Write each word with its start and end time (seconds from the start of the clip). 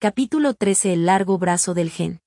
Capítulo 0.00 0.54
13 0.54 0.92
El 0.92 1.06
largo 1.06 1.38
brazo 1.38 1.74
del 1.74 1.90
gen. 1.90 2.20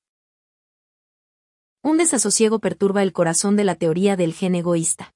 Un 1.81 1.99
desasosiego 1.99 2.59
perturba 2.59 3.01
el 3.01 3.13
corazón 3.13 3.55
de 3.55 3.63
la 3.63 3.75
teoría 3.75 4.17
del 4.17 4.33
gen 4.33 4.55
egoísta. 4.55 5.13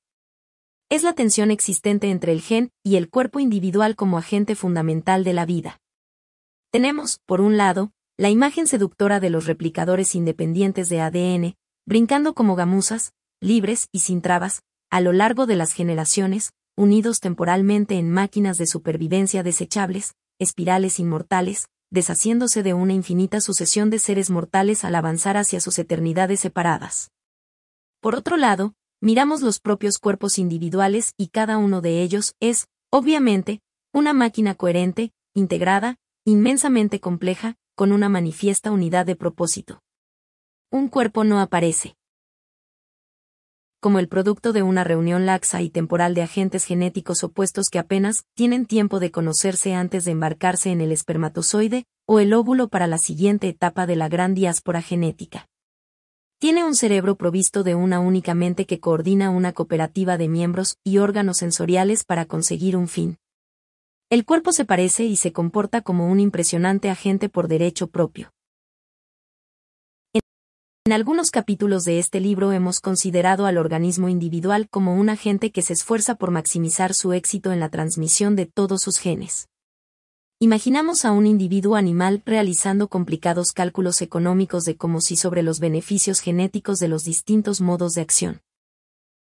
Es 0.89 1.03
la 1.03 1.11
tensión 1.11 1.51
existente 1.51 2.09
entre 2.09 2.31
el 2.31 2.39
gen 2.39 2.71
y 2.81 2.95
el 2.95 3.09
cuerpo 3.09 3.41
individual 3.41 3.97
como 3.97 4.17
agente 4.17 4.55
fundamental 4.55 5.25
de 5.25 5.33
la 5.33 5.45
vida. 5.45 5.81
Tenemos, 6.71 7.19
por 7.25 7.41
un 7.41 7.57
lado, 7.57 7.91
la 8.15 8.29
imagen 8.29 8.67
seductora 8.67 9.19
de 9.19 9.31
los 9.31 9.47
replicadores 9.47 10.15
independientes 10.15 10.87
de 10.87 11.01
ADN, 11.01 11.55
brincando 11.85 12.33
como 12.33 12.55
gamuzas, 12.55 13.11
libres 13.41 13.89
y 13.91 13.99
sin 13.99 14.21
trabas, 14.21 14.61
a 14.89 15.01
lo 15.01 15.11
largo 15.11 15.45
de 15.45 15.57
las 15.57 15.73
generaciones, 15.73 16.53
unidos 16.77 17.19
temporalmente 17.19 17.95
en 17.95 18.09
máquinas 18.09 18.57
de 18.57 18.65
supervivencia 18.65 19.43
desechables, 19.43 20.15
espirales 20.39 21.01
inmortales, 21.01 21.67
deshaciéndose 21.95 22.61
de 22.61 22.75
una 22.75 22.93
infinita 22.93 23.41
sucesión 23.41 23.89
de 23.89 23.97
seres 23.97 24.29
mortales 24.29 24.85
al 24.85 24.93
avanzar 24.93 25.37
hacia 25.37 25.59
sus 25.59 25.79
eternidades 25.79 26.39
separadas. 26.39 27.09
Por 27.99 28.13
otro 28.13 28.37
lado, 28.37 28.75
miramos 29.01 29.41
los 29.41 29.59
propios 29.59 29.97
cuerpos 29.97 30.37
individuales 30.37 31.13
y 31.17 31.29
cada 31.29 31.57
uno 31.57 31.81
de 31.81 32.03
ellos 32.03 32.35
es, 32.39 32.67
obviamente, 32.91 33.61
una 33.91 34.13
máquina 34.13 34.53
coherente, 34.53 35.11
integrada, 35.33 35.97
inmensamente 36.23 36.99
compleja, 36.99 37.55
con 37.75 37.91
una 37.91 38.09
manifiesta 38.09 38.69
unidad 38.69 39.07
de 39.07 39.15
propósito. 39.15 39.81
Un 40.69 40.87
cuerpo 40.87 41.23
no 41.23 41.39
aparece 41.39 41.95
como 43.79 43.99
el 43.99 44.07
producto 44.07 44.53
de 44.53 44.63
una 44.63 44.83
reunión 44.83 45.25
laxa 45.25 45.61
y 45.61 45.69
temporal 45.69 46.13
de 46.13 46.23
agentes 46.23 46.65
genéticos 46.65 47.23
opuestos 47.23 47.69
que 47.69 47.79
apenas 47.79 48.25
tienen 48.33 48.65
tiempo 48.65 48.99
de 48.99 49.11
conocerse 49.11 49.73
antes 49.73 50.05
de 50.05 50.11
embarcarse 50.11 50.71
en 50.71 50.81
el 50.81 50.91
espermatozoide 50.91 51.85
o 52.07 52.19
el 52.19 52.33
óvulo 52.33 52.67
para 52.67 52.87
la 52.87 52.97
siguiente 52.97 53.47
etapa 53.47 53.85
de 53.87 53.95
la 53.95 54.09
gran 54.09 54.33
diáspora 54.33 54.81
genética. 54.81 55.47
Tiene 56.37 56.63
un 56.63 56.75
cerebro 56.75 57.15
provisto 57.15 57.63
de 57.63 57.75
una 57.75 57.99
única 57.99 58.35
mente 58.35 58.65
que 58.65 58.79
coordina 58.79 59.29
una 59.29 59.53
cooperativa 59.53 60.17
de 60.17 60.27
miembros 60.27 60.77
y 60.83 60.97
órganos 60.97 61.37
sensoriales 61.37 62.03
para 62.03 62.25
conseguir 62.25 62.75
un 62.75 62.87
fin. 62.87 63.17
El 64.11 64.25
cuerpo 64.25 64.51
se 64.51 64.65
parece 64.65 65.05
y 65.05 65.15
se 65.15 65.31
comporta 65.31 65.81
como 65.81 66.07
un 66.07 66.19
impresionante 66.19 66.91
agente 66.91 67.29
por 67.29 67.47
derecho 67.47 67.87
propio. 67.87 68.34
En 70.87 70.93
algunos 70.93 71.31
capítulos 71.31 71.83
de 71.83 71.97
este 71.97 72.19
libro 72.19 72.51
hemos 72.51 72.79
considerado 72.79 73.47
al 73.47 73.57
organismo 73.57 74.07
individual 74.07 74.69
como 74.69 74.93
un 74.93 75.09
agente 75.09 75.51
que 75.51 75.63
se 75.63 75.73
esfuerza 75.73 76.13
por 76.13 76.29
maximizar 76.29 76.93
su 76.93 77.11
éxito 77.11 77.51
en 77.51 77.59
la 77.59 77.69
transmisión 77.69 78.35
de 78.35 78.45
todos 78.45 78.83
sus 78.83 78.99
genes. 78.99 79.47
Imaginamos 80.37 81.03
a 81.03 81.11
un 81.11 81.25
individuo 81.25 81.75
animal 81.75 82.21
realizando 82.23 82.87
complicados 82.87 83.51
cálculos 83.51 84.03
económicos 84.03 84.63
de 84.63 84.77
cómo 84.77 85.01
si 85.01 85.15
sobre 85.15 85.41
los 85.41 85.59
beneficios 85.59 86.19
genéticos 86.19 86.77
de 86.77 86.87
los 86.87 87.03
distintos 87.03 87.61
modos 87.61 87.93
de 87.93 88.01
acción. 88.01 88.41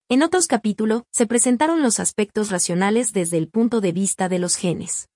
En 0.09 0.23
otros 0.23 0.47
capítulos, 0.47 1.03
se 1.11 1.27
presentaron 1.27 1.83
los 1.83 2.01
aspectos 2.01 2.51
racionales 2.51 3.13
desde 3.13 3.37
el 3.37 3.49
punto 3.49 3.83
de 3.83 3.93
vista 3.93 4.31
de 4.31 4.39
los 4.39 4.57
genes. 4.57 5.10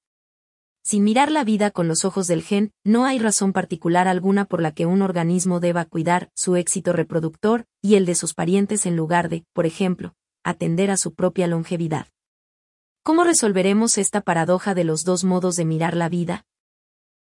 Sin 0.86 1.02
mirar 1.02 1.30
la 1.30 1.44
vida 1.44 1.70
con 1.70 1.88
los 1.88 2.04
ojos 2.04 2.26
del 2.26 2.42
gen, 2.42 2.70
no 2.84 3.06
hay 3.06 3.18
razón 3.18 3.54
particular 3.54 4.06
alguna 4.06 4.44
por 4.44 4.60
la 4.60 4.72
que 4.72 4.84
un 4.84 5.00
organismo 5.00 5.58
deba 5.58 5.86
cuidar 5.86 6.30
su 6.34 6.56
éxito 6.56 6.92
reproductor 6.92 7.64
y 7.80 7.94
el 7.94 8.04
de 8.04 8.14
sus 8.14 8.34
parientes 8.34 8.84
en 8.84 8.94
lugar 8.94 9.30
de, 9.30 9.46
por 9.54 9.64
ejemplo, 9.64 10.14
atender 10.44 10.90
a 10.90 10.98
su 10.98 11.14
propia 11.14 11.46
longevidad. 11.46 12.08
¿Cómo 13.02 13.24
resolveremos 13.24 13.96
esta 13.96 14.20
paradoja 14.20 14.74
de 14.74 14.84
los 14.84 15.04
dos 15.04 15.24
modos 15.24 15.56
de 15.56 15.64
mirar 15.64 15.96
la 15.96 16.10
vida? 16.10 16.44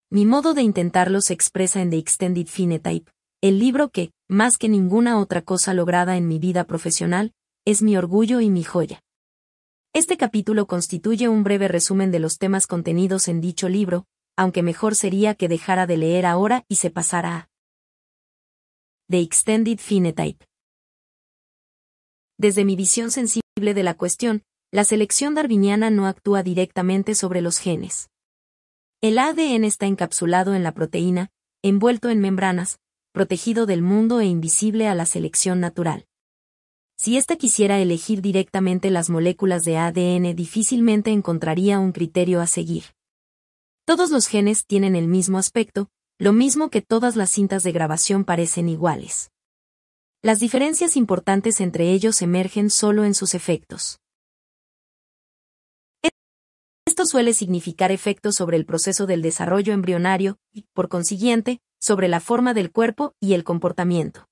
Mi 0.08 0.24
modo 0.24 0.54
de 0.54 0.62
intentarlo 0.62 1.20
se 1.20 1.34
expresa 1.34 1.82
en 1.82 1.90
The 1.90 1.98
Extended 1.98 2.46
Phenotype, 2.46 3.10
el 3.40 3.58
libro 3.58 3.88
que, 3.88 4.12
más 4.28 4.56
que 4.56 4.68
ninguna 4.68 5.18
otra 5.18 5.42
cosa 5.42 5.74
lograda 5.74 6.16
en 6.16 6.28
mi 6.28 6.38
vida 6.38 6.62
profesional, 6.62 7.32
es 7.64 7.82
mi 7.82 7.97
orgullo 7.97 8.41
y 8.41 8.50
mi 8.50 8.62
joya. 8.62 9.02
Este 9.94 10.19
capítulo 10.19 10.66
constituye 10.66 11.28
un 11.28 11.44
breve 11.44 11.66
resumen 11.66 12.10
de 12.10 12.19
los 12.19 12.38
temas 12.38 12.66
contenidos 12.66 13.26
en 13.26 13.41
dicho 13.41 13.69
libro, 13.69 14.06
aunque 14.37 14.62
mejor 14.62 14.94
sería 14.94 15.34
que 15.34 15.49
dejara 15.49 15.87
de 15.87 15.97
leer 15.97 16.26
ahora 16.26 16.65
y 16.69 16.76
se 16.76 16.91
pasara 16.91 17.37
a 17.37 17.49
The 19.09 19.21
Extended 19.21 19.78
Phenotype. 19.78 20.44
Desde 22.37 22.65
mi 22.65 22.77
visión 22.77 23.10
sensible 23.10 23.75
de 23.75 23.82
la 23.82 23.94
cuestión, 23.94 24.43
la 24.71 24.84
selección 24.84 25.34
darwiniana 25.34 25.88
no 25.88 26.06
actúa 26.06 26.43
directamente 26.43 27.15
sobre 27.15 27.41
los 27.41 27.59
genes. 27.59 28.10
El 29.00 29.19
ADN 29.19 29.65
está 29.65 29.87
encapsulado 29.87 30.54
en 30.54 30.62
la 30.62 30.72
proteína, 30.72 31.31
envuelto 31.62 32.10
en 32.10 32.21
membranas, 32.21 32.78
protegido 33.12 33.65
del 33.65 33.81
mundo 33.81 34.21
e 34.21 34.27
invisible 34.27 34.87
a 34.87 34.94
la 34.94 35.06
selección 35.06 35.60
natural. 35.60 36.07
Si 37.00 37.16
ésta 37.16 37.36
quisiera 37.36 37.78
elegir 37.78 38.22
directamente 38.22 38.91
las 38.91 39.09
moléculas 39.09 39.64
de 39.64 39.78
ADN 39.78 40.34
difícilmente 40.34 41.12
encontraría 41.12 41.78
un 41.78 41.92
criterio 41.92 42.41
a 42.41 42.48
seguir. 42.48 42.86
Todos 43.86 44.10
los 44.10 44.26
genes 44.26 44.66
tienen 44.66 44.97
el 44.97 45.06
mismo 45.06 45.38
aspecto, 45.38 45.91
lo 46.19 46.32
mismo 46.32 46.70
que 46.70 46.82
todas 46.82 47.14
las 47.14 47.31
cintas 47.31 47.62
de 47.62 47.70
grabación 47.70 48.25
parecen 48.25 48.69
iguales. 48.69 49.31
Las 50.22 50.41
diferencias 50.41 50.97
importantes 50.97 51.60
entre 51.60 51.92
ellos 51.92 52.20
emergen 52.20 52.69
solo 52.69 53.04
en 53.04 53.15
sus 53.15 53.36
efectos. 53.36 54.00
Esto 56.84 57.06
suele 57.06 57.32
significar 57.32 57.92
efectos 57.92 58.34
sobre 58.34 58.56
el 58.56 58.66
proceso 58.66 59.06
del 59.06 59.22
desarrollo 59.22 59.72
embrionario 59.72 60.36
y, 60.53 60.66
por 60.75 60.88
consiguiente, 60.88 61.60
sobre 61.80 62.09
la 62.09 62.19
forma 62.19 62.54
del 62.54 62.72
cuerpo 62.72 63.15
y 63.20 63.34
el 63.34 63.44
comportamiento. 63.44 64.28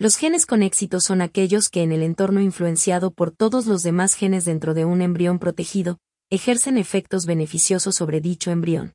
Los 0.00 0.14
genes 0.14 0.46
con 0.46 0.62
éxito 0.62 1.00
son 1.00 1.20
aquellos 1.20 1.68
que 1.68 1.82
en 1.82 1.90
el 1.90 2.04
entorno 2.04 2.40
influenciado 2.40 3.10
por 3.10 3.32
todos 3.32 3.66
los 3.66 3.82
demás 3.82 4.14
genes 4.14 4.44
dentro 4.44 4.72
de 4.72 4.84
un 4.84 5.02
embrión 5.02 5.40
protegido, 5.40 5.98
ejercen 6.30 6.78
efectos 6.78 7.26
beneficiosos 7.26 7.96
sobre 7.96 8.20
dicho 8.20 8.52
embrión. 8.52 8.92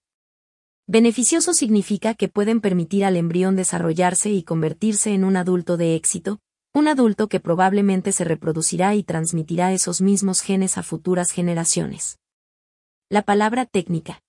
Beneficioso 0.87 1.53
significa 1.53 2.13
que 2.13 2.29
pueden 2.29 2.61
permitir 2.61 3.03
al 3.03 3.17
embrión 3.17 3.57
desarrollarse 3.57 4.29
y 4.29 4.43
convertirse 4.43 5.13
en 5.13 5.25
un 5.25 5.35
adulto 5.35 5.75
de 5.75 5.95
éxito, 5.95 6.39
un 6.73 6.87
adulto 6.87 7.27
que 7.27 7.41
probablemente 7.41 8.13
se 8.13 8.23
reproducirá 8.23 8.95
y 8.95 9.03
transmitirá 9.03 9.73
esos 9.73 9.99
mismos 9.99 10.39
genes 10.39 10.77
a 10.77 10.83
futuras 10.83 11.31
generaciones. 11.31 12.17
La 13.09 13.23
palabra 13.23 13.65
técnica. 13.65 14.21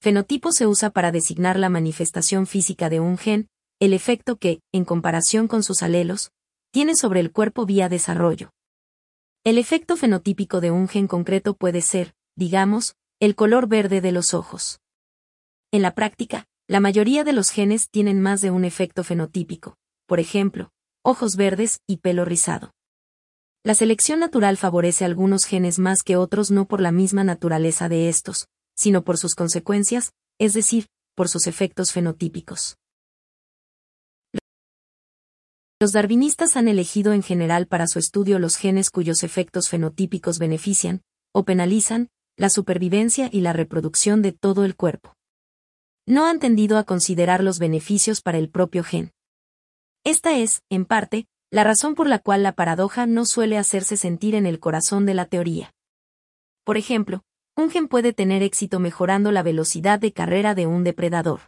Fenotipo 0.00 0.52
se 0.52 0.68
usa 0.68 0.90
para 0.90 1.10
designar 1.10 1.58
la 1.58 1.68
manifestación 1.68 2.46
física 2.46 2.88
de 2.88 3.00
un 3.00 3.18
gen, 3.18 3.48
el 3.82 3.94
efecto 3.94 4.36
que, 4.36 4.60
en 4.70 4.84
comparación 4.84 5.48
con 5.48 5.64
sus 5.64 5.82
alelos, 5.82 6.30
tiene 6.70 6.94
sobre 6.94 7.18
el 7.18 7.32
cuerpo 7.32 7.66
vía 7.66 7.88
desarrollo. 7.88 8.52
El 9.42 9.58
efecto 9.58 9.96
fenotípico 9.96 10.60
de 10.60 10.70
un 10.70 10.86
gen 10.86 11.08
concreto 11.08 11.54
puede 11.54 11.80
ser, 11.80 12.14
digamos, 12.36 12.94
el 13.18 13.34
color 13.34 13.66
verde 13.66 14.00
de 14.00 14.12
los 14.12 14.34
ojos. 14.34 14.78
En 15.72 15.82
la 15.82 15.96
práctica, 15.96 16.46
la 16.68 16.78
mayoría 16.78 17.24
de 17.24 17.32
los 17.32 17.50
genes 17.50 17.90
tienen 17.90 18.22
más 18.22 18.40
de 18.40 18.52
un 18.52 18.64
efecto 18.64 19.02
fenotípico, 19.02 19.74
por 20.06 20.20
ejemplo, 20.20 20.70
ojos 21.02 21.34
verdes 21.34 21.80
y 21.88 21.96
pelo 21.96 22.24
rizado. 22.24 22.70
La 23.64 23.74
selección 23.74 24.20
natural 24.20 24.58
favorece 24.58 25.04
algunos 25.04 25.44
genes 25.44 25.80
más 25.80 26.04
que 26.04 26.14
otros 26.14 26.52
no 26.52 26.68
por 26.68 26.80
la 26.80 26.92
misma 26.92 27.24
naturaleza 27.24 27.88
de 27.88 28.08
estos, 28.08 28.46
sino 28.76 29.02
por 29.02 29.18
sus 29.18 29.34
consecuencias, 29.34 30.12
es 30.38 30.52
decir, 30.52 30.86
por 31.16 31.28
sus 31.28 31.48
efectos 31.48 31.90
fenotípicos. 31.90 32.76
Los 35.82 35.90
darwinistas 35.90 36.56
han 36.56 36.68
elegido 36.68 37.12
en 37.12 37.24
general 37.24 37.66
para 37.66 37.88
su 37.88 37.98
estudio 37.98 38.38
los 38.38 38.54
genes 38.54 38.88
cuyos 38.88 39.24
efectos 39.24 39.68
fenotípicos 39.68 40.38
benefician, 40.38 41.02
o 41.32 41.44
penalizan, 41.44 42.08
la 42.36 42.50
supervivencia 42.50 43.28
y 43.32 43.40
la 43.40 43.52
reproducción 43.52 44.22
de 44.22 44.30
todo 44.30 44.64
el 44.64 44.76
cuerpo. 44.76 45.16
No 46.06 46.26
han 46.26 46.38
tendido 46.38 46.78
a 46.78 46.84
considerar 46.84 47.42
los 47.42 47.58
beneficios 47.58 48.20
para 48.20 48.38
el 48.38 48.48
propio 48.48 48.84
gen. 48.84 49.10
Esta 50.04 50.38
es, 50.38 50.62
en 50.70 50.84
parte, 50.84 51.26
la 51.50 51.64
razón 51.64 51.96
por 51.96 52.06
la 52.06 52.20
cual 52.20 52.44
la 52.44 52.52
paradoja 52.52 53.06
no 53.06 53.24
suele 53.24 53.58
hacerse 53.58 53.96
sentir 53.96 54.36
en 54.36 54.46
el 54.46 54.60
corazón 54.60 55.04
de 55.04 55.14
la 55.14 55.24
teoría. 55.24 55.74
Por 56.62 56.76
ejemplo, 56.76 57.24
un 57.56 57.70
gen 57.70 57.88
puede 57.88 58.12
tener 58.12 58.44
éxito 58.44 58.78
mejorando 58.78 59.32
la 59.32 59.42
velocidad 59.42 59.98
de 59.98 60.12
carrera 60.12 60.54
de 60.54 60.68
un 60.68 60.84
depredador. 60.84 61.40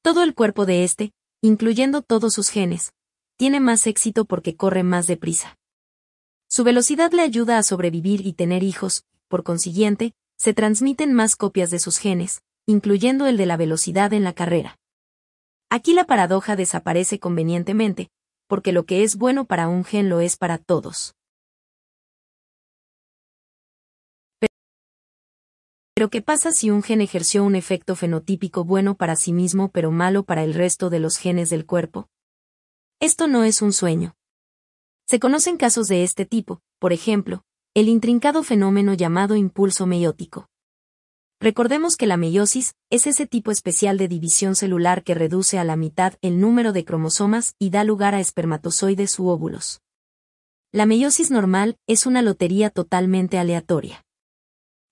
Todo 0.00 0.22
el 0.22 0.34
cuerpo 0.34 0.64
de 0.64 0.82
este, 0.82 1.12
incluyendo 1.42 2.00
todos 2.00 2.32
sus 2.32 2.48
genes, 2.48 2.94
tiene 3.36 3.60
más 3.60 3.86
éxito 3.86 4.24
porque 4.24 4.56
corre 4.56 4.82
más 4.82 5.06
deprisa. 5.06 5.56
Su 6.48 6.62
velocidad 6.64 7.12
le 7.12 7.22
ayuda 7.22 7.58
a 7.58 7.62
sobrevivir 7.62 8.26
y 8.26 8.32
tener 8.32 8.62
hijos, 8.62 9.04
por 9.28 9.42
consiguiente, 9.42 10.12
se 10.36 10.54
transmiten 10.54 11.12
más 11.12 11.36
copias 11.36 11.70
de 11.70 11.78
sus 11.78 11.98
genes, 11.98 12.42
incluyendo 12.66 13.26
el 13.26 13.36
de 13.36 13.46
la 13.46 13.56
velocidad 13.56 14.12
en 14.12 14.24
la 14.24 14.32
carrera. 14.32 14.78
Aquí 15.70 15.94
la 15.94 16.04
paradoja 16.04 16.54
desaparece 16.54 17.18
convenientemente, 17.18 18.08
porque 18.46 18.72
lo 18.72 18.84
que 18.84 19.02
es 19.02 19.16
bueno 19.16 19.44
para 19.44 19.68
un 19.68 19.84
gen 19.84 20.08
lo 20.08 20.20
es 20.20 20.36
para 20.36 20.58
todos. 20.58 21.14
Pero 25.94 26.10
¿qué 26.10 26.22
pasa 26.22 26.52
si 26.52 26.70
un 26.70 26.82
gen 26.82 27.00
ejerció 27.00 27.44
un 27.44 27.54
efecto 27.54 27.94
fenotípico 27.96 28.64
bueno 28.64 28.96
para 28.96 29.16
sí 29.16 29.32
mismo 29.32 29.70
pero 29.70 29.90
malo 29.90 30.24
para 30.24 30.42
el 30.42 30.52
resto 30.52 30.90
de 30.90 30.98
los 30.98 31.16
genes 31.18 31.50
del 31.50 31.66
cuerpo? 31.66 32.08
Esto 33.04 33.26
no 33.26 33.44
es 33.44 33.60
un 33.60 33.74
sueño. 33.74 34.16
Se 35.06 35.20
conocen 35.20 35.58
casos 35.58 35.88
de 35.88 36.04
este 36.04 36.24
tipo, 36.24 36.62
por 36.78 36.94
ejemplo, 36.94 37.44
el 37.74 37.90
intrincado 37.90 38.42
fenómeno 38.42 38.94
llamado 38.94 39.36
impulso 39.36 39.84
meiótico. 39.84 40.48
Recordemos 41.38 41.98
que 41.98 42.06
la 42.06 42.16
meiosis 42.16 42.76
es 42.88 43.06
ese 43.06 43.26
tipo 43.26 43.50
especial 43.50 43.98
de 43.98 44.08
división 44.08 44.56
celular 44.56 45.04
que 45.04 45.12
reduce 45.12 45.58
a 45.58 45.64
la 45.64 45.76
mitad 45.76 46.14
el 46.22 46.40
número 46.40 46.72
de 46.72 46.86
cromosomas 46.86 47.54
y 47.58 47.68
da 47.68 47.84
lugar 47.84 48.14
a 48.14 48.20
espermatozoides 48.20 49.18
u 49.18 49.28
óvulos. 49.28 49.82
La 50.72 50.86
meiosis 50.86 51.30
normal 51.30 51.76
es 51.86 52.06
una 52.06 52.22
lotería 52.22 52.70
totalmente 52.70 53.36
aleatoria. 53.36 54.06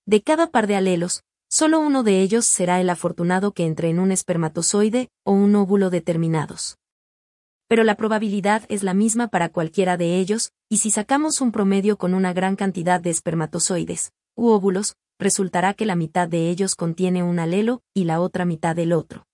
De 0.05 0.21
cada 0.21 0.51
par 0.51 0.67
de 0.67 0.75
alelos, 0.75 1.23
solo 1.49 1.79
uno 1.79 2.03
de 2.03 2.21
ellos 2.21 2.45
será 2.45 2.79
el 2.79 2.91
afortunado 2.91 3.55
que 3.55 3.65
entre 3.65 3.89
en 3.89 3.97
un 3.97 4.11
espermatozoide 4.11 5.09
o 5.23 5.31
un 5.31 5.55
óvulo 5.55 5.89
determinados. 5.89 6.77
Pero 7.73 7.83
la 7.83 7.95
probabilidad 7.95 8.65
es 8.69 8.83
la 8.83 8.93
misma 8.93 9.29
para 9.29 9.49
cualquiera 9.49 9.97
de 9.97 10.19
ellos, 10.19 10.51
y 10.69 10.77
si 10.77 10.91
sacamos 10.91 11.41
un 11.41 11.51
promedio 11.51 11.97
con 11.97 12.13
una 12.13 12.31
gran 12.31 12.55
cantidad 12.55 13.01
de 13.01 13.09
espermatozoides, 13.09 14.11
u 14.35 14.49
óvulos, 14.49 14.93
resultará 15.17 15.73
que 15.73 15.87
la 15.87 15.95
mitad 15.95 16.27
de 16.27 16.51
ellos 16.51 16.75
contiene 16.75 17.23
un 17.23 17.39
alelo 17.39 17.81
y 17.91 18.03
la 18.03 18.21
otra 18.21 18.45
mitad 18.45 18.77
el 18.77 18.93
otro. 18.93 19.25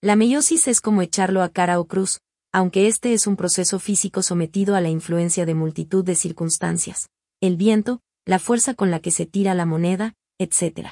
La 0.00 0.14
meiosis 0.14 0.68
es 0.68 0.80
como 0.80 1.02
echarlo 1.02 1.42
a 1.42 1.48
cara 1.48 1.80
o 1.80 1.86
cruz, 1.86 2.20
aunque 2.52 2.86
este 2.86 3.12
es 3.12 3.26
un 3.26 3.34
proceso 3.34 3.80
físico 3.80 4.22
sometido 4.22 4.76
a 4.76 4.80
la 4.80 4.90
influencia 4.90 5.44
de 5.44 5.54
multitud 5.54 6.04
de 6.04 6.14
circunstancias, 6.14 7.08
el 7.40 7.56
viento, 7.56 8.02
la 8.24 8.38
fuerza 8.38 8.74
con 8.74 8.92
la 8.92 9.00
que 9.00 9.10
se 9.10 9.26
tira 9.26 9.54
la 9.54 9.66
moneda, 9.66 10.14
etc. 10.38 10.90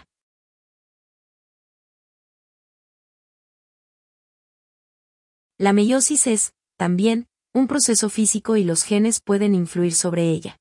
La 5.59 5.73
meiosis 5.73 6.27
es, 6.27 6.56
también, 6.77 7.27
un 7.55 7.67
proceso 7.67 8.11
físico 8.11 8.57
y 8.57 8.65
los 8.65 8.83
genes 8.83 9.21
pueden 9.21 9.55
influir 9.55 9.95
sobre 9.95 10.31
ella. 10.31 10.59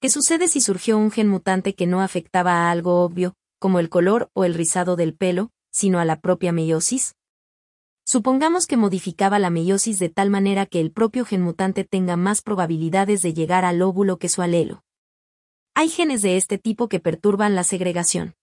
¿Qué 0.00 0.08
sucede 0.08 0.46
si 0.46 0.60
surgió 0.60 0.98
un 0.98 1.10
gen 1.10 1.28
mutante 1.28 1.74
que 1.74 1.86
no 1.86 2.00
afectaba 2.00 2.52
a 2.52 2.70
algo 2.70 3.02
obvio, 3.02 3.34
como 3.58 3.80
el 3.80 3.88
color 3.88 4.30
o 4.34 4.44
el 4.44 4.54
rizado 4.54 4.94
del 4.94 5.14
pelo, 5.14 5.50
sino 5.70 5.98
a 5.98 6.04
la 6.04 6.20
propia 6.20 6.52
meiosis? 6.52 7.14
Supongamos 8.06 8.68
que 8.68 8.76
modificaba 8.76 9.40
la 9.40 9.50
meiosis 9.50 9.98
de 9.98 10.08
tal 10.08 10.30
manera 10.30 10.64
que 10.66 10.80
el 10.80 10.92
propio 10.92 11.24
gen 11.24 11.42
mutante 11.42 11.82
tenga 11.82 12.16
más 12.16 12.40
probabilidades 12.40 13.20
de 13.20 13.34
llegar 13.34 13.64
al 13.64 13.82
óvulo 13.82 14.18
que 14.18 14.28
su 14.28 14.42
alelo. 14.42 14.84
Hay 15.74 15.88
genes 15.88 16.22
de 16.22 16.36
este 16.36 16.56
tipo 16.56 16.88
que 16.88 17.00
perturban 17.00 17.56
la 17.56 17.64
segregación. 17.64 18.36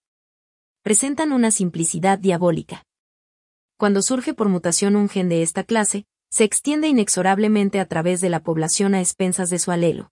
Presentan 0.81 1.31
una 1.31 1.49
simplicidad 1.49 2.19
diabólica. 2.19 2.83
Cuando 3.77 4.01
surge 4.01 4.33
por 4.33 4.49
mutación 4.49 4.97
un 4.97 5.07
gen 5.07 5.29
de 5.29 5.43
esta 5.43 5.63
clase, 5.63 6.05
se 6.33 6.45
extiende 6.45 6.87
inexorablemente 6.87 7.79
a 7.79 7.85
través 7.85 8.19
de 8.19 8.27
la 8.27 8.41
población 8.41 8.95
a 8.95 9.01
expensas 9.01 9.51
de 9.51 9.59
su 9.59 9.69
alelo. 9.69 10.11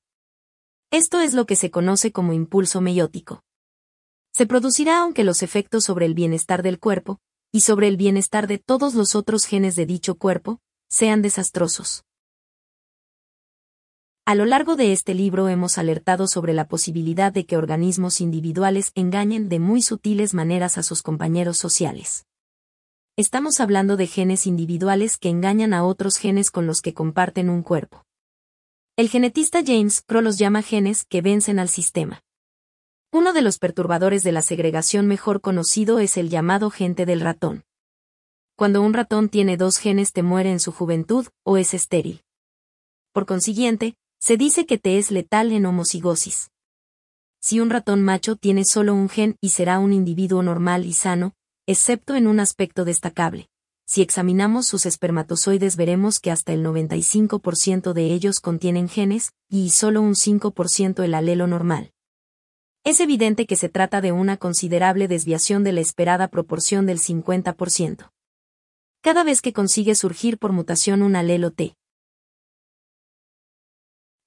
Esto 0.91 1.19
es 1.19 1.33
lo 1.33 1.47
que 1.47 1.55
se 1.55 1.71
conoce 1.71 2.11
como 2.11 2.31
impulso 2.31 2.79
meiótico. 2.79 3.41
Se 4.31 4.45
producirá 4.45 5.01
aunque 5.01 5.23
los 5.23 5.41
efectos 5.41 5.83
sobre 5.83 6.05
el 6.05 6.13
bienestar 6.13 6.61
del 6.61 6.77
cuerpo, 6.77 7.19
y 7.51 7.61
sobre 7.61 7.87
el 7.87 7.97
bienestar 7.97 8.45
de 8.45 8.59
todos 8.59 8.93
los 8.93 9.15
otros 9.15 9.45
genes 9.45 9.75
de 9.75 9.87
dicho 9.87 10.13
cuerpo, 10.13 10.59
sean 10.89 11.23
desastrosos. 11.23 12.03
A 14.23 14.35
lo 14.35 14.45
largo 14.45 14.75
de 14.75 14.93
este 14.93 15.15
libro 15.15 15.49
hemos 15.49 15.79
alertado 15.79 16.27
sobre 16.27 16.53
la 16.53 16.67
posibilidad 16.67 17.33
de 17.33 17.47
que 17.47 17.57
organismos 17.57 18.21
individuales 18.21 18.91
engañen 18.93 19.49
de 19.49 19.57
muy 19.57 19.81
sutiles 19.81 20.35
maneras 20.35 20.77
a 20.77 20.83
sus 20.83 21.01
compañeros 21.01 21.57
sociales. 21.57 22.27
Estamos 23.21 23.59
hablando 23.59 23.97
de 23.97 24.07
genes 24.07 24.47
individuales 24.47 25.19
que 25.19 25.29
engañan 25.29 25.75
a 25.75 25.83
otros 25.83 26.17
genes 26.17 26.49
con 26.49 26.65
los 26.65 26.81
que 26.81 26.95
comparten 26.95 27.51
un 27.51 27.61
cuerpo. 27.61 28.03
El 28.97 29.09
genetista 29.09 29.61
James 29.63 30.01
Crow 30.01 30.23
los 30.23 30.39
llama 30.39 30.63
genes 30.63 31.03
que 31.03 31.21
vencen 31.21 31.59
al 31.59 31.69
sistema. 31.69 32.23
Uno 33.11 33.31
de 33.31 33.43
los 33.43 33.59
perturbadores 33.59 34.23
de 34.23 34.31
la 34.31 34.41
segregación 34.41 35.05
mejor 35.05 35.39
conocido 35.39 35.99
es 35.99 36.17
el 36.17 36.31
llamado 36.31 36.71
gente 36.71 37.05
del 37.05 37.21
ratón. 37.21 37.63
Cuando 38.55 38.81
un 38.81 38.91
ratón 38.91 39.29
tiene 39.29 39.55
dos 39.55 39.77
genes 39.77 40.13
te 40.13 40.23
muere 40.23 40.49
en 40.49 40.59
su 40.59 40.71
juventud 40.71 41.27
o 41.43 41.57
es 41.59 41.75
estéril. 41.75 42.23
Por 43.13 43.27
consiguiente, 43.27 43.93
se 44.19 44.35
dice 44.35 44.65
que 44.65 44.79
te 44.79 44.97
es 44.97 45.11
letal 45.11 45.51
en 45.51 45.67
homocigosis. 45.67 46.49
Si 47.39 47.59
un 47.59 47.69
ratón 47.69 48.01
macho 48.01 48.35
tiene 48.35 48.65
solo 48.65 48.95
un 48.95 49.09
gen 49.09 49.35
y 49.41 49.49
será 49.49 49.77
un 49.77 49.93
individuo 49.93 50.41
normal 50.41 50.87
y 50.87 50.93
sano, 50.93 51.35
excepto 51.71 52.15
en 52.15 52.27
un 52.27 52.39
aspecto 52.39 52.85
destacable 52.85 53.49
si 53.91 54.01
examinamos 54.01 54.67
sus 54.67 54.85
espermatozoides 54.85 55.75
veremos 55.75 56.21
que 56.21 56.31
hasta 56.31 56.53
el 56.53 56.63
95% 56.65 57.91
de 57.91 58.05
ellos 58.05 58.39
contienen 58.39 58.87
genes, 58.87 59.33
y 59.49 59.71
solo 59.71 60.01
un 60.01 60.13
5% 60.13 61.03
el 61.03 61.13
alelo 61.13 61.45
normal. 61.45 61.91
Es 62.85 63.01
evidente 63.01 63.45
que 63.45 63.57
se 63.57 63.67
trata 63.67 63.99
de 63.99 64.13
una 64.13 64.37
considerable 64.37 65.09
desviación 65.09 65.65
de 65.65 65.73
la 65.73 65.81
esperada 65.81 66.29
proporción 66.29 66.85
del 66.85 66.99
50%. 66.99 68.13
Cada 69.01 69.25
vez 69.25 69.41
que 69.41 69.51
consigue 69.51 69.93
surgir 69.93 70.37
por 70.37 70.53
mutación 70.53 71.01
un 71.01 71.17
alelo 71.17 71.51
T. 71.51 71.75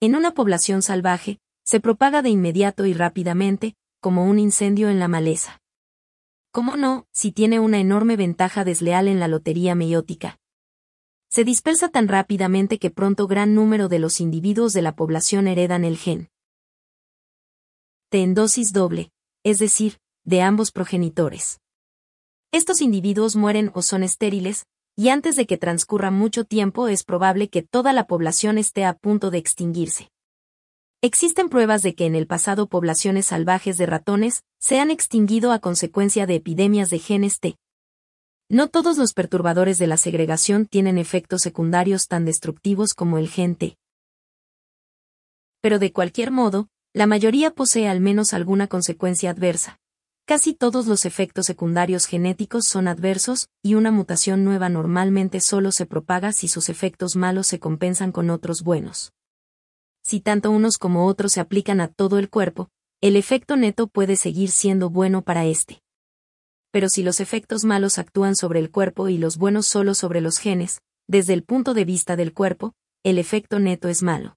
En 0.00 0.14
una 0.14 0.34
población 0.34 0.82
salvaje, 0.82 1.38
se 1.64 1.80
propaga 1.80 2.20
de 2.20 2.28
inmediato 2.28 2.84
y 2.84 2.92
rápidamente, 2.92 3.76
como 4.02 4.26
un 4.26 4.38
incendio 4.38 4.90
en 4.90 4.98
la 4.98 5.08
maleza. 5.08 5.63
¿Cómo 6.54 6.76
no, 6.76 7.08
si 7.10 7.32
tiene 7.32 7.58
una 7.58 7.80
enorme 7.80 8.16
ventaja 8.16 8.62
desleal 8.62 9.08
en 9.08 9.18
la 9.18 9.26
lotería 9.26 9.74
meiótica? 9.74 10.38
Se 11.28 11.42
dispersa 11.42 11.88
tan 11.88 12.06
rápidamente 12.06 12.78
que 12.78 12.92
pronto 12.92 13.26
gran 13.26 13.56
número 13.56 13.88
de 13.88 13.98
los 13.98 14.20
individuos 14.20 14.72
de 14.72 14.80
la 14.80 14.94
población 14.94 15.48
heredan 15.48 15.84
el 15.84 15.96
gen. 15.96 16.28
T 18.08 18.22
en 18.22 18.34
dosis 18.34 18.72
doble, 18.72 19.10
es 19.42 19.58
decir, 19.58 19.98
de 20.22 20.42
ambos 20.42 20.70
progenitores. 20.70 21.58
Estos 22.52 22.82
individuos 22.82 23.34
mueren 23.34 23.72
o 23.74 23.82
son 23.82 24.04
estériles, 24.04 24.64
y 24.94 25.08
antes 25.08 25.34
de 25.34 25.46
que 25.46 25.58
transcurra 25.58 26.12
mucho 26.12 26.44
tiempo 26.44 26.86
es 26.86 27.02
probable 27.02 27.48
que 27.48 27.62
toda 27.62 27.92
la 27.92 28.06
población 28.06 28.58
esté 28.58 28.84
a 28.84 28.94
punto 28.94 29.32
de 29.32 29.38
extinguirse. 29.38 30.12
Existen 31.06 31.50
pruebas 31.50 31.82
de 31.82 31.94
que 31.94 32.06
en 32.06 32.14
el 32.14 32.26
pasado 32.26 32.66
poblaciones 32.66 33.26
salvajes 33.26 33.76
de 33.76 33.84
ratones 33.84 34.42
se 34.58 34.80
han 34.80 34.90
extinguido 34.90 35.52
a 35.52 35.58
consecuencia 35.58 36.24
de 36.24 36.36
epidemias 36.36 36.88
de 36.88 36.98
genes 36.98 37.40
T. 37.40 37.58
No 38.48 38.68
todos 38.68 38.96
los 38.96 39.12
perturbadores 39.12 39.76
de 39.76 39.86
la 39.86 39.98
segregación 39.98 40.64
tienen 40.64 40.96
efectos 40.96 41.42
secundarios 41.42 42.06
tan 42.08 42.24
destructivos 42.24 42.94
como 42.94 43.18
el 43.18 43.28
gen 43.28 43.54
T. 43.54 43.76
Pero 45.60 45.78
de 45.78 45.92
cualquier 45.92 46.30
modo, 46.30 46.68
la 46.94 47.06
mayoría 47.06 47.50
posee 47.50 47.86
al 47.86 48.00
menos 48.00 48.32
alguna 48.32 48.66
consecuencia 48.66 49.28
adversa. 49.28 49.80
Casi 50.24 50.54
todos 50.54 50.86
los 50.86 51.04
efectos 51.04 51.44
secundarios 51.44 52.06
genéticos 52.06 52.64
son 52.64 52.88
adversos, 52.88 53.48
y 53.62 53.74
una 53.74 53.90
mutación 53.90 54.42
nueva 54.42 54.70
normalmente 54.70 55.40
solo 55.40 55.70
se 55.70 55.84
propaga 55.84 56.32
si 56.32 56.48
sus 56.48 56.70
efectos 56.70 57.14
malos 57.14 57.46
se 57.46 57.58
compensan 57.58 58.10
con 58.10 58.30
otros 58.30 58.62
buenos 58.62 59.12
si 60.04 60.20
tanto 60.20 60.50
unos 60.50 60.78
como 60.78 61.06
otros 61.06 61.32
se 61.32 61.40
aplican 61.40 61.80
a 61.80 61.88
todo 61.88 62.18
el 62.18 62.28
cuerpo, 62.28 62.68
el 63.00 63.16
efecto 63.16 63.56
neto 63.56 63.86
puede 63.86 64.16
seguir 64.16 64.50
siendo 64.50 64.90
bueno 64.90 65.22
para 65.22 65.46
este. 65.46 65.82
Pero 66.70 66.88
si 66.88 67.02
los 67.02 67.20
efectos 67.20 67.64
malos 67.64 67.98
actúan 67.98 68.36
sobre 68.36 68.60
el 68.60 68.70
cuerpo 68.70 69.08
y 69.08 69.18
los 69.18 69.38
buenos 69.38 69.66
solo 69.66 69.94
sobre 69.94 70.20
los 70.20 70.38
genes, 70.38 70.80
desde 71.06 71.32
el 71.32 71.42
punto 71.42 71.74
de 71.74 71.84
vista 71.84 72.16
del 72.16 72.32
cuerpo, 72.32 72.74
el 73.02 73.18
efecto 73.18 73.58
neto 73.58 73.88
es 73.88 74.02
malo. 74.02 74.36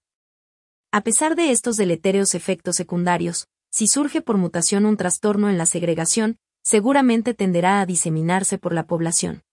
A 0.92 1.02
pesar 1.02 1.36
de 1.36 1.52
estos 1.52 1.78
deletéreos 1.78 2.36
efectos 2.36 2.76
secundarios, 2.76 3.48
si 3.70 3.88
surge 3.88 4.22
por 4.22 4.38
mutación 4.38 4.86
un 4.86 4.98
trastorno 4.98 5.50
en 5.50 5.58
la 5.58 5.66
segregación, 5.66 6.38
seguramente 6.64 7.34
tenderá 7.34 7.82
a 7.82 7.86
diseminarse 7.86 8.58
por 8.58 8.74
la 8.74 8.88
población. 8.88 9.44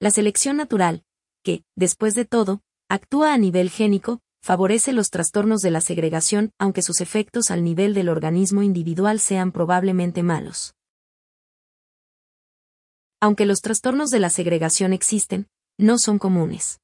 La 0.00 0.10
selección 0.10 0.56
natural, 0.56 1.04
que, 1.42 1.62
después 1.76 2.14
de 2.14 2.24
todo, 2.24 2.60
actúa 2.88 3.32
a 3.32 3.38
nivel 3.38 3.70
génico, 3.70 4.20
favorece 4.42 4.92
los 4.92 5.10
trastornos 5.10 5.62
de 5.62 5.70
la 5.70 5.80
segregación 5.80 6.52
aunque 6.58 6.82
sus 6.82 7.00
efectos 7.00 7.50
al 7.50 7.62
nivel 7.62 7.94
del 7.94 8.08
organismo 8.08 8.62
individual 8.62 9.20
sean 9.20 9.52
probablemente 9.52 10.22
malos. 10.22 10.74
Aunque 13.20 13.46
los 13.46 13.60
trastornos 13.60 14.10
de 14.10 14.18
la 14.18 14.30
segregación 14.30 14.92
existen, 14.92 15.46
no 15.78 15.98
son 15.98 16.18
comunes. 16.18 16.80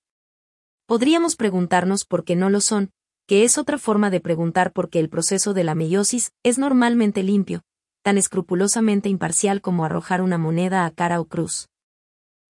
Podríamos 0.87 1.35
preguntarnos 1.35 2.05
por 2.05 2.25
qué 2.25 2.37
no 2.37 2.49
lo 2.49 2.61
son, 2.61 2.91
que 3.27 3.45
es 3.45 3.59
otra 3.59 3.77
forma 3.77 4.09
de 4.09 4.21
preguntar 4.21 4.73
por 4.73 4.89
qué 4.89 5.01
el 5.01 5.11
proceso 5.11 5.53
de 5.53 5.65
la 5.65 5.75
meiosis 5.75 6.33
es 6.45 6.59
normalmente 6.59 7.25
limpio, 7.25 7.63
tan 8.03 8.19
escrupulosamente 8.19 9.09
imparcial 9.09 9.61
como 9.61 9.85
arrojar 9.85 10.23
una 10.23 10.39
moneda 10.39 10.87
a 10.87 10.91
cara 10.93 11.21
o 11.21 11.25
cruz. 11.27 11.69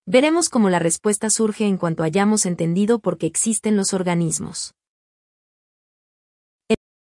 Veremos 0.06 0.50
cómo 0.50 0.68
la 0.68 0.78
respuesta 0.78 1.30
surge 1.30 1.64
en 1.64 1.78
cuanto 1.78 2.02
hayamos 2.02 2.46
entendido 2.46 2.98
por 2.98 3.18
qué 3.18 3.26
existen 3.26 3.76
los 3.76 3.92
organismos. 3.94 4.74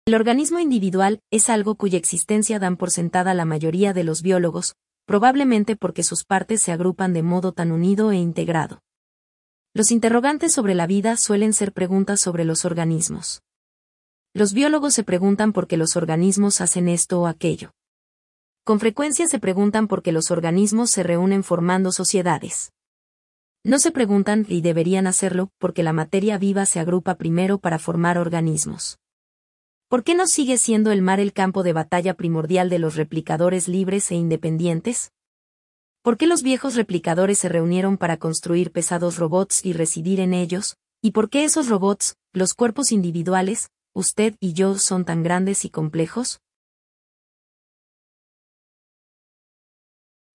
El 0.07 0.15
organismo 0.17 0.59
individual 0.59 1.23
es 1.31 1.49
algo 1.49 1.77
cuya 1.77 1.97
existencia 1.97 2.59
dan 2.59 2.77
por 2.77 2.91
sentada 2.91 3.33
la 3.33 3.47
mayoría 3.47 3.95
de 3.95 4.05
los 4.05 4.21
biólogos, 4.21 4.75
probablemente 5.07 5.77
porque 5.77 6.03
sus 6.03 6.25
partes 6.25 6.61
se 6.61 6.73
agrupan 6.73 7.15
de 7.15 7.23
modo 7.23 7.53
tan 7.53 7.73
unido 7.73 8.13
e 8.13 8.17
integrado. 8.17 8.83
Los 9.73 9.91
interrogantes 9.91 10.53
sobre 10.53 10.75
la 10.75 10.87
vida 10.87 11.17
suelen 11.17 11.55
ser 11.55 11.73
preguntas 11.73 12.21
sobre 12.21 12.45
los 12.45 12.67
organismos. 12.67 13.41
Los 14.35 14.53
biólogos 14.53 14.93
se 14.93 15.05
preguntan 15.05 15.55
por 15.55 15.67
qué 15.67 15.79
los 15.79 15.97
organismos 15.97 16.61
hacen 16.61 16.89
esto 16.89 17.23
o 17.23 17.27
aquello. 17.27 17.71
Con 18.63 18.81
frecuencia 18.81 19.27
se 19.27 19.39
preguntan 19.39 19.89
por 19.89 20.03
qué 20.03 20.13
los 20.13 20.31
organismos 20.31 20.91
se 20.91 21.03
reúnen 21.03 21.43
formando 21.43 21.93
sociedades. 21.93 22.75
No 23.65 23.79
se 23.79 23.91
preguntan, 23.91 24.45
y 24.51 24.61
deberían 24.61 25.07
hacerlo, 25.07 25.49
porque 25.57 25.83
la 25.83 25.95
materia 25.95 26.37
viva 26.37 26.67
se 26.67 26.79
agrupa 26.79 27.15
primero 27.15 27.57
para 27.57 27.79
formar 27.79 28.19
organismos. 28.19 28.99
¿Por 29.95 30.03
qué 30.03 30.17
no 30.17 30.27
sigue 30.27 30.59
siendo 30.59 30.91
el 30.91 31.03
mar 31.03 31.21
el 31.21 31.33
campo 31.33 31.63
de 31.63 31.73
batalla 31.73 32.15
primordial 32.15 32.69
de 32.69 32.81
los 32.81 32.97
replicadores 32.97 33.69
libres 33.69 34.11
e 34.11 34.17
independientes? 34.17 35.13
¿Por 36.03 36.17
qué 36.17 36.27
los 36.27 36.43
viejos 36.43 36.75
replicadores 36.75 37.39
se 37.39 37.49
reunieron 37.49 37.97
para 37.97 38.17
construir 38.17 38.73
pesados 38.73 39.19
robots 39.19 39.65
y 39.65 39.73
residir 39.73 40.19
en 40.19 40.35
ellos? 40.35 40.79
¿Y 41.01 41.13
por 41.13 41.31
qué 41.31 41.45
esos 41.45 41.69
robots, 41.69 42.17
los 42.33 42.55
cuerpos 42.55 42.91
individuales, 42.91 43.71
usted 43.93 44.35
y 44.41 44.53
yo 44.53 44.79
son 44.79 45.05
tan 45.05 45.23
grandes 45.23 45.65
y 45.65 45.71
complejos? 45.71 46.41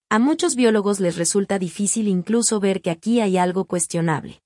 A 0.10 0.20
muchos 0.20 0.56
biólogos 0.56 1.02
les 1.02 1.18
resulta 1.18 1.60
difícil 1.60 2.08
incluso 2.08 2.62
ver 2.62 2.82
que 2.82 2.92
aquí 2.92 3.20
hay 3.20 3.38
algo 3.38 3.66
cuestionable 3.66 4.42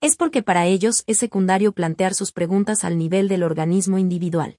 es 0.00 0.16
porque 0.16 0.42
para 0.42 0.66
ellos 0.66 1.02
es 1.06 1.18
secundario 1.18 1.72
plantear 1.72 2.14
sus 2.14 2.32
preguntas 2.32 2.84
al 2.84 2.98
nivel 2.98 3.28
del 3.28 3.42
organismo 3.42 3.98
individual. 3.98 4.58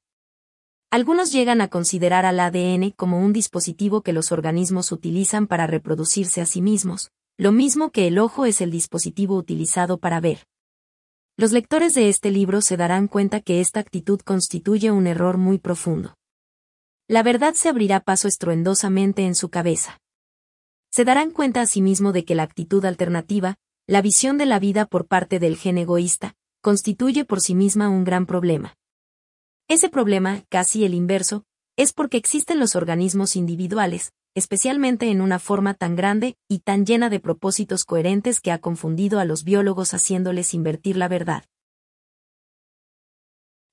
Algunos 0.91 1.31
llegan 1.31 1.61
a 1.61 1.67
considerar 1.67 2.25
al 2.25 2.39
ADN 2.39 2.91
como 2.91 3.19
un 3.19 3.31
dispositivo 3.31 4.01
que 4.01 4.11
los 4.11 4.31
organismos 4.31 4.91
utilizan 4.91 5.47
para 5.47 5.67
reproducirse 5.67 6.41
a 6.41 6.45
sí 6.45 6.61
mismos, 6.61 7.11
lo 7.37 7.51
mismo 7.51 7.91
que 7.91 8.07
el 8.07 8.19
ojo 8.19 8.45
es 8.45 8.59
el 8.59 8.71
dispositivo 8.71 9.37
utilizado 9.37 9.97
para 9.99 10.19
ver. 10.19 10.45
Los 11.37 11.53
lectores 11.53 11.93
de 11.93 12.09
este 12.09 12.31
libro 12.31 12.59
se 12.59 12.75
darán 12.75 13.07
cuenta 13.07 13.39
que 13.39 13.61
esta 13.61 13.79
actitud 13.79 14.19
constituye 14.19 14.91
un 14.91 15.07
error 15.07 15.37
muy 15.37 15.57
profundo. 15.57 16.15
La 17.07 17.23
verdad 17.23 17.53
se 17.53 17.69
abrirá 17.69 18.01
paso 18.01 18.27
estruendosamente 18.27 19.25
en 19.25 19.35
su 19.35 19.49
cabeza. 19.49 19.99
Se 20.91 21.05
darán 21.05 21.31
cuenta 21.31 21.61
asimismo 21.61 22.11
de 22.11 22.25
que 22.25 22.35
la 22.35 22.43
actitud 22.43 22.83
alternativa, 22.83 23.55
la 23.89 24.03
visión 24.03 24.37
de 24.37 24.45
la 24.45 24.59
vida 24.59 24.85
por 24.85 25.07
parte 25.07 25.39
del 25.39 25.57
gen 25.57 25.79
egoísta, 25.79 26.35
constituye 26.61 27.25
por 27.25 27.41
sí 27.41 27.55
misma 27.55 27.89
un 27.89 28.03
gran 28.03 28.27
problema. 28.27 28.77
Ese 29.67 29.89
problema, 29.89 30.43
casi 30.47 30.85
el 30.85 30.93
inverso, 30.93 31.43
es 31.75 31.91
porque 31.91 32.17
existen 32.17 32.59
los 32.59 32.75
organismos 32.75 33.35
individuales, 33.35 34.13
especialmente 34.35 35.09
en 35.09 35.21
una 35.21 35.39
forma 35.39 35.73
tan 35.73 35.95
grande 35.95 36.37
y 36.47 36.59
tan 36.59 36.85
llena 36.85 37.09
de 37.09 37.19
propósitos 37.19 37.83
coherentes 37.83 38.41
que 38.41 38.51
ha 38.51 38.59
confundido 38.59 39.19
a 39.19 39.25
los 39.25 39.43
biólogos 39.43 39.95
haciéndoles 39.95 40.53
invertir 40.53 40.95
la 40.95 41.07
verdad. 41.07 41.45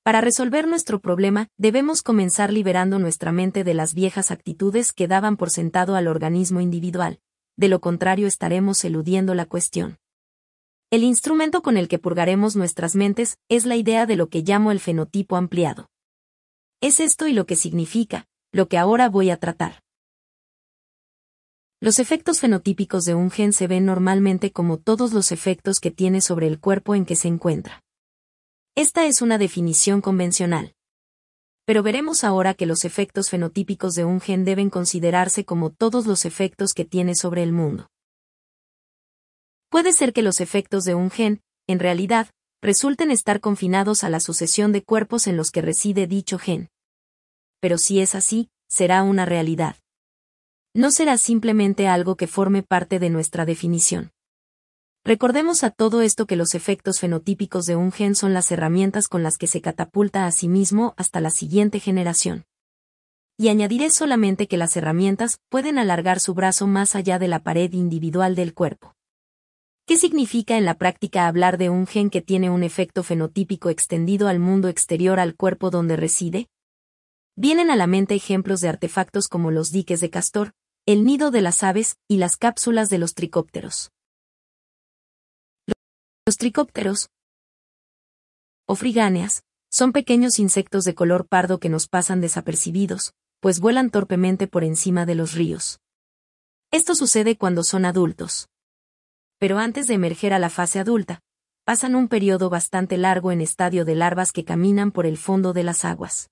Para 0.03 0.23
resolver 0.23 0.67
nuestro 0.67 0.99
problema, 0.99 1.49
debemos 1.59 2.03
comenzar 2.03 2.55
liberando 2.55 2.99
nuestra 2.99 3.33
mente 3.33 3.65
de 3.65 3.75
las 3.75 3.93
viejas 3.93 4.31
actitudes 4.31 4.95
que 4.95 5.09
daban 5.09 5.37
por 5.37 5.51
sentado 5.51 5.95
al 5.95 6.09
organismo 6.09 6.63
individual, 6.63 7.21
de 7.59 7.69
lo 7.69 7.83
contrario 7.83 8.27
estaremos 8.27 8.83
eludiendo 8.83 9.35
la 9.35 9.45
cuestión. 9.45 9.99
El 10.97 11.05
instrumento 11.05 11.61
con 11.61 11.77
el 11.77 11.89
que 11.89 11.99
purgaremos 11.99 12.57
nuestras 12.57 12.97
mentes 12.97 13.37
es 13.51 13.67
la 13.67 13.77
idea 13.77 14.07
de 14.07 14.17
lo 14.17 14.31
que 14.31 14.41
llamo 14.41 14.73
el 14.73 14.81
fenotipo 14.81 15.37
ampliado. 15.37 15.91
Es 16.81 17.01
esto 17.01 17.27
y 17.27 17.35
lo 17.35 17.45
que 17.45 17.55
significa, 17.55 18.25
lo 18.51 18.67
que 18.69 18.79
ahora 18.79 19.11
voy 19.11 19.29
a 19.29 19.37
tratar. 19.37 19.83
Los 21.83 21.99
efectos 21.99 22.41
fenotípicos 22.41 23.05
de 23.05 23.15
un 23.15 23.31
gen 23.31 23.53
se 23.53 23.67
ven 23.67 23.85
normalmente 23.85 24.53
como 24.53 24.79
todos 24.79 25.13
los 25.13 25.33
efectos 25.33 25.81
que 25.81 25.91
tiene 25.91 26.23
sobre 26.23 26.47
el 26.47 26.61
cuerpo 26.61 26.95
en 26.95 27.05
que 27.05 27.15
se 27.15 27.29
encuentra. 27.29 27.83
Esta 28.75 29.05
es 29.05 29.21
una 29.21 29.37
definición 29.37 30.01
convencional. 30.01 30.73
Pero 31.67 31.83
veremos 31.83 32.25
ahora 32.25 32.55
que 32.55 32.65
los 32.65 32.87
efectos 32.87 33.29
fenotípicos 33.29 33.93
de 33.93 34.07
un 34.07 34.23
gen 34.23 34.47
deben 34.47 34.71
considerarse 34.71 35.45
como 35.45 35.69
todos 35.69 36.07
los 36.07 36.25
efectos 36.25 36.73
que 36.73 36.87
tiene 36.87 37.15
sobre 37.15 37.43
el 37.43 37.53
mundo. 37.53 37.91
Puede 39.77 39.93
ser 39.93 40.15
que 40.15 40.23
los 40.23 40.41
efectos 40.41 40.85
de 40.85 40.95
un 40.95 41.11
gen, 41.11 41.43
en 41.67 41.79
realidad, 41.81 42.31
resulten 42.63 43.11
estar 43.11 43.41
confinados 43.41 44.05
a 44.05 44.09
la 44.09 44.21
sucesión 44.21 44.73
de 44.73 44.83
cuerpos 44.83 45.27
en 45.27 45.37
los 45.37 45.51
que 45.51 45.61
reside 45.61 46.07
dicho 46.07 46.39
gen. 46.39 46.71
Pero 47.61 47.77
si 47.77 48.01
es 48.01 48.15
así, 48.15 48.49
será 48.71 49.03
una 49.03 49.27
realidad. 49.27 49.77
No 50.73 50.91
será 50.91 51.19
simplemente 51.19 51.89
algo 51.89 52.17
que 52.17 52.27
forme 52.27 52.63
parte 52.63 52.99
de 52.99 53.11
nuestra 53.11 53.45
definición. 53.45 54.13
Recordemos 55.05 55.63
a 55.63 55.69
todo 55.69 56.01
esto 56.01 56.27
que 56.27 56.37
los 56.37 56.55
efectos 56.55 56.99
fenotípicos 56.99 57.67
de 57.67 57.77
un 57.77 57.93
gen 57.93 58.15
son 58.15 58.33
las 58.33 58.51
herramientas 58.51 59.09
con 59.09 59.23
las 59.23 59.37
que 59.37 59.47
se 59.47 59.61
catapulta 59.61 60.25
a 60.25 60.33
sí 60.33 60.49
mismo 60.49 60.95
hasta 60.97 61.21
la 61.21 61.29
siguiente 61.29 61.81
generación. 61.81 62.47
Y 63.37 63.51
añadiré 63.51 63.91
solamente 63.91 64.49
que 64.49 64.57
las 64.57 64.75
herramientas 64.75 65.37
pueden 65.51 65.79
alargar 65.79 66.19
su 66.19 66.33
brazo 66.33 66.67
más 66.67 66.97
allá 66.97 67.19
de 67.19 67.29
la 67.29 67.43
pared 67.43 67.71
individual 67.75 68.35
del 68.37 68.55
cuerpo. 68.55 68.96
¿Qué 69.89 69.97
significa 69.97 70.59
en 70.59 70.65
la 70.65 70.79
práctica 70.79 71.29
hablar 71.29 71.59
de 71.59 71.71
un 71.71 71.87
gen 71.87 72.11
que 72.11 72.21
tiene 72.21 72.51
un 72.51 72.65
efecto 72.65 73.05
fenotípico 73.05 73.71
extendido 73.71 74.27
al 74.27 74.41
mundo 74.41 74.67
exterior 74.67 75.21
al 75.21 75.37
cuerpo 75.37 75.71
donde 75.71 75.95
reside? 75.95 76.49
Vienen 77.37 77.71
a 77.71 77.77
la 77.77 77.87
mente 77.87 78.17
ejemplos 78.17 78.61
de 78.61 78.69
artefactos 78.69 79.29
como 79.29 79.53
los 79.53 79.71
diques 79.71 80.01
de 80.01 80.11
castor, 80.11 80.55
el 80.87 81.05
nido 81.05 81.31
de 81.31 81.41
las 81.41 81.63
aves 81.63 81.99
y 82.09 82.17
las 82.17 82.37
cápsulas 82.37 82.91
de 82.91 82.99
los 82.99 83.15
tricópteros. 83.15 83.93
Los 86.27 86.37
tricópteros, 86.37 87.09
o 88.67 88.75
frigáneas, 88.75 89.45
son 89.71 89.93
pequeños 89.93 90.41
insectos 90.41 90.85
de 90.85 90.97
color 90.97 91.29
pardo 91.29 91.61
que 91.61 91.69
nos 91.69 91.87
pasan 91.87 92.21
desapercibidos, 92.21 93.13
pues 93.39 93.61
vuelan 93.61 93.91
torpemente 93.91 94.49
por 94.49 94.65
encima 94.65 95.07
de 95.07 95.15
los 95.15 95.35
ríos. 95.35 95.79
Esto 96.73 96.97
sucede 96.97 97.39
cuando 97.39 97.63
son 97.63 97.85
adultos 97.85 98.49
pero 99.39 99.59
antes 99.59 99.87
de 99.87 99.95
emerger 99.95 100.33
a 100.33 100.39
la 100.39 100.51
fase 100.51 100.79
adulta, 100.79 101.21
pasan 101.65 101.95
un 101.95 102.09
periodo 102.09 102.49
bastante 102.49 102.97
largo 102.97 103.33
en 103.33 103.41
estadio 103.41 103.85
de 103.85 103.95
larvas 103.95 104.33
que 104.33 104.45
caminan 104.45 104.93
por 104.93 105.05
el 105.05 105.19
fondo 105.19 105.53
de 105.53 105.65
las 105.65 105.85
aguas. 105.85 106.31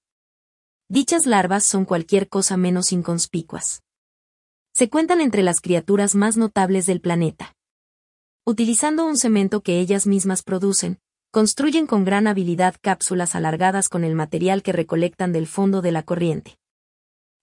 Dichas 0.88 1.26
larvas 1.26 1.64
son 1.64 1.84
cualquier 1.84 2.28
cosa 2.28 2.56
menos 2.56 2.92
inconspicuas. 2.92 3.82
Se 4.72 4.88
cuentan 4.88 5.20
entre 5.20 5.42
las 5.42 5.60
criaturas 5.60 6.14
más 6.14 6.36
notables 6.36 6.86
del 6.86 7.00
planeta. 7.00 7.54
Utilizando 8.44 9.06
un 9.06 9.16
cemento 9.16 9.62
que 9.62 9.80
ellas 9.80 10.06
mismas 10.06 10.42
producen, 10.42 11.00
construyen 11.30 11.86
con 11.86 12.04
gran 12.04 12.26
habilidad 12.26 12.76
cápsulas 12.80 13.34
alargadas 13.34 13.88
con 13.88 14.04
el 14.04 14.14
material 14.14 14.62
que 14.62 14.72
recolectan 14.72 15.32
del 15.32 15.46
fondo 15.46 15.82
de 15.82 15.90
la 15.90 16.04
corriente. 16.04 16.58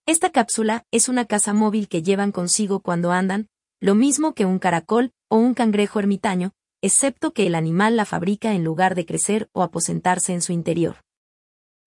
Esta 0.06 0.30
cápsula 0.30 0.86
es 0.90 1.08
una 1.08 1.26
casa 1.26 1.52
móvil 1.52 1.88
que 1.88 2.02
llevan 2.02 2.32
consigo 2.32 2.80
cuando 2.80 3.12
andan, 3.12 3.48
lo 3.82 3.96
mismo 3.96 4.32
que 4.32 4.46
un 4.46 4.60
caracol 4.60 5.12
o 5.28 5.38
un 5.38 5.54
cangrejo 5.54 5.98
ermitaño, 5.98 6.52
excepto 6.82 7.32
que 7.32 7.48
el 7.48 7.56
animal 7.56 7.96
la 7.96 8.04
fabrica 8.04 8.54
en 8.54 8.62
lugar 8.62 8.94
de 8.94 9.04
crecer 9.04 9.50
o 9.52 9.64
aposentarse 9.64 10.32
en 10.32 10.40
su 10.40 10.52
interior. 10.52 10.98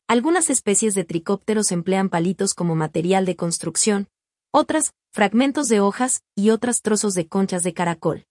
Algunas 0.05 0.49
especies 0.49 0.93
de 0.93 1.05
tricópteros 1.05 1.71
emplean 1.71 2.09
palitos 2.09 2.53
como 2.53 2.75
material 2.75 3.25
de 3.25 3.37
construcción, 3.37 4.09
otras, 4.51 4.91
fragmentos 5.13 5.69
de 5.69 5.79
hojas 5.79 6.21
y 6.35 6.49
otras 6.49 6.81
trozos 6.81 7.13
de 7.13 7.29
conchas 7.29 7.63
de 7.63 7.73
caracol. 7.73 8.25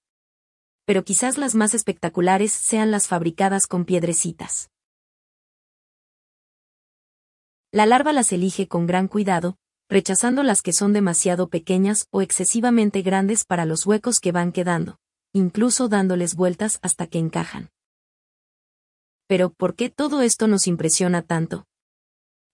Pero 0.85 1.03
quizás 1.03 1.39
las 1.39 1.55
más 1.55 1.73
espectaculares 1.73 2.53
sean 2.53 2.91
las 2.91 3.09
fabricadas 3.09 3.67
con 3.67 3.87
piedrecitas. 3.87 4.69
La 7.73 7.87
larva 7.87 8.13
las 8.13 8.31
elige 8.31 8.69
con 8.69 8.87
gran 8.87 9.09
cuidado, 9.09 9.57
rechazando 9.89 10.43
las 10.43 10.63
que 10.63 10.73
son 10.73 10.93
demasiado 10.93 11.49
pequeñas 11.49 12.07
o 12.11 12.23
excesivamente 12.23 13.03
grandes 13.03 13.45
para 13.45 13.65
los 13.65 13.87
huecos 13.87 14.21
que 14.21 14.33
van 14.33 14.53
quedando, 14.53 14.99
incluso 15.33 15.89
dándoles 15.89 16.35
vueltas 16.35 16.79
hasta 16.83 17.07
que 17.07 17.19
encajan. 17.19 17.71
Pero, 19.27 19.51
¿por 19.51 19.75
qué 19.75 19.91
todo 19.91 20.23
esto 20.23 20.49
nos 20.49 20.67
impresiona 20.67 21.23
tanto? 21.23 21.67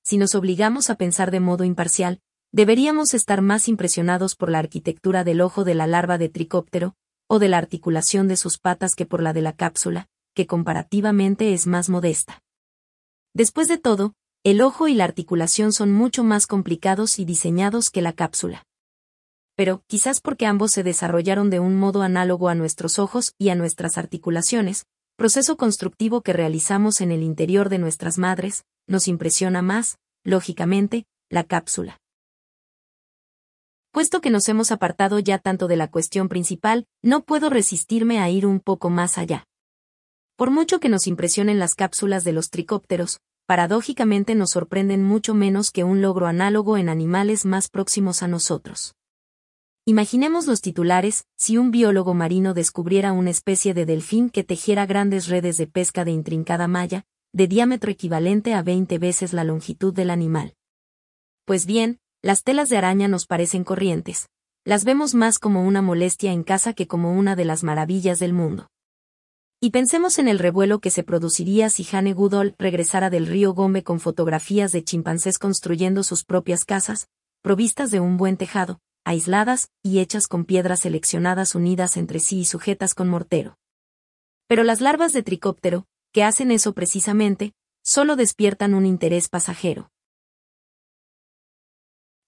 Si 0.02 0.18
nos 0.18 0.34
obligamos 0.34 0.90
a 0.90 0.96
pensar 0.96 1.30
de 1.30 1.40
modo 1.40 1.64
imparcial, 1.64 2.20
deberíamos 2.52 3.14
estar 3.14 3.42
más 3.42 3.68
impresionados 3.68 4.34
por 4.34 4.50
la 4.50 4.58
arquitectura 4.58 5.24
del 5.24 5.40
ojo 5.40 5.64
de 5.64 5.74
la 5.74 5.86
larva 5.86 6.18
de 6.18 6.28
tricóptero, 6.28 6.94
o 7.28 7.38
de 7.38 7.48
la 7.48 7.58
articulación 7.58 8.26
de 8.26 8.36
sus 8.36 8.58
patas 8.58 8.94
que 8.96 9.06
por 9.06 9.22
la 9.22 9.32
de 9.32 9.42
la 9.42 9.52
cápsula, 9.52 10.08
que 10.34 10.46
comparativamente 10.46 11.52
es 11.52 11.66
más 11.66 11.88
modesta. 11.88 12.42
Después 13.34 13.68
de 13.68 13.78
todo, 13.78 14.14
el 14.42 14.62
ojo 14.62 14.88
y 14.88 14.94
la 14.94 15.04
articulación 15.04 15.70
son 15.70 15.92
mucho 15.92 16.24
más 16.24 16.46
complicados 16.46 17.18
y 17.18 17.26
diseñados 17.26 17.90
que 17.90 18.00
la 18.00 18.14
cápsula. 18.14 18.64
Pero, 19.54 19.82
quizás 19.86 20.22
porque 20.22 20.46
ambos 20.46 20.72
se 20.72 20.82
desarrollaron 20.82 21.50
de 21.50 21.60
un 21.60 21.76
modo 21.76 22.00
análogo 22.00 22.48
a 22.48 22.54
nuestros 22.54 22.98
ojos 22.98 23.34
y 23.36 23.50
a 23.50 23.54
nuestras 23.54 23.98
articulaciones, 23.98 24.86
proceso 25.16 25.58
constructivo 25.58 26.22
que 26.22 26.32
realizamos 26.32 27.02
en 27.02 27.12
el 27.12 27.22
interior 27.22 27.68
de 27.68 27.76
nuestras 27.76 28.16
madres, 28.16 28.64
nos 28.86 29.08
impresiona 29.08 29.60
más, 29.60 29.98
lógicamente, 30.24 31.04
la 31.28 31.44
cápsula. 31.44 31.98
Puesto 33.92 34.22
que 34.22 34.30
nos 34.30 34.48
hemos 34.48 34.72
apartado 34.72 35.18
ya 35.18 35.38
tanto 35.38 35.68
de 35.68 35.76
la 35.76 35.90
cuestión 35.90 36.30
principal, 36.30 36.86
no 37.02 37.24
puedo 37.24 37.50
resistirme 37.50 38.20
a 38.20 38.30
ir 38.30 38.46
un 38.46 38.60
poco 38.60 38.88
más 38.88 39.18
allá. 39.18 39.44
Por 40.36 40.50
mucho 40.50 40.80
que 40.80 40.88
nos 40.88 41.06
impresionen 41.06 41.58
las 41.58 41.74
cápsulas 41.74 42.24
de 42.24 42.32
los 42.32 42.48
tricópteros, 42.48 43.20
paradójicamente 43.50 44.36
nos 44.36 44.50
sorprenden 44.50 45.02
mucho 45.02 45.34
menos 45.34 45.72
que 45.72 45.82
un 45.82 46.00
logro 46.00 46.28
análogo 46.28 46.76
en 46.76 46.88
animales 46.88 47.44
más 47.44 47.68
próximos 47.68 48.22
a 48.22 48.28
nosotros. 48.28 48.94
Imaginemos 49.84 50.46
los 50.46 50.60
titulares, 50.60 51.24
si 51.36 51.58
un 51.58 51.72
biólogo 51.72 52.14
marino 52.14 52.54
descubriera 52.54 53.10
una 53.10 53.30
especie 53.30 53.74
de 53.74 53.86
delfín 53.86 54.30
que 54.30 54.44
tejiera 54.44 54.86
grandes 54.86 55.26
redes 55.26 55.56
de 55.56 55.66
pesca 55.66 56.04
de 56.04 56.12
intrincada 56.12 56.68
malla, 56.68 57.02
de 57.32 57.48
diámetro 57.48 57.90
equivalente 57.90 58.54
a 58.54 58.62
20 58.62 58.98
veces 58.98 59.32
la 59.32 59.42
longitud 59.42 59.92
del 59.92 60.10
animal. 60.10 60.54
Pues 61.44 61.66
bien, 61.66 61.98
las 62.22 62.44
telas 62.44 62.68
de 62.68 62.76
araña 62.76 63.08
nos 63.08 63.26
parecen 63.26 63.64
corrientes, 63.64 64.28
las 64.64 64.84
vemos 64.84 65.16
más 65.16 65.40
como 65.40 65.64
una 65.64 65.82
molestia 65.82 66.30
en 66.30 66.44
casa 66.44 66.72
que 66.72 66.86
como 66.86 67.14
una 67.14 67.34
de 67.34 67.46
las 67.46 67.64
maravillas 67.64 68.20
del 68.20 68.32
mundo. 68.32 68.68
Y 69.62 69.72
pensemos 69.72 70.18
en 70.18 70.26
el 70.26 70.38
revuelo 70.38 70.80
que 70.80 70.88
se 70.88 71.02
produciría 71.02 71.68
si 71.68 71.84
Jane 71.84 72.14
Goodall 72.14 72.54
regresara 72.58 73.10
del 73.10 73.26
río 73.26 73.52
Gombe 73.52 73.84
con 73.84 74.00
fotografías 74.00 74.72
de 74.72 74.82
chimpancés 74.82 75.38
construyendo 75.38 76.02
sus 76.02 76.24
propias 76.24 76.64
casas, 76.64 77.08
provistas 77.42 77.90
de 77.90 78.00
un 78.00 78.16
buen 78.16 78.38
tejado, 78.38 78.80
aisladas 79.04 79.68
y 79.82 79.98
hechas 79.98 80.28
con 80.28 80.46
piedras 80.46 80.80
seleccionadas 80.80 81.54
unidas 81.54 81.98
entre 81.98 82.20
sí 82.20 82.38
y 82.38 82.44
sujetas 82.46 82.94
con 82.94 83.10
mortero. 83.10 83.58
Pero 84.46 84.64
las 84.64 84.80
larvas 84.80 85.12
de 85.12 85.22
tricóptero, 85.22 85.84
que 86.10 86.24
hacen 86.24 86.52
eso 86.52 86.72
precisamente, 86.72 87.52
solo 87.82 88.16
despiertan 88.16 88.72
un 88.72 88.86
interés 88.86 89.28
pasajero. 89.28 89.90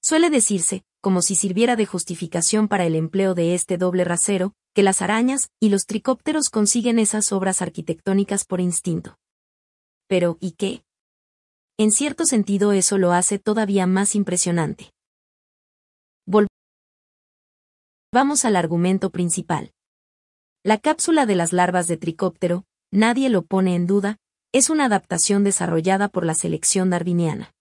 Suele 0.02 0.28
decirse, 0.28 0.84
como 1.02 1.20
si 1.20 1.34
sirviera 1.34 1.76
de 1.76 1.84
justificación 1.84 2.68
para 2.68 2.86
el 2.86 2.94
empleo 2.94 3.34
de 3.34 3.54
este 3.54 3.76
doble 3.76 4.04
rasero, 4.04 4.54
que 4.72 4.82
las 4.82 5.02
arañas 5.02 5.50
y 5.60 5.68
los 5.68 5.84
tricópteros 5.84 6.48
consiguen 6.48 6.98
esas 6.98 7.32
obras 7.32 7.60
arquitectónicas 7.60 8.46
por 8.46 8.60
instinto. 8.60 9.18
Pero, 10.08 10.38
¿y 10.40 10.52
qué? 10.52 10.84
En 11.76 11.90
cierto 11.90 12.24
sentido 12.24 12.72
eso 12.72 12.98
lo 12.98 13.12
hace 13.12 13.38
todavía 13.38 13.86
más 13.86 14.14
impresionante. 14.14 14.92
Vamos 18.14 18.44
al 18.44 18.56
argumento 18.56 19.10
principal. 19.10 19.72
La 20.62 20.78
cápsula 20.78 21.26
de 21.26 21.34
las 21.34 21.52
larvas 21.52 21.88
de 21.88 21.96
tricóptero, 21.96 22.64
nadie 22.92 23.28
lo 23.28 23.42
pone 23.42 23.74
en 23.74 23.86
duda, 23.86 24.18
es 24.52 24.70
una 24.70 24.84
adaptación 24.84 25.44
desarrollada 25.44 26.08
por 26.08 26.24
la 26.24 26.34
selección 26.34 26.90
darwiniana 26.90 27.52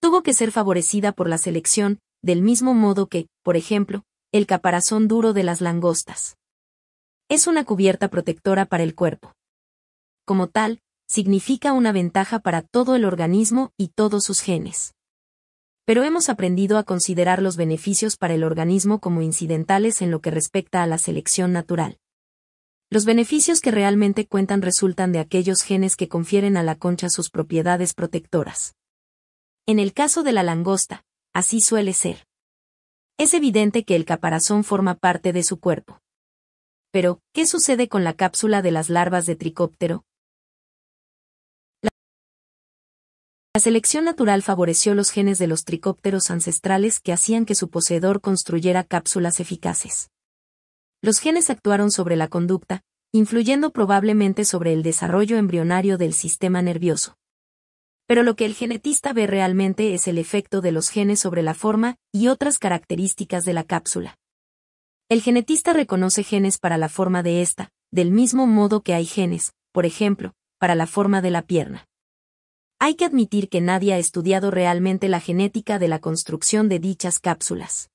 tuvo 0.00 0.22
que 0.22 0.32
ser 0.32 0.52
favorecida 0.52 1.12
por 1.12 1.28
la 1.28 1.38
selección, 1.38 1.98
del 2.22 2.42
mismo 2.42 2.74
modo 2.74 3.06
que, 3.06 3.28
por 3.42 3.56
ejemplo, 3.56 4.04
el 4.32 4.46
caparazón 4.46 5.08
duro 5.08 5.32
de 5.32 5.42
las 5.42 5.60
langostas. 5.60 6.36
Es 7.28 7.46
una 7.46 7.64
cubierta 7.64 8.08
protectora 8.08 8.66
para 8.66 8.82
el 8.82 8.94
cuerpo. 8.94 9.32
Como 10.24 10.48
tal, 10.48 10.80
significa 11.06 11.72
una 11.72 11.92
ventaja 11.92 12.38
para 12.38 12.62
todo 12.62 12.94
el 12.94 13.04
organismo 13.04 13.72
y 13.76 13.88
todos 13.88 14.24
sus 14.24 14.40
genes. 14.40 14.94
Pero 15.86 16.04
hemos 16.04 16.28
aprendido 16.28 16.76
a 16.76 16.84
considerar 16.84 17.40
los 17.40 17.56
beneficios 17.56 18.18
para 18.18 18.34
el 18.34 18.44
organismo 18.44 19.00
como 19.00 19.22
incidentales 19.22 20.02
en 20.02 20.10
lo 20.10 20.20
que 20.20 20.30
respecta 20.30 20.82
a 20.82 20.86
la 20.86 20.98
selección 20.98 21.52
natural. 21.52 21.98
Los 22.90 23.06
beneficios 23.06 23.60
que 23.60 23.70
realmente 23.70 24.26
cuentan 24.26 24.60
resultan 24.60 25.12
de 25.12 25.18
aquellos 25.18 25.62
genes 25.62 25.96
que 25.96 26.08
confieren 26.08 26.58
a 26.58 26.62
la 26.62 26.74
concha 26.74 27.08
sus 27.08 27.30
propiedades 27.30 27.94
protectoras. 27.94 28.74
En 29.66 29.78
el 29.78 29.92
caso 29.92 30.22
de 30.22 30.32
la 30.32 30.42
langosta, 30.42 31.04
así 31.32 31.60
suele 31.60 31.92
ser. 31.92 32.26
Es 33.18 33.34
evidente 33.34 33.84
que 33.84 33.96
el 33.96 34.04
caparazón 34.04 34.64
forma 34.64 34.94
parte 34.94 35.32
de 35.32 35.42
su 35.42 35.58
cuerpo. 35.58 36.00
Pero, 36.90 37.20
¿qué 37.32 37.46
sucede 37.46 37.88
con 37.88 38.04
la 38.04 38.14
cápsula 38.14 38.62
de 38.62 38.70
las 38.70 38.88
larvas 38.88 39.26
de 39.26 39.36
tricóptero? 39.36 40.04
La 43.54 43.60
selección 43.60 44.04
natural 44.04 44.42
favoreció 44.42 44.94
los 44.94 45.10
genes 45.10 45.38
de 45.38 45.48
los 45.48 45.64
tricópteros 45.64 46.30
ancestrales 46.30 47.00
que 47.00 47.12
hacían 47.12 47.44
que 47.44 47.54
su 47.56 47.70
poseedor 47.70 48.20
construyera 48.20 48.84
cápsulas 48.84 49.40
eficaces. 49.40 50.10
Los 51.02 51.18
genes 51.18 51.50
actuaron 51.50 51.90
sobre 51.90 52.16
la 52.16 52.28
conducta, 52.28 52.82
influyendo 53.12 53.72
probablemente 53.72 54.44
sobre 54.44 54.72
el 54.72 54.82
desarrollo 54.82 55.36
embrionario 55.36 55.98
del 55.98 56.12
sistema 56.12 56.62
nervioso 56.62 57.16
pero 58.08 58.22
lo 58.22 58.36
que 58.36 58.46
el 58.46 58.54
genetista 58.54 59.12
ve 59.12 59.26
realmente 59.26 59.92
es 59.92 60.08
el 60.08 60.16
efecto 60.16 60.62
de 60.62 60.72
los 60.72 60.88
genes 60.88 61.20
sobre 61.20 61.42
la 61.42 61.52
forma 61.52 61.96
y 62.10 62.28
otras 62.28 62.58
características 62.58 63.44
de 63.44 63.52
la 63.52 63.64
cápsula. 63.64 64.16
El 65.10 65.20
genetista 65.20 65.74
reconoce 65.74 66.24
genes 66.24 66.56
para 66.56 66.78
la 66.78 66.88
forma 66.88 67.22
de 67.22 67.42
esta, 67.42 67.68
del 67.92 68.10
mismo 68.10 68.46
modo 68.46 68.80
que 68.80 68.94
hay 68.94 69.04
genes, 69.04 69.52
por 69.72 69.84
ejemplo, 69.84 70.32
para 70.58 70.74
la 70.74 70.86
forma 70.86 71.20
de 71.20 71.30
la 71.30 71.42
pierna. 71.42 71.84
Hay 72.78 72.94
que 72.94 73.04
admitir 73.04 73.50
que 73.50 73.60
nadie 73.60 73.92
ha 73.92 73.98
estudiado 73.98 74.50
realmente 74.50 75.08
la 75.10 75.20
genética 75.20 75.78
de 75.78 75.88
la 75.88 75.98
construcción 75.98 76.70
de 76.70 76.78
dichas 76.78 77.18
cápsulas. 77.18 77.90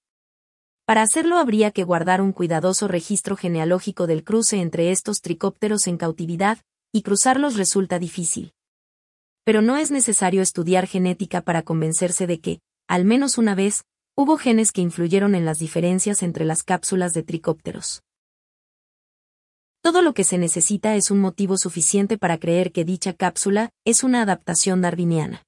Para 0.86 1.02
hacerlo 1.02 1.38
habría 1.38 1.72
que 1.72 1.86
guardar 1.86 2.22
un 2.22 2.34
cuidadoso 2.34 2.88
registro 2.88 3.36
genealógico 3.36 4.06
del 4.06 4.24
cruce 4.24 4.62
entre 4.62 4.92
estos 4.92 5.22
tricópteros 5.22 5.88
en 5.88 5.98
cautividad, 5.98 6.60
y 6.92 7.02
cruzarlos 7.02 7.58
resulta 7.58 7.98
difícil 7.98 8.54
pero 9.44 9.62
no 9.62 9.78
es 9.78 9.92
necesario 9.92 10.42
estudiar 10.42 10.88
genética 10.88 11.42
para 11.42 11.64
convencerse 11.64 12.28
de 12.28 12.40
que, 12.40 12.60
al 12.88 13.06
menos 13.06 13.38
una 13.38 13.56
vez, 13.56 13.84
hubo 14.16 14.38
genes 14.38 14.72
que 14.72 14.82
influyeron 14.82 15.36
en 15.36 15.46
las 15.46 15.60
diferencias 15.60 16.24
entre 16.24 16.46
las 16.46 16.64
cápsulas 16.64 17.14
de 17.14 17.24
tricópteros. 17.24 18.04
Todo 19.82 20.02
lo 20.02 20.14
que 20.14 20.24
se 20.24 20.38
necesita 20.38 20.96
es 20.96 21.12
un 21.12 21.20
motivo 21.20 21.58
suficiente 21.58 22.18
para 22.18 22.38
creer 22.38 22.72
que 22.72 22.86
dicha 22.86 23.14
cápsula 23.14 23.70
es 23.84 24.04
una 24.04 24.22
adaptación 24.22 24.82
darwiniana. 24.82 25.44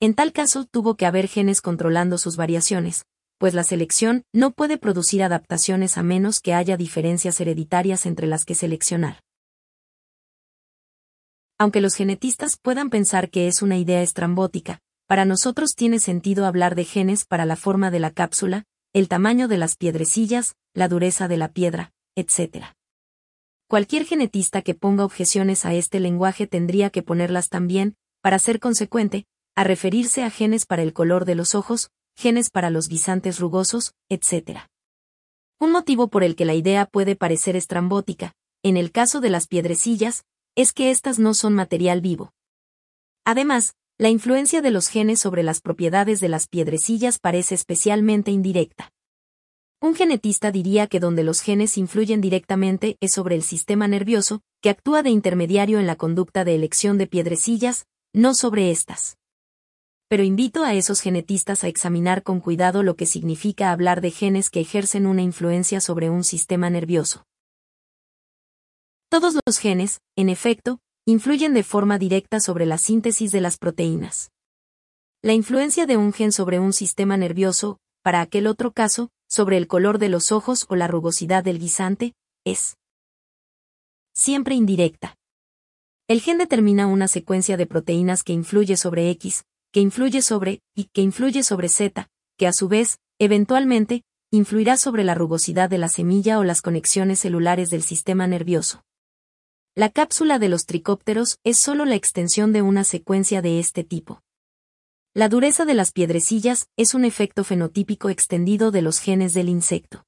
En 0.00 0.14
tal 0.14 0.32
caso 0.32 0.64
tuvo 0.64 0.96
que 0.96 1.06
haber 1.06 1.28
genes 1.28 1.60
controlando 1.60 2.18
sus 2.18 2.36
variaciones, 2.36 3.04
pues 3.38 3.54
la 3.54 3.62
selección 3.62 4.24
no 4.32 4.50
puede 4.50 4.78
producir 4.78 5.22
adaptaciones 5.22 5.96
a 5.96 6.02
menos 6.02 6.40
que 6.40 6.54
haya 6.54 6.76
diferencias 6.76 7.40
hereditarias 7.40 8.04
entre 8.06 8.26
las 8.26 8.44
que 8.44 8.54
seleccionar. 8.54 9.20
Aunque 11.58 11.80
los 11.80 11.94
genetistas 11.94 12.58
puedan 12.60 12.90
pensar 12.90 13.30
que 13.30 13.46
es 13.46 13.62
una 13.62 13.78
idea 13.78 14.02
estrambótica, 14.02 14.80
para 15.06 15.24
nosotros 15.24 15.74
tiene 15.74 16.00
sentido 16.00 16.44
hablar 16.44 16.74
de 16.74 16.84
genes 16.84 17.24
para 17.24 17.46
la 17.46 17.56
forma 17.56 17.90
de 17.90 18.00
la 18.00 18.10
cápsula, 18.10 18.64
el 18.92 19.08
tamaño 19.08 19.48
de 19.48 19.56
las 19.56 19.76
piedrecillas, 19.76 20.54
la 20.74 20.88
dureza 20.88 21.28
de 21.28 21.36
la 21.38 21.48
piedra, 21.52 21.92
etc. 22.14 22.66
Cualquier 23.68 24.04
genetista 24.04 24.62
que 24.62 24.74
ponga 24.74 25.04
objeciones 25.04 25.64
a 25.64 25.72
este 25.72 25.98
lenguaje 25.98 26.46
tendría 26.46 26.90
que 26.90 27.02
ponerlas 27.02 27.48
también, 27.48 27.96
para 28.20 28.38
ser 28.38 28.60
consecuente, 28.60 29.26
a 29.54 29.64
referirse 29.64 30.22
a 30.24 30.30
genes 30.30 30.66
para 30.66 30.82
el 30.82 30.92
color 30.92 31.24
de 31.24 31.36
los 31.36 31.54
ojos, 31.54 31.90
genes 32.16 32.50
para 32.50 32.68
los 32.70 32.88
guisantes 32.88 33.40
rugosos, 33.40 33.94
etc. 34.10 34.60
Un 35.58 35.72
motivo 35.72 36.08
por 36.08 36.22
el 36.22 36.36
que 36.36 36.44
la 36.44 36.54
idea 36.54 36.84
puede 36.84 37.16
parecer 37.16 37.56
estrambótica, 37.56 38.34
en 38.62 38.76
el 38.76 38.92
caso 38.92 39.20
de 39.20 39.30
las 39.30 39.46
piedrecillas, 39.46 40.24
es 40.56 40.72
que 40.72 40.90
éstas 40.90 41.18
no 41.18 41.34
son 41.34 41.54
material 41.54 42.00
vivo. 42.00 42.32
Además, 43.24 43.74
la 43.98 44.08
influencia 44.08 44.62
de 44.62 44.70
los 44.70 44.88
genes 44.88 45.20
sobre 45.20 45.42
las 45.42 45.60
propiedades 45.60 46.18
de 46.20 46.28
las 46.28 46.48
piedrecillas 46.48 47.18
parece 47.18 47.54
especialmente 47.54 48.30
indirecta. 48.30 48.92
Un 49.80 49.94
genetista 49.94 50.50
diría 50.50 50.86
que 50.86 50.98
donde 50.98 51.22
los 51.22 51.42
genes 51.42 51.76
influyen 51.76 52.22
directamente 52.22 52.96
es 53.00 53.12
sobre 53.12 53.34
el 53.34 53.42
sistema 53.42 53.86
nervioso, 53.86 54.40
que 54.62 54.70
actúa 54.70 55.02
de 55.02 55.10
intermediario 55.10 55.78
en 55.78 55.86
la 55.86 55.96
conducta 55.96 56.44
de 56.44 56.54
elección 56.54 56.96
de 56.96 57.06
piedrecillas, 57.06 57.86
no 58.14 58.34
sobre 58.34 58.70
estas. 58.70 59.18
Pero 60.08 60.24
invito 60.24 60.64
a 60.64 60.72
esos 60.72 61.00
genetistas 61.00 61.64
a 61.64 61.68
examinar 61.68 62.22
con 62.22 62.40
cuidado 62.40 62.82
lo 62.82 62.96
que 62.96 63.04
significa 63.04 63.72
hablar 63.72 64.00
de 64.00 64.10
genes 64.10 64.48
que 64.48 64.60
ejercen 64.60 65.06
una 65.06 65.20
influencia 65.20 65.80
sobre 65.80 66.08
un 66.08 66.24
sistema 66.24 66.70
nervioso. 66.70 67.26
Todos 69.08 69.36
los 69.46 69.58
genes, 69.58 70.00
en 70.16 70.28
efecto, 70.28 70.80
influyen 71.06 71.54
de 71.54 71.62
forma 71.62 71.96
directa 71.96 72.40
sobre 72.40 72.66
la 72.66 72.76
síntesis 72.76 73.30
de 73.30 73.40
las 73.40 73.56
proteínas. 73.56 74.32
La 75.22 75.32
influencia 75.32 75.86
de 75.86 75.96
un 75.96 76.12
gen 76.12 76.32
sobre 76.32 76.58
un 76.58 76.72
sistema 76.72 77.16
nervioso, 77.16 77.78
para 78.02 78.20
aquel 78.20 78.48
otro 78.48 78.72
caso, 78.72 79.10
sobre 79.28 79.58
el 79.58 79.68
color 79.68 79.98
de 79.98 80.08
los 80.08 80.32
ojos 80.32 80.66
o 80.68 80.74
la 80.74 80.88
rugosidad 80.88 81.44
del 81.44 81.60
guisante, 81.60 82.14
es 82.44 82.76
siempre 84.12 84.56
indirecta. 84.56 85.14
El 86.08 86.20
gen 86.20 86.38
determina 86.38 86.88
una 86.88 87.06
secuencia 87.06 87.56
de 87.56 87.66
proteínas 87.66 88.24
que 88.24 88.32
influye 88.32 88.76
sobre 88.76 89.10
X, 89.10 89.44
que 89.72 89.80
influye 89.80 90.20
sobre 90.20 90.62
Y, 90.74 90.86
que 90.92 91.02
influye 91.02 91.44
sobre 91.44 91.68
Z, 91.68 92.08
que 92.36 92.46
a 92.48 92.52
su 92.52 92.66
vez, 92.66 92.98
eventualmente, 93.20 94.02
influirá 94.32 94.76
sobre 94.76 95.04
la 95.04 95.14
rugosidad 95.14 95.70
de 95.70 95.78
la 95.78 95.88
semilla 95.88 96.40
o 96.40 96.44
las 96.44 96.60
conexiones 96.60 97.20
celulares 97.20 97.70
del 97.70 97.82
sistema 97.82 98.26
nervioso. 98.26 98.82
La 99.78 99.90
cápsula 99.90 100.38
de 100.38 100.48
los 100.48 100.64
tricópteros 100.64 101.38
es 101.44 101.58
solo 101.58 101.84
la 101.84 101.96
extensión 101.96 102.50
de 102.54 102.62
una 102.62 102.82
secuencia 102.82 103.42
de 103.42 103.58
este 103.58 103.84
tipo. 103.84 104.22
La 105.12 105.28
dureza 105.28 105.66
de 105.66 105.74
las 105.74 105.92
piedrecillas 105.92 106.70
es 106.78 106.94
un 106.94 107.04
efecto 107.04 107.44
fenotípico 107.44 108.08
extendido 108.08 108.70
de 108.70 108.80
los 108.80 109.00
genes 109.00 109.34
del 109.34 109.50
insecto. 109.50 110.06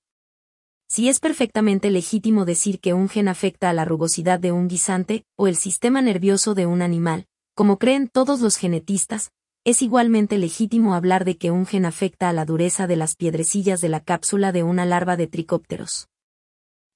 Si 0.88 1.10
es 1.10 1.20
perfectamente 1.20 1.90
legítimo 1.90 2.46
decir 2.46 2.80
que 2.80 2.94
un 2.94 3.10
gen 3.10 3.28
afecta 3.28 3.68
a 3.68 3.74
la 3.74 3.84
rugosidad 3.84 4.40
de 4.40 4.52
un 4.52 4.68
guisante 4.68 5.26
o 5.36 5.48
el 5.48 5.56
sistema 5.56 6.00
nervioso 6.00 6.54
de 6.54 6.64
un 6.64 6.80
animal, 6.80 7.26
como 7.54 7.78
creen 7.78 8.08
todos 8.08 8.40
los 8.40 8.56
genetistas, 8.56 9.32
es 9.64 9.82
igualmente 9.82 10.38
legítimo 10.38 10.94
hablar 10.94 11.26
de 11.26 11.36
que 11.36 11.50
un 11.50 11.66
gen 11.66 11.84
afecta 11.84 12.30
a 12.30 12.32
la 12.32 12.46
dureza 12.46 12.86
de 12.86 12.96
las 12.96 13.16
piedrecillas 13.16 13.82
de 13.82 13.90
la 13.90 14.00
cápsula 14.00 14.50
de 14.50 14.62
una 14.62 14.86
larva 14.86 15.18
de 15.18 15.26
tricópteros. 15.26 16.08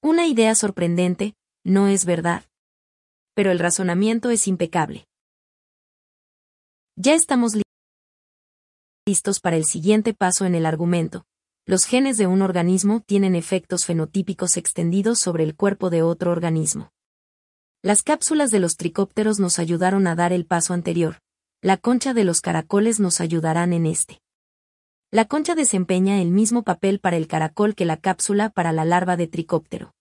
Una 0.00 0.26
idea 0.26 0.54
sorprendente, 0.54 1.34
¿no 1.64 1.88
es 1.88 2.06
verdad? 2.06 2.44
Pero 3.34 3.50
el 3.50 3.58
razonamiento 3.58 4.30
es 4.30 4.46
impecable. 4.48 5.06
Ya 6.96 7.14
estamos 7.14 7.54
listos 9.06 9.40
para 9.40 9.56
el 9.56 9.64
siguiente 9.64 10.14
paso 10.14 10.44
en 10.44 10.54
el 10.54 10.66
argumento. 10.66 11.24
Los 11.64 11.84
genes 11.84 12.18
de 12.18 12.26
un 12.26 12.42
organismo 12.42 13.00
tienen 13.00 13.34
efectos 13.34 13.84
fenotípicos 13.84 14.56
extendidos 14.56 15.18
sobre 15.18 15.44
el 15.44 15.54
cuerpo 15.54 15.90
de 15.90 16.02
otro 16.02 16.32
organismo. 16.32 16.92
Las 17.82 18.02
cápsulas 18.02 18.50
de 18.50 18.60
los 18.60 18.76
tricópteros 18.76 19.40
nos 19.40 19.58
ayudaron 19.58 20.06
a 20.06 20.14
dar 20.14 20.32
el 20.32 20.44
paso 20.44 20.74
anterior. 20.74 21.18
La 21.60 21.76
concha 21.76 22.14
de 22.14 22.24
los 22.24 22.40
caracoles 22.40 23.00
nos 23.00 23.20
ayudarán 23.20 23.72
en 23.72 23.86
este. 23.86 24.20
La 25.10 25.24
concha 25.24 25.54
desempeña 25.54 26.20
el 26.20 26.30
mismo 26.30 26.62
papel 26.62 27.00
para 27.00 27.16
el 27.16 27.26
caracol 27.26 27.74
que 27.74 27.84
la 27.84 27.96
cápsula 27.96 28.50
para 28.50 28.72
la 28.72 28.84
larva 28.84 29.16
de 29.16 29.28
tricóptero. 29.28 29.94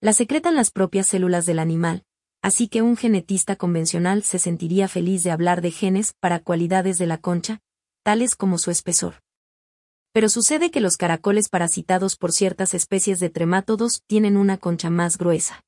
La 0.00 0.12
secretan 0.12 0.54
las 0.54 0.70
propias 0.70 1.06
células 1.06 1.46
del 1.46 1.58
animal, 1.58 2.04
así 2.42 2.68
que 2.68 2.82
un 2.82 2.96
genetista 2.96 3.56
convencional 3.56 4.22
se 4.22 4.38
sentiría 4.38 4.88
feliz 4.88 5.22
de 5.22 5.30
hablar 5.30 5.60
de 5.60 5.70
genes 5.70 6.14
para 6.20 6.40
cualidades 6.40 6.98
de 6.98 7.06
la 7.06 7.18
concha, 7.18 7.60
tales 8.02 8.34
como 8.34 8.58
su 8.58 8.70
espesor. 8.70 9.22
Pero 10.12 10.28
sucede 10.28 10.70
que 10.70 10.80
los 10.80 10.96
caracoles 10.96 11.48
parasitados 11.48 12.16
por 12.16 12.32
ciertas 12.32 12.74
especies 12.74 13.20
de 13.20 13.30
tremátodos 13.30 14.02
tienen 14.06 14.36
una 14.36 14.56
concha 14.56 14.90
más 14.90 15.18
gruesa. 15.18 15.62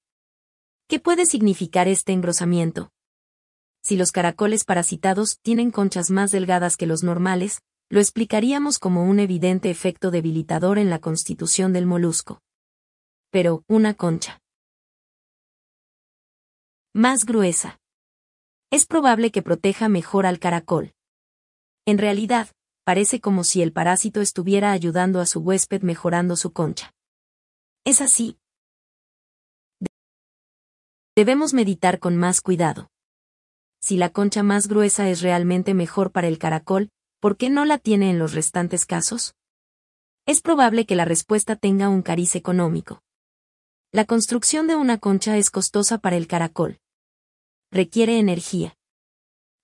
¿Qué 0.88 0.98
puede 0.98 1.26
significar 1.26 1.88
este 1.88 2.12
engrosamiento? 2.12 2.90
Si 3.82 3.96
los 3.96 4.12
caracoles 4.12 4.64
parasitados 4.64 5.38
tienen 5.42 5.70
conchas 5.70 6.10
más 6.10 6.30
delgadas 6.30 6.76
que 6.76 6.86
los 6.86 7.02
normales, 7.02 7.60
lo 7.88 8.00
explicaríamos 8.00 8.78
como 8.78 9.04
un 9.04 9.20
evidente 9.20 9.70
efecto 9.70 10.10
debilitador 10.10 10.78
en 10.78 10.90
la 10.90 10.98
constitución 10.98 11.72
del 11.72 11.86
molusco. 11.86 12.40
Pero, 13.30 13.64
una 13.68 13.94
concha 13.94 14.40
más 16.92 17.24
gruesa. 17.24 17.80
Es 18.72 18.84
probable 18.84 19.30
que 19.30 19.42
proteja 19.42 19.88
mejor 19.88 20.26
al 20.26 20.40
caracol. 20.40 20.92
En 21.86 21.98
realidad, 21.98 22.48
parece 22.84 23.20
como 23.20 23.44
si 23.44 23.62
el 23.62 23.72
parásito 23.72 24.20
estuviera 24.20 24.72
ayudando 24.72 25.20
a 25.20 25.26
su 25.26 25.40
huésped 25.40 25.82
mejorando 25.82 26.34
su 26.34 26.52
concha. 26.52 26.92
Es 27.84 28.00
así. 28.00 28.38
Debemos 31.14 31.54
meditar 31.54 32.00
con 32.00 32.16
más 32.16 32.40
cuidado. 32.40 32.90
Si 33.80 33.96
la 33.96 34.10
concha 34.10 34.42
más 34.42 34.66
gruesa 34.66 35.08
es 35.08 35.22
realmente 35.22 35.74
mejor 35.74 36.10
para 36.10 36.26
el 36.26 36.38
caracol, 36.38 36.90
¿por 37.20 37.36
qué 37.36 37.50
no 37.50 37.64
la 37.64 37.78
tiene 37.78 38.10
en 38.10 38.18
los 38.18 38.34
restantes 38.34 38.84
casos? 38.84 39.36
Es 40.26 40.40
probable 40.40 40.86
que 40.86 40.96
la 40.96 41.04
respuesta 41.04 41.54
tenga 41.54 41.88
un 41.88 42.02
cariz 42.02 42.34
económico. 42.34 43.00
La 43.92 44.04
construcción 44.04 44.68
de 44.68 44.76
una 44.76 44.98
concha 44.98 45.36
es 45.36 45.50
costosa 45.50 45.98
para 45.98 46.16
el 46.16 46.28
caracol. 46.28 46.78
Requiere 47.72 48.20
energía. 48.20 48.76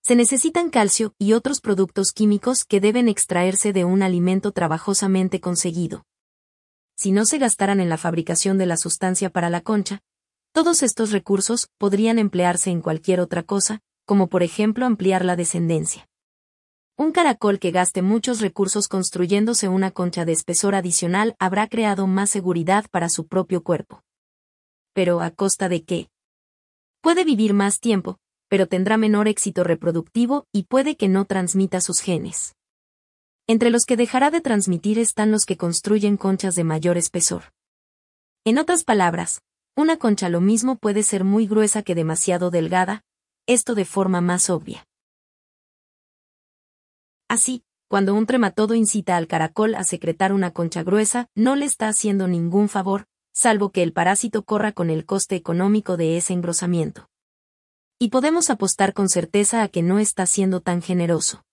Se 0.02 0.16
necesitan 0.16 0.68
calcio 0.68 1.14
y 1.16 1.32
otros 1.32 1.60
productos 1.60 2.10
químicos 2.10 2.64
que 2.64 2.80
deben 2.80 3.06
extraerse 3.06 3.72
de 3.72 3.84
un 3.84 4.02
alimento 4.02 4.50
trabajosamente 4.50 5.40
conseguido. 5.40 6.02
Si 6.96 7.12
no 7.12 7.24
se 7.24 7.38
gastaran 7.38 7.78
en 7.78 7.88
la 7.88 7.98
fabricación 7.98 8.58
de 8.58 8.66
la 8.66 8.76
sustancia 8.76 9.30
para 9.30 9.48
la 9.48 9.60
concha, 9.60 10.00
todos 10.52 10.82
estos 10.82 11.12
recursos 11.12 11.68
podrían 11.78 12.18
emplearse 12.18 12.70
en 12.70 12.80
cualquier 12.80 13.20
otra 13.20 13.44
cosa, 13.44 13.78
como 14.06 14.26
por 14.26 14.42
ejemplo 14.42 14.86
ampliar 14.86 15.24
la 15.24 15.36
descendencia. 15.36 16.08
Un 16.96 17.12
caracol 17.12 17.60
que 17.60 17.70
gaste 17.70 18.02
muchos 18.02 18.40
recursos 18.40 18.88
construyéndose 18.88 19.68
una 19.68 19.92
concha 19.92 20.24
de 20.24 20.32
espesor 20.32 20.74
adicional 20.74 21.36
habrá 21.38 21.68
creado 21.68 22.08
más 22.08 22.28
seguridad 22.28 22.86
para 22.90 23.08
su 23.08 23.28
propio 23.28 23.62
cuerpo 23.62 24.02
pero 24.96 25.20
¿a 25.20 25.30
costa 25.30 25.68
de 25.68 25.84
qué? 25.84 26.08
Puede 27.02 27.24
vivir 27.24 27.52
más 27.52 27.80
tiempo, 27.80 28.16
pero 28.48 28.66
tendrá 28.66 28.96
menor 28.96 29.28
éxito 29.28 29.62
reproductivo 29.62 30.46
y 30.52 30.62
puede 30.62 30.96
que 30.96 31.06
no 31.06 31.26
transmita 31.26 31.82
sus 31.82 32.00
genes. 32.00 32.54
Entre 33.46 33.68
los 33.68 33.84
que 33.84 33.98
dejará 33.98 34.30
de 34.30 34.40
transmitir 34.40 34.98
están 34.98 35.30
los 35.30 35.44
que 35.44 35.58
construyen 35.58 36.16
conchas 36.16 36.54
de 36.54 36.64
mayor 36.64 36.96
espesor. 36.96 37.52
En 38.46 38.56
otras 38.56 38.84
palabras, 38.84 39.42
una 39.76 39.98
concha 39.98 40.30
lo 40.30 40.40
mismo 40.40 40.76
puede 40.76 41.02
ser 41.02 41.24
muy 41.24 41.46
gruesa 41.46 41.82
que 41.82 41.94
demasiado 41.94 42.50
delgada, 42.50 43.02
esto 43.44 43.74
de 43.74 43.84
forma 43.84 44.22
más 44.22 44.48
obvia. 44.48 44.86
Así, 47.28 47.64
cuando 47.90 48.14
un 48.14 48.24
trematodo 48.24 48.74
incita 48.74 49.18
al 49.18 49.26
caracol 49.26 49.74
a 49.74 49.84
secretar 49.84 50.32
una 50.32 50.52
concha 50.52 50.82
gruesa, 50.82 51.28
no 51.34 51.54
le 51.54 51.66
está 51.66 51.88
haciendo 51.88 52.28
ningún 52.28 52.70
favor, 52.70 53.06
salvo 53.36 53.70
que 53.70 53.82
el 53.82 53.92
parásito 53.92 54.44
corra 54.44 54.72
con 54.72 54.88
el 54.88 55.04
coste 55.04 55.36
económico 55.36 55.98
de 55.98 56.16
ese 56.16 56.32
engrosamiento. 56.32 57.10
Y 57.98 58.08
podemos 58.08 58.48
apostar 58.48 58.94
con 58.94 59.10
certeza 59.10 59.62
a 59.62 59.68
que 59.68 59.82
no 59.82 59.98
está 59.98 60.24
siendo 60.24 60.62
tan 60.62 60.80
generoso. 60.80 61.44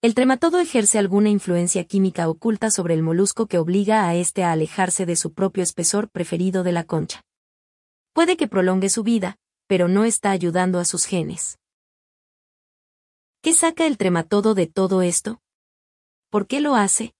El 0.00 0.14
trematodo 0.14 0.60
ejerce 0.60 1.00
alguna 1.00 1.28
influencia 1.28 1.84
química 1.84 2.28
oculta 2.28 2.70
sobre 2.70 2.94
el 2.94 3.02
molusco 3.02 3.48
que 3.48 3.58
obliga 3.58 4.06
a 4.06 4.14
éste 4.14 4.44
a 4.44 4.52
alejarse 4.52 5.04
de 5.04 5.16
su 5.16 5.32
propio 5.32 5.64
espesor 5.64 6.08
preferido 6.08 6.62
de 6.62 6.70
la 6.70 6.84
concha. 6.84 7.22
Puede 8.12 8.36
que 8.36 8.46
prolongue 8.46 8.88
su 8.88 9.02
vida, 9.02 9.38
pero 9.66 9.88
no 9.88 10.04
está 10.04 10.30
ayudando 10.30 10.78
a 10.78 10.84
sus 10.84 11.04
genes. 11.04 11.58
¿Qué 13.42 13.54
saca 13.54 13.88
el 13.88 13.96
trematodo 13.98 14.54
de 14.54 14.68
todo 14.68 15.02
esto? 15.02 15.40
¿Por 16.30 16.46
qué 16.46 16.60
lo 16.60 16.76
hace? 16.76 17.12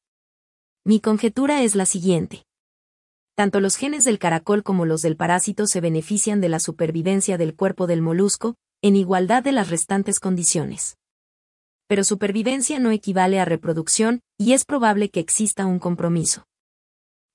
Mi 0.85 1.01
conjetura 1.01 1.63
es 1.63 1.75
la 1.75 1.87
siguiente 1.87 2.45
tanto 3.35 3.61
los 3.61 3.77
genes 3.77 4.05
del 4.05 4.19
caracol 4.19 4.63
como 4.63 4.85
los 4.85 5.03
del 5.03 5.17
parásito 5.17 5.67
se 5.67 5.81
benefician 5.81 6.41
de 6.41 6.49
la 6.49 6.61
supervivencia 6.61 7.39
del 7.39 7.55
cuerpo 7.55 7.87
del 7.87 8.03
molusco, 8.03 8.57
en 8.83 8.97
igualdad 8.97 9.43
de 9.43 9.53
las 9.53 9.71
restantes 9.71 10.21
condiciones. 10.21 10.99
Pero 11.87 12.05
supervivencia 12.05 12.79
no 12.79 12.91
equivale 12.91 13.41
a 13.41 13.45
reproducción, 13.45 14.21
y 14.39 14.53
es 14.53 14.65
probable 14.65 15.11
que 15.11 15.21
exista 15.21 15.67
un 15.67 15.79
compromiso. 15.79 16.47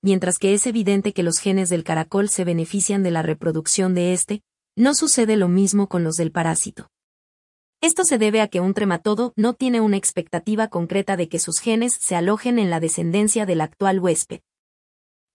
Mientras 0.01 0.37
que 0.37 0.53
es 0.53 0.67
evidente 0.67 1.13
que 1.13 1.23
los 1.23 1.39
genes 1.39 1.69
del 1.69 1.83
caracol 1.83 2.29
se 2.29 2.43
benefician 2.43 3.01
de 3.01 3.11
la 3.11 3.23
reproducción 3.23 3.95
de 3.95 4.13
este, 4.13 4.41
no 4.75 4.93
sucede 4.93 5.37
lo 5.37 5.47
mismo 5.47 5.87
con 5.87 6.03
los 6.03 6.15
del 6.15 6.31
parásito. 6.31 6.89
Esto 7.81 8.03
se 8.03 8.17
debe 8.17 8.41
a 8.41 8.47
que 8.47 8.59
un 8.59 8.73
trematodo 8.73 9.33
no 9.35 9.53
tiene 9.53 9.81
una 9.81 9.97
expectativa 9.97 10.67
concreta 10.67 11.17
de 11.17 11.29
que 11.29 11.39
sus 11.39 11.59
genes 11.59 11.93
se 11.99 12.15
alojen 12.15 12.59
en 12.59 12.69
la 12.69 12.79
descendencia 12.79 13.45
del 13.45 13.61
actual 13.61 13.99
huésped. 13.99 14.41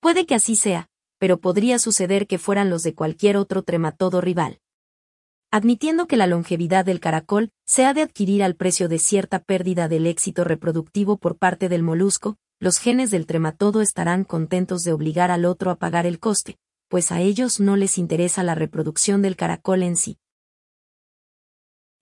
Puede 0.03 0.27
que 0.27 0.35
así 0.35 0.57
sea, 0.57 0.89
pero 1.19 1.39
podría 1.39 1.79
suceder 1.79 2.27
que 2.27 2.37
fueran 2.37 2.71
los 2.71 2.83
de 2.83 2.93
cualquier 2.93 3.37
otro 3.37 3.63
trematodo 3.63 4.21
rival. 4.21 4.59
Admitiendo 5.53 6.09
que 6.09 6.17
la 6.17 6.27
longevidad 6.27 6.85
del 6.85 6.99
caracol 6.99 7.53
se 7.67 7.85
ha 7.85 7.95
de 7.95 8.03
adquirir 8.03 8.43
al 8.43 8.57
precio 8.57 8.89
de 8.89 8.99
cierta 8.99 9.39
pérdida 9.39 9.87
del 9.87 10.09
éxito 10.09 10.43
reproductivo 10.43 11.19
por 11.19 11.39
parte 11.39 11.69
del 11.69 11.85
molusco, 11.85 12.37
los 12.59 12.79
genes 12.79 13.13
del 13.13 13.27
trematodo 13.27 13.81
estarán 13.81 14.25
contentos 14.25 14.83
de 14.83 14.93
obligar 14.93 15.31
al 15.31 15.45
otro 15.45 15.71
a 15.71 15.77
pagar 15.77 16.05
el 16.05 16.19
coste, 16.19 16.59
pues 16.89 17.13
a 17.13 17.21
ellos 17.21 17.61
no 17.61 17.77
les 17.77 17.97
interesa 17.97 18.43
la 18.43 18.57
reproducción 18.57 19.23
del 19.23 19.37
caracol 19.37 19.85
en 19.85 19.97
sí. 19.97 20.19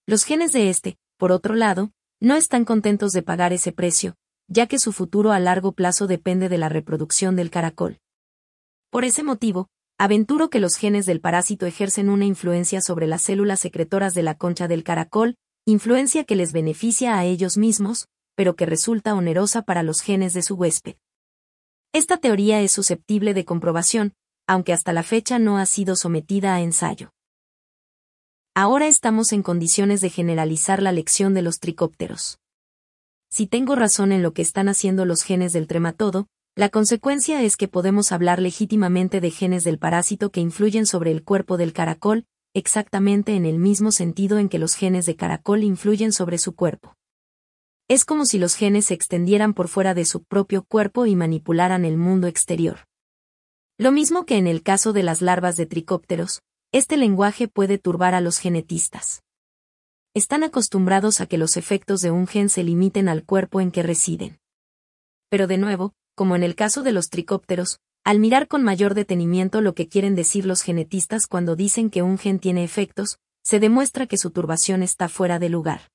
Los 0.06 0.24
genes 0.24 0.52
de 0.52 0.70
este, 0.70 0.96
por 1.18 1.32
otro 1.32 1.54
lado, 1.54 1.92
no 2.18 2.34
están 2.36 2.64
contentos 2.64 3.12
de 3.12 3.22
pagar 3.22 3.52
ese 3.52 3.72
precio, 3.72 4.16
ya 4.50 4.66
que 4.66 4.80
su 4.80 4.92
futuro 4.92 5.30
a 5.30 5.38
largo 5.38 5.72
plazo 5.72 6.08
depende 6.08 6.48
de 6.48 6.58
la 6.58 6.68
reproducción 6.68 7.36
del 7.36 7.50
caracol. 7.50 8.00
Por 8.90 9.04
ese 9.04 9.22
motivo, 9.22 9.68
aventuro 9.96 10.50
que 10.50 10.58
los 10.58 10.74
genes 10.74 11.06
del 11.06 11.20
parásito 11.20 11.66
ejercen 11.66 12.10
una 12.10 12.24
influencia 12.24 12.80
sobre 12.80 13.06
las 13.06 13.22
células 13.22 13.60
secretoras 13.60 14.12
de 14.12 14.24
la 14.24 14.34
concha 14.34 14.66
del 14.66 14.82
caracol, 14.82 15.36
influencia 15.66 16.24
que 16.24 16.34
les 16.34 16.52
beneficia 16.52 17.16
a 17.16 17.24
ellos 17.24 17.56
mismos, 17.56 18.08
pero 18.34 18.56
que 18.56 18.66
resulta 18.66 19.14
onerosa 19.14 19.62
para 19.62 19.84
los 19.84 20.00
genes 20.00 20.32
de 20.32 20.42
su 20.42 20.56
huésped. 20.56 20.96
Esta 21.92 22.16
teoría 22.16 22.60
es 22.60 22.72
susceptible 22.72 23.34
de 23.34 23.44
comprobación, 23.44 24.14
aunque 24.48 24.72
hasta 24.72 24.92
la 24.92 25.04
fecha 25.04 25.38
no 25.38 25.58
ha 25.58 25.66
sido 25.66 25.94
sometida 25.94 26.56
a 26.56 26.60
ensayo. 26.60 27.12
Ahora 28.52 28.88
estamos 28.88 29.32
en 29.32 29.44
condiciones 29.44 30.00
de 30.00 30.10
generalizar 30.10 30.82
la 30.82 30.90
lección 30.90 31.34
de 31.34 31.42
los 31.42 31.60
tricópteros. 31.60 32.39
Si 33.32 33.46
tengo 33.46 33.76
razón 33.76 34.12
en 34.12 34.22
lo 34.22 34.32
que 34.32 34.42
están 34.42 34.68
haciendo 34.68 35.04
los 35.04 35.22
genes 35.22 35.52
del 35.52 35.66
trematodo, 35.66 36.26
La 36.56 36.68
consecuencia 36.68 37.42
es 37.42 37.56
que 37.56 37.68
podemos 37.68 38.10
hablar 38.12 38.40
legítimamente 38.40 39.20
de 39.20 39.30
genes 39.30 39.62
del 39.62 39.78
parásito 39.78 40.30
que 40.30 40.40
influyen 40.40 40.84
sobre 40.84 41.12
el 41.12 41.22
cuerpo 41.22 41.56
del 41.56 41.72
caracol, 41.72 42.26
exactamente 42.54 43.34
en 43.36 43.46
el 43.46 43.58
mismo 43.58 43.92
sentido 43.92 44.38
en 44.38 44.48
que 44.48 44.58
los 44.58 44.74
genes 44.74 45.06
de 45.06 45.14
caracol 45.14 45.62
influyen 45.62 46.12
sobre 46.12 46.38
su 46.38 46.54
cuerpo. 46.54 46.96
Es 47.88 48.04
como 48.04 48.26
si 48.26 48.38
los 48.38 48.56
genes 48.56 48.86
se 48.86 48.94
extendieran 48.94 49.54
por 49.54 49.68
fuera 49.68 49.94
de 49.94 50.04
su 50.04 50.22
propio 50.24 50.64
cuerpo 50.64 51.06
y 51.06 51.14
manipularan 51.14 51.84
el 51.84 51.96
mundo 51.96 52.26
exterior. 52.26 52.80
Lo 53.78 53.92
mismo 53.92 54.26
que 54.26 54.36
en 54.36 54.46
el 54.46 54.62
caso 54.62 54.92
de 54.92 55.04
las 55.04 55.22
larvas 55.22 55.56
de 55.56 55.66
tricópteros, 55.66 56.42
este 56.72 56.96
lenguaje 56.96 57.48
puede 57.48 57.78
turbar 57.78 58.14
a 58.14 58.20
los 58.20 58.38
genetistas. 58.38 59.22
Están 60.12 60.42
acostumbrados 60.42 61.20
a 61.20 61.26
que 61.26 61.38
los 61.38 61.56
efectos 61.56 62.00
de 62.00 62.10
un 62.10 62.26
gen 62.26 62.48
se 62.48 62.64
limiten 62.64 63.08
al 63.08 63.24
cuerpo 63.24 63.60
en 63.60 63.70
que 63.70 63.84
residen. 63.84 64.40
Pero 65.28 65.46
de 65.46 65.56
nuevo, 65.56 65.94
como 66.16 66.34
en 66.34 66.42
el 66.42 66.56
caso 66.56 66.82
de 66.82 66.90
los 66.90 67.10
tricópteros, 67.10 67.78
al 68.02 68.18
mirar 68.18 68.48
con 68.48 68.64
mayor 68.64 68.94
detenimiento 68.94 69.60
lo 69.60 69.76
que 69.76 69.86
quieren 69.86 70.16
decir 70.16 70.46
los 70.46 70.62
genetistas 70.62 71.28
cuando 71.28 71.54
dicen 71.54 71.90
que 71.90 72.02
un 72.02 72.18
gen 72.18 72.40
tiene 72.40 72.64
efectos, 72.64 73.20
se 73.44 73.60
demuestra 73.60 74.08
que 74.08 74.18
su 74.18 74.32
turbación 74.32 74.82
está 74.82 75.08
fuera 75.08 75.38
de 75.38 75.48
lugar. 75.48 75.92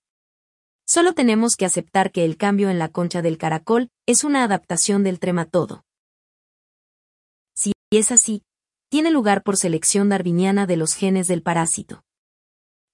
Solo 0.88 1.12
tenemos 1.12 1.58
que 1.58 1.66
aceptar 1.66 2.14
que 2.14 2.24
el 2.24 2.38
cambio 2.38 2.70
en 2.70 2.80
la 2.80 2.88
concha 2.88 3.22
del 3.22 3.38
caracol 3.38 3.90
es 4.06 4.24
una 4.24 4.46
adaptación 4.46 5.04
del 5.04 5.20
trematodo. 5.20 5.84
Si 7.54 7.74
es 7.92 8.14
así, 8.14 8.44
tiene 8.88 9.12
lugar 9.12 9.44
por 9.44 9.58
selección 9.58 10.08
darwiniana 10.08 10.68
de 10.68 10.78
los 10.78 10.94
genes 10.94 11.28
del 11.28 11.42
parásito. 11.42 12.05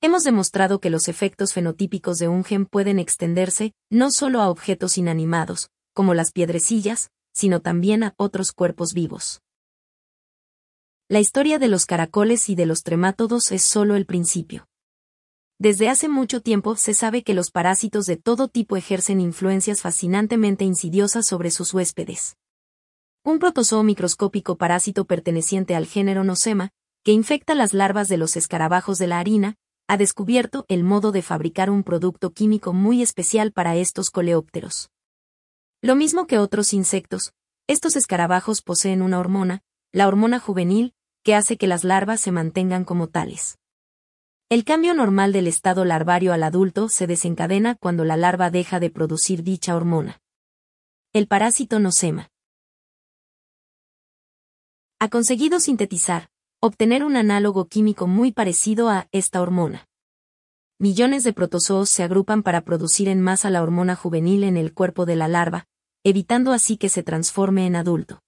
Hemos 0.04 0.24
demostrado 0.24 0.80
que 0.80 0.90
los 0.90 1.08
efectos 1.08 1.54
fenotípicos 1.54 2.18
de 2.18 2.28
un 2.28 2.44
gen 2.44 2.66
pueden 2.66 2.98
extenderse 2.98 3.76
no 3.92 4.10
solo 4.10 4.42
a 4.42 4.50
objetos 4.50 4.98
inanimados, 4.98 5.70
como 5.94 6.16
las 6.16 6.32
piedrecillas, 6.32 7.12
sino 7.34 7.62
también 7.62 8.04
a 8.04 8.16
otros 8.18 8.52
cuerpos 8.52 8.94
vivos. 8.94 9.44
La 11.08 11.20
historia 11.20 11.60
de 11.60 11.68
los 11.68 11.86
caracoles 11.86 12.50
y 12.50 12.56
de 12.56 12.66
los 12.66 12.82
tremátodos 12.82 13.52
es 13.52 13.62
solo 13.62 13.96
el 13.96 14.08
principio. 14.08 14.66
Desde 15.60 15.88
hace 15.88 16.10
mucho 16.10 16.42
tiempo 16.42 16.76
se 16.78 16.96
sabe 16.96 17.22
que 17.24 17.36
los 17.36 17.52
parásitos 17.52 18.08
de 18.08 18.18
todo 18.18 18.48
tipo 18.48 18.78
ejercen 18.78 19.22
influencias 19.22 19.82
fascinantemente 19.82 20.66
insidiosas 20.66 21.28
sobre 21.28 21.52
sus 21.52 21.76
huéspedes. 21.76 22.38
Un 23.24 23.38
protozoo 23.38 23.84
microscópico 23.84 24.58
parásito 24.58 25.06
perteneciente 25.06 25.76
al 25.76 25.86
género 25.86 26.24
Nosema, 26.24 26.72
que 27.04 27.12
infecta 27.12 27.54
las 27.54 27.76
larvas 27.76 28.08
de 28.08 28.18
los 28.18 28.36
escarabajos 28.36 28.98
de 28.98 29.06
la 29.06 29.20
harina, 29.20 29.58
ha 29.92 29.98
descubierto 29.98 30.64
el 30.70 30.86
modo 30.86 31.12
de 31.12 31.22
fabricar 31.22 31.70
un 31.70 31.84
producto 31.84 32.32
químico 32.32 32.72
muy 32.72 33.02
especial 33.02 33.52
para 33.52 33.76
estos 33.76 34.10
coleópteros. 34.10 34.90
Lo 35.82 35.98
mismo 35.98 36.28
que 36.28 36.38
otros 36.38 36.72
insectos, 36.72 37.34
estos 37.68 37.98
escarabajos 37.98 38.62
poseen 38.62 39.02
una 39.02 39.20
hormona, 39.20 39.64
la 39.92 40.08
hormona 40.08 40.40
juvenil, 40.40 40.94
que 41.24 41.36
hace 41.36 41.58
que 41.58 41.68
las 41.68 41.84
larvas 41.84 42.22
se 42.22 42.32
mantengan 42.32 42.86
como 42.86 43.10
tales. 43.10 43.58
El 44.48 44.64
cambio 44.64 44.94
normal 44.94 45.34
del 45.34 45.48
estado 45.48 45.84
larvario 45.84 46.32
al 46.32 46.44
adulto 46.44 46.88
se 46.88 47.06
desencadena 47.06 47.76
cuando 47.76 48.06
la 48.06 48.16
larva 48.16 48.50
deja 48.50 48.80
de 48.80 48.92
producir 48.92 49.44
dicha 49.44 49.76
hormona. 49.76 50.22
El 51.12 51.28
parásito 51.28 51.80
nosema. 51.80 52.30
Ha 55.00 55.10
conseguido 55.10 55.60
sintetizar, 55.60 56.31
obtener 56.64 57.04
un 57.04 57.18
análogo 57.18 57.68
químico 57.68 58.06
muy 58.06 58.32
parecido 58.32 58.88
a 58.88 59.08
esta 59.12 59.42
hormona. 59.42 59.90
Millones 60.78 61.24
de 61.24 61.34
protozoos 61.34 61.90
se 61.90 62.04
agrupan 62.04 62.44
para 62.44 62.62
producir 62.62 63.08
en 63.08 63.20
masa 63.20 63.50
la 63.50 63.64
hormona 63.64 63.96
juvenil 63.96 64.44
en 64.44 64.58
el 64.58 64.72
cuerpo 64.72 65.08
de 65.08 65.16
la 65.16 65.28
larva, 65.28 65.66
evitando 66.04 66.52
así 66.52 66.78
que 66.78 66.88
se 66.88 67.02
transforme 67.02 67.66
en 67.66 67.76
adulto. 67.76 68.22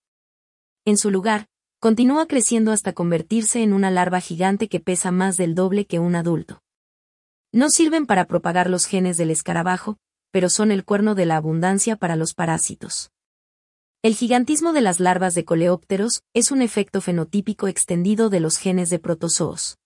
En 0.84 0.98
su 0.98 1.12
lugar, 1.12 1.48
continúa 1.80 2.26
creciendo 2.26 2.72
hasta 2.72 2.94
convertirse 2.94 3.62
en 3.62 3.72
una 3.72 3.92
larva 3.92 4.20
gigante 4.20 4.68
que 4.68 4.80
pesa 4.80 5.12
más 5.12 5.38
del 5.38 5.54
doble 5.54 5.86
que 5.86 6.00
un 6.00 6.16
adulto. 6.16 6.64
No 7.52 7.70
sirven 7.70 8.08
para 8.08 8.26
propagar 8.26 8.68
los 8.68 8.88
genes 8.88 9.16
del 9.18 9.30
escarabajo, 9.30 9.98
pero 10.32 10.50
son 10.50 10.72
el 10.72 10.86
cuerno 10.86 11.14
de 11.14 11.28
la 11.28 11.38
abundancia 11.38 11.98
para 11.98 12.16
los 12.16 12.34
parásitos. 12.34 13.13
El 14.06 14.16
gigantismo 14.16 14.74
de 14.74 14.82
las 14.82 15.00
larvas 15.00 15.34
de 15.34 15.46
coleópteros 15.46 16.24
es 16.34 16.52
un 16.52 16.62
efecto 16.62 17.00
fenotípico 17.00 17.70
extendido 17.70 18.30
de 18.30 18.42
los 18.42 18.58
genes 18.58 18.90
de 18.90 19.00
protozoos. 19.00 19.78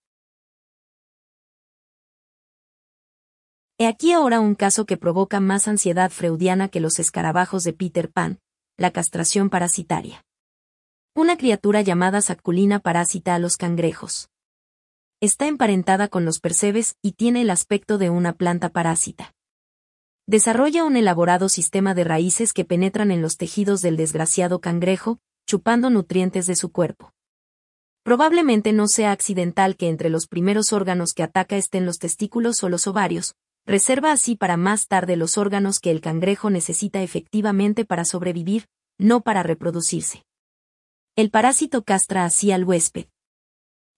He 3.78 3.86
aquí 3.86 4.10
ahora 4.10 4.40
un 4.40 4.56
caso 4.56 4.86
que 4.86 4.96
provoca 4.96 5.38
más 5.38 5.68
ansiedad 5.68 6.10
freudiana 6.10 6.68
que 6.68 6.80
los 6.80 6.98
escarabajos 6.98 7.62
de 7.62 7.74
Peter 7.74 8.10
Pan, 8.10 8.40
la 8.76 8.90
castración 8.90 9.50
parasitaria. 9.50 10.24
Una 11.14 11.36
criatura 11.36 11.82
llamada 11.82 12.20
saculina 12.20 12.80
parásita 12.80 13.36
a 13.36 13.38
los 13.38 13.56
cangrejos. 13.56 14.30
Está 15.20 15.46
emparentada 15.46 16.08
con 16.08 16.24
los 16.24 16.40
percebes 16.40 16.96
y 17.02 17.12
tiene 17.12 17.42
el 17.42 17.50
aspecto 17.50 17.98
de 17.98 18.10
una 18.10 18.32
planta 18.32 18.70
parásita. 18.70 19.32
Desarrolla 20.28 20.84
un 20.84 20.98
elaborado 20.98 21.48
sistema 21.48 21.94
de 21.94 22.04
raíces 22.04 22.52
que 22.52 22.66
penetran 22.66 23.10
en 23.12 23.22
los 23.22 23.38
tejidos 23.38 23.80
del 23.80 23.96
desgraciado 23.96 24.60
cangrejo, 24.60 25.20
chupando 25.46 25.88
nutrientes 25.88 26.46
de 26.46 26.54
su 26.54 26.70
cuerpo. 26.70 27.14
Probablemente 28.02 28.74
no 28.74 28.88
sea 28.88 29.12
accidental 29.12 29.74
que 29.74 29.88
entre 29.88 30.10
los 30.10 30.26
primeros 30.26 30.74
órganos 30.74 31.14
que 31.14 31.22
ataca 31.22 31.56
estén 31.56 31.86
los 31.86 31.98
testículos 31.98 32.62
o 32.62 32.68
los 32.68 32.86
ovarios, 32.86 33.36
reserva 33.64 34.12
así 34.12 34.36
para 34.36 34.58
más 34.58 34.86
tarde 34.86 35.16
los 35.16 35.38
órganos 35.38 35.80
que 35.80 35.90
el 35.90 36.02
cangrejo 36.02 36.50
necesita 36.50 37.00
efectivamente 37.00 37.86
para 37.86 38.04
sobrevivir, 38.04 38.66
no 38.98 39.22
para 39.22 39.42
reproducirse. 39.42 40.26
El 41.16 41.30
parásito 41.30 41.84
castra 41.84 42.26
así 42.26 42.52
al 42.52 42.64
huésped. 42.64 43.06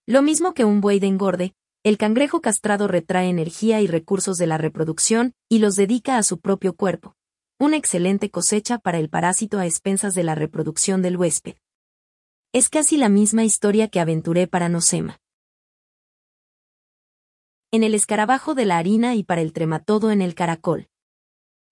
Lo 0.07 0.21
mismo 0.21 0.53
que 0.53 0.63
un 0.63 0.79
buey 0.79 1.01
de 1.01 1.07
engorde, 1.07 1.55
el 1.83 1.97
cangrejo 1.97 2.41
castrado 2.41 2.87
retrae 2.87 3.29
energía 3.29 3.81
y 3.81 3.87
recursos 3.87 4.37
de 4.37 4.47
la 4.47 4.57
reproducción 4.57 5.33
y 5.49 5.59
los 5.59 5.75
dedica 5.75 6.17
a 6.17 6.23
su 6.23 6.39
propio 6.39 6.75
cuerpo. 6.75 7.15
Una 7.59 7.77
excelente 7.77 8.29
cosecha 8.29 8.77
para 8.77 8.99
el 8.99 9.09
parásito 9.09 9.57
a 9.57 9.65
expensas 9.65 10.13
de 10.13 10.23
la 10.23 10.35
reproducción 10.35 11.01
del 11.01 11.17
huésped. 11.17 11.55
Es 12.53 12.69
casi 12.69 12.97
la 12.97 13.09
misma 13.09 13.43
historia 13.43 13.87
que 13.87 13.99
aventuré 13.99 14.47
para 14.47 14.69
Nosema 14.69 15.21
en 17.73 17.83
el 17.83 17.95
escarabajo 17.95 18.53
de 18.53 18.65
la 18.65 18.77
harina 18.77 19.15
y 19.15 19.23
para 19.23 19.39
el 19.39 19.53
trematodo 19.53 20.11
en 20.11 20.21
el 20.21 20.35
caracol. 20.35 20.89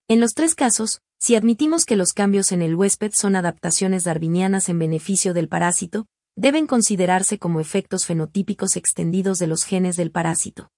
En 0.07 0.21
los 0.21 0.33
tres 0.33 0.55
casos, 0.55 1.01
si 1.19 1.35
admitimos 1.35 1.85
que 1.85 1.97
los 1.97 2.13
cambios 2.13 2.53
en 2.53 2.61
el 2.61 2.73
huésped 2.73 3.11
son 3.13 3.35
adaptaciones 3.35 4.05
darwinianas 4.05 4.69
en 4.69 4.79
beneficio 4.79 5.33
del 5.33 5.49
parásito, 5.49 6.07
deben 6.39 6.67
considerarse 6.67 7.37
como 7.37 7.59
efectos 7.59 8.05
fenotípicos 8.05 8.77
extendidos 8.77 9.39
de 9.39 9.47
los 9.47 9.65
genes 9.65 9.97
del 9.97 10.09
parásito. 10.09 10.71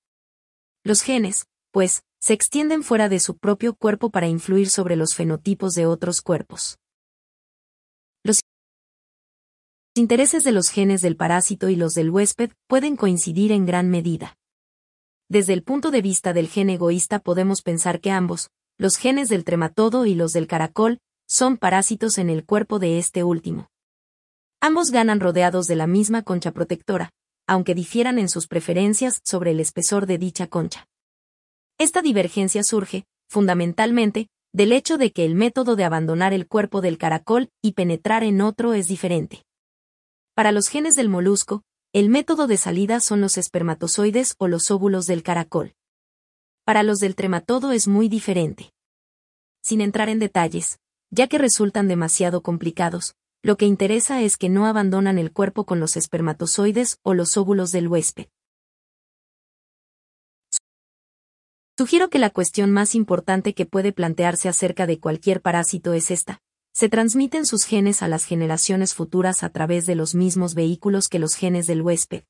Los 0.83 1.03
genes, 1.03 1.45
pues, 1.69 2.01
se 2.19 2.33
extienden 2.33 2.81
fuera 2.81 3.09
de 3.09 3.19
su 3.19 3.37
propio 3.37 3.75
cuerpo 3.75 4.09
para 4.09 4.27
influir 4.27 4.71
sobre 4.71 4.95
los 4.95 5.13
fenotipos 5.13 5.73
de 5.73 5.85
otros 5.85 6.23
cuerpos. 6.23 6.79
Los 8.23 8.39
intereses 9.95 10.43
de 10.43 10.51
los 10.51 10.69
genes 10.69 11.03
del 11.03 11.15
parásito 11.15 11.69
y 11.69 11.75
los 11.75 11.93
del 11.93 12.09
huésped 12.09 12.51
pueden 12.67 12.95
coincidir 12.95 13.51
en 13.51 13.67
gran 13.67 13.87
medida. 13.87 14.35
Desde 15.29 15.53
el 15.53 15.61
punto 15.61 15.91
de 15.91 16.01
vista 16.01 16.33
del 16.33 16.47
gen 16.47 16.71
egoísta 16.71 17.19
podemos 17.19 17.61
pensar 17.61 18.01
que 18.01 18.09
ambos, 18.09 18.49
los 18.79 18.97
genes 18.97 19.29
del 19.29 19.43
trematodo 19.43 20.07
y 20.07 20.15
los 20.15 20.33
del 20.33 20.47
caracol, 20.47 20.97
son 21.27 21.57
parásitos 21.57 22.17
en 22.17 22.31
el 22.31 22.45
cuerpo 22.45 22.79
de 22.79 22.97
este 22.97 23.23
último. 23.23 23.70
Ambos 24.63 24.91
ganan 24.91 25.19
rodeados 25.19 25.65
de 25.65 25.75
la 25.75 25.87
misma 25.87 26.21
concha 26.21 26.51
protectora, 26.51 27.09
aunque 27.47 27.73
difieran 27.73 28.19
en 28.19 28.29
sus 28.29 28.47
preferencias 28.47 29.19
sobre 29.25 29.51
el 29.51 29.59
espesor 29.59 30.05
de 30.05 30.19
dicha 30.19 30.45
concha. 30.45 30.87
Esta 31.79 32.03
divergencia 32.03 32.63
surge, 32.63 33.05
fundamentalmente, 33.27 34.27
del 34.53 34.71
hecho 34.71 34.99
de 34.99 35.11
que 35.11 35.25
el 35.25 35.33
método 35.33 35.75
de 35.75 35.83
abandonar 35.83 36.31
el 36.31 36.47
cuerpo 36.47 36.81
del 36.81 36.99
caracol 36.99 37.49
y 37.63 37.71
penetrar 37.71 38.23
en 38.23 38.39
otro 38.39 38.75
es 38.75 38.87
diferente. 38.87 39.43
Para 40.35 40.51
los 40.51 40.67
genes 40.67 40.95
del 40.95 41.09
molusco, 41.09 41.63
el 41.91 42.09
método 42.09 42.45
de 42.45 42.57
salida 42.57 42.99
son 42.99 43.19
los 43.19 43.39
espermatozoides 43.39 44.35
o 44.37 44.47
los 44.47 44.69
óvulos 44.69 45.07
del 45.07 45.23
caracol. 45.23 45.73
Para 46.65 46.83
los 46.83 46.99
del 46.99 47.15
trematodo 47.15 47.71
es 47.71 47.87
muy 47.87 48.09
diferente. 48.09 48.71
Sin 49.63 49.81
entrar 49.81 50.07
en 50.09 50.19
detalles, 50.19 50.77
ya 51.09 51.25
que 51.25 51.39
resultan 51.39 51.87
demasiado 51.87 52.43
complicados, 52.43 53.15
lo 53.43 53.57
que 53.57 53.65
interesa 53.65 54.21
es 54.21 54.37
que 54.37 54.49
no 54.49 54.65
abandonan 54.65 55.17
el 55.17 55.31
cuerpo 55.31 55.65
con 55.65 55.79
los 55.79 55.97
espermatozoides 55.97 56.99
o 57.03 57.13
los 57.13 57.37
óvulos 57.37 57.71
del 57.71 57.87
huésped. 57.87 58.27
Sugiero 61.77 62.09
que 62.09 62.19
la 62.19 62.29
cuestión 62.29 62.71
más 62.71 62.95
importante 62.95 63.53
que 63.53 63.65
puede 63.65 63.91
plantearse 63.91 64.49
acerca 64.49 64.85
de 64.85 64.99
cualquier 64.99 65.41
parásito 65.41 65.93
es 65.93 66.11
esta 66.11 66.41
se 66.73 66.87
transmiten 66.89 67.45
sus 67.45 67.65
genes 67.65 68.01
a 68.01 68.07
las 68.07 68.25
generaciones 68.25 68.93
futuras 68.93 69.43
a 69.43 69.49
través 69.49 69.85
de 69.85 69.95
los 69.95 70.15
mismos 70.15 70.55
vehículos 70.55 71.09
que 71.09 71.19
los 71.19 71.35
genes 71.35 71.67
del 71.67 71.81
huésped. 71.81 72.23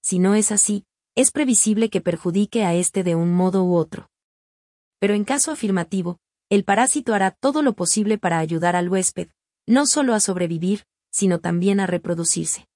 Si 0.00 0.18
no 0.18 0.34
es 0.34 0.52
así, 0.52 0.84
es 1.16 1.32
previsible 1.32 1.90
que 1.90 2.00
perjudique 2.00 2.64
a 2.64 2.74
éste 2.74 3.02
de 3.02 3.16
un 3.16 3.34
modo 3.34 3.64
u 3.64 3.74
otro. 3.74 4.08
Pero 5.00 5.14
en 5.14 5.24
caso 5.24 5.50
afirmativo, 5.50 6.18
el 6.50 6.64
parásito 6.64 7.14
hará 7.14 7.32
todo 7.32 7.62
lo 7.62 7.74
posible 7.74 8.16
para 8.16 8.38
ayudar 8.38 8.76
al 8.76 8.88
huésped, 8.88 9.28
no 9.68 9.86
solo 9.86 10.14
a 10.14 10.20
sobrevivir, 10.20 10.84
sino 11.10 11.40
también 11.40 11.78
a 11.78 11.86
reproducirse. 11.86 12.68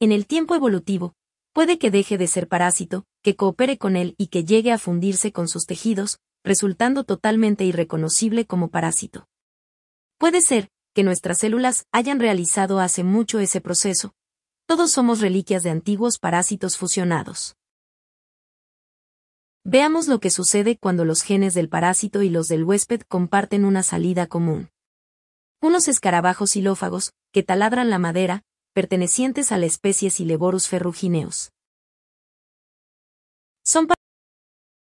En 0.00 0.12
el 0.12 0.26
tiempo 0.26 0.54
evolutivo, 0.54 1.14
puede 1.52 1.78
que 1.78 1.90
deje 1.90 2.18
de 2.18 2.26
ser 2.26 2.48
parásito, 2.48 3.04
que 3.22 3.36
coopere 3.36 3.78
con 3.78 3.96
él 3.96 4.14
y 4.18 4.26
que 4.26 4.44
llegue 4.44 4.72
a 4.72 4.78
fundirse 4.78 5.32
con 5.32 5.46
sus 5.46 5.66
tejidos, 5.66 6.18
resultando 6.42 7.04
totalmente 7.04 7.64
irreconocible 7.64 8.46
como 8.46 8.70
parásito. 8.70 9.28
Puede 10.18 10.40
ser, 10.40 10.68
que 10.94 11.04
nuestras 11.04 11.38
células 11.38 11.86
hayan 11.92 12.18
realizado 12.18 12.80
hace 12.80 13.04
mucho 13.04 13.38
ese 13.38 13.60
proceso. 13.60 14.12
Todos 14.66 14.90
somos 14.90 15.20
reliquias 15.20 15.62
de 15.62 15.70
antiguos 15.70 16.18
parásitos 16.18 16.76
fusionados. 16.76 17.56
Veamos 19.62 20.08
lo 20.08 20.20
que 20.20 20.30
sucede 20.30 20.76
cuando 20.76 21.04
los 21.04 21.22
genes 21.22 21.54
del 21.54 21.68
parásito 21.68 22.22
y 22.22 22.30
los 22.30 22.48
del 22.48 22.64
huésped 22.64 23.02
comparten 23.02 23.64
una 23.64 23.82
salida 23.82 24.26
común. 24.26 24.70
Unos 25.62 25.88
escarabajos 25.88 26.52
xilófagos, 26.52 27.12
que 27.32 27.42
taladran 27.42 27.90
la 27.90 27.98
madera, 27.98 28.44
pertenecientes 28.72 29.52
a 29.52 29.58
la 29.58 29.66
especie 29.66 30.08
Sileborus 30.08 30.68
ferrugineus. 30.68 31.52
Son 33.62 33.86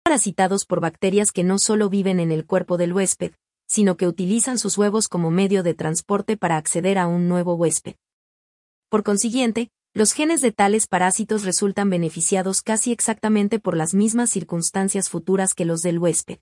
parasitados 0.04 0.66
por 0.66 0.80
bacterias 0.80 1.32
que 1.32 1.44
no 1.44 1.58
solo 1.58 1.90
viven 1.90 2.20
en 2.20 2.32
el 2.32 2.46
cuerpo 2.46 2.78
del 2.78 2.94
huésped, 2.94 3.32
sino 3.68 3.98
que 3.98 4.06
utilizan 4.08 4.60
sus 4.60 4.78
huevos 4.78 5.08
como 5.08 5.32
medio 5.32 5.64
de 5.64 5.74
transporte 5.74 6.38
para 6.38 6.58
acceder 6.58 7.00
a 7.00 7.08
un 7.08 7.28
nuevo 7.28 7.56
huésped. 7.56 7.96
Por 8.88 9.02
consiguiente, 9.02 9.72
los 9.96 10.14
genes 10.14 10.42
de 10.42 10.52
tales 10.52 10.86
parásitos 10.86 11.44
resultan 11.44 11.90
beneficiados 11.90 12.62
casi 12.62 12.92
exactamente 12.92 13.60
por 13.60 13.76
las 13.76 13.96
mismas 13.96 14.30
circunstancias 14.30 15.10
futuras 15.10 15.56
que 15.56 15.66
los 15.66 15.82
del 15.82 15.98
huésped. 15.98 16.38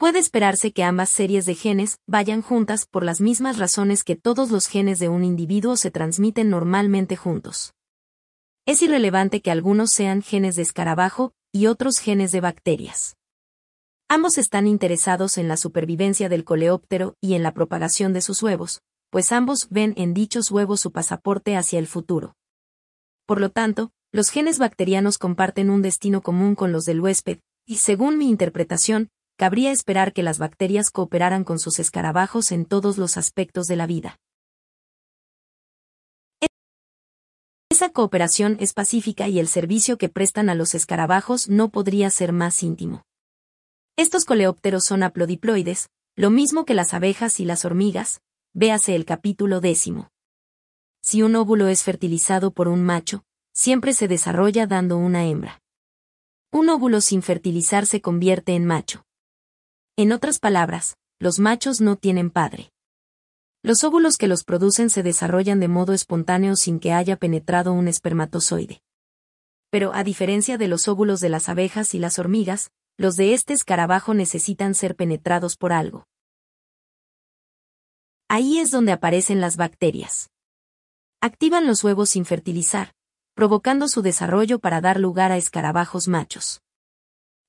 Puede 0.00 0.18
esperarse 0.18 0.72
que 0.72 0.82
ambas 0.82 1.10
series 1.10 1.44
de 1.44 1.54
genes 1.54 1.98
vayan 2.06 2.40
juntas 2.40 2.86
por 2.86 3.04
las 3.04 3.20
mismas 3.20 3.58
razones 3.58 4.02
que 4.02 4.16
todos 4.16 4.50
los 4.50 4.66
genes 4.66 4.98
de 4.98 5.10
un 5.10 5.24
individuo 5.24 5.76
se 5.76 5.90
transmiten 5.90 6.48
normalmente 6.48 7.16
juntos. 7.16 7.74
Es 8.64 8.80
irrelevante 8.80 9.42
que 9.42 9.50
algunos 9.50 9.90
sean 9.90 10.22
genes 10.22 10.56
de 10.56 10.62
escarabajo 10.62 11.34
y 11.52 11.66
otros 11.66 11.98
genes 11.98 12.32
de 12.32 12.40
bacterias. 12.40 13.18
Ambos 14.08 14.38
están 14.38 14.66
interesados 14.66 15.36
en 15.36 15.48
la 15.48 15.58
supervivencia 15.58 16.30
del 16.30 16.44
coleóptero 16.44 17.14
y 17.20 17.34
en 17.34 17.42
la 17.42 17.52
propagación 17.52 18.14
de 18.14 18.22
sus 18.22 18.42
huevos, 18.42 18.80
pues 19.10 19.32
ambos 19.32 19.68
ven 19.68 19.92
en 19.98 20.14
dichos 20.14 20.50
huevos 20.50 20.80
su 20.80 20.92
pasaporte 20.92 21.58
hacia 21.58 21.78
el 21.78 21.86
futuro. 21.86 22.36
Por 23.26 23.38
lo 23.38 23.50
tanto, 23.50 23.92
los 24.12 24.30
genes 24.30 24.58
bacterianos 24.58 25.18
comparten 25.18 25.68
un 25.68 25.82
destino 25.82 26.22
común 26.22 26.54
con 26.54 26.72
los 26.72 26.86
del 26.86 27.02
huésped, 27.02 27.40
y 27.66 27.76
según 27.76 28.16
mi 28.16 28.30
interpretación, 28.30 29.10
cabría 29.40 29.72
esperar 29.72 30.12
que 30.12 30.22
las 30.22 30.38
bacterias 30.38 30.90
cooperaran 30.90 31.44
con 31.44 31.58
sus 31.58 31.78
escarabajos 31.78 32.52
en 32.52 32.66
todos 32.66 32.98
los 32.98 33.16
aspectos 33.16 33.68
de 33.68 33.76
la 33.76 33.86
vida. 33.86 34.18
Esa 37.70 37.88
cooperación 37.88 38.58
es 38.60 38.74
pacífica 38.74 39.28
y 39.28 39.38
el 39.38 39.48
servicio 39.48 39.96
que 39.96 40.10
prestan 40.10 40.50
a 40.50 40.54
los 40.54 40.74
escarabajos 40.74 41.48
no 41.48 41.70
podría 41.70 42.10
ser 42.10 42.34
más 42.34 42.62
íntimo. 42.62 43.02
Estos 43.96 44.26
coleópteros 44.26 44.84
son 44.84 45.02
aplodiploides, 45.02 45.88
lo 46.16 46.28
mismo 46.28 46.66
que 46.66 46.74
las 46.74 46.92
abejas 46.92 47.40
y 47.40 47.46
las 47.46 47.64
hormigas, 47.64 48.20
véase 48.52 48.94
el 48.94 49.06
capítulo 49.06 49.62
décimo. 49.62 50.10
Si 51.00 51.22
un 51.22 51.34
óvulo 51.34 51.68
es 51.68 51.82
fertilizado 51.82 52.50
por 52.50 52.68
un 52.68 52.84
macho, 52.84 53.24
siempre 53.54 53.94
se 53.94 54.06
desarrolla 54.06 54.66
dando 54.66 54.98
una 54.98 55.24
hembra. 55.24 55.62
Un 56.52 56.68
óvulo 56.68 57.00
sin 57.00 57.22
fertilizar 57.22 57.86
se 57.86 58.02
convierte 58.02 58.54
en 58.54 58.66
macho. 58.66 59.06
En 60.02 60.12
otras 60.12 60.38
palabras, 60.38 60.96
los 61.18 61.38
machos 61.38 61.82
no 61.82 61.96
tienen 61.96 62.30
padre. 62.30 62.72
Los 63.62 63.84
óvulos 63.84 64.16
que 64.16 64.28
los 64.28 64.44
producen 64.44 64.88
se 64.88 65.02
desarrollan 65.02 65.60
de 65.60 65.68
modo 65.68 65.92
espontáneo 65.92 66.56
sin 66.56 66.80
que 66.80 66.94
haya 66.94 67.16
penetrado 67.18 67.74
un 67.74 67.86
espermatozoide. 67.86 68.80
Pero 69.68 69.92
a 69.92 70.02
diferencia 70.02 70.56
de 70.56 70.68
los 70.68 70.88
óvulos 70.88 71.20
de 71.20 71.28
las 71.28 71.50
abejas 71.50 71.92
y 71.92 71.98
las 71.98 72.18
hormigas, 72.18 72.70
los 72.96 73.16
de 73.16 73.34
este 73.34 73.52
escarabajo 73.52 74.14
necesitan 74.14 74.74
ser 74.74 74.96
penetrados 74.96 75.58
por 75.58 75.70
algo. 75.70 76.06
Ahí 78.26 78.58
es 78.58 78.70
donde 78.70 78.92
aparecen 78.92 79.42
las 79.42 79.58
bacterias. 79.58 80.30
Activan 81.20 81.66
los 81.66 81.84
huevos 81.84 82.08
sin 82.08 82.24
fertilizar, 82.24 82.94
provocando 83.34 83.86
su 83.86 84.00
desarrollo 84.00 84.60
para 84.60 84.80
dar 84.80 84.98
lugar 84.98 85.30
a 85.30 85.36
escarabajos 85.36 86.08
machos. 86.08 86.62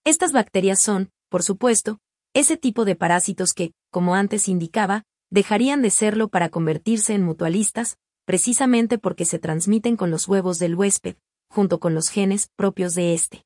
Estas 0.03 0.33
bacterias 0.33 0.81
son, 0.81 1.13
por 1.29 1.43
supuesto, 1.43 2.01
ese 2.33 2.57
tipo 2.57 2.85
de 2.85 2.95
parásitos 2.95 3.53
que, 3.53 3.73
como 3.89 4.15
antes 4.15 4.47
indicaba, 4.47 5.03
dejarían 5.29 5.81
de 5.81 5.89
serlo 5.89 6.29
para 6.29 6.49
convertirse 6.49 7.13
en 7.13 7.23
mutualistas, 7.23 7.97
precisamente 8.25 8.97
porque 8.97 9.25
se 9.25 9.39
transmiten 9.39 9.97
con 9.97 10.11
los 10.11 10.27
huevos 10.27 10.59
del 10.59 10.75
huésped, 10.75 11.15
junto 11.49 11.79
con 11.79 11.93
los 11.93 12.09
genes 12.09 12.49
propios 12.55 12.95
de 12.95 13.13
éste. 13.13 13.45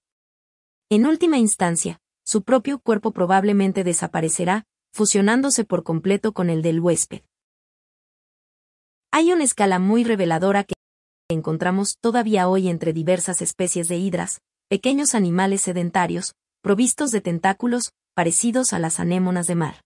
En 0.89 1.05
última 1.07 1.37
instancia, 1.37 1.99
su 2.23 2.43
propio 2.43 2.79
cuerpo 2.79 3.11
probablemente 3.11 3.83
desaparecerá, 3.83 4.65
fusionándose 4.93 5.65
por 5.65 5.83
completo 5.83 6.33
con 6.33 6.49
el 6.49 6.61
del 6.61 6.79
huésped. 6.79 7.21
Hay 9.11 9.31
una 9.31 9.43
escala 9.43 9.79
muy 9.79 10.03
reveladora 10.03 10.63
que 10.63 10.75
encontramos 11.29 11.97
todavía 11.99 12.47
hoy 12.47 12.67
entre 12.67 12.93
diversas 12.93 13.41
especies 13.41 13.87
de 13.87 13.97
hidras, 13.97 14.41
pequeños 14.69 15.15
animales 15.15 15.61
sedentarios, 15.61 16.35
provistos 16.61 17.11
de 17.11 17.21
tentáculos, 17.21 17.91
parecidos 18.15 18.73
a 18.73 18.79
las 18.79 18.99
anémonas 18.99 19.45
de 19.45 19.55
mar. 19.55 19.81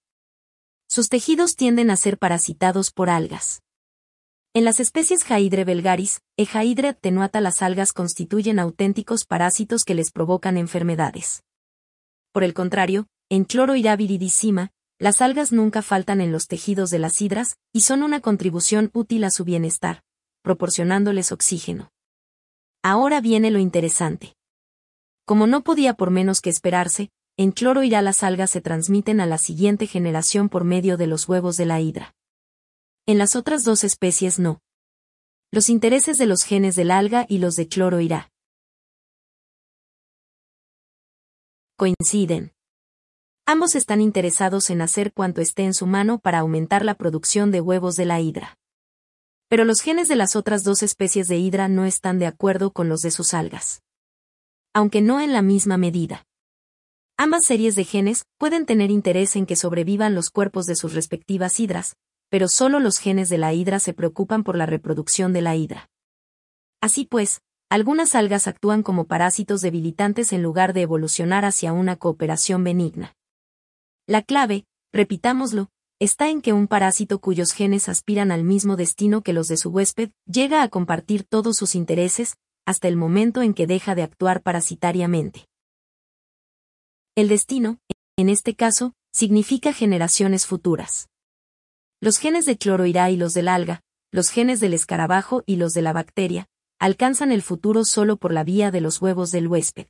Sus 0.88 1.10
tejidos 1.10 1.56
tienden 1.56 1.90
a 1.90 1.98
ser 1.98 2.18
parasitados 2.18 2.92
por 2.92 3.10
algas. 3.10 3.62
En 4.54 4.66
las 4.66 4.80
especies 4.80 5.24
Jaidre 5.24 5.66
belgaris, 5.66 6.22
Ejaidre 6.38 6.88
attenuata 6.90 7.42
las 7.42 7.62
algas 7.62 7.92
constituyen 7.92 8.60
auténticos 8.60 9.26
parásitos 9.26 9.84
que 9.84 9.96
les 9.96 10.12
provocan 10.12 10.58
enfermedades. 10.58 11.44
Por 12.32 12.44
el 12.44 12.54
contrario, 12.54 13.08
en 13.30 13.46
Chloroira 13.46 13.96
viridissima, 13.96 14.72
las 15.00 15.22
algas 15.22 15.52
nunca 15.52 15.82
faltan 15.82 16.22
en 16.22 16.32
los 16.32 16.48
tejidos 16.48 16.90
de 16.90 17.00
las 17.00 17.22
hidras, 17.22 17.58
y 17.74 17.82
son 17.82 18.04
una 18.04 18.22
contribución 18.22 18.90
útil 18.94 19.24
a 19.24 19.32
su 19.32 19.44
bienestar, 19.46 20.04
proporcionándoles 20.42 21.32
oxígeno. 21.32 21.92
Ahora 22.84 23.22
viene 23.22 23.52
lo 23.52 23.60
interesante. 23.60 24.36
Como 25.26 25.48
no 25.48 25.64
podía 25.64 25.94
por 25.94 26.10
menos 26.10 26.42
que 26.42 26.50
esperarse, 26.50 27.10
en 27.40 27.54
Chloroira 27.54 28.02
las 28.02 28.22
algas 28.22 28.50
se 28.50 28.60
transmiten 28.60 29.22
a 29.22 29.26
la 29.26 29.38
siguiente 29.38 29.88
generación 29.88 30.50
por 30.50 30.66
medio 30.66 30.98
de 30.98 31.08
los 31.08 31.30
huevos 31.30 31.56
de 31.56 31.66
la 31.66 31.80
hidra. 31.80 32.14
En 33.06 33.18
las 33.18 33.38
otras 33.38 33.64
dos 33.64 33.86
especies 33.86 34.40
no. 34.40 34.60
Los 35.50 35.70
intereses 35.70 36.18
de 36.18 36.26
los 36.26 36.44
genes 36.44 36.76
del 36.76 36.92
alga 36.92 37.26
y 37.30 37.38
los 37.38 37.56
de 37.56 37.70
cloro 37.70 38.02
irá. 38.02 38.30
Coinciden. 41.78 42.52
Ambos 43.46 43.76
están 43.76 44.02
interesados 44.02 44.70
en 44.70 44.82
hacer 44.82 45.14
cuanto 45.14 45.40
esté 45.40 45.64
en 45.64 45.74
su 45.74 45.88
mano 45.88 46.20
para 46.20 46.40
aumentar 46.40 46.84
la 46.84 46.96
producción 46.96 47.52
de 47.52 47.62
huevos 47.62 47.96
de 47.96 48.04
la 48.04 48.20
hidra. 48.20 48.58
Pero 49.48 49.64
los 49.64 49.80
genes 49.80 50.10
de 50.10 50.18
las 50.18 50.36
otras 50.36 50.66
dos 50.66 50.84
especies 50.84 51.30
de 51.30 51.38
hidra 51.38 51.70
no 51.70 51.86
están 51.86 52.20
de 52.20 52.28
acuerdo 52.28 52.72
con 52.72 52.90
los 52.90 53.00
de 53.00 53.12
sus 53.12 53.34
algas. 53.34 53.82
Aunque 54.74 55.02
no 55.02 55.22
en 55.22 55.32
la 55.32 55.42
misma 55.42 55.78
medida. 55.78 56.26
Ambas 57.22 57.44
series 57.44 57.76
de 57.76 57.84
genes 57.84 58.24
pueden 58.38 58.66
tener 58.66 58.92
interés 58.92 59.36
en 59.36 59.46
que 59.46 59.58
sobrevivan 59.58 60.16
los 60.16 60.30
cuerpos 60.30 60.66
de 60.66 60.78
sus 60.78 60.94
respectivas 60.94 61.60
hidras, 61.60 61.98
pero 62.30 62.48
solo 62.48 62.80
los 62.80 62.98
genes 62.98 63.28
de 63.28 63.38
la 63.38 63.54
hidra 63.54 63.80
se 63.80 63.94
preocupan 63.94 64.46
por 64.46 64.56
la 64.56 64.66
reproducción 64.66 65.34
de 65.34 65.42
la 65.42 65.54
hidra. 65.58 65.90
Así 66.80 67.04
pues, 67.04 67.42
algunas 67.70 68.16
algas 68.16 68.48
actúan 68.48 68.84
como 68.84 69.04
parásitos 69.04 69.60
debilitantes 69.60 70.32
en 70.32 70.42
lugar 70.42 70.72
de 70.72 70.84
evolucionar 70.84 71.44
hacia 71.44 71.74
una 71.74 71.98
cooperación 71.98 72.64
benigna. 72.64 73.18
La 74.08 74.22
clave, 74.22 74.64
repitámoslo, 74.94 75.68
está 76.00 76.30
en 76.30 76.42
que 76.42 76.54
un 76.54 76.68
parásito 76.70 77.20
cuyos 77.20 77.52
genes 77.52 77.90
aspiran 77.90 78.32
al 78.32 78.46
mismo 78.46 78.78
destino 78.78 79.24
que 79.24 79.34
los 79.34 79.50
de 79.50 79.58
su 79.58 79.72
huésped 79.72 80.12
llega 80.26 80.64
a 80.64 80.70
compartir 80.70 81.26
todos 81.26 81.58
sus 81.58 81.76
intereses, 81.76 82.38
hasta 82.66 82.88
el 82.88 82.96
momento 82.96 83.42
en 83.42 83.54
que 83.54 83.68
deja 83.68 83.94
de 83.94 84.04
actuar 84.04 84.42
parasitariamente. 84.42 85.49
El 87.20 87.28
destino, 87.28 87.80
en 88.18 88.30
este 88.30 88.56
caso, 88.56 88.94
significa 89.12 89.74
generaciones 89.74 90.46
futuras. 90.46 91.10
Los 92.00 92.18
genes 92.18 92.46
de 92.46 92.58
cloroirá 92.58 93.12
y 93.12 93.18
los 93.18 93.34
del 93.34 93.50
alga, 93.50 93.82
los 94.10 94.30
genes 94.30 94.62
del 94.62 94.74
escarabajo 94.74 95.44
y 95.46 95.58
los 95.58 95.74
de 95.74 95.82
la 95.82 95.92
bacteria, 95.92 96.48
alcanzan 96.80 97.34
el 97.34 97.42
futuro 97.42 97.84
solo 97.84 98.16
por 98.16 98.32
la 98.32 98.46
vía 98.46 98.72
de 98.72 98.80
los 98.80 99.02
huevos 99.02 99.32
del 99.32 99.50
huésped. 99.50 99.88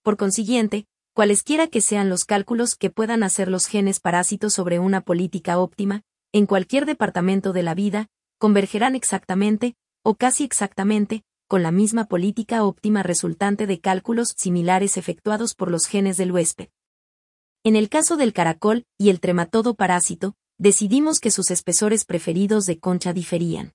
Por 0.00 0.16
consiguiente, 0.16 0.86
cualesquiera 1.12 1.66
que 1.66 1.82
sean 1.82 2.08
los 2.08 2.24
cálculos 2.24 2.74
que 2.74 2.88
puedan 2.88 3.22
hacer 3.22 3.50
los 3.50 3.66
genes 3.66 4.00
parásitos 4.00 4.54
sobre 4.54 4.78
una 4.78 5.02
política 5.02 5.58
óptima, 5.58 6.04
en 6.32 6.46
cualquier 6.46 6.86
departamento 6.86 7.52
de 7.52 7.64
la 7.64 7.74
vida, 7.74 8.06
convergerán 8.38 8.94
exactamente, 8.94 9.74
o 10.02 10.14
casi 10.14 10.44
exactamente, 10.44 11.22
con 11.50 11.64
la 11.64 11.72
misma 11.72 12.04
política 12.04 12.62
óptima 12.62 13.02
resultante 13.02 13.66
de 13.66 13.80
cálculos 13.80 14.34
similares 14.36 14.96
efectuados 14.96 15.56
por 15.56 15.68
los 15.68 15.86
genes 15.86 16.16
del 16.16 16.30
huésped. 16.30 16.68
En 17.64 17.74
el 17.74 17.88
caso 17.88 18.16
del 18.16 18.32
caracol 18.32 18.84
y 18.96 19.10
el 19.10 19.18
trematodo 19.18 19.74
parásito, 19.74 20.36
decidimos 20.58 21.18
que 21.18 21.32
sus 21.32 21.50
espesores 21.50 22.04
preferidos 22.04 22.66
de 22.66 22.78
concha 22.78 23.12
diferían. 23.12 23.72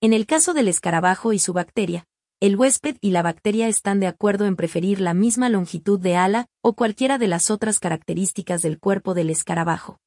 En 0.00 0.12
el 0.12 0.26
caso 0.26 0.54
del 0.54 0.68
escarabajo 0.68 1.32
y 1.32 1.40
su 1.40 1.52
bacteria, 1.52 2.06
el 2.38 2.54
huésped 2.54 2.98
y 3.00 3.10
la 3.10 3.22
bacteria 3.22 3.66
están 3.66 3.98
de 3.98 4.06
acuerdo 4.06 4.46
en 4.46 4.54
preferir 4.54 5.00
la 5.00 5.12
misma 5.12 5.48
longitud 5.48 5.98
de 5.98 6.14
ala 6.14 6.46
o 6.62 6.76
cualquiera 6.76 7.18
de 7.18 7.26
las 7.26 7.50
otras 7.50 7.80
características 7.80 8.62
del 8.62 8.78
cuerpo 8.78 9.12
del 9.14 9.30
escarabajo. 9.30 9.98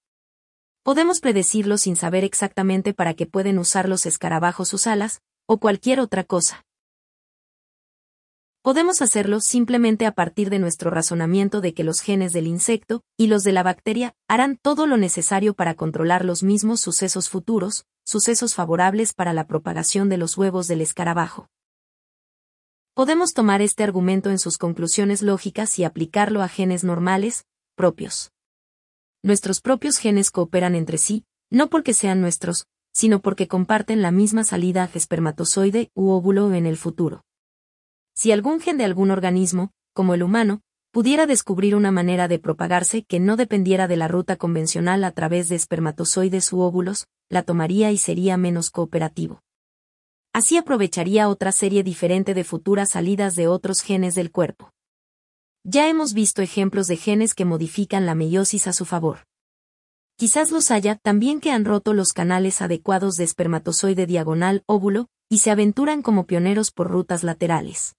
Podemos 0.83 1.19
predecirlo 1.19 1.77
sin 1.77 1.97
saber 1.97 2.23
exactamente 2.23 2.93
para 2.93 3.15
qué 3.15 3.25
pueden 3.25 3.59
usar 3.59 3.89
los 3.89 4.05
escarabajos 4.05 4.69
sus 4.69 4.87
alas, 4.87 5.21
o 5.45 5.59
cualquier 5.59 5.99
otra 5.99 6.23
cosa. 6.23 6.63
Podemos 8.61 9.01
hacerlo 9.01 9.39
simplemente 9.39 10.05
a 10.05 10.11
partir 10.11 10.49
de 10.49 10.59
nuestro 10.59 10.91
razonamiento 10.91 11.61
de 11.61 11.73
que 11.73 11.85
los 11.85 12.01
genes 12.01 12.33
del 12.33 12.45
insecto 12.45 13.03
y 13.15 13.27
los 13.27 13.43
de 13.43 13.53
la 13.53 13.63
bacteria 13.63 14.15
harán 14.27 14.57
todo 14.61 14.85
lo 14.85 14.97
necesario 14.97 15.53
para 15.53 15.75
controlar 15.75 16.25
los 16.25 16.43
mismos 16.43 16.81
sucesos 16.81 17.29
futuros, 17.29 17.85
sucesos 18.03 18.55
favorables 18.55 19.13
para 19.13 19.31
la 19.31 19.47
propagación 19.47 20.09
de 20.09 20.17
los 20.17 20.37
huevos 20.37 20.67
del 20.67 20.81
escarabajo. 20.81 21.47
Podemos 22.95 23.33
tomar 23.33 23.61
este 23.61 23.85
argumento 23.85 24.29
en 24.29 24.39
sus 24.39 24.57
conclusiones 24.57 25.21
lógicas 25.21 25.79
y 25.79 25.85
aplicarlo 25.85 26.41
a 26.41 26.49
genes 26.49 26.83
normales, 26.83 27.45
propios. 27.75 28.33
Nuestros 29.23 29.61
propios 29.61 29.99
genes 29.99 30.31
cooperan 30.31 30.75
entre 30.75 30.97
sí, 30.97 31.23
no 31.49 31.69
porque 31.69 31.93
sean 31.93 32.19
nuestros, 32.19 32.65
sino 32.91 33.21
porque 33.21 33.47
comparten 33.47 34.01
la 34.01 34.11
misma 34.11 34.43
salida 34.43 34.83
a 34.83 34.97
espermatozoide 34.97 35.91
u 35.93 36.09
óvulo 36.09 36.53
en 36.53 36.65
el 36.65 36.75
futuro. 36.75 37.23
Si 38.21 38.33
algún 38.33 38.59
gen 38.59 38.77
de 38.77 38.83
algún 38.83 39.11
organismo, 39.11 39.71
como 39.93 40.13
el 40.13 40.23
humano, 40.23 40.59
pudiera 40.91 41.25
descubrir 41.25 41.73
una 41.73 41.89
manera 41.89 42.27
de 42.27 42.37
propagarse 42.37 43.05
que 43.05 43.21
no 43.21 43.37
dependiera 43.37 43.87
de 43.87 43.95
la 43.95 44.09
ruta 44.09 44.35
convencional 44.35 45.05
a 45.05 45.11
través 45.13 45.47
de 45.47 45.55
espermatozoides 45.55 46.51
u 46.51 46.59
óvulos, 46.59 47.07
la 47.29 47.43
tomaría 47.43 47.93
y 47.93 47.97
sería 47.97 48.35
menos 48.35 48.71
cooperativo. 48.71 49.41
Así 50.33 50.57
aprovecharía 50.57 51.29
otra 51.29 51.53
serie 51.53 51.81
diferente 51.81 52.33
de 52.33 52.43
futuras 52.43 52.89
salidas 52.89 53.35
de 53.35 53.47
otros 53.47 53.79
genes 53.79 54.15
del 54.15 54.31
cuerpo. 54.31 54.73
Ya 55.63 55.87
hemos 55.87 56.13
visto 56.13 56.41
ejemplos 56.41 56.87
de 56.87 56.97
genes 56.97 57.33
que 57.33 57.45
modifican 57.45 58.05
la 58.05 58.15
meiosis 58.15 58.67
a 58.67 58.73
su 58.73 58.83
favor. 58.83 59.19
Quizás 60.17 60.51
los 60.51 60.71
haya 60.71 60.95
también 60.95 61.39
que 61.39 61.51
han 61.51 61.63
roto 61.63 61.93
los 61.93 62.11
canales 62.11 62.61
adecuados 62.61 63.15
de 63.15 63.23
espermatozoide 63.23 64.05
diagonal 64.05 64.63
óvulo, 64.65 65.07
y 65.29 65.37
se 65.37 65.51
aventuran 65.51 66.01
como 66.01 66.25
pioneros 66.25 66.71
por 66.71 66.89
rutas 66.89 67.23
laterales. 67.23 67.95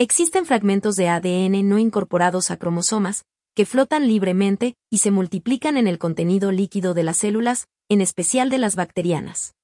Existen 0.00 0.44
fragmentos 0.44 0.96
de 0.96 1.08
ADN 1.08 1.68
no 1.68 1.78
incorporados 1.78 2.50
a 2.50 2.56
cromosomas, 2.56 3.24
que 3.54 3.64
flotan 3.64 4.08
libremente 4.08 4.74
y 4.90 4.98
se 4.98 5.12
multiplican 5.12 5.76
en 5.76 5.86
el 5.86 6.00
contenido 6.00 6.50
líquido 6.50 6.94
de 6.94 7.04
las 7.04 7.18
células, 7.18 7.68
en 7.88 8.00
especial 8.00 8.50
de 8.50 8.58
las 8.58 8.74
bacterianas. 8.74 9.54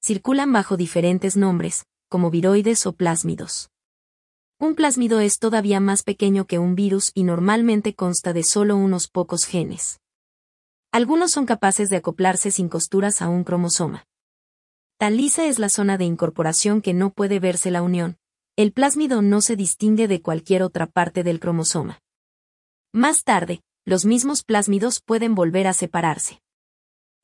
Circulan 0.00 0.52
bajo 0.52 0.76
diferentes 0.76 1.36
nombres, 1.36 1.84
como 2.08 2.30
viroides 2.30 2.86
o 2.86 2.92
plásmidos. 2.92 3.70
Un 4.60 4.76
plásmido 4.76 5.18
es 5.18 5.40
todavía 5.40 5.80
más 5.80 6.04
pequeño 6.04 6.46
que 6.46 6.60
un 6.60 6.76
virus 6.76 7.10
y 7.12 7.24
normalmente 7.24 7.96
consta 7.96 8.32
de 8.32 8.44
solo 8.44 8.76
unos 8.76 9.08
pocos 9.08 9.46
genes. 9.46 9.98
Algunos 10.92 11.32
son 11.32 11.46
capaces 11.46 11.90
de 11.90 11.96
acoplarse 11.96 12.52
sin 12.52 12.68
costuras 12.68 13.20
a 13.20 13.28
un 13.28 13.42
cromosoma. 13.42 14.04
Tan 14.96 15.16
lisa 15.16 15.46
es 15.46 15.58
la 15.58 15.70
zona 15.70 15.98
de 15.98 16.04
incorporación 16.04 16.82
que 16.82 16.94
no 16.94 17.10
puede 17.10 17.40
verse 17.40 17.72
la 17.72 17.82
unión, 17.82 18.19
el 18.62 18.74
plásmido 18.74 19.22
no 19.22 19.40
se 19.40 19.56
distingue 19.56 20.06
de 20.06 20.20
cualquier 20.20 20.62
otra 20.62 20.86
parte 20.86 21.24
del 21.24 21.40
cromosoma. 21.40 22.02
Más 22.92 23.24
tarde, 23.24 23.62
los 23.86 24.04
mismos 24.04 24.42
plásmidos 24.42 25.00
pueden 25.00 25.34
volver 25.34 25.66
a 25.66 25.72
separarse. 25.72 26.42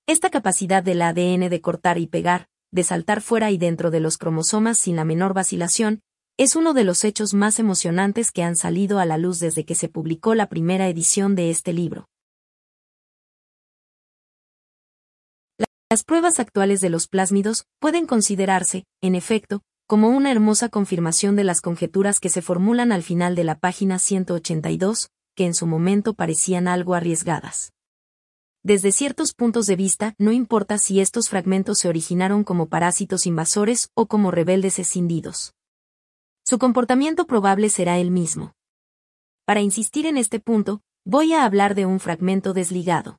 Esta 0.06 0.30
capacidad 0.30 0.82
del 0.82 1.02
ADN 1.02 1.50
de 1.50 1.60
cortar 1.60 1.98
y 1.98 2.06
pegar, 2.06 2.48
de 2.72 2.84
saltar 2.84 3.20
fuera 3.20 3.50
y 3.50 3.58
dentro 3.58 3.90
de 3.90 4.00
los 4.00 4.16
cromosomas 4.16 4.78
sin 4.78 4.96
la 4.96 5.04
menor 5.04 5.34
vacilación, 5.34 6.00
es 6.38 6.56
uno 6.56 6.72
de 6.72 6.84
los 6.84 7.04
hechos 7.04 7.34
más 7.34 7.58
emocionantes 7.58 8.30
que 8.30 8.42
han 8.42 8.56
salido 8.56 8.98
a 8.98 9.04
la 9.04 9.18
luz 9.18 9.38
desde 9.38 9.66
que 9.66 9.74
se 9.74 9.90
publicó 9.90 10.34
la 10.34 10.48
primera 10.48 10.88
edición 10.88 11.34
de 11.34 11.50
este 11.50 11.74
libro. 11.74 12.08
Las 15.90 16.02
pruebas 16.02 16.40
actuales 16.40 16.80
de 16.80 16.88
los 16.88 17.08
plásmidos 17.08 17.66
pueden 17.78 18.06
considerarse, 18.06 18.86
en 19.02 19.14
efecto, 19.14 19.60
como 19.86 20.08
una 20.08 20.32
hermosa 20.32 20.68
confirmación 20.68 21.36
de 21.36 21.44
las 21.44 21.60
conjeturas 21.60 22.18
que 22.18 22.28
se 22.28 22.42
formulan 22.42 22.90
al 22.90 23.04
final 23.04 23.36
de 23.36 23.44
la 23.44 23.56
página 23.56 24.00
182, 24.00 25.10
que 25.36 25.46
en 25.46 25.54
su 25.54 25.66
momento 25.66 26.14
parecían 26.14 26.66
algo 26.66 26.94
arriesgadas. 26.94 27.72
Desde 28.64 28.90
ciertos 28.90 29.32
puntos 29.32 29.66
de 29.66 29.76
vista, 29.76 30.14
no 30.18 30.32
importa 30.32 30.78
si 30.78 31.00
estos 31.00 31.28
fragmentos 31.28 31.78
se 31.78 31.88
originaron 31.88 32.42
como 32.42 32.68
parásitos 32.68 33.26
invasores 33.26 33.90
o 33.94 34.06
como 34.06 34.32
rebeldes 34.32 34.80
escindidos. 34.80 35.54
Su 36.44 36.58
comportamiento 36.58 37.28
probable 37.28 37.68
será 37.68 37.98
el 37.98 38.10
mismo. 38.10 38.54
Para 39.44 39.60
insistir 39.60 40.06
en 40.06 40.16
este 40.16 40.40
punto, 40.40 40.82
voy 41.04 41.32
a 41.32 41.44
hablar 41.44 41.76
de 41.76 41.86
un 41.86 42.00
fragmento 42.00 42.54
desligado. 42.54 43.18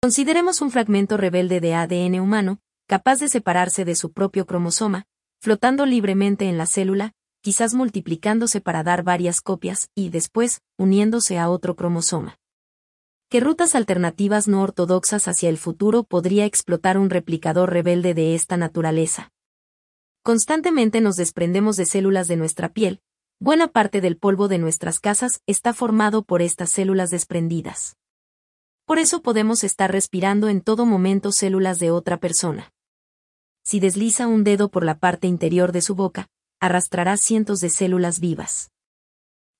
Consideremos 0.00 0.60
un 0.60 0.70
fragmento 0.70 1.16
rebelde 1.16 1.60
de 1.60 1.74
ADN 1.74 2.20
humano, 2.20 2.60
capaz 2.86 3.18
de 3.18 3.28
separarse 3.28 3.84
de 3.84 3.94
su 3.94 4.12
propio 4.12 4.46
cromosoma, 4.46 5.06
flotando 5.40 5.86
libremente 5.86 6.48
en 6.48 6.58
la 6.58 6.66
célula, 6.66 7.12
quizás 7.40 7.74
multiplicándose 7.74 8.60
para 8.60 8.82
dar 8.82 9.02
varias 9.02 9.40
copias 9.40 9.88
y 9.94 10.10
después, 10.10 10.60
uniéndose 10.78 11.38
a 11.38 11.48
otro 11.48 11.76
cromosoma. 11.76 12.38
¿Qué 13.30 13.40
rutas 13.40 13.74
alternativas 13.74 14.48
no 14.48 14.62
ortodoxas 14.62 15.28
hacia 15.28 15.48
el 15.48 15.58
futuro 15.58 16.04
podría 16.04 16.44
explotar 16.44 16.98
un 16.98 17.10
replicador 17.10 17.70
rebelde 17.72 18.14
de 18.14 18.34
esta 18.34 18.56
naturaleza? 18.56 19.30
Constantemente 20.22 21.00
nos 21.00 21.16
desprendemos 21.16 21.76
de 21.76 21.86
células 21.86 22.28
de 22.28 22.36
nuestra 22.36 22.70
piel, 22.70 23.00
buena 23.40 23.68
parte 23.68 24.00
del 24.00 24.16
polvo 24.16 24.48
de 24.48 24.58
nuestras 24.58 25.00
casas 25.00 25.42
está 25.46 25.74
formado 25.74 26.22
por 26.22 26.42
estas 26.42 26.70
células 26.70 27.10
desprendidas. 27.10 27.96
Por 28.86 28.98
eso 28.98 29.22
podemos 29.22 29.64
estar 29.64 29.90
respirando 29.90 30.48
en 30.48 30.60
todo 30.60 30.86
momento 30.86 31.32
células 31.32 31.78
de 31.78 31.90
otra 31.90 32.18
persona 32.18 32.73
si 33.64 33.80
desliza 33.80 34.26
un 34.26 34.44
dedo 34.44 34.68
por 34.68 34.84
la 34.84 34.98
parte 34.98 35.26
interior 35.26 35.72
de 35.72 35.80
su 35.80 35.94
boca, 35.94 36.28
arrastrará 36.60 37.16
cientos 37.16 37.60
de 37.60 37.70
células 37.70 38.20
vivas. 38.20 38.70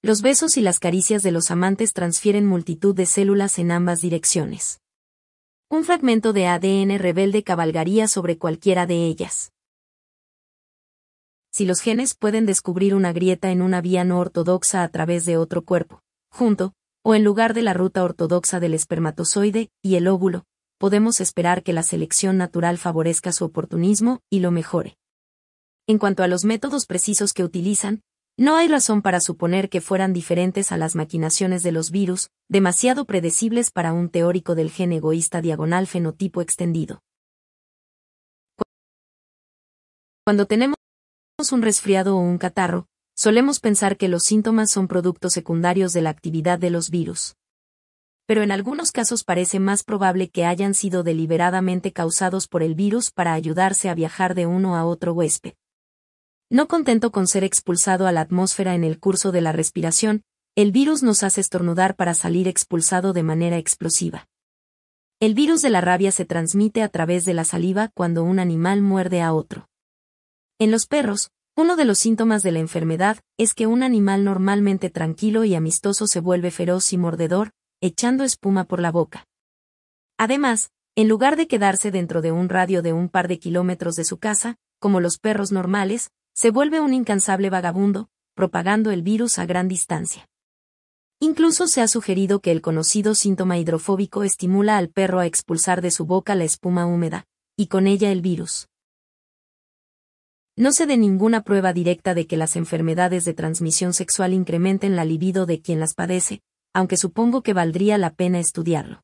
Los 0.02 0.20
besos 0.20 0.58
y 0.58 0.60
las 0.60 0.78
caricias 0.78 1.22
de 1.22 1.32
los 1.32 1.50
amantes 1.50 1.94
transfieren 1.94 2.46
multitud 2.46 2.94
de 2.94 3.06
células 3.06 3.58
en 3.58 3.70
ambas 3.70 4.02
direcciones. 4.02 4.80
Un 5.70 5.84
fragmento 5.84 6.34
de 6.34 6.46
ADN 6.46 6.98
rebelde 6.98 7.42
cabalgaría 7.42 8.06
sobre 8.06 8.36
cualquiera 8.36 8.86
de 8.86 9.06
ellas. 9.06 9.52
Si 11.50 11.64
los 11.64 11.80
genes 11.80 12.14
pueden 12.14 12.44
descubrir 12.46 12.94
una 12.94 13.12
grieta 13.12 13.50
en 13.50 13.62
una 13.62 13.80
vía 13.80 14.04
no 14.04 14.18
ortodoxa 14.18 14.82
a 14.82 14.88
través 14.88 15.24
de 15.24 15.38
otro 15.38 15.64
cuerpo, 15.64 16.02
junto, 16.30 16.74
o 17.02 17.14
en 17.14 17.24
lugar 17.24 17.54
de 17.54 17.62
la 17.62 17.72
ruta 17.72 18.04
ortodoxa 18.04 18.60
del 18.60 18.74
espermatozoide 18.74 19.70
y 19.80 19.94
el 19.94 20.08
óvulo, 20.08 20.44
podemos 20.78 21.20
esperar 21.20 21.62
que 21.62 21.72
la 21.72 21.82
selección 21.82 22.36
natural 22.36 22.78
favorezca 22.78 23.32
su 23.32 23.44
oportunismo 23.44 24.20
y 24.30 24.40
lo 24.40 24.50
mejore. 24.50 24.96
En 25.86 25.98
cuanto 25.98 26.22
a 26.22 26.28
los 26.28 26.44
métodos 26.44 26.86
precisos 26.86 27.32
que 27.32 27.44
utilizan, 27.44 28.02
no 28.36 28.56
hay 28.56 28.68
razón 28.68 29.02
para 29.02 29.20
suponer 29.20 29.68
que 29.68 29.80
fueran 29.80 30.12
diferentes 30.12 30.72
a 30.72 30.76
las 30.76 30.96
maquinaciones 30.96 31.62
de 31.62 31.72
los 31.72 31.90
virus, 31.90 32.30
demasiado 32.48 33.04
predecibles 33.04 33.70
para 33.70 33.92
un 33.92 34.08
teórico 34.08 34.54
del 34.54 34.70
gen 34.70 34.92
egoísta 34.92 35.40
diagonal 35.40 35.86
fenotipo 35.86 36.40
extendido. 36.40 37.00
Cuando 40.24 40.46
tenemos 40.46 40.76
un 41.52 41.62
resfriado 41.62 42.16
o 42.16 42.20
un 42.20 42.38
catarro, 42.38 42.86
solemos 43.14 43.60
pensar 43.60 43.96
que 43.96 44.08
los 44.08 44.24
síntomas 44.24 44.70
son 44.70 44.88
productos 44.88 45.32
secundarios 45.34 45.92
de 45.92 46.02
la 46.02 46.10
actividad 46.10 46.58
de 46.58 46.70
los 46.70 46.90
virus 46.90 47.36
pero 48.26 48.42
en 48.42 48.50
algunos 48.50 48.92
casos 48.92 49.24
parece 49.24 49.60
más 49.60 49.82
probable 49.82 50.30
que 50.30 50.44
hayan 50.44 50.74
sido 50.74 51.02
deliberadamente 51.02 51.92
causados 51.92 52.48
por 52.48 52.62
el 52.62 52.74
virus 52.74 53.10
para 53.10 53.34
ayudarse 53.34 53.88
a 53.88 53.94
viajar 53.94 54.34
de 54.34 54.46
uno 54.46 54.76
a 54.76 54.84
otro 54.84 55.12
huésped. 55.12 55.54
No 56.50 56.68
contento 56.68 57.10
con 57.10 57.26
ser 57.26 57.44
expulsado 57.44 58.06
a 58.06 58.12
la 58.12 58.20
atmósfera 58.20 58.74
en 58.74 58.84
el 58.84 58.98
curso 58.98 59.32
de 59.32 59.40
la 59.40 59.52
respiración, 59.52 60.22
el 60.56 60.72
virus 60.72 61.02
nos 61.02 61.22
hace 61.22 61.40
estornudar 61.40 61.96
para 61.96 62.14
salir 62.14 62.46
expulsado 62.46 63.12
de 63.12 63.22
manera 63.22 63.58
explosiva. 63.58 64.28
El 65.20 65.34
virus 65.34 65.62
de 65.62 65.70
la 65.70 65.80
rabia 65.80 66.12
se 66.12 66.24
transmite 66.24 66.82
a 66.82 66.88
través 66.88 67.24
de 67.24 67.34
la 67.34 67.44
saliva 67.44 67.90
cuando 67.94 68.22
un 68.24 68.38
animal 68.38 68.82
muerde 68.82 69.20
a 69.20 69.32
otro. 69.32 69.68
En 70.58 70.70
los 70.70 70.86
perros, 70.86 71.30
uno 71.56 71.76
de 71.76 71.84
los 71.84 71.98
síntomas 71.98 72.42
de 72.42 72.52
la 72.52 72.58
enfermedad 72.58 73.18
es 73.36 73.54
que 73.54 73.66
un 73.66 73.82
animal 73.82 74.24
normalmente 74.24 74.90
tranquilo 74.90 75.44
y 75.44 75.54
amistoso 75.54 76.06
se 76.06 76.20
vuelve 76.20 76.50
feroz 76.50 76.92
y 76.92 76.98
mordedor, 76.98 77.50
echando 77.84 78.24
espuma 78.24 78.64
por 78.64 78.80
la 78.80 78.90
boca. 78.90 79.26
Además, 80.16 80.70
en 80.96 81.06
lugar 81.06 81.36
de 81.36 81.46
quedarse 81.46 81.90
dentro 81.90 82.22
de 82.22 82.32
un 82.32 82.48
radio 82.48 82.80
de 82.80 82.94
un 82.94 83.10
par 83.10 83.28
de 83.28 83.38
kilómetros 83.38 83.94
de 83.94 84.04
su 84.04 84.16
casa, 84.16 84.56
como 84.78 85.00
los 85.00 85.18
perros 85.18 85.52
normales, 85.52 86.10
se 86.32 86.50
vuelve 86.50 86.80
un 86.80 86.94
incansable 86.94 87.50
vagabundo, 87.50 88.08
propagando 88.34 88.90
el 88.90 89.02
virus 89.02 89.38
a 89.38 89.44
gran 89.44 89.68
distancia. 89.68 90.26
Incluso 91.20 91.66
se 91.66 91.82
ha 91.82 91.86
sugerido 91.86 92.40
que 92.40 92.52
el 92.52 92.62
conocido 92.62 93.14
síntoma 93.14 93.58
hidrofóbico 93.58 94.24
estimula 94.24 94.78
al 94.78 94.88
perro 94.88 95.20
a 95.20 95.26
expulsar 95.26 95.82
de 95.82 95.90
su 95.90 96.06
boca 96.06 96.34
la 96.34 96.44
espuma 96.44 96.86
húmeda, 96.86 97.26
y 97.54 97.66
con 97.66 97.86
ella 97.86 98.10
el 98.10 98.22
virus. 98.22 98.66
No 100.56 100.72
se 100.72 100.86
dé 100.86 100.96
ninguna 100.96 101.42
prueba 101.42 101.74
directa 101.74 102.14
de 102.14 102.26
que 102.26 102.38
las 102.38 102.56
enfermedades 102.56 103.26
de 103.26 103.34
transmisión 103.34 103.92
sexual 103.92 104.32
incrementen 104.32 104.96
la 104.96 105.04
libido 105.04 105.44
de 105.44 105.60
quien 105.60 105.80
las 105.80 105.92
padece, 105.92 106.40
aunque 106.74 106.96
supongo 106.96 107.42
que 107.42 107.54
valdría 107.54 107.96
la 107.96 108.14
pena 108.14 108.40
estudiarlo. 108.40 109.02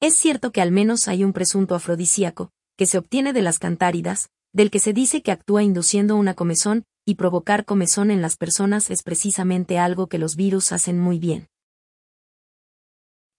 Es 0.00 0.14
cierto 0.14 0.52
que 0.52 0.60
al 0.60 0.70
menos 0.70 1.08
hay 1.08 1.24
un 1.24 1.32
presunto 1.32 1.74
afrodisíaco, 1.74 2.50
que 2.76 2.86
se 2.86 2.98
obtiene 2.98 3.32
de 3.32 3.42
las 3.42 3.58
cantáridas, 3.58 4.28
del 4.52 4.70
que 4.70 4.78
se 4.78 4.92
dice 4.92 5.22
que 5.22 5.32
actúa 5.32 5.62
induciendo 5.62 6.16
una 6.16 6.34
comezón, 6.34 6.84
y 7.04 7.14
provocar 7.14 7.64
comezón 7.64 8.10
en 8.10 8.22
las 8.22 8.36
personas 8.36 8.90
es 8.90 9.02
precisamente 9.02 9.78
algo 9.78 10.06
que 10.06 10.18
los 10.18 10.36
virus 10.36 10.72
hacen 10.72 11.00
muy 11.00 11.18
bien. 11.18 11.48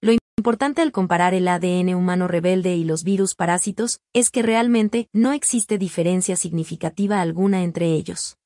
Lo 0.02 0.14
importante 0.38 0.82
al 0.82 0.92
comparar 0.92 1.34
el 1.34 1.48
ADN 1.48 1.94
humano 1.96 2.28
rebelde 2.28 2.76
y 2.76 2.84
los 2.84 3.04
virus 3.04 3.36
parásitos 3.36 4.00
es 4.14 4.30
que 4.30 4.42
realmente 4.42 5.08
no 5.14 5.32
existe 5.32 5.78
diferencia 5.78 6.36
significativa 6.36 7.22
alguna 7.22 7.64
entre 7.64 7.94
ellos. 7.94 8.38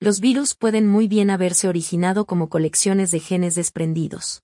Los 0.00 0.20
virus 0.20 0.54
pueden 0.54 0.86
muy 0.86 1.08
bien 1.08 1.30
haberse 1.30 1.68
originado 1.68 2.26
como 2.26 2.48
colecciones 2.48 3.10
de 3.10 3.20
genes 3.20 3.54
desprendidos. 3.54 4.42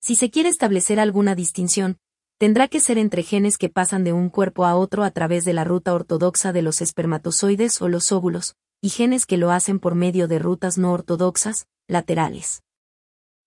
Si 0.00 0.14
se 0.14 0.30
quiere 0.30 0.48
establecer 0.48 0.98
alguna 1.00 1.34
distinción, 1.34 1.98
tendrá 2.38 2.68
que 2.68 2.80
ser 2.80 2.98
entre 2.98 3.22
genes 3.22 3.58
que 3.58 3.68
pasan 3.68 4.02
de 4.02 4.12
un 4.12 4.28
cuerpo 4.28 4.64
a 4.64 4.74
otro 4.74 5.04
a 5.04 5.10
través 5.10 5.44
de 5.44 5.52
la 5.52 5.64
ruta 5.64 5.94
ortodoxa 5.94 6.52
de 6.52 6.62
los 6.62 6.80
espermatozoides 6.80 7.80
o 7.82 7.88
los 7.88 8.10
óvulos, 8.10 8.56
y 8.80 8.88
genes 8.88 9.26
que 9.26 9.36
lo 9.36 9.52
hacen 9.52 9.78
por 9.78 9.94
medio 9.94 10.26
de 10.26 10.40
rutas 10.40 10.76
no 10.76 10.92
ortodoxas, 10.92 11.66
laterales. 11.86 12.62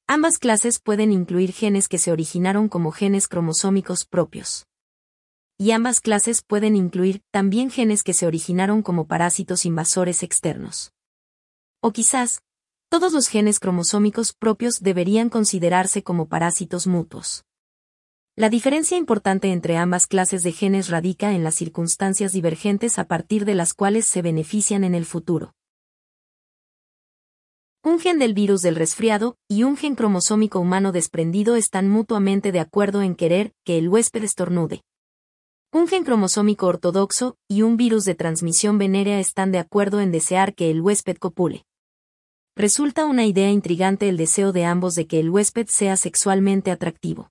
Ambas 0.08 0.38
clases 0.38 0.80
pueden 0.80 1.12
incluir 1.12 1.52
genes 1.52 1.90
que 1.90 1.98
se 1.98 2.12
originaron 2.12 2.70
como 2.70 2.92
genes 2.92 3.28
cromosómicos 3.28 4.06
propios. 4.06 4.66
Y 5.58 5.72
ambas 5.72 6.00
clases 6.00 6.42
pueden 6.42 6.76
incluir 6.76 7.22
también 7.32 7.72
genes 7.72 8.04
que 8.04 8.14
se 8.14 8.28
originaron 8.28 8.82
como 8.82 9.08
parásitos 9.08 9.66
invasores 9.66 10.24
externos. 10.24 10.95
O 11.88 11.92
quizás, 11.92 12.42
todos 12.90 13.14
los 13.14 13.28
genes 13.28 13.60
cromosómicos 13.60 14.34
propios 14.34 14.80
deberían 14.82 15.30
considerarse 15.30 16.02
como 16.02 16.28
parásitos 16.28 16.88
mutuos. 16.88 17.46
La 18.36 18.50
diferencia 18.50 18.98
importante 18.98 19.52
entre 19.52 19.78
ambas 19.78 20.08
clases 20.08 20.42
de 20.42 20.52
genes 20.52 20.90
radica 20.90 21.34
en 21.34 21.44
las 21.44 21.54
circunstancias 21.54 22.32
divergentes 22.34 22.98
a 22.98 23.04
partir 23.04 23.46
de 23.46 23.54
las 23.54 23.76
cuales 23.76 24.08
se 24.08 24.24
benefician 24.24 24.84
en 24.84 24.96
el 24.96 25.06
futuro 25.06 25.54
un 27.84 28.00
gen 28.00 28.18
del 28.18 28.34
virus 28.34 28.64
del 28.64 28.76
resfriado 28.76 29.38
y 29.48 29.62
un 29.62 29.78
gen 29.78 29.94
cromosómico 29.94 30.60
humano 30.60 30.92
desprendido 30.92 31.56
están 31.56 31.88
mutuamente 31.88 32.52
de 32.52 32.62
acuerdo 32.62 33.04
en 33.04 33.14
querer 33.14 33.54
que 33.64 33.78
el 33.78 33.90
huésped 33.90 34.24
estornude. 34.24 34.82
Un 35.72 35.88
gen 35.88 36.04
cromosómico 36.04 36.66
ortodoxo 36.66 37.38
y 37.48 37.62
un 37.62 37.78
virus 37.78 38.04
de 38.06 38.16
transmisión 38.16 38.80
venérea 38.80 39.20
están 39.20 39.52
de 39.52 39.60
acuerdo 39.60 40.02
en 40.02 40.12
desear 40.12 40.56
que 40.56 40.72
el 40.72 40.82
huésped 40.82 41.18
copule. 41.18 41.64
Resulta 42.58 43.06
una 43.06 43.26
idea 43.26 43.52
intrigante 43.52 44.08
el 44.08 44.16
deseo 44.16 44.54
de 44.54 44.64
ambos 44.64 44.96
de 44.96 45.08
que 45.08 45.20
el 45.20 45.30
huésped 45.30 45.68
sea 45.68 45.98
sexualmente 45.98 46.72
atractivo. 46.72 47.30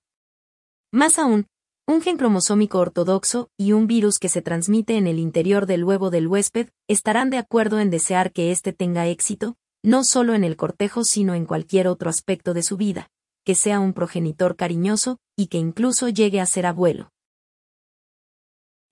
Más 0.92 1.18
aún, 1.18 1.46
un 1.86 2.02
gen 2.02 2.18
cromosómico 2.18 2.78
ortodoxo 2.78 3.48
y 3.56 3.72
un 3.72 3.86
virus 3.86 4.18
que 4.18 4.28
se 4.28 4.42
transmite 4.42 4.98
en 4.98 5.06
el 5.06 5.18
interior 5.18 5.64
del 5.64 5.82
huevo 5.82 6.10
del 6.10 6.28
huésped 6.28 6.68
estarán 6.88 7.30
de 7.30 7.38
acuerdo 7.38 7.80
en 7.80 7.88
desear 7.88 8.32
que 8.32 8.50
éste 8.50 8.74
tenga 8.74 9.06
éxito, 9.06 9.56
no 9.82 10.04
solo 10.04 10.34
en 10.34 10.44
el 10.44 10.56
cortejo 10.56 11.04
sino 11.04 11.34
en 11.34 11.46
cualquier 11.46 11.88
otro 11.88 12.10
aspecto 12.10 12.52
de 12.52 12.62
su 12.62 12.76
vida, 12.76 13.08
que 13.46 13.54
sea 13.54 13.80
un 13.80 13.94
progenitor 13.94 14.56
cariñoso, 14.56 15.16
y 15.36 15.46
que 15.46 15.56
incluso 15.56 16.10
llegue 16.10 16.42
a 16.42 16.46
ser 16.46 16.66
abuelo. 16.66 17.13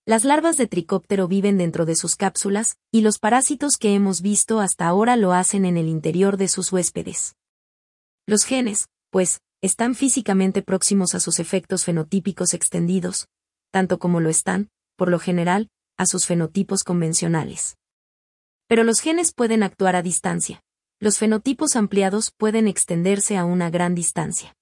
Las 0.05 0.25
larvas 0.25 0.57
de 0.57 0.67
tricóptero 0.67 1.29
viven 1.29 1.59
dentro 1.59 1.87
de 1.87 1.95
sus 1.95 2.17
cápsulas, 2.17 2.77
y 2.91 3.03
los 3.03 3.19
parásitos 3.19 3.77
que 3.77 3.95
hemos 3.95 4.21
visto 4.21 4.61
hasta 4.61 4.87
ahora 4.87 5.17
lo 5.17 5.33
hacen 5.33 5.65
en 5.65 5.77
el 5.77 5.89
interior 5.89 6.37
de 6.37 6.49
sus 6.49 6.73
huéspedes. 6.73 7.37
Los 8.27 8.45
genes, 8.45 8.89
pues, 9.11 9.41
están 9.61 9.95
físicamente 9.95 10.63
próximos 10.63 11.15
a 11.15 11.21
sus 11.21 11.39
efectos 11.39 11.85
fenotípicos 11.85 12.55
extendidos, 12.55 13.29
tanto 13.71 13.99
como 13.99 14.21
lo 14.21 14.29
están, 14.29 14.71
por 14.97 15.09
lo 15.09 15.19
general, 15.19 15.71
a 15.97 16.07
sus 16.07 16.27
fenotipos 16.27 16.85
convencionales. 16.85 17.77
Pero 18.67 18.85
los 18.85 19.01
genes 19.01 19.33
pueden 19.33 19.63
actuar 19.63 19.97
a 19.97 20.03
distancia 20.03 20.63
los 21.03 21.19
fenotipos 21.19 21.75
ampliados 21.75 22.31
pueden 22.31 22.69
extenderse 22.69 23.37
a 23.37 23.45
una 23.45 23.71
gran 23.71 23.97
distancia. 23.97 24.55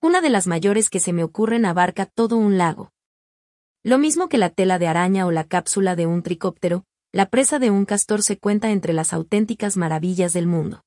Una 0.00 0.20
de 0.20 0.30
las 0.30 0.46
mayores 0.46 0.88
que 0.88 1.00
se 1.00 1.12
me 1.12 1.24
ocurren 1.24 1.66
abarca 1.66 2.06
todo 2.06 2.36
un 2.36 2.58
lago. 2.58 2.92
Lo 3.88 3.96
mismo 3.96 4.28
que 4.28 4.36
la 4.36 4.50
tela 4.50 4.78
de 4.78 4.86
araña 4.86 5.24
o 5.24 5.30
la 5.30 5.44
cápsula 5.44 5.96
de 5.96 6.06
un 6.06 6.22
tricóptero, 6.22 6.84
la 7.10 7.30
presa 7.30 7.58
de 7.58 7.70
un 7.70 7.86
castor 7.86 8.22
se 8.22 8.36
cuenta 8.36 8.70
entre 8.70 8.92
las 8.92 9.14
auténticas 9.14 9.78
maravillas 9.78 10.34
del 10.34 10.46
mundo. 10.46 10.84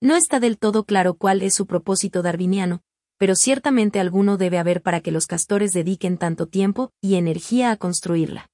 No 0.00 0.14
está 0.14 0.38
del 0.38 0.56
todo 0.56 0.84
claro 0.84 1.14
cuál 1.14 1.42
es 1.42 1.54
su 1.54 1.66
propósito 1.66 2.22
darwiniano, 2.22 2.82
pero 3.18 3.34
ciertamente 3.34 3.98
alguno 3.98 4.36
debe 4.36 4.58
haber 4.58 4.80
para 4.80 5.00
que 5.00 5.10
los 5.10 5.26
castores 5.26 5.72
dediquen 5.72 6.16
tanto 6.16 6.46
tiempo 6.46 6.92
y 7.00 7.16
energía 7.16 7.72
a 7.72 7.76
construirla. 7.76 8.48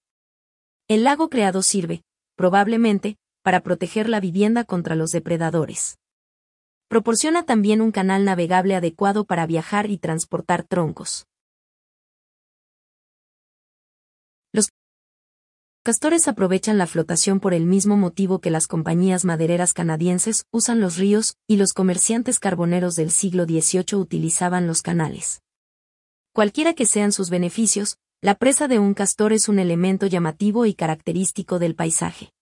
El 0.88 1.04
lago 1.04 1.28
creado 1.28 1.60
sirve, 1.60 2.02
probablemente, 2.36 3.18
para 3.42 3.60
proteger 3.60 4.08
la 4.08 4.20
vivienda 4.20 4.64
contra 4.64 4.94
los 4.94 5.10
depredadores. 5.10 5.98
Proporciona 6.88 7.42
también 7.42 7.82
un 7.82 7.92
canal 7.92 8.24
navegable 8.24 8.74
adecuado 8.74 9.26
para 9.26 9.44
viajar 9.44 9.90
y 9.90 9.98
transportar 9.98 10.62
troncos. 10.62 11.26
Castores 15.82 16.28
aprovechan 16.28 16.76
la 16.78 16.86
flotación 16.86 17.40
por 17.40 17.54
el 17.54 17.64
mismo 17.64 17.96
motivo 17.96 18.40
que 18.40 18.50
las 18.50 18.66
compañías 18.66 19.24
madereras 19.24 19.72
canadienses 19.72 20.44
usan 20.50 20.80
los 20.80 20.96
ríos 20.96 21.36
y 21.46 21.56
los 21.56 21.72
comerciantes 21.72 22.38
carboneros 22.38 22.96
del 22.96 23.10
siglo 23.10 23.44
XVIII 23.44 23.96
utilizaban 23.96 24.66
los 24.66 24.82
canales. 24.82 25.42
Cualquiera 26.32 26.74
que 26.74 26.86
sean 26.86 27.12
sus 27.12 27.30
beneficios, 27.30 27.96
la 28.20 28.34
presa 28.34 28.68
de 28.68 28.78
un 28.78 28.92
castor 28.92 29.32
es 29.32 29.48
un 29.48 29.58
elemento 29.58 30.06
llamativo 30.06 30.66
y 30.66 30.74
característico 30.74 31.58
del 31.58 31.74
paisaje. 31.74 32.32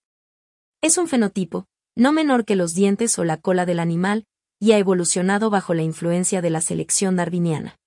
Es 0.82 0.99
un 0.99 1.07
fenotipo, 1.07 1.66
no 1.97 2.12
menor 2.12 2.45
que 2.45 2.57
los 2.57 2.74
dientes 2.74 3.18
o 3.18 3.24
la 3.24 3.36
cola 3.36 3.64
del 3.64 3.78
animal, 3.78 4.24
y 4.61 4.72
ha 4.72 4.78
evolucionado 4.78 5.51
bajo 5.51 5.74
la 5.74 5.82
influencia 5.82 6.43
de 6.43 6.51
la 6.51 6.61
selección 6.61 7.14
darwiniana. 7.14 7.78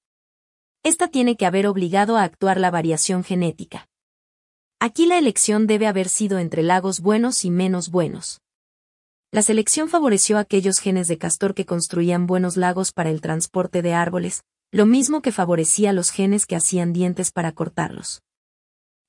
Esta 0.83 1.09
tiene 1.09 1.35
que 1.35 1.45
haber 1.45 1.67
obligado 1.67 2.15
a 2.15 2.23
actuar 2.23 2.59
la 2.59 2.71
variación 2.71 3.23
genética. 3.23 3.87
Aquí 4.83 5.05
la 5.05 5.19
elección 5.19 5.67
debe 5.67 5.85
haber 5.85 6.09
sido 6.09 6.39
entre 6.39 6.63
lagos 6.63 7.01
buenos 7.01 7.45
y 7.45 7.51
menos 7.51 7.91
buenos. 7.91 8.41
La 9.31 9.43
selección 9.43 9.89
favoreció 9.89 10.39
aquellos 10.39 10.79
genes 10.79 11.07
de 11.07 11.19
castor 11.19 11.53
que 11.53 11.67
construían 11.67 12.25
buenos 12.25 12.57
lagos 12.57 12.91
para 12.91 13.11
el 13.11 13.21
transporte 13.21 13.83
de 13.83 13.93
árboles, 13.93 14.41
lo 14.71 14.87
mismo 14.87 15.21
que 15.21 15.31
favorecía 15.31 15.93
los 15.93 16.09
genes 16.09 16.47
que 16.47 16.55
hacían 16.55 16.93
dientes 16.93 17.31
para 17.31 17.51
cortarlos. 17.51 18.23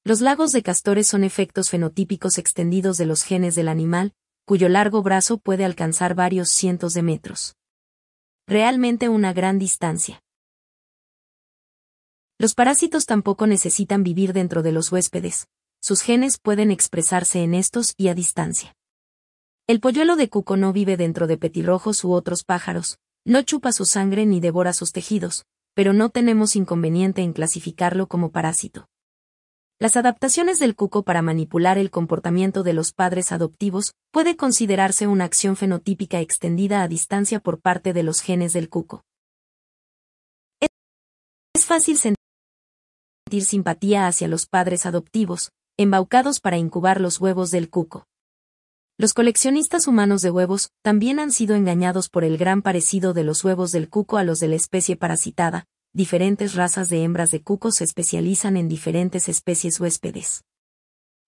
Los 0.04 0.20
lagos 0.20 0.52
de 0.52 0.62
castores 0.62 1.06
son 1.06 1.24
efectos 1.24 1.70
fenotípicos 1.70 2.36
extendidos 2.36 2.98
de 2.98 3.06
los 3.06 3.22
genes 3.22 3.54
del 3.54 3.68
animal, 3.68 4.12
cuyo 4.44 4.68
largo 4.68 5.02
brazo 5.02 5.38
puede 5.38 5.64
alcanzar 5.64 6.14
varios 6.14 6.50
cientos 6.50 6.92
de 6.92 7.02
metros. 7.02 7.54
Realmente 8.46 9.08
una 9.08 9.32
gran 9.32 9.58
distancia. 9.58 10.20
Los 12.38 12.54
parásitos 12.54 13.06
tampoco 13.06 13.46
necesitan 13.46 14.02
vivir 14.02 14.34
dentro 14.34 14.62
de 14.62 14.72
los 14.72 14.92
huéspedes, 14.92 15.46
sus 15.83 16.03
genes 16.03 16.39
pueden 16.39 16.70
expresarse 16.70 17.43
en 17.43 17.55
estos 17.55 17.95
y 17.97 18.07
a 18.07 18.14
distancia. 18.14 18.76
El 19.66 19.80
polluelo 19.80 20.14
de 20.14 20.28
cuco 20.28 20.57
no 20.57 20.72
vive 20.72 20.97
dentro 20.97 21.26
de 21.26 21.37
petirrojos 21.37 22.05
u 22.05 22.12
otros 22.12 22.45
pájaros, 22.45 22.99
no 23.24 23.43
chupa 23.43 23.72
su 23.72 23.85
sangre 23.85 24.24
ni 24.24 24.39
devora 24.39 24.72
sus 24.74 24.93
tejidos, 24.93 25.45
pero 25.74 25.93
no 25.93 26.11
tenemos 26.11 26.55
inconveniente 26.55 27.22
en 27.22 27.33
clasificarlo 27.33 28.07
como 28.07 28.30
parásito. 28.30 28.87
Las 29.80 29.97
adaptaciones 29.97 30.61
del 30.61 30.76
cuco 30.76 31.03
para 31.03 31.20
manipular 31.20 31.78
el 31.78 31.91
comportamiento 31.91 32.62
de 32.62 32.74
los 32.74 32.93
padres 32.93 33.33
adoptivos 33.33 33.93
puede 34.12 34.37
considerarse 34.37 35.09
una 35.09 35.24
acción 35.24 35.57
fenotípica 35.57 36.20
extendida 36.20 36.83
a 36.83 36.89
distancia 36.89 37.41
por 37.41 37.61
parte 37.61 37.93
de 37.93 38.05
los 38.05 38.20
genes 38.20 38.53
del 38.53 38.68
cuco. 38.68 39.03
Es 40.61 41.66
fácil 41.66 41.99
sentir 41.99 42.16
simpatía 43.41 44.07
hacia 44.07 44.28
los 44.28 44.47
padres 44.47 44.87
adoptivos, 44.87 45.51
embaucados 45.83 46.41
para 46.41 46.59
incubar 46.59 47.01
los 47.01 47.20
huevos 47.20 47.51
del 47.51 47.68
cuco. 47.68 48.07
Los 48.99 49.14
coleccionistas 49.14 49.87
humanos 49.87 50.22
de 50.22 50.30
huevos 50.30 50.70
también 50.83 51.18
han 51.18 51.33
sido 51.33 51.57
engañados 51.57 52.09
por 52.09 52.24
el 52.24 52.39
gran 52.39 52.62
parecido 52.62 53.12
de 53.12 53.24
los 53.24 53.45
huevos 53.45 53.72
del 53.72 53.89
cuco 53.89 54.16
a 54.16 54.24
los 54.24 54.39
de 54.39 54.49
la 54.49 54.57
especie 54.57 54.97
parasitada, 54.97 55.66
diferentes 55.93 56.55
razas 56.55 56.89
de 56.89 57.03
hembras 57.03 57.30
de 57.30 57.43
cuco 57.43 57.72
se 57.72 57.85
especializan 57.85 58.57
en 58.57 58.68
diferentes 58.68 59.28
especies 59.28 59.80
huéspedes. 59.80 60.45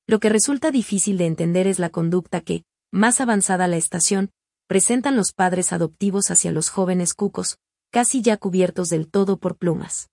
Lo 0.06 0.20
que 0.20 0.28
resulta 0.28 0.70
difícil 0.70 1.18
de 1.18 1.26
entender 1.26 1.66
es 1.66 1.78
la 1.78 1.90
conducta 1.90 2.40
que, 2.40 2.64
más 2.92 3.20
avanzada 3.20 3.66
la 3.66 3.76
estación, 3.76 4.30
presentan 4.66 5.16
los 5.16 5.32
padres 5.32 5.72
adoptivos 5.72 6.30
hacia 6.30 6.52
los 6.52 6.68
jóvenes 6.68 7.14
cucos, 7.14 7.58
casi 7.90 8.22
ya 8.22 8.36
cubiertos 8.36 8.88
del 8.88 9.08
todo 9.08 9.38
por 9.38 9.56
plumas. 9.56 10.10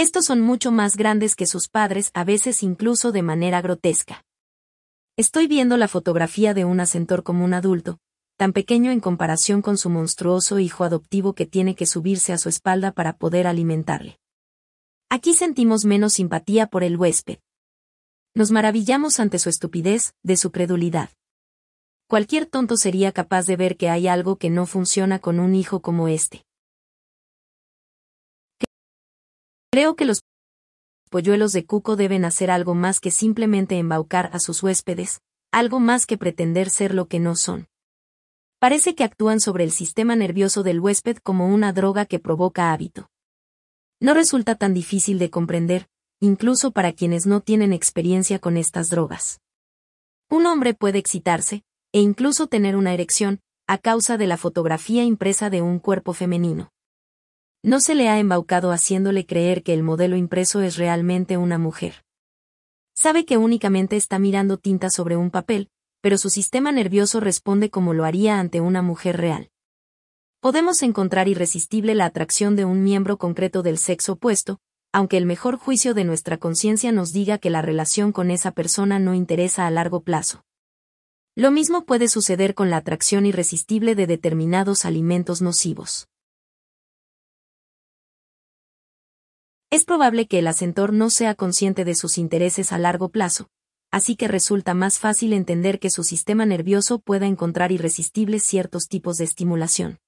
Estos 0.00 0.24
son 0.24 0.40
mucho 0.40 0.72
más 0.72 0.96
grandes 0.96 1.36
que 1.36 1.44
sus 1.44 1.68
padres, 1.68 2.10
a 2.14 2.24
veces 2.24 2.62
incluso 2.62 3.12
de 3.12 3.20
manera 3.20 3.60
grotesca. 3.60 4.24
Estoy 5.18 5.46
viendo 5.46 5.76
la 5.76 5.88
fotografía 5.88 6.54
de 6.54 6.64
un 6.64 6.80
asentor 6.80 7.22
como 7.22 7.44
un 7.44 7.52
adulto, 7.52 7.98
tan 8.38 8.54
pequeño 8.54 8.92
en 8.92 9.00
comparación 9.00 9.60
con 9.60 9.76
su 9.76 9.90
monstruoso 9.90 10.58
hijo 10.58 10.84
adoptivo 10.84 11.34
que 11.34 11.44
tiene 11.44 11.74
que 11.74 11.84
subirse 11.84 12.32
a 12.32 12.38
su 12.38 12.48
espalda 12.48 12.92
para 12.92 13.18
poder 13.18 13.46
alimentarle. 13.46 14.18
Aquí 15.10 15.34
sentimos 15.34 15.84
menos 15.84 16.14
simpatía 16.14 16.68
por 16.68 16.82
el 16.82 16.96
huésped. 16.96 17.36
Nos 18.34 18.50
maravillamos 18.52 19.20
ante 19.20 19.38
su 19.38 19.50
estupidez, 19.50 20.14
de 20.22 20.38
su 20.38 20.50
credulidad. 20.50 21.10
Cualquier 22.06 22.46
tonto 22.46 22.78
sería 22.78 23.12
capaz 23.12 23.44
de 23.44 23.56
ver 23.56 23.76
que 23.76 23.90
hay 23.90 24.08
algo 24.08 24.36
que 24.36 24.48
no 24.48 24.64
funciona 24.64 25.18
con 25.18 25.40
un 25.40 25.54
hijo 25.54 25.82
como 25.82 26.08
este. 26.08 26.46
Creo 29.72 29.94
que 29.94 30.04
los 30.04 30.24
polluelos 31.10 31.52
de 31.52 31.64
cuco 31.64 31.94
deben 31.94 32.24
hacer 32.24 32.50
algo 32.50 32.74
más 32.74 32.98
que 32.98 33.12
simplemente 33.12 33.78
embaucar 33.78 34.28
a 34.32 34.40
sus 34.40 34.64
huéspedes, 34.64 35.20
algo 35.52 35.78
más 35.78 36.06
que 36.06 36.18
pretender 36.18 36.70
ser 36.70 36.92
lo 36.92 37.06
que 37.06 37.20
no 37.20 37.36
son. 37.36 37.68
Parece 38.58 38.96
que 38.96 39.04
actúan 39.04 39.38
sobre 39.38 39.62
el 39.62 39.70
sistema 39.70 40.16
nervioso 40.16 40.64
del 40.64 40.80
huésped 40.80 41.18
como 41.18 41.46
una 41.46 41.72
droga 41.72 42.04
que 42.04 42.18
provoca 42.18 42.72
hábito. 42.72 43.10
No 44.00 44.12
resulta 44.12 44.56
tan 44.56 44.74
difícil 44.74 45.20
de 45.20 45.30
comprender, 45.30 45.88
incluso 46.18 46.72
para 46.72 46.92
quienes 46.92 47.26
no 47.26 47.40
tienen 47.40 47.72
experiencia 47.72 48.40
con 48.40 48.56
estas 48.56 48.90
drogas. 48.90 49.40
Un 50.28 50.46
hombre 50.46 50.74
puede 50.74 50.98
excitarse, 50.98 51.62
e 51.92 52.00
incluso 52.00 52.48
tener 52.48 52.74
una 52.74 52.92
erección, 52.92 53.40
a 53.68 53.78
causa 53.78 54.16
de 54.16 54.26
la 54.26 54.36
fotografía 54.36 55.04
impresa 55.04 55.48
de 55.48 55.62
un 55.62 55.78
cuerpo 55.78 56.12
femenino. 56.12 56.72
No 57.62 57.80
se 57.80 57.94
le 57.94 58.08
ha 58.08 58.18
embaucado 58.18 58.72
haciéndole 58.72 59.26
creer 59.26 59.62
que 59.62 59.74
el 59.74 59.82
modelo 59.82 60.16
impreso 60.16 60.62
es 60.62 60.78
realmente 60.78 61.36
una 61.36 61.58
mujer. 61.58 62.06
Sabe 62.94 63.26
que 63.26 63.36
únicamente 63.36 63.96
está 63.96 64.18
mirando 64.18 64.56
tinta 64.56 64.88
sobre 64.88 65.16
un 65.16 65.30
papel, 65.30 65.68
pero 66.00 66.16
su 66.16 66.30
sistema 66.30 66.72
nervioso 66.72 67.20
responde 67.20 67.68
como 67.68 67.92
lo 67.92 68.06
haría 68.06 68.40
ante 68.40 68.62
una 68.62 68.80
mujer 68.80 69.18
real. 69.18 69.50
Podemos 70.40 70.82
encontrar 70.82 71.28
irresistible 71.28 71.94
la 71.94 72.06
atracción 72.06 72.56
de 72.56 72.64
un 72.64 72.82
miembro 72.82 73.18
concreto 73.18 73.62
del 73.62 73.76
sexo 73.76 74.14
opuesto, 74.14 74.58
aunque 74.90 75.18
el 75.18 75.26
mejor 75.26 75.58
juicio 75.58 75.92
de 75.92 76.04
nuestra 76.04 76.38
conciencia 76.38 76.92
nos 76.92 77.12
diga 77.12 77.36
que 77.36 77.50
la 77.50 77.60
relación 77.60 78.12
con 78.12 78.30
esa 78.30 78.52
persona 78.52 78.98
no 78.98 79.12
interesa 79.12 79.66
a 79.66 79.70
largo 79.70 80.00
plazo. 80.00 80.46
Lo 81.36 81.50
mismo 81.50 81.84
puede 81.84 82.08
suceder 82.08 82.54
con 82.54 82.70
la 82.70 82.78
atracción 82.78 83.26
irresistible 83.26 83.94
de 83.94 84.06
determinados 84.06 84.86
alimentos 84.86 85.42
nocivos. 85.42 86.06
Es 89.72 89.84
probable 89.84 90.26
que 90.26 90.40
el 90.40 90.48
asentor 90.48 90.92
no 90.92 91.10
sea 91.10 91.36
consciente 91.36 91.84
de 91.84 91.94
sus 91.94 92.18
intereses 92.18 92.72
a 92.72 92.78
largo 92.78 93.10
plazo, 93.10 93.46
así 93.92 94.16
que 94.16 94.26
resulta 94.26 94.74
más 94.74 94.98
fácil 94.98 95.32
entender 95.32 95.78
que 95.78 95.90
su 95.90 96.02
sistema 96.02 96.44
nervioso 96.44 96.98
pueda 96.98 97.26
encontrar 97.26 97.70
irresistibles 97.70 98.42
ciertos 98.42 98.88
tipos 98.88 99.16
de 99.16 99.24
estimulación. 99.26 100.00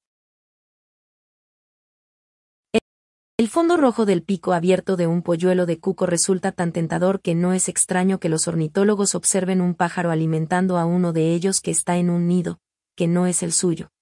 El 3.39 3.49
fondo 3.49 3.77
rojo 3.77 4.05
del 4.05 4.25
pico 4.25 4.53
abierto 4.53 4.97
de 4.97 5.07
un 5.07 5.23
polluelo 5.23 5.65
de 5.65 5.79
cuco 5.79 6.07
resulta 6.07 6.51
tan 6.51 6.73
tentador 6.73 7.21
que 7.21 7.37
no 7.37 7.53
es 7.53 7.69
extraño 7.69 8.19
que 8.19 8.29
los 8.29 8.49
ornitólogos 8.49 9.15
observen 9.15 9.61
un 9.61 9.77
pájaro 9.77 10.11
alimentando 10.11 10.77
a 10.77 10.87
uno 10.87 11.13
de 11.13 11.35
ellos 11.35 11.61
que 11.61 11.71
está 11.71 11.99
en 11.99 12.11
un 12.11 12.27
nido, 12.27 12.59
que 12.97 13.07
no 13.07 13.29
es 13.29 13.45
el 13.45 13.53
suyo. 13.53 13.93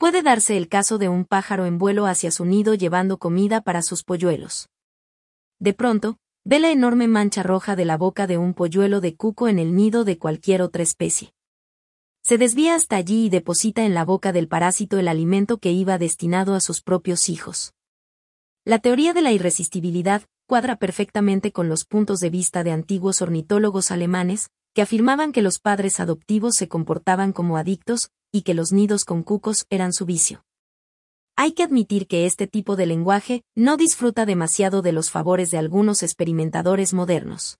Puede 0.00 0.22
darse 0.22 0.56
el 0.56 0.66
caso 0.66 0.96
de 0.96 1.10
un 1.10 1.26
pájaro 1.26 1.66
en 1.66 1.76
vuelo 1.76 2.06
hacia 2.06 2.30
su 2.30 2.46
nido 2.46 2.72
llevando 2.72 3.18
comida 3.18 3.60
para 3.60 3.82
sus 3.82 4.02
polluelos. 4.02 4.70
De 5.58 5.74
pronto, 5.74 6.16
Ve 6.42 6.58
la 6.58 6.70
enorme 6.70 7.06
mancha 7.06 7.42
roja 7.42 7.76
de 7.76 7.84
la 7.84 7.98
boca 7.98 8.26
de 8.26 8.38
un 8.38 8.54
polluelo 8.54 9.02
de 9.02 9.14
cuco 9.14 9.46
en 9.46 9.58
el 9.58 9.76
nido 9.76 10.04
de 10.04 10.16
cualquier 10.16 10.62
otra 10.62 10.82
especie. 10.82 11.34
Se 12.22 12.38
desvía 12.38 12.74
hasta 12.76 12.96
allí 12.96 13.26
y 13.26 13.28
deposita 13.28 13.84
en 13.84 13.92
la 13.92 14.06
boca 14.06 14.32
del 14.32 14.48
parásito 14.48 14.98
el 14.98 15.06
alimento 15.06 15.58
que 15.58 15.70
iba 15.70 15.98
destinado 15.98 16.54
a 16.54 16.60
sus 16.60 16.80
propios 16.80 17.28
hijos. 17.28 17.74
La 18.64 18.78
teoría 18.78 19.12
de 19.12 19.20
la 19.20 19.32
irresistibilidad 19.32 20.22
cuadra 20.46 20.76
perfectamente 20.76 21.52
con 21.52 21.68
los 21.68 21.84
puntos 21.84 22.20
de 22.20 22.30
vista 22.30 22.64
de 22.64 22.72
antiguos 22.72 23.20
ornitólogos 23.20 23.90
alemanes, 23.90 24.48
que 24.72 24.80
afirmaban 24.80 25.32
que 25.32 25.42
los 25.42 25.58
padres 25.58 26.00
adoptivos 26.00 26.56
se 26.56 26.68
comportaban 26.68 27.34
como 27.34 27.58
adictos, 27.58 28.10
y 28.32 28.42
que 28.42 28.54
los 28.54 28.72
nidos 28.72 29.04
con 29.04 29.22
cucos 29.22 29.66
eran 29.70 29.92
su 29.92 30.06
vicio. 30.06 30.44
Hay 31.36 31.52
que 31.52 31.62
admitir 31.62 32.06
que 32.06 32.26
este 32.26 32.46
tipo 32.46 32.76
de 32.76 32.86
lenguaje 32.86 33.42
no 33.54 33.76
disfruta 33.76 34.26
demasiado 34.26 34.82
de 34.82 34.92
los 34.92 35.10
favores 35.10 35.50
de 35.50 35.58
algunos 35.58 36.02
experimentadores 36.02 36.92
modernos. 36.92 37.58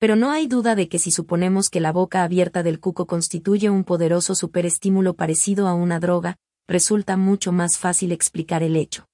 Pero 0.00 0.16
no 0.16 0.30
hay 0.30 0.46
duda 0.46 0.74
de 0.74 0.88
que 0.88 0.98
si 0.98 1.10
suponemos 1.10 1.70
que 1.70 1.80
la 1.80 1.92
boca 1.92 2.22
abierta 2.22 2.62
del 2.62 2.80
cuco 2.80 3.06
constituye 3.06 3.70
un 3.70 3.84
poderoso 3.84 4.34
superestímulo 4.34 5.14
parecido 5.14 5.66
a 5.66 5.74
una 5.74 5.98
droga, 5.98 6.36
resulta 6.68 7.16
mucho 7.16 7.50
más 7.50 7.78
fácil 7.78 8.12
explicar 8.12 8.62
el 8.62 8.76
hecho. 8.76 9.06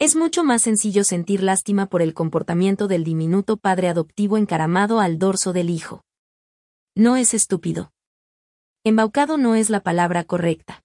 Es 0.00 0.14
mucho 0.14 0.44
más 0.44 0.62
sencillo 0.62 1.02
sentir 1.02 1.42
lástima 1.42 1.86
por 1.86 2.02
el 2.02 2.14
comportamiento 2.14 2.86
del 2.86 3.02
diminuto 3.02 3.56
padre 3.56 3.88
adoptivo 3.88 4.36
encaramado 4.36 5.00
al 5.00 5.18
dorso 5.18 5.52
del 5.52 5.70
hijo. 5.70 6.02
No 7.00 7.14
es 7.14 7.32
estúpido. 7.32 7.92
Embaucado 8.82 9.38
no 9.38 9.54
es 9.54 9.70
la 9.70 9.84
palabra 9.84 10.24
correcta. 10.24 10.82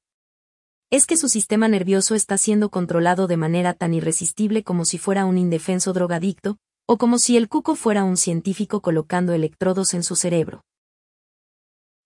Es 0.91 1.07
que 1.07 1.18
su 1.18 1.28
sistema 1.28 1.68
nervioso 1.68 2.14
está 2.14 2.38
siendo 2.38 2.70
controlado 2.70 3.26
de 3.26 3.36
manera 3.36 3.74
tan 3.74 3.95
irresistible 3.95 4.64
como 4.64 4.86
si 4.86 4.99
fuera 4.99 5.26
un 5.26 5.39
indefenso 5.39 5.91
drogadicto, 5.91 6.59
o 6.86 6.99
como 6.99 7.18
si 7.18 7.36
el 7.36 7.49
cuco 7.49 7.76
fuera 7.76 8.03
un 8.03 8.16
científico 8.18 8.80
colocando 8.80 9.34
electrodos 9.34 9.95
en 9.95 10.03
su 10.03 10.16
cerebro. 10.16 10.64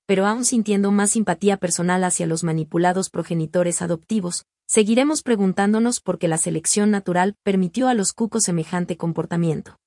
Pero 0.05 0.25
aún 0.25 0.45
sintiendo 0.45 0.89
más 0.91 1.11
simpatía 1.11 1.57
personal 1.57 2.05
hacia 2.05 2.27
los 2.27 2.45
manipulados 2.45 3.09
progenitores 3.09 3.81
adoptivos, 3.81 4.45
seguiremos 4.67 5.21
preguntándonos 5.21 5.99
por 5.99 6.17
qué 6.17 6.29
la 6.29 6.37
selección 6.37 6.91
natural 6.91 7.35
permitió 7.43 7.89
a 7.89 7.93
los 7.93 8.13
cucos 8.13 8.45
semejante 8.45 8.95
comportamiento. 8.95 9.77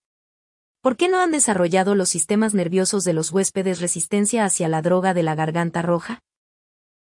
¿Por 0.82 0.96
qué 0.96 1.10
no 1.10 1.20
han 1.20 1.30
desarrollado 1.30 1.94
los 1.94 2.08
sistemas 2.08 2.54
nerviosos 2.54 3.04
de 3.04 3.12
los 3.12 3.32
huéspedes 3.32 3.80
resistencia 3.80 4.46
hacia 4.46 4.66
la 4.66 4.80
droga 4.80 5.12
de 5.12 5.22
la 5.22 5.34
garganta 5.34 5.82
roja? 5.82 6.20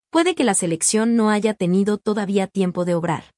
Puede 0.09 0.34
que 0.34 0.43
la 0.43 0.55
selección 0.55 1.15
no 1.15 1.30
haya 1.30 1.53
tenido 1.53 1.99
todavía 1.99 2.47
tiempo 2.47 2.86
de 2.86 2.95
obrar. 2.95 3.36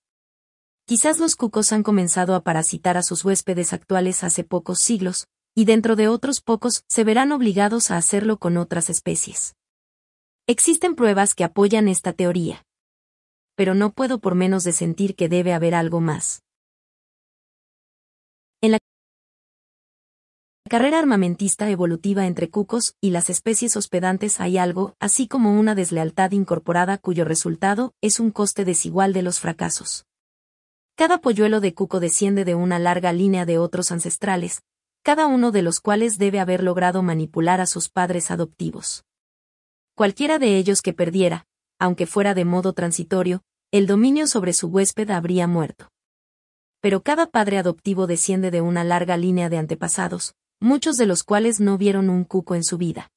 Quizás 0.85 1.19
los 1.19 1.35
cucos 1.35 1.73
han 1.73 1.83
comenzado 1.83 2.35
a 2.35 2.43
parasitar 2.43 2.95
a 2.95 3.03
sus 3.03 3.25
huéspedes 3.25 3.73
actuales 3.73 4.23
hace 4.23 4.45
pocos 4.45 4.79
siglos, 4.79 5.27
y 5.55 5.65
dentro 5.65 5.97
de 5.97 6.07
otros 6.07 6.39
pocos 6.39 6.85
se 6.87 7.03
verán 7.03 7.33
obligados 7.33 7.91
a 7.91 7.97
hacerlo 7.97 8.37
con 8.37 8.55
otras 8.55 8.89
especies. 8.89 9.55
Existen 10.47 10.95
pruebas 10.95 11.35
que 11.35 11.43
apoyan 11.43 11.89
esta 11.89 12.13
teoría. 12.13 12.65
Pero 13.55 13.75
no 13.75 13.91
puedo 13.91 14.19
por 14.19 14.35
menos 14.35 14.63
de 14.63 14.71
sentir 14.71 15.15
que 15.17 15.27
debe 15.27 15.53
haber 15.53 15.75
algo 15.75 15.99
más. 15.99 16.43
En 18.61 18.71
la 18.71 18.79
carrera 20.69 20.99
armamentista 20.99 21.69
evolutiva 21.69 22.27
entre 22.27 22.49
cucos 22.49 22.95
y 23.01 23.09
las 23.09 23.29
especies 23.29 23.75
hospedantes 23.75 24.39
hay 24.39 24.57
algo, 24.57 24.95
así 24.99 25.27
como 25.27 25.59
una 25.59 25.73
deslealtad 25.75 26.31
incorporada 26.31 26.99
cuyo 26.99 27.25
resultado 27.25 27.93
es 28.01 28.19
un 28.19 28.29
coste 28.29 28.63
desigual 28.63 29.11
de 29.11 29.23
los 29.23 29.39
fracasos. 29.39 30.05
Cada 30.95 31.21
polluelo 31.21 31.59
de 31.59 31.73
cuco 31.73 31.99
desciende 31.99 32.45
de 32.45 32.53
una 32.53 32.77
larga 32.77 33.11
línea 33.13 33.45
de 33.45 33.57
otros 33.57 33.91
ancestrales, 33.91 34.61
cada 35.01 35.25
uno 35.25 35.51
de 35.51 35.63
los 35.63 35.79
cuales 35.79 36.19
debe 36.19 36.39
haber 36.39 36.61
logrado 36.61 37.01
manipular 37.01 37.61
a 37.61 37.65
sus 37.65 37.89
padres 37.89 38.29
adoptivos. 38.29 39.05
Cualquiera 39.95 40.37
de 40.37 40.57
ellos 40.57 40.81
que 40.81 40.93
perdiera, 40.93 41.47
aunque 41.79 42.05
fuera 42.05 42.33
de 42.33 42.45
modo 42.45 42.73
transitorio, 42.73 43.41
el 43.71 43.87
dominio 43.87 44.27
sobre 44.27 44.53
su 44.53 44.67
huésped 44.67 45.09
habría 45.09 45.47
muerto. 45.47 45.89
Pero 46.79 47.01
cada 47.01 47.25
padre 47.25 47.57
adoptivo 47.57 48.05
desciende 48.05 48.51
de 48.51 48.61
una 48.61 48.83
larga 48.83 49.17
línea 49.17 49.49
de 49.49 49.57
antepasados, 49.57 50.35
muchos 50.59 50.97
de 50.97 51.05
los 51.05 51.23
cuales 51.23 51.59
no 51.59 51.77
vieron 51.77 52.09
un 52.09 52.23
cuco 52.23 52.55
en 52.55 52.63
su 52.63 52.77
vida. 52.77 53.11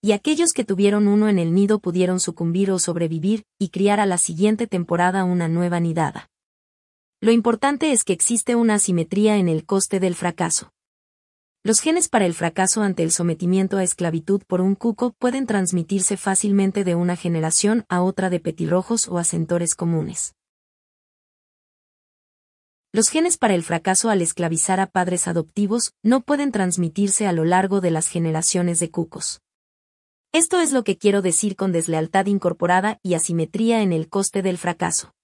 Y 0.00 0.12
aquellos 0.12 0.50
que 0.54 0.64
tuvieron 0.64 1.08
uno 1.08 1.28
en 1.28 1.38
el 1.38 1.54
nido 1.54 1.80
pudieron 1.80 2.20
sucumbir 2.20 2.70
o 2.70 2.78
sobrevivir 2.78 3.44
y 3.58 3.70
criar 3.70 4.00
a 4.00 4.06
la 4.06 4.18
siguiente 4.18 4.66
temporada 4.66 5.24
una 5.24 5.48
nueva 5.48 5.80
nidada. 5.80 6.30
Lo 7.20 7.32
importante 7.32 7.90
es 7.90 8.04
que 8.04 8.12
existe 8.12 8.54
una 8.54 8.74
asimetría 8.74 9.38
en 9.38 9.48
el 9.48 9.66
coste 9.66 9.98
del 9.98 10.14
fracaso. 10.14 10.70
Los 11.64 11.80
genes 11.80 12.08
para 12.08 12.26
el 12.26 12.34
fracaso 12.34 12.82
ante 12.82 13.02
el 13.02 13.10
sometimiento 13.10 13.76
a 13.76 13.82
esclavitud 13.82 14.42
por 14.46 14.60
un 14.60 14.76
cuco 14.76 15.12
pueden 15.18 15.44
transmitirse 15.44 16.16
fácilmente 16.16 16.84
de 16.84 16.94
una 16.94 17.16
generación 17.16 17.84
a 17.88 18.02
otra 18.02 18.30
de 18.30 18.38
petirrojos 18.38 19.08
o 19.08 19.18
asentores 19.18 19.74
comunes. 19.74 20.37
Los 22.98 23.10
genes 23.10 23.38
para 23.38 23.54
el 23.54 23.62
fracaso 23.62 24.10
al 24.10 24.22
esclavizar 24.22 24.80
a 24.80 24.88
padres 24.88 25.28
adoptivos 25.28 25.92
no 26.02 26.20
pueden 26.20 26.50
transmitirse 26.50 27.28
a 27.28 27.32
lo 27.32 27.44
largo 27.44 27.80
de 27.80 27.92
las 27.92 28.08
generaciones 28.08 28.80
de 28.80 28.90
cucos. 28.90 29.40
Esto 30.32 30.58
es 30.58 30.72
lo 30.72 30.82
que 30.82 30.98
quiero 30.98 31.22
decir 31.22 31.54
con 31.54 31.70
deslealtad 31.70 32.26
incorporada 32.26 32.98
y 33.04 33.14
asimetría 33.14 33.82
en 33.82 33.92
el 33.92 34.08
coste 34.08 34.42
del 34.42 34.58
fracaso. 34.58 35.14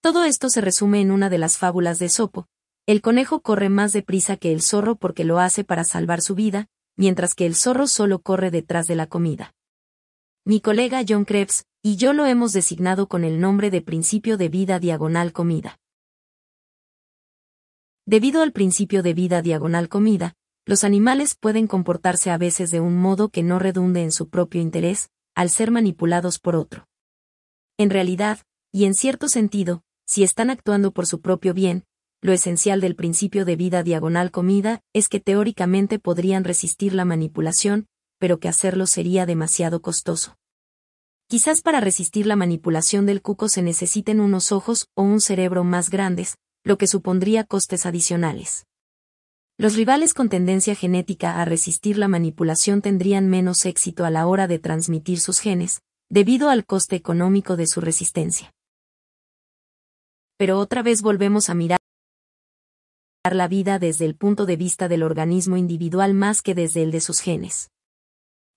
Todo 0.00 0.24
esto 0.24 0.48
se 0.48 0.62
resume 0.62 1.02
en 1.02 1.10
una 1.10 1.28
de 1.28 1.36
las 1.36 1.58
fábulas 1.58 1.98
de 1.98 2.08
Sopo. 2.08 2.46
El 2.86 3.02
conejo 3.02 3.42
corre 3.42 3.68
más 3.68 3.92
deprisa 3.92 4.38
que 4.38 4.50
el 4.50 4.62
zorro 4.62 4.96
porque 4.96 5.24
lo 5.24 5.38
hace 5.38 5.64
para 5.64 5.84
salvar 5.84 6.22
su 6.22 6.34
vida, 6.34 6.66
mientras 6.96 7.34
que 7.34 7.44
el 7.44 7.56
zorro 7.56 7.88
solo 7.88 8.20
corre 8.20 8.50
detrás 8.50 8.86
de 8.86 8.96
la 8.96 9.06
comida. 9.06 9.52
Mi 10.46 10.62
colega 10.62 11.04
John 11.06 11.26
Krebs 11.26 11.66
y 11.82 11.96
yo 11.96 12.14
lo 12.14 12.24
hemos 12.24 12.54
designado 12.54 13.06
con 13.06 13.22
el 13.22 13.38
nombre 13.38 13.70
de 13.70 13.82
principio 13.82 14.38
de 14.38 14.48
vida 14.48 14.78
diagonal 14.78 15.34
comida. 15.34 15.78
Debido 18.08 18.42
al 18.42 18.52
principio 18.52 19.02
de 19.02 19.14
vida 19.14 19.42
diagonal 19.42 19.88
comida, 19.88 20.34
los 20.64 20.84
animales 20.84 21.34
pueden 21.34 21.66
comportarse 21.66 22.30
a 22.30 22.38
veces 22.38 22.70
de 22.70 22.78
un 22.78 22.96
modo 22.96 23.30
que 23.30 23.42
no 23.42 23.58
redunde 23.58 24.04
en 24.04 24.12
su 24.12 24.28
propio 24.28 24.60
interés, 24.60 25.10
al 25.34 25.50
ser 25.50 25.72
manipulados 25.72 26.38
por 26.38 26.54
otro. 26.54 26.86
En 27.76 27.90
realidad, 27.90 28.38
y 28.72 28.84
en 28.84 28.94
cierto 28.94 29.28
sentido, 29.28 29.82
si 30.06 30.22
están 30.22 30.50
actuando 30.50 30.92
por 30.92 31.06
su 31.06 31.20
propio 31.20 31.52
bien, 31.52 31.82
lo 32.22 32.32
esencial 32.32 32.80
del 32.80 32.94
principio 32.94 33.44
de 33.44 33.56
vida 33.56 33.82
diagonal 33.82 34.30
comida 34.30 34.82
es 34.92 35.08
que 35.08 35.18
teóricamente 35.18 35.98
podrían 35.98 36.44
resistir 36.44 36.94
la 36.94 37.04
manipulación, 37.04 37.88
pero 38.18 38.38
que 38.38 38.48
hacerlo 38.48 38.86
sería 38.86 39.26
demasiado 39.26 39.82
costoso. 39.82 40.36
Quizás 41.26 41.60
para 41.60 41.80
resistir 41.80 42.26
la 42.26 42.36
manipulación 42.36 43.04
del 43.04 43.20
cuco 43.20 43.48
se 43.48 43.62
necesiten 43.62 44.20
unos 44.20 44.52
ojos 44.52 44.86
o 44.94 45.02
un 45.02 45.20
cerebro 45.20 45.64
más 45.64 45.90
grandes, 45.90 46.38
lo 46.66 46.78
que 46.78 46.88
supondría 46.88 47.44
costes 47.44 47.86
adicionales. 47.86 48.66
Los 49.56 49.76
rivales 49.76 50.14
con 50.14 50.28
tendencia 50.28 50.74
genética 50.74 51.40
a 51.40 51.44
resistir 51.44 51.96
la 51.96 52.08
manipulación 52.08 52.82
tendrían 52.82 53.28
menos 53.28 53.64
éxito 53.66 54.04
a 54.04 54.10
la 54.10 54.26
hora 54.26 54.48
de 54.48 54.58
transmitir 54.58 55.20
sus 55.20 55.38
genes, 55.38 55.80
debido 56.10 56.50
al 56.50 56.66
coste 56.66 56.96
económico 56.96 57.54
de 57.54 57.68
su 57.68 57.80
resistencia. 57.80 58.52
Pero 60.38 60.58
otra 60.58 60.82
vez 60.82 61.02
volvemos 61.02 61.50
a 61.50 61.54
mirar 61.54 61.78
la 63.30 63.46
vida 63.46 63.78
desde 63.78 64.04
el 64.04 64.16
punto 64.16 64.44
de 64.44 64.56
vista 64.56 64.88
del 64.88 65.04
organismo 65.04 65.56
individual 65.56 66.14
más 66.14 66.42
que 66.42 66.56
desde 66.56 66.82
el 66.82 66.90
de 66.90 67.00
sus 67.00 67.20
genes. 67.20 67.70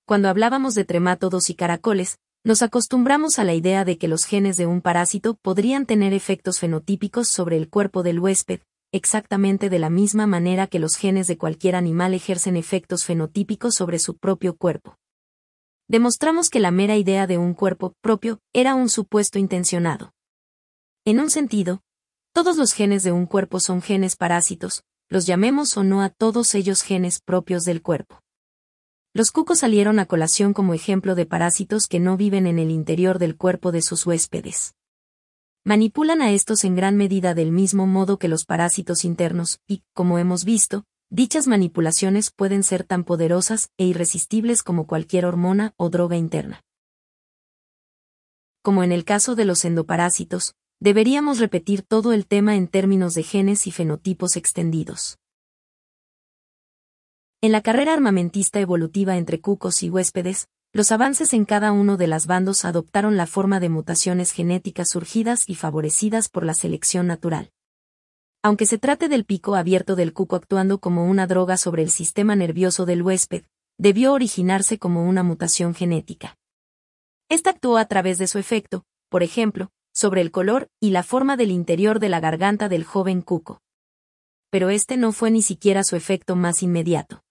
Cuando 0.08 0.30
hablábamos 0.30 0.74
de 0.74 0.84
tremátodos 0.84 1.52
y 1.52 1.54
caracoles, 1.54 2.18
nos 2.50 2.64
acostumbramos 2.64 3.38
a 3.38 3.44
la 3.44 3.54
idea 3.54 3.86
de 3.86 4.00
que 4.00 4.08
los 4.08 4.26
genes 4.26 4.58
de 4.58 4.66
un 4.66 4.82
parásito 4.82 5.36
podrían 5.36 5.86
tener 5.86 6.14
efectos 6.14 6.58
fenotípicos 6.58 7.28
sobre 7.28 7.58
el 7.58 7.70
cuerpo 7.70 8.02
del 8.02 8.20
huésped, 8.20 8.62
exactamente 8.92 9.70
de 9.70 9.78
la 9.78 9.92
misma 9.92 10.26
manera 10.26 10.66
que 10.66 10.80
los 10.80 10.96
genes 10.96 11.28
de 11.28 11.38
cualquier 11.38 11.76
animal 11.76 12.16
ejercen 12.16 12.58
efectos 12.58 13.06
fenotípicos 13.06 13.76
sobre 13.76 14.00
su 14.00 14.18
propio 14.18 14.56
cuerpo. 14.58 14.98
Demostramos 15.88 16.50
que 16.50 16.60
la 16.60 16.72
mera 16.72 16.96
idea 16.96 17.28
de 17.28 17.38
un 17.38 17.54
cuerpo 17.54 17.94
propio 18.02 18.40
era 18.52 18.74
un 18.74 18.90
supuesto 18.90 19.38
intencionado. 19.38 20.16
En 21.06 21.20
un 21.20 21.30
sentido, 21.30 21.84
todos 22.34 22.58
los 22.58 22.74
genes 22.74 23.04
de 23.04 23.12
un 23.12 23.28
cuerpo 23.28 23.60
son 23.60 23.84
genes 23.84 24.16
parásitos, 24.16 24.82
los 25.08 25.28
llamemos 25.28 25.78
o 25.78 25.84
no 25.84 26.02
a 26.02 26.10
todos 26.10 26.56
ellos 26.56 26.82
genes 26.82 27.22
propios 27.22 27.64
del 27.64 27.84
cuerpo. 27.84 28.24
Los 29.14 29.32
cucos 29.32 29.60
salieron 29.60 30.00
a 30.00 30.06
colación 30.06 30.54
como 30.54 30.74
ejemplo 30.74 31.16
de 31.16 31.26
parásitos 31.26 31.88
que 31.88 32.00
no 32.00 32.18
viven 32.18 32.48
en 32.48 32.60
el 32.60 32.72
interior 32.72 33.20
del 33.20 33.38
cuerpo 33.38 33.72
de 33.72 33.82
sus 33.82 34.06
huéspedes 34.06 34.76
manipulan 35.70 36.24
a 36.24 36.32
estos 36.32 36.64
en 36.64 36.76
gran 36.76 36.98
medida 36.98 37.36
del 37.36 37.52
mismo 37.52 37.86
modo 37.86 38.18
que 38.18 38.28
los 38.28 38.44
parásitos 38.44 39.06
internos, 39.06 39.60
y, 39.68 39.84
como 39.94 40.18
hemos 40.18 40.44
visto, 40.44 40.84
dichas 41.12 41.46
manipulaciones 41.46 42.32
pueden 42.32 42.64
ser 42.64 42.84
tan 42.84 43.04
poderosas 43.04 43.70
e 43.78 43.86
irresistibles 43.86 44.64
como 44.64 44.88
cualquier 44.88 45.28
hormona 45.28 45.76
o 45.78 45.92
droga 45.92 46.16
interna. 46.16 46.64
Como 48.64 48.84
en 48.84 48.92
el 48.92 49.06
caso 49.06 49.36
de 49.36 49.46
los 49.46 49.64
endoparásitos, 49.64 50.56
deberíamos 50.80 51.38
repetir 51.38 51.84
todo 51.84 52.14
el 52.14 52.26
tema 52.26 52.56
en 52.56 52.68
términos 52.68 53.14
de 53.14 53.22
genes 53.22 53.68
y 53.68 53.72
fenotipos 53.72 54.38
extendidos. 54.38 55.19
En 57.42 57.54
la 57.54 57.62
carrera 57.62 57.94
armamentista 57.94 58.60
evolutiva 58.60 59.16
entre 59.16 59.40
cucos 59.40 59.82
y 59.82 59.90
huéspedes, 59.90 60.50
los 60.74 60.92
avances 60.92 61.34
en 61.34 61.46
cada 61.46 61.72
uno 61.72 61.96
de 61.96 62.06
las 62.06 62.28
bandos 62.28 62.66
adoptaron 62.66 63.16
la 63.16 63.28
forma 63.28 63.62
de 63.62 63.70
mutaciones 63.70 64.34
genéticas 64.34 64.90
surgidas 64.90 65.48
y 65.48 65.56
favorecidas 65.56 66.28
por 66.28 66.44
la 66.44 66.54
selección 66.54 67.08
natural. 67.08 67.54
Aunque 68.44 68.66
se 68.66 68.78
trate 68.78 69.08
del 69.08 69.24
pico 69.24 69.56
abierto 69.56 69.96
del 69.96 70.12
cuco 70.12 70.36
actuando 70.36 70.80
como 70.80 71.06
una 71.06 71.28
droga 71.28 71.56
sobre 71.56 71.82
el 71.82 71.92
sistema 71.92 72.36
nervioso 72.36 72.86
del 72.86 73.04
huésped, 73.04 73.46
debió 73.78 74.12
originarse 74.12 74.78
como 74.78 75.08
una 75.08 75.24
mutación 75.24 75.74
genética. 75.74 76.38
Esta 77.30 77.52
actuó 77.52 77.78
a 77.78 77.86
través 77.86 78.18
de 78.18 78.28
su 78.28 78.38
efecto, 78.38 78.84
por 79.08 79.24
ejemplo, 79.24 79.72
sobre 79.94 80.20
el 80.20 80.32
color 80.32 80.68
y 80.82 80.90
la 80.90 81.04
forma 81.04 81.38
del 81.38 81.52
interior 81.52 82.02
de 82.02 82.10
la 82.10 82.20
garganta 82.20 82.68
del 82.68 82.84
joven 82.84 83.22
cuco. 83.22 83.62
Pero 84.50 84.70
este 84.70 84.98
no 84.98 85.14
fue 85.14 85.32
ni 85.32 85.42
siquiera 85.42 85.86
su 85.86 85.96
efecto 85.96 86.36
más 86.36 86.64
inmediato. 86.64 87.24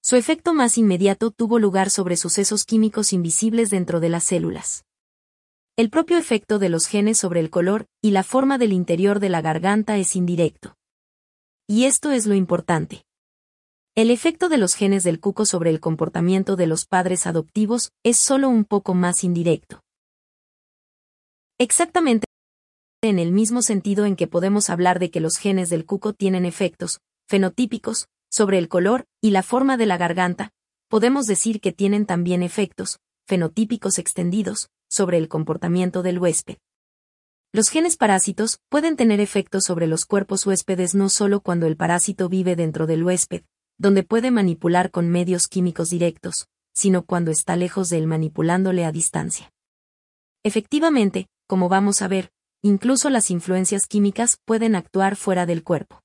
Su 0.00 0.16
efecto 0.16 0.54
más 0.54 0.78
inmediato 0.78 1.30
tuvo 1.30 1.58
lugar 1.58 1.90
sobre 1.90 2.16
sucesos 2.16 2.64
químicos 2.64 3.12
invisibles 3.12 3.70
dentro 3.70 4.00
de 4.00 4.08
las 4.08 4.24
células. 4.24 4.84
El 5.76 5.90
propio 5.90 6.18
efecto 6.18 6.58
de 6.58 6.68
los 6.68 6.86
genes 6.86 7.18
sobre 7.18 7.40
el 7.40 7.50
color 7.50 7.86
y 8.02 8.12
la 8.12 8.22
forma 8.22 8.58
del 8.58 8.72
interior 8.72 9.20
de 9.20 9.28
la 9.28 9.42
garganta 9.42 9.96
es 9.96 10.16
indirecto. 10.16 10.76
Y 11.66 11.84
esto 11.84 12.10
es 12.10 12.26
lo 12.26 12.34
importante. 12.34 13.04
El 13.94 14.10
efecto 14.10 14.48
de 14.48 14.58
los 14.58 14.74
genes 14.74 15.02
del 15.02 15.20
cuco 15.20 15.44
sobre 15.44 15.70
el 15.70 15.80
comportamiento 15.80 16.56
de 16.56 16.66
los 16.66 16.86
padres 16.86 17.26
adoptivos 17.26 17.90
es 18.04 18.16
solo 18.16 18.48
un 18.48 18.64
poco 18.64 18.94
más 18.94 19.24
indirecto. 19.24 19.82
Exactamente 21.58 22.26
en 23.02 23.20
el 23.20 23.30
mismo 23.30 23.62
sentido 23.62 24.06
en 24.06 24.16
que 24.16 24.26
podemos 24.26 24.70
hablar 24.70 24.98
de 24.98 25.10
que 25.10 25.20
los 25.20 25.36
genes 25.36 25.70
del 25.70 25.86
cuco 25.86 26.12
tienen 26.12 26.44
efectos 26.44 27.00
fenotípicos 27.28 28.08
sobre 28.30 28.58
el 28.58 28.68
color 28.68 29.06
y 29.20 29.30
la 29.30 29.42
forma 29.42 29.76
de 29.76 29.86
la 29.86 29.96
garganta, 29.96 30.52
podemos 30.88 31.26
decir 31.26 31.60
que 31.60 31.72
tienen 31.72 32.06
también 32.06 32.42
efectos, 32.42 32.98
fenotípicos 33.26 33.98
extendidos, 33.98 34.70
sobre 34.88 35.18
el 35.18 35.28
comportamiento 35.28 36.02
del 36.02 36.18
huésped. 36.18 36.56
Los 37.52 37.70
genes 37.70 37.96
parásitos 37.96 38.60
pueden 38.68 38.96
tener 38.96 39.20
efectos 39.20 39.64
sobre 39.64 39.86
los 39.86 40.04
cuerpos 40.04 40.46
huéspedes 40.46 40.94
no 40.94 41.08
solo 41.08 41.40
cuando 41.40 41.66
el 41.66 41.76
parásito 41.76 42.28
vive 42.28 42.56
dentro 42.56 42.86
del 42.86 43.04
huésped, 43.04 43.42
donde 43.78 44.02
puede 44.02 44.30
manipular 44.30 44.90
con 44.90 45.08
medios 45.08 45.48
químicos 45.48 45.88
directos, 45.88 46.48
sino 46.74 47.04
cuando 47.04 47.30
está 47.30 47.56
lejos 47.56 47.88
de 47.88 47.98
él 47.98 48.06
manipulándole 48.06 48.84
a 48.84 48.92
distancia. 48.92 49.50
Efectivamente, 50.42 51.28
como 51.46 51.68
vamos 51.68 52.02
a 52.02 52.08
ver, 52.08 52.30
incluso 52.62 53.08
las 53.10 53.30
influencias 53.30 53.86
químicas 53.86 54.38
pueden 54.44 54.74
actuar 54.74 55.16
fuera 55.16 55.46
del 55.46 55.64
cuerpo. 55.64 56.02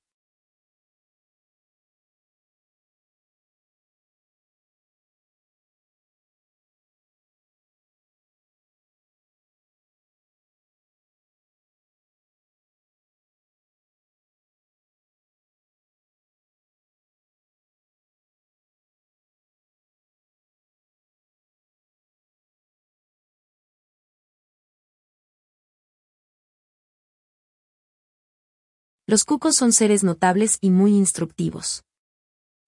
Los 29.06 29.24
cucos 29.24 29.54
son 29.54 29.74
seres 29.74 30.02
notables 30.02 30.56
y 30.62 30.70
muy 30.70 30.94
instructivos. 30.94 31.84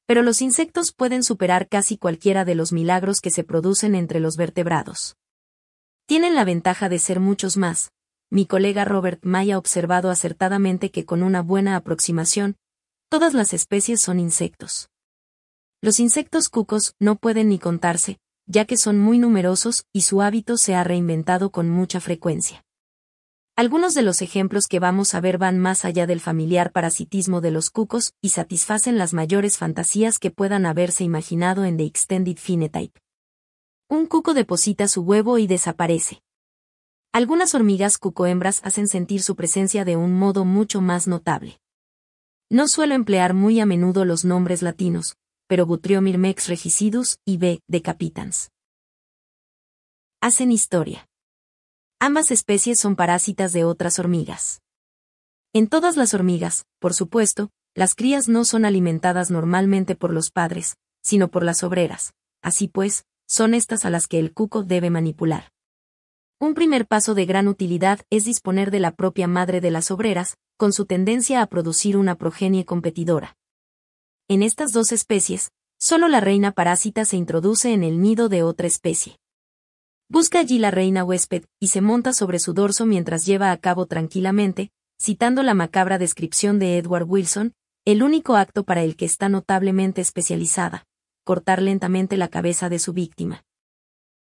Pero 0.04 0.22
los 0.22 0.42
insectos 0.42 0.92
pueden 0.92 1.22
superar 1.22 1.66
casi 1.66 1.96
cualquiera 1.96 2.44
de 2.44 2.54
los 2.54 2.74
milagros 2.74 3.22
que 3.22 3.30
se 3.30 3.42
producen 3.42 3.94
entre 3.94 4.20
los 4.20 4.36
vertebrados. 4.36 5.16
Tienen 6.04 6.34
la 6.34 6.44
ventaja 6.44 6.90
de 6.90 6.98
ser 6.98 7.20
muchos 7.20 7.56
más. 7.56 7.90
Mi 8.28 8.44
colega 8.44 8.84
Robert 8.84 9.24
May 9.24 9.50
ha 9.50 9.58
observado 9.58 10.10
acertadamente 10.10 10.90
que 10.90 11.06
con 11.06 11.22
una 11.22 11.40
buena 11.40 11.74
aproximación, 11.74 12.56
todas 13.08 13.32
las 13.32 13.54
especies 13.54 14.02
son 14.02 14.20
insectos. 14.20 14.90
Los 15.80 16.00
insectos 16.00 16.50
cucos 16.50 16.94
no 17.00 17.16
pueden 17.16 17.48
ni 17.48 17.58
contarse, 17.58 18.18
ya 18.44 18.66
que 18.66 18.76
son 18.76 18.98
muy 18.98 19.18
numerosos 19.18 19.86
y 19.90 20.02
su 20.02 20.20
hábito 20.20 20.58
se 20.58 20.74
ha 20.74 20.84
reinventado 20.84 21.50
con 21.50 21.70
mucha 21.70 21.98
frecuencia. 21.98 22.65
Algunos 23.58 23.94
de 23.94 24.02
los 24.02 24.20
ejemplos 24.20 24.68
que 24.68 24.80
vamos 24.80 25.14
a 25.14 25.20
ver 25.22 25.38
van 25.38 25.58
más 25.58 25.86
allá 25.86 26.06
del 26.06 26.20
familiar 26.20 26.72
parasitismo 26.72 27.40
de 27.40 27.50
los 27.50 27.70
cucos 27.70 28.12
y 28.20 28.28
satisfacen 28.28 28.98
las 28.98 29.14
mayores 29.14 29.56
fantasías 29.56 30.18
que 30.18 30.30
puedan 30.30 30.66
haberse 30.66 31.04
imaginado 31.04 31.64
en 31.64 31.78
The 31.78 31.84
Extended 31.86 32.36
Phenotype. 32.36 33.00
Un 33.88 34.04
cuco 34.08 34.34
deposita 34.34 34.88
su 34.88 35.00
huevo 35.00 35.38
y 35.38 35.46
desaparece. 35.46 36.20
Algunas 37.12 37.54
hormigas 37.54 37.96
cucohembras 37.96 38.60
hacen 38.62 38.88
sentir 38.88 39.22
su 39.22 39.36
presencia 39.36 39.86
de 39.86 39.96
un 39.96 40.12
modo 40.12 40.44
mucho 40.44 40.82
más 40.82 41.08
notable. 41.08 41.58
No 42.50 42.68
suelo 42.68 42.94
emplear 42.94 43.32
muy 43.32 43.58
a 43.60 43.64
menudo 43.64 44.04
los 44.04 44.26
nombres 44.26 44.60
latinos, 44.60 45.16
pero 45.46 45.64
Butriomyrmex 45.64 46.48
regicidus 46.48 47.20
y 47.24 47.38
B. 47.38 47.62
decapitans. 47.68 48.50
hacen 50.20 50.52
historia. 50.52 51.08
Ambas 52.08 52.30
especies 52.30 52.78
son 52.78 52.94
parásitas 52.94 53.52
de 53.52 53.64
otras 53.64 53.98
hormigas. 53.98 54.62
En 55.52 55.66
todas 55.66 55.96
las 55.96 56.14
hormigas, 56.14 56.64
por 56.78 56.94
supuesto, 56.94 57.50
las 57.74 57.96
crías 57.96 58.28
no 58.28 58.44
son 58.44 58.64
alimentadas 58.64 59.32
normalmente 59.32 59.96
por 59.96 60.12
los 60.12 60.30
padres, 60.30 60.76
sino 61.02 61.32
por 61.32 61.42
las 61.42 61.64
obreras. 61.64 62.12
Así 62.42 62.68
pues, 62.68 63.06
son 63.26 63.54
estas 63.54 63.84
a 63.84 63.90
las 63.90 64.06
que 64.06 64.20
el 64.20 64.32
cuco 64.32 64.62
debe 64.62 64.88
manipular. 64.88 65.50
Un 66.38 66.54
primer 66.54 66.86
paso 66.86 67.16
de 67.16 67.26
gran 67.26 67.48
utilidad 67.48 67.98
es 68.08 68.24
disponer 68.24 68.70
de 68.70 68.78
la 68.78 68.92
propia 68.92 69.26
madre 69.26 69.60
de 69.60 69.72
las 69.72 69.90
obreras, 69.90 70.36
con 70.56 70.72
su 70.72 70.86
tendencia 70.86 71.42
a 71.42 71.48
producir 71.48 71.96
una 71.96 72.14
progenie 72.14 72.64
competidora. 72.64 73.36
En 74.28 74.44
estas 74.44 74.70
dos 74.70 74.92
especies, 74.92 75.50
solo 75.76 76.06
la 76.06 76.20
reina 76.20 76.52
parásita 76.52 77.04
se 77.04 77.16
introduce 77.16 77.72
en 77.72 77.82
el 77.82 78.00
nido 78.00 78.28
de 78.28 78.44
otra 78.44 78.68
especie. 78.68 79.18
Busca 80.08 80.38
allí 80.38 80.58
la 80.58 80.70
reina 80.70 81.04
huésped, 81.04 81.44
y 81.60 81.68
se 81.68 81.80
monta 81.80 82.12
sobre 82.12 82.38
su 82.38 82.52
dorso 82.52 82.86
mientras 82.86 83.26
lleva 83.26 83.50
a 83.50 83.56
cabo 83.56 83.86
tranquilamente, 83.86 84.70
citando 85.00 85.42
la 85.42 85.54
macabra 85.54 85.98
descripción 85.98 86.58
de 86.58 86.78
Edward 86.78 87.06
Wilson, 87.08 87.54
el 87.84 88.02
único 88.02 88.36
acto 88.36 88.64
para 88.64 88.82
el 88.82 88.96
que 88.96 89.04
está 89.04 89.28
notablemente 89.28 90.00
especializada, 90.00 90.86
cortar 91.24 91.60
lentamente 91.62 92.16
la 92.16 92.28
cabeza 92.28 92.68
de 92.68 92.78
su 92.78 92.92
víctima. 92.92 93.44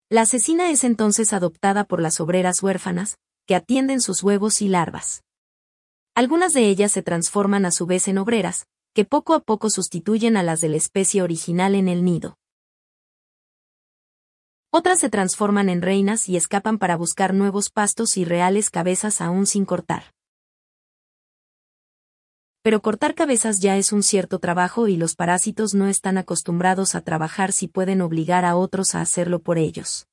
La 0.10 0.22
asesina 0.22 0.72
es 0.72 0.84
entonces 0.84 1.34
adoptada 1.34 1.84
por 1.84 2.02
las 2.02 2.20
obreras 2.20 2.62
huérfanas, 2.64 3.18
que 3.46 3.56
atienden 3.56 4.02
sus 4.02 4.24
huevos 4.24 4.62
y 4.62 4.68
larvas. 4.68 5.24
Algunas 6.16 6.54
de 6.54 6.68
ellas 6.68 6.92
se 6.92 7.04
transforman 7.04 7.66
a 7.66 7.72
su 7.72 7.86
vez 7.86 8.08
en 8.08 8.18
obreras, 8.18 8.66
que 8.94 9.06
poco 9.06 9.34
a 9.34 9.40
poco 9.40 9.70
sustituyen 9.70 10.36
a 10.36 10.44
las 10.44 10.62
de 10.62 10.70
la 10.70 10.78
especie 10.78 11.22
original 11.22 11.76
en 11.76 11.88
el 11.88 12.04
nido. 12.04 12.39
Otras 14.72 15.00
se 15.00 15.10
transforman 15.10 15.70
en 15.70 15.82
reinas 15.82 16.30
y 16.30 16.38
escapan 16.38 16.78
para 16.78 16.96
buscar 16.96 17.34
nuevos 17.34 17.70
pastos 17.70 18.18
y 18.18 18.26
reales 18.26 18.70
cabezas 18.70 19.22
aún 19.22 19.46
sin 19.46 19.66
cortar 19.66 20.14
pero 22.62 22.82
cortar 22.82 23.16
cabezas 23.16 23.62
ya 23.62 23.78
es 23.78 23.92
un 23.92 24.04
cierto 24.04 24.40
trabajo 24.40 24.88
y 24.88 24.98
los 24.98 25.16
parásitos 25.16 25.74
no 25.74 25.88
están 25.88 26.18
acostumbrados 26.18 26.94
a 26.94 27.02
trabajar 27.02 27.52
si 27.52 27.68
pueden 27.68 28.02
obligar 28.02 28.46
a 28.46 28.56
otros 28.56 28.96
a 28.96 29.02
hacerlo 29.02 29.40
por 29.40 29.58
ellos. 29.58 30.08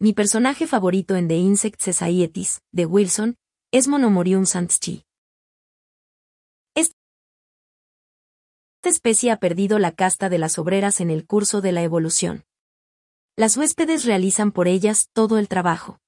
Mi 0.00 0.12
personaje 0.12 0.66
favorito 0.66 1.14
en 1.16 1.28
The 1.28 1.36
Insect 1.36 1.80
Societies, 1.80 2.62
de 2.72 2.86
Wilson, 2.86 3.36
es 3.70 3.86
Monomorium 3.86 4.46
santschi. 4.46 5.04
Esta 6.74 6.94
especie 8.82 9.30
ha 9.30 9.36
perdido 9.36 9.78
la 9.78 9.92
casta 9.92 10.30
de 10.30 10.38
las 10.38 10.58
obreras 10.58 11.00
en 11.00 11.10
el 11.10 11.26
curso 11.26 11.60
de 11.60 11.72
la 11.72 11.82
evolución. 11.82 12.44
Las 13.40 13.56
huéspedes 13.56 14.04
realizan 14.04 14.52
por 14.52 14.68
ellas 14.68 15.08
todo 15.14 15.38
el 15.38 15.48
trabajo. 15.48 15.98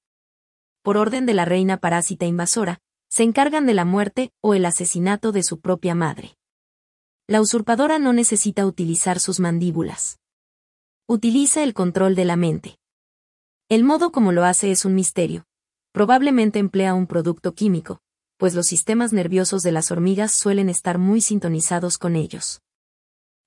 Por 0.82 0.98
orden 0.98 1.24
de 1.24 1.32
la 1.32 1.46
reina 1.46 1.78
parásita 1.78 2.26
invasora, 2.26 2.82
se 3.08 3.22
encargan 3.22 3.64
de 3.64 3.72
la 3.72 3.86
muerte 3.86 4.34
o 4.42 4.52
el 4.52 4.66
asesinato 4.66 5.32
de 5.32 5.42
su 5.42 5.58
propia 5.58 5.94
madre. 5.94 6.36
La 7.26 7.40
usurpadora 7.40 7.98
no 7.98 8.12
necesita 8.12 8.66
utilizar 8.66 9.18
sus 9.18 9.40
mandíbulas. 9.40 10.20
Utiliza 11.08 11.62
el 11.62 11.72
control 11.72 12.16
de 12.16 12.26
la 12.26 12.36
mente. 12.36 12.76
El 13.70 13.82
modo 13.82 14.12
como 14.12 14.30
lo 14.32 14.44
hace 14.44 14.70
es 14.70 14.84
un 14.84 14.94
misterio. 14.94 15.46
Probablemente 15.92 16.58
emplea 16.58 16.92
un 16.92 17.06
producto 17.06 17.54
químico, 17.54 18.02
pues 18.36 18.54
los 18.54 18.66
sistemas 18.66 19.14
nerviosos 19.14 19.62
de 19.62 19.72
las 19.72 19.90
hormigas 19.90 20.32
suelen 20.32 20.68
estar 20.68 20.98
muy 20.98 21.22
sintonizados 21.22 21.96
con 21.96 22.14
ellos. 22.14 22.60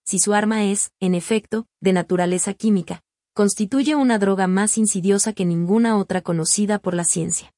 Si 0.06 0.18
su 0.18 0.34
arma 0.34 0.64
es, 0.64 0.92
en 1.00 1.14
efecto, 1.14 1.68
de 1.82 1.94
naturaleza 1.94 2.56
química, 2.56 3.04
constituye 3.36 3.96
una 3.96 4.18
droga 4.18 4.48
más 4.48 4.78
insidiosa 4.78 5.34
que 5.34 5.44
ninguna 5.44 5.98
otra 5.98 6.22
conocida 6.22 6.80
por 6.80 6.94
la 6.94 7.04
ciencia. 7.04 7.54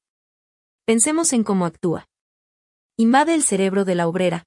Pensemos 0.85 1.33
en 1.33 1.43
cómo 1.43 1.67
actúa. 1.67 2.07
Invade 2.97 3.35
el 3.35 3.43
cerebro 3.43 3.85
de 3.85 3.93
la 3.93 4.07
obrera, 4.07 4.45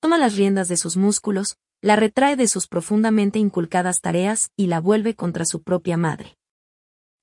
toma 0.00 0.18
las 0.18 0.34
riendas 0.34 0.66
de 0.66 0.76
sus 0.76 0.96
músculos, 0.96 1.56
la 1.82 1.94
retrae 1.94 2.34
de 2.34 2.48
sus 2.48 2.66
profundamente 2.66 3.38
inculcadas 3.38 4.00
tareas 4.00 4.50
y 4.56 4.66
la 4.66 4.80
vuelve 4.80 5.14
contra 5.14 5.44
su 5.44 5.62
propia 5.62 5.96
madre. 5.96 6.36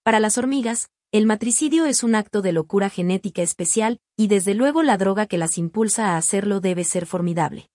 Para 0.03 0.21
las 0.21 0.37
hormigas, 0.37 0.87
el 1.11 1.25
matricidio 1.25 1.85
es 1.85 2.01
un 2.01 2.15
acto 2.15 2.41
de 2.41 2.53
locura 2.53 2.89
genética 2.89 3.41
especial, 3.41 3.99
y 4.15 4.27
desde 4.27 4.53
luego 4.53 4.83
la 4.83 4.97
droga 4.97 5.25
que 5.25 5.37
las 5.37 5.57
impulsa 5.57 6.13
a 6.13 6.17
hacerlo 6.17 6.61
debe 6.61 6.85
ser 6.85 7.05
formidable. 7.05 7.69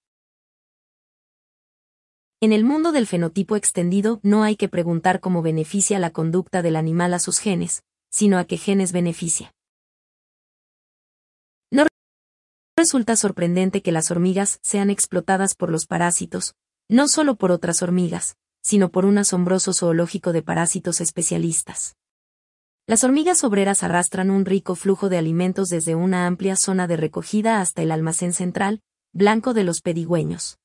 En 2.44 2.52
el 2.52 2.62
mundo 2.62 2.92
del 2.92 3.06
fenotipo 3.06 3.56
extendido 3.56 4.20
no 4.22 4.42
hay 4.42 4.56
que 4.56 4.68
preguntar 4.68 5.20
cómo 5.20 5.40
beneficia 5.40 5.98
la 5.98 6.10
conducta 6.10 6.60
del 6.60 6.76
animal 6.76 7.14
a 7.14 7.18
sus 7.18 7.38
genes, 7.38 7.84
sino 8.10 8.36
a 8.36 8.44
qué 8.44 8.58
genes 8.58 8.92
beneficia. 8.92 9.54
Resulta 12.76 13.16
sorprendente 13.16 13.80
que 13.80 13.92
las 13.92 14.10
hormigas 14.10 14.58
sean 14.60 14.90
explotadas 14.90 15.54
por 15.54 15.70
los 15.70 15.86
parásitos, 15.86 16.54
no 16.86 17.08
solo 17.08 17.36
por 17.36 17.50
otras 17.50 17.80
hormigas, 17.82 18.36
sino 18.62 18.90
por 18.90 19.06
un 19.06 19.16
asombroso 19.16 19.72
zoológico 19.72 20.34
de 20.34 20.42
parásitos 20.42 21.00
especialistas. 21.00 21.96
Las 22.86 23.04
hormigas 23.04 23.42
obreras 23.42 23.82
arrastran 23.82 24.30
un 24.30 24.44
rico 24.44 24.74
flujo 24.74 25.08
de 25.08 25.16
alimentos 25.16 25.70
desde 25.70 25.94
una 25.94 26.26
amplia 26.26 26.56
zona 26.56 26.86
de 26.88 26.98
recogida 26.98 27.62
hasta 27.62 27.80
el 27.80 27.90
almacén 27.90 28.34
central, 28.34 28.82
blanco 29.14 29.54
de 29.54 29.64
los 29.64 29.80
pedigüeños. 29.80 30.58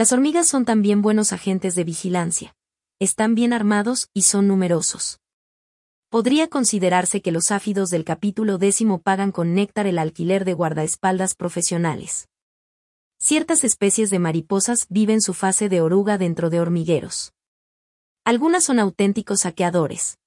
Las 0.00 0.12
hormigas 0.12 0.48
son 0.48 0.64
también 0.64 1.02
buenos 1.02 1.34
agentes 1.34 1.74
de 1.74 1.84
vigilancia. 1.84 2.56
Están 3.00 3.34
bien 3.34 3.52
armados 3.52 4.08
y 4.14 4.22
son 4.22 4.48
numerosos 4.48 5.20
podría 6.08 6.48
considerarse 6.48 7.22
que 7.22 7.30
los 7.32 7.52
áfidos 7.52 7.88
del 7.90 8.04
capítulo 8.04 8.58
décimo 8.58 9.00
pagan 9.00 9.30
con 9.30 9.54
néctar 9.54 9.86
el 9.86 9.98
alquiler 9.98 10.44
de 10.44 10.54
guardaespaldas 10.54 11.34
profesionales. 11.36 12.28
Ciertas 13.18 13.62
especies 13.62 14.10
de 14.10 14.18
mariposas 14.18 14.86
viven 14.88 15.20
su 15.20 15.34
fase 15.34 15.68
de 15.68 15.80
oruga 15.80 16.18
dentro 16.18 16.50
de 16.50 16.60
hormigueros. 16.60 17.32
Algunas 18.24 18.64
son 18.64 18.80
auténticos 18.80 19.42
saqueadores. 19.42 20.18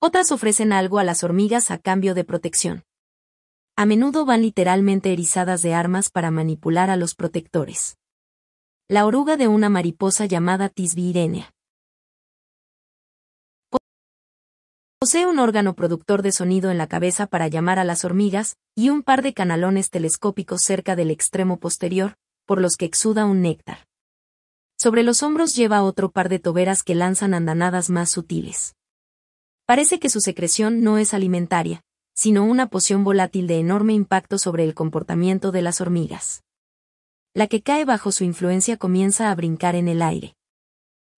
Otras 0.00 0.32
ofrecen 0.32 0.72
algo 0.72 0.98
a 0.98 1.04
las 1.04 1.22
hormigas 1.22 1.70
a 1.70 1.76
cambio 1.76 2.14
de 2.14 2.24
protección. 2.24 2.84
A 3.76 3.84
menudo 3.84 4.24
van 4.24 4.40
literalmente 4.40 5.12
erizadas 5.12 5.60
de 5.60 5.74
armas 5.74 6.08
para 6.08 6.30
manipular 6.30 6.88
a 6.88 6.96
los 6.96 7.14
protectores. 7.14 7.98
La 8.86 9.06
oruga 9.06 9.38
de 9.38 9.48
una 9.48 9.70
mariposa 9.70 10.26
llamada 10.26 10.68
Tisbirenia. 10.68 11.50
Posee 15.00 15.26
un 15.26 15.38
órgano 15.38 15.74
productor 15.74 16.20
de 16.20 16.32
sonido 16.32 16.70
en 16.70 16.76
la 16.76 16.86
cabeza 16.86 17.26
para 17.26 17.48
llamar 17.48 17.78
a 17.78 17.84
las 17.84 18.04
hormigas, 18.04 18.58
y 18.76 18.90
un 18.90 19.02
par 19.02 19.22
de 19.22 19.32
canalones 19.32 19.88
telescópicos 19.88 20.60
cerca 20.60 20.96
del 20.96 21.10
extremo 21.10 21.58
posterior, 21.58 22.16
por 22.44 22.60
los 22.60 22.76
que 22.76 22.84
exuda 22.84 23.24
un 23.24 23.40
néctar. 23.40 23.86
Sobre 24.78 25.02
los 25.02 25.22
hombros 25.22 25.56
lleva 25.56 25.82
otro 25.82 26.10
par 26.10 26.28
de 26.28 26.38
toberas 26.38 26.82
que 26.82 26.94
lanzan 26.94 27.32
andanadas 27.32 27.88
más 27.88 28.10
sutiles. 28.10 28.74
Parece 29.64 29.98
que 29.98 30.10
su 30.10 30.20
secreción 30.20 30.82
no 30.82 30.98
es 30.98 31.14
alimentaria, 31.14 31.80
sino 32.14 32.44
una 32.44 32.66
poción 32.66 33.02
volátil 33.02 33.46
de 33.46 33.60
enorme 33.60 33.94
impacto 33.94 34.36
sobre 34.36 34.62
el 34.64 34.74
comportamiento 34.74 35.52
de 35.52 35.62
las 35.62 35.80
hormigas. 35.80 36.42
La 37.36 37.48
que 37.48 37.62
cae 37.62 37.84
bajo 37.84 38.12
su 38.12 38.22
influencia 38.22 38.76
comienza 38.76 39.32
a 39.32 39.34
brincar 39.34 39.74
en 39.74 39.88
el 39.88 40.02
aire. 40.02 40.36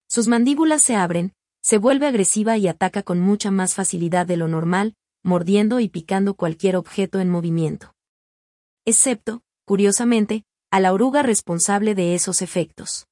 Sus 0.08 0.28
mandíbulas 0.28 0.80
se 0.80 0.96
abren, 0.96 1.34
se 1.62 1.76
vuelve 1.76 2.06
agresiva 2.06 2.56
y 2.56 2.68
ataca 2.68 3.02
con 3.02 3.20
mucha 3.20 3.50
más 3.50 3.74
facilidad 3.74 4.24
de 4.26 4.38
lo 4.38 4.48
normal, 4.48 4.94
mordiendo 5.22 5.78
y 5.78 5.90
picando 5.90 6.32
cualquier 6.32 6.76
objeto 6.76 7.20
en 7.20 7.28
movimiento. 7.28 7.92
Excepto, 8.86 9.42
curiosamente, 9.66 10.44
a 10.70 10.80
la 10.80 10.94
oruga 10.94 11.22
responsable 11.22 11.94
de 11.94 12.14
esos 12.14 12.40
efectos. 12.40 13.08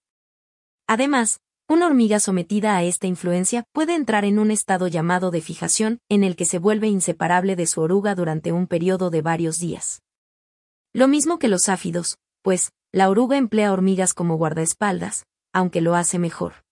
Además, 0.86 1.40
una 1.68 1.86
hormiga 1.86 2.20
sometida 2.20 2.74
a 2.74 2.84
esta 2.84 3.06
influencia 3.06 3.64
puede 3.72 3.94
entrar 3.94 4.24
en 4.24 4.38
un 4.38 4.50
estado 4.50 4.88
llamado 4.88 5.30
de 5.30 5.42
fijación, 5.42 5.98
en 6.08 6.24
el 6.24 6.36
que 6.36 6.46
se 6.46 6.58
vuelve 6.58 6.88
inseparable 6.88 7.54
de 7.54 7.66
su 7.66 7.82
oruga 7.82 8.14
durante 8.14 8.50
un 8.52 8.66
periodo 8.66 9.10
de 9.10 9.20
varios 9.20 9.58
días. 9.58 10.00
Lo 10.94 11.06
mismo 11.06 11.38
que 11.38 11.48
los 11.48 11.68
áfidos, 11.68 12.16
pues, 12.42 12.70
la 12.94 13.10
oruga 13.10 13.36
emplea 13.36 13.72
hormigas 13.72 14.14
como 14.14 14.36
guardaespaldas, 14.36 15.26
aunque 15.52 15.82
lo 15.82 15.94
hace 15.94 16.18
mejor 16.18 16.64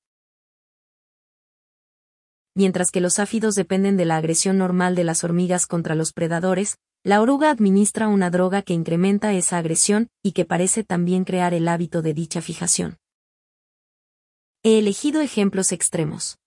mientras 2.55 2.91
que 2.91 3.01
los 3.01 3.19
áfidos 3.19 3.55
dependen 3.55 3.97
de 3.97 4.05
la 4.05 4.17
agresión 4.17 4.59
normal 4.59 4.95
de 4.95 5.05
las 5.05 5.25
hormigas 5.25 5.67
contra 5.67 5.95
los 5.95 6.13
predadores, 6.13 6.79
la 7.05 7.21
oruga 7.21 7.51
administra 7.51 8.09
una 8.09 8.31
droga 8.31 8.63
que 8.63 8.75
incrementa 8.75 9.33
esa 9.33 9.59
agresión 9.59 10.09
y 10.23 10.33
que 10.33 10.45
parece 10.45 10.85
también 10.85 11.25
crear 11.25 11.55
el 11.55 11.67
hábito 11.67 12.03
de 12.03 12.15
dicha 12.15 12.41
fijación. 12.41 12.99
He 14.63 14.79
elegido 14.79 15.21
ejemplos 15.21 15.73
extremos. 15.73 16.39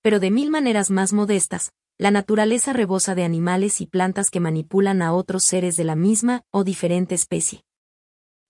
Pero 0.00 0.20
de 0.20 0.30
mil 0.30 0.50
maneras 0.50 0.90
más 0.90 1.12
modestas, 1.12 1.72
la 1.98 2.10
naturaleza 2.10 2.72
rebosa 2.72 3.14
de 3.14 3.24
animales 3.24 3.80
y 3.80 3.86
plantas 3.86 4.30
que 4.30 4.40
manipulan 4.40 5.02
a 5.02 5.12
otros 5.12 5.44
seres 5.44 5.76
de 5.76 5.84
la 5.84 5.96
misma 5.96 6.42
o 6.50 6.64
diferente 6.64 7.14
especie. 7.14 7.65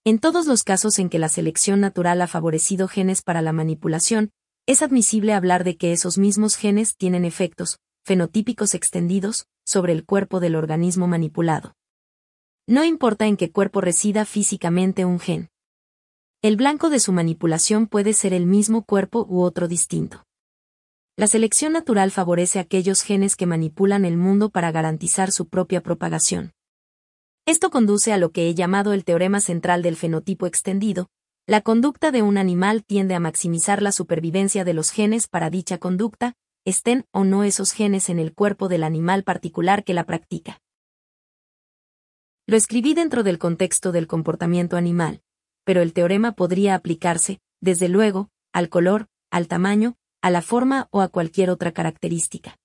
En 0.08 0.20
todos 0.20 0.46
los 0.46 0.62
casos 0.62 1.00
en 1.00 1.08
que 1.08 1.18
la 1.18 1.28
selección 1.28 1.80
natural 1.80 2.22
ha 2.22 2.28
favorecido 2.28 2.86
genes 2.86 3.22
para 3.22 3.42
la 3.42 3.50
manipulación, 3.52 4.30
es 4.64 4.80
admisible 4.82 5.32
hablar 5.32 5.64
de 5.64 5.76
que 5.76 5.90
esos 5.90 6.16
mismos 6.16 6.54
genes 6.54 6.96
tienen 6.96 7.24
efectos, 7.24 7.80
fenotípicos 8.04 8.74
extendidos, 8.74 9.48
sobre 9.66 9.92
el 9.92 10.04
cuerpo 10.04 10.38
del 10.38 10.54
organismo 10.54 11.08
manipulado. 11.08 11.74
No 12.68 12.84
importa 12.84 13.26
en 13.26 13.36
qué 13.36 13.50
cuerpo 13.50 13.80
resida 13.80 14.24
físicamente 14.24 15.04
un 15.04 15.18
gen. 15.18 15.48
El 16.40 16.54
blanco 16.54 16.88
de 16.88 17.00
su 17.00 17.10
manipulación 17.10 17.88
puede 17.88 18.12
ser 18.12 18.32
el 18.32 18.46
mismo 18.46 18.84
cuerpo 18.84 19.26
u 19.28 19.40
otro 19.40 19.66
distinto. 19.66 20.24
La 21.16 21.26
selección 21.26 21.72
natural 21.72 22.12
favorece 22.12 22.60
aquellos 22.60 23.02
genes 23.02 23.34
que 23.34 23.46
manipulan 23.46 24.04
el 24.04 24.16
mundo 24.16 24.50
para 24.50 24.70
garantizar 24.70 25.32
su 25.32 25.48
propia 25.48 25.82
propagación. 25.82 26.52
Esto 27.48 27.70
conduce 27.70 28.12
a 28.12 28.18
lo 28.18 28.32
que 28.32 28.48
he 28.48 28.54
llamado 28.56 28.92
el 28.92 29.04
teorema 29.04 29.38
central 29.38 29.80
del 29.80 29.94
fenotipo 29.94 30.48
extendido. 30.48 31.06
La 31.46 31.60
conducta 31.60 32.10
de 32.10 32.22
un 32.22 32.38
animal 32.38 32.84
tiende 32.84 33.14
a 33.14 33.20
maximizar 33.20 33.82
la 33.82 33.92
supervivencia 33.92 34.64
de 34.64 34.74
los 34.74 34.90
genes 34.90 35.28
para 35.28 35.48
dicha 35.48 35.78
conducta, 35.78 36.34
estén 36.64 37.06
o 37.12 37.22
no 37.22 37.44
esos 37.44 37.70
genes 37.70 38.08
en 38.08 38.18
el 38.18 38.34
cuerpo 38.34 38.66
del 38.66 38.82
animal 38.82 39.22
particular 39.22 39.84
que 39.84 39.94
la 39.94 40.02
practica. 40.02 40.60
Lo 42.48 42.56
escribí 42.56 42.94
dentro 42.94 43.22
del 43.22 43.38
contexto 43.38 43.92
del 43.92 44.08
comportamiento 44.08 44.76
animal, 44.76 45.22
pero 45.62 45.82
el 45.82 45.92
teorema 45.92 46.32
podría 46.32 46.74
aplicarse, 46.74 47.38
desde 47.60 47.88
luego, 47.88 48.28
al 48.52 48.68
color, 48.68 49.06
al 49.30 49.46
tamaño, 49.46 49.94
a 50.20 50.30
la 50.30 50.42
forma 50.42 50.88
o 50.90 51.00
a 51.00 51.08
cualquier 51.08 51.50
otra 51.50 51.70
característica. 51.70 52.56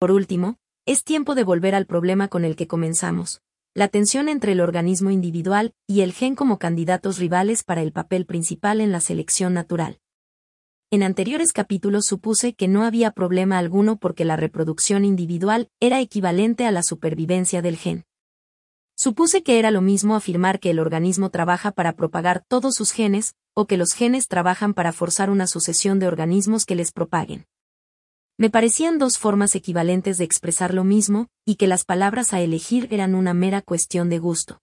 Por 0.00 0.10
último, 0.10 0.58
es 0.88 1.04
tiempo 1.04 1.34
de 1.34 1.44
volver 1.44 1.74
al 1.74 1.84
problema 1.84 2.28
con 2.28 2.46
el 2.46 2.56
que 2.56 2.66
comenzamos, 2.66 3.42
la 3.74 3.88
tensión 3.88 4.30
entre 4.30 4.52
el 4.52 4.60
organismo 4.62 5.10
individual 5.10 5.74
y 5.86 6.00
el 6.00 6.14
gen 6.14 6.34
como 6.34 6.58
candidatos 6.58 7.18
rivales 7.18 7.62
para 7.62 7.82
el 7.82 7.92
papel 7.92 8.24
principal 8.24 8.80
en 8.80 8.90
la 8.90 9.00
selección 9.00 9.52
natural. 9.52 10.00
En 10.90 11.02
anteriores 11.02 11.52
capítulos 11.52 12.06
supuse 12.06 12.54
que 12.54 12.68
no 12.68 12.84
había 12.84 13.10
problema 13.10 13.58
alguno 13.58 13.98
porque 13.98 14.24
la 14.24 14.36
reproducción 14.36 15.04
individual 15.04 15.68
era 15.78 16.00
equivalente 16.00 16.64
a 16.64 16.70
la 16.70 16.82
supervivencia 16.82 17.60
del 17.60 17.76
gen. 17.76 18.06
Supuse 18.96 19.42
que 19.42 19.58
era 19.58 19.70
lo 19.70 19.82
mismo 19.82 20.16
afirmar 20.16 20.58
que 20.58 20.70
el 20.70 20.78
organismo 20.78 21.28
trabaja 21.28 21.70
para 21.70 21.96
propagar 21.96 22.44
todos 22.48 22.76
sus 22.76 22.92
genes, 22.92 23.34
o 23.52 23.66
que 23.66 23.76
los 23.76 23.92
genes 23.92 24.26
trabajan 24.26 24.72
para 24.72 24.94
forzar 24.94 25.28
una 25.28 25.48
sucesión 25.48 25.98
de 25.98 26.06
organismos 26.06 26.64
que 26.64 26.76
les 26.76 26.92
propaguen. 26.92 27.44
Me 28.40 28.50
parecían 28.50 28.98
dos 28.98 29.18
formas 29.18 29.56
equivalentes 29.56 30.16
de 30.16 30.24
expresar 30.24 30.72
lo 30.72 30.84
mismo, 30.84 31.26
y 31.44 31.56
que 31.56 31.66
las 31.66 31.84
palabras 31.84 32.32
a 32.32 32.40
elegir 32.40 32.86
eran 32.92 33.16
una 33.16 33.34
mera 33.34 33.62
cuestión 33.62 34.08
de 34.10 34.20
gusto. 34.20 34.60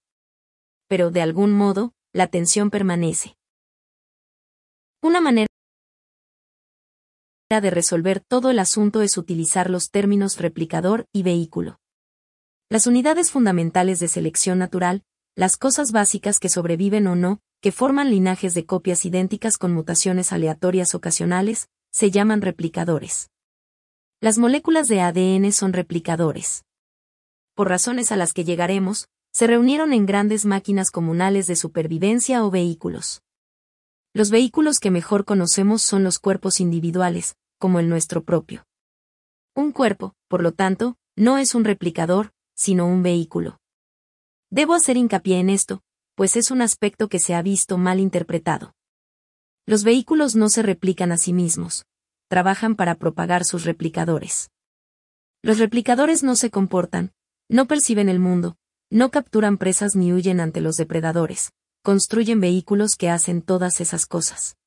Pero 0.88 1.12
de 1.12 1.22
algún 1.22 1.52
modo, 1.52 1.92
la 2.14 2.28
tensión 2.28 2.70
permanece. 2.70 3.36
Una 5.04 5.20
manera 5.20 5.48
de 7.50 7.70
resolver 7.70 8.22
todo 8.22 8.50
el 8.50 8.60
asunto 8.60 9.02
es 9.02 9.18
utilizar 9.18 9.70
los 9.70 9.92
términos 9.92 10.40
replicador 10.40 11.06
y 11.12 11.24
vehículo. 11.24 11.78
Las 12.70 12.88
unidades 12.88 13.30
fundamentales 13.30 14.00
de 14.00 14.08
selección 14.08 14.58
natural, 14.58 15.04
las 15.36 15.58
cosas 15.58 15.92
básicas 15.92 16.40
que 16.40 16.48
sobreviven 16.48 17.08
o 17.08 17.16
no, 17.16 17.42
que 17.62 17.74
forman 17.74 18.10
linajes 18.10 18.54
de 18.54 18.66
copias 18.66 19.04
idénticas 19.04 19.58
con 19.58 19.74
mutaciones 19.74 20.32
aleatorias 20.32 20.96
ocasionales, 20.96 21.68
se 21.92 22.10
llaman 22.10 22.42
replicadores. 22.42 23.30
Las 24.22 24.38
moléculas 24.38 24.88
de 24.88 25.01
ADN 25.01 25.51
son 25.51 25.74
replicadores. 25.74 26.63
Por 27.53 27.68
razones 27.68 28.11
a 28.11 28.16
las 28.16 28.32
que 28.32 28.45
llegaremos, 28.45 29.09
se 29.32 29.45
reunieron 29.45 29.91
en 29.91 30.05
grandes 30.05 30.45
máquinas 30.45 30.89
comunales 30.89 31.47
de 31.47 31.57
supervivencia 31.57 32.45
o 32.45 32.49
vehículos. 32.49 33.22
Los 34.13 34.32
vehículos 34.32 34.80
que 34.80 34.91
mejor 34.91 35.26
conocemos 35.26 35.82
son 35.82 36.05
los 36.05 36.20
cuerpos 36.20 36.61
individuales, 36.61 37.36
como 37.59 37.80
el 37.80 37.89
nuestro 37.89 38.24
propio. 38.24 38.66
Un 39.53 39.74
cuerpo, 39.74 40.16
por 40.30 40.41
lo 40.41 40.53
tanto, 40.53 40.95
no 41.18 41.38
es 41.38 41.53
un 41.53 41.66
replicador, 41.66 42.32
sino 42.55 42.88
un 42.88 43.03
vehículo. 43.03 43.59
Debo 44.49 44.74
hacer 44.74 44.95
hincapié 44.95 45.39
en 45.39 45.49
esto, 45.49 45.82
pues 46.16 46.38
es 46.38 46.51
un 46.51 46.61
aspecto 46.61 47.09
que 47.09 47.20
se 47.20 47.36
ha 47.36 47.41
visto 47.41 47.78
mal 47.78 47.99
interpretado. 47.99 48.74
Los 49.66 49.84
vehículos 49.84 50.36
no 50.36 50.47
se 50.47 50.61
replican 50.61 51.11
a 51.11 51.18
sí 51.18 51.34
mismos, 51.34 51.86
trabajan 52.28 52.76
para 52.76 52.96
propagar 52.96 53.46
sus 53.46 53.66
replicadores. 53.66 54.50
Los 55.42 55.60
replicadores 55.60 56.24
no 56.24 56.36
se 56.36 56.50
comportan, 56.50 57.14
no 57.50 57.68
perciben 57.68 58.10
el 58.10 58.20
mundo, 58.20 58.58
no 58.90 59.12
capturan 59.12 59.58
presas 59.58 59.96
ni 59.96 60.12
huyen 60.12 60.40
ante 60.40 60.62
los 60.62 60.76
depredadores, 60.76 61.52
construyen 61.84 62.40
vehículos 62.40 62.96
que 62.96 63.10
hacen 63.10 63.42
todas 63.42 63.80
esas 63.82 64.06
cosas. 64.06 64.58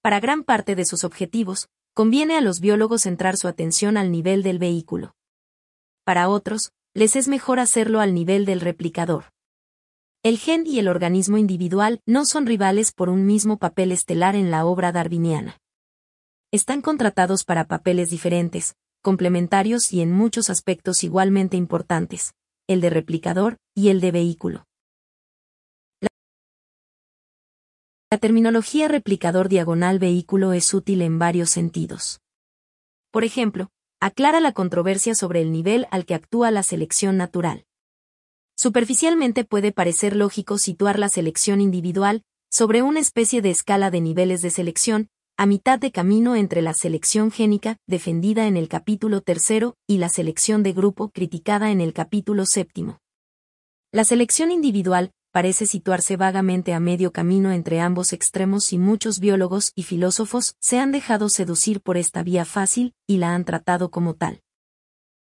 Para 0.00 0.20
gran 0.20 0.44
parte 0.44 0.74
de 0.74 0.84
sus 0.84 1.04
objetivos, 1.04 1.68
conviene 1.94 2.36
a 2.36 2.40
los 2.40 2.60
biólogos 2.60 3.02
centrar 3.02 3.36
su 3.36 3.48
atención 3.48 3.96
al 3.96 4.10
nivel 4.10 4.42
del 4.42 4.58
vehículo. 4.58 5.14
Para 6.04 6.28
otros, 6.28 6.72
les 6.94 7.16
es 7.16 7.28
mejor 7.28 7.60
hacerlo 7.60 8.00
al 8.00 8.14
nivel 8.14 8.44
del 8.44 8.60
replicador. 8.60 9.31
El 10.24 10.38
gen 10.38 10.68
y 10.68 10.78
el 10.78 10.86
organismo 10.86 11.36
individual 11.36 12.00
no 12.06 12.24
son 12.26 12.46
rivales 12.46 12.92
por 12.92 13.08
un 13.08 13.26
mismo 13.26 13.58
papel 13.58 13.90
estelar 13.90 14.36
en 14.36 14.52
la 14.52 14.64
obra 14.64 14.92
darwiniana. 14.92 15.58
Están 16.52 16.80
contratados 16.80 17.42
para 17.44 17.66
papeles 17.66 18.08
diferentes, 18.08 18.76
complementarios 19.02 19.92
y 19.92 20.00
en 20.00 20.12
muchos 20.12 20.48
aspectos 20.48 21.02
igualmente 21.02 21.56
importantes, 21.56 22.34
el 22.68 22.80
de 22.80 22.90
replicador 22.90 23.56
y 23.74 23.88
el 23.88 24.00
de 24.00 24.12
vehículo. 24.12 24.64
La 28.08 28.18
terminología 28.18 28.86
replicador 28.86 29.48
diagonal 29.48 29.98
vehículo 29.98 30.52
es 30.52 30.72
útil 30.72 31.02
en 31.02 31.18
varios 31.18 31.50
sentidos. 31.50 32.20
Por 33.10 33.24
ejemplo, 33.24 33.70
aclara 33.98 34.38
la 34.38 34.52
controversia 34.52 35.16
sobre 35.16 35.42
el 35.42 35.50
nivel 35.50 35.88
al 35.90 36.06
que 36.06 36.14
actúa 36.14 36.52
la 36.52 36.62
selección 36.62 37.16
natural. 37.16 37.64
Superficialmente 38.62 39.42
puede 39.42 39.72
parecer 39.72 40.14
lógico 40.14 40.56
situar 40.56 40.96
la 40.96 41.08
selección 41.08 41.60
individual 41.60 42.22
sobre 42.48 42.80
una 42.80 43.00
especie 43.00 43.42
de 43.42 43.50
escala 43.50 43.90
de 43.90 44.00
niveles 44.00 44.40
de 44.40 44.50
selección, 44.50 45.08
a 45.36 45.46
mitad 45.46 45.80
de 45.80 45.90
camino 45.90 46.36
entre 46.36 46.62
la 46.62 46.72
selección 46.72 47.32
génica, 47.32 47.78
defendida 47.88 48.46
en 48.46 48.56
el 48.56 48.68
capítulo 48.68 49.20
tercero, 49.20 49.74
y 49.88 49.98
la 49.98 50.08
selección 50.08 50.62
de 50.62 50.74
grupo, 50.74 51.08
criticada 51.08 51.72
en 51.72 51.80
el 51.80 51.92
capítulo 51.92 52.46
séptimo. 52.46 53.00
La 53.90 54.04
selección 54.04 54.52
individual 54.52 55.10
parece 55.32 55.66
situarse 55.66 56.16
vagamente 56.16 56.72
a 56.72 56.78
medio 56.78 57.10
camino 57.10 57.50
entre 57.50 57.80
ambos 57.80 58.12
extremos 58.12 58.72
y 58.72 58.78
muchos 58.78 59.18
biólogos 59.18 59.72
y 59.74 59.82
filósofos 59.82 60.54
se 60.60 60.78
han 60.78 60.92
dejado 60.92 61.30
seducir 61.30 61.80
por 61.80 61.96
esta 61.96 62.22
vía 62.22 62.44
fácil 62.44 62.94
y 63.08 63.16
la 63.16 63.34
han 63.34 63.44
tratado 63.44 63.90
como 63.90 64.14
tal. 64.14 64.40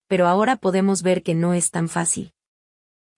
Pero 0.10 0.28
ahora 0.28 0.58
podemos 0.58 1.04
ver 1.04 1.24
que 1.24 1.36
no 1.36 1.54
es 1.54 1.72
tan 1.72 1.88
fácil. 1.88 2.34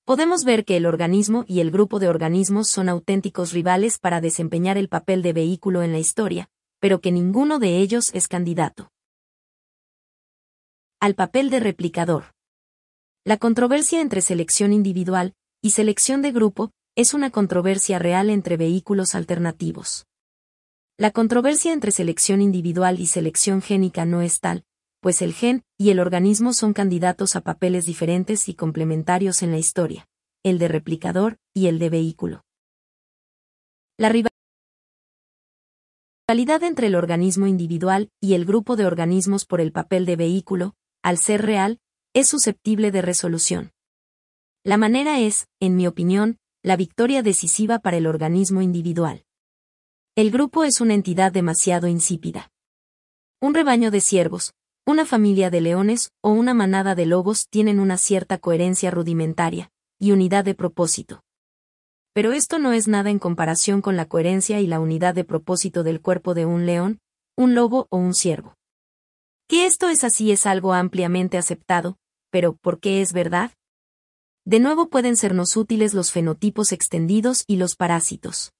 Podemos 0.05 0.43
ver 0.43 0.65
que 0.65 0.77
el 0.77 0.85
organismo 0.85 1.45
y 1.47 1.59
el 1.59 1.69
grupo 1.69 1.99
de 1.99 2.09
organismos 2.09 2.67
son 2.67 2.89
auténticos 2.89 3.51
rivales 3.51 3.99
para 3.99 4.19
desempeñar 4.19 4.77
el 4.77 4.89
papel 4.89 5.21
de 5.21 5.33
vehículo 5.33 5.83
en 5.83 5.91
la 5.91 5.99
historia, 5.99 6.49
pero 6.79 7.01
que 7.01 7.11
ninguno 7.11 7.59
de 7.59 7.77
ellos 7.77 8.11
es 8.13 8.27
candidato 8.27 8.91
al 10.99 11.15
papel 11.15 11.49
de 11.49 11.59
replicador. 11.59 12.25
La 13.23 13.37
controversia 13.37 14.01
entre 14.01 14.21
selección 14.21 14.71
individual 14.71 15.33
y 15.59 15.71
selección 15.71 16.21
de 16.21 16.31
grupo 16.31 16.71
es 16.95 17.15
una 17.15 17.31
controversia 17.31 17.97
real 17.97 18.29
entre 18.29 18.55
vehículos 18.55 19.15
alternativos. 19.15 20.05
La 20.97 21.09
controversia 21.09 21.73
entre 21.73 21.89
selección 21.89 22.39
individual 22.39 22.99
y 22.99 23.07
selección 23.07 23.63
génica 23.63 24.05
no 24.05 24.21
es 24.21 24.39
tal, 24.41 24.63
pues 25.01 25.21
el 25.21 25.33
gen 25.33 25.63
y 25.77 25.89
el 25.89 25.99
organismo 25.99 26.53
son 26.53 26.73
candidatos 26.73 27.35
a 27.35 27.41
papeles 27.41 27.85
diferentes 27.85 28.47
y 28.47 28.53
complementarios 28.53 29.41
en 29.41 29.51
la 29.51 29.57
historia, 29.57 30.07
el 30.43 30.59
de 30.59 30.67
replicador 30.67 31.37
y 31.53 31.67
el 31.67 31.79
de 31.79 31.89
vehículo. 31.89 32.45
La 33.97 34.09
rivalidad 36.27 36.63
entre 36.63 36.87
el 36.87 36.95
organismo 36.95 37.47
individual 37.47 38.09
y 38.21 38.35
el 38.35 38.45
grupo 38.45 38.75
de 38.75 38.85
organismos 38.85 39.45
por 39.45 39.59
el 39.59 39.71
papel 39.71 40.05
de 40.05 40.15
vehículo, 40.15 40.75
al 41.01 41.17
ser 41.17 41.41
real, 41.41 41.79
es 42.13 42.29
susceptible 42.29 42.91
de 42.91 43.01
resolución. 43.01 43.71
La 44.63 44.77
manera 44.77 45.19
es, 45.19 45.47
en 45.59 45.75
mi 45.75 45.87
opinión, 45.87 46.37
la 46.61 46.75
victoria 46.75 47.23
decisiva 47.23 47.79
para 47.79 47.97
el 47.97 48.05
organismo 48.05 48.61
individual. 48.61 49.25
El 50.15 50.29
grupo 50.29 50.63
es 50.63 50.79
una 50.79 50.93
entidad 50.93 51.31
demasiado 51.31 51.87
insípida. 51.87 52.51
Un 53.41 53.55
rebaño 53.55 53.89
de 53.89 54.01
ciervos, 54.01 54.53
una 54.85 55.05
familia 55.05 55.51
de 55.51 55.61
leones 55.61 56.11
o 56.21 56.31
una 56.31 56.53
manada 56.53 56.95
de 56.95 57.05
lobos 57.05 57.47
tienen 57.49 57.79
una 57.79 57.97
cierta 57.97 58.39
coherencia 58.39 58.89
rudimentaria 58.89 59.71
y 59.99 60.11
unidad 60.11 60.43
de 60.43 60.55
propósito. 60.55 61.21
Pero 62.13 62.31
esto 62.31 62.57
no 62.57 62.73
es 62.73 62.87
nada 62.87 63.11
en 63.11 63.19
comparación 63.19 63.81
con 63.81 63.95
la 63.95 64.05
coherencia 64.05 64.59
y 64.59 64.67
la 64.67 64.79
unidad 64.79 65.13
de 65.13 65.23
propósito 65.23 65.83
del 65.83 66.01
cuerpo 66.01 66.33
de 66.33 66.45
un 66.45 66.65
león, 66.65 66.99
un 67.37 67.53
lobo 67.53 67.87
o 67.89 67.97
un 67.97 68.13
ciervo. 68.13 68.55
Que 69.47 69.65
esto 69.65 69.87
es 69.87 70.03
así 70.03 70.31
es 70.31 70.45
algo 70.45 70.73
ampliamente 70.73 71.37
aceptado, 71.37 71.97
pero 72.31 72.53
¿por 72.53 72.79
qué 72.79 73.01
es 73.01 73.13
verdad? 73.13 73.51
De 74.45 74.59
nuevo 74.59 74.89
pueden 74.89 75.15
sernos 75.15 75.55
útiles 75.55 75.93
los 75.93 76.11
fenotipos 76.11 76.71
extendidos 76.71 77.43
y 77.45 77.57
los 77.57 77.75
parásitos. 77.75 78.51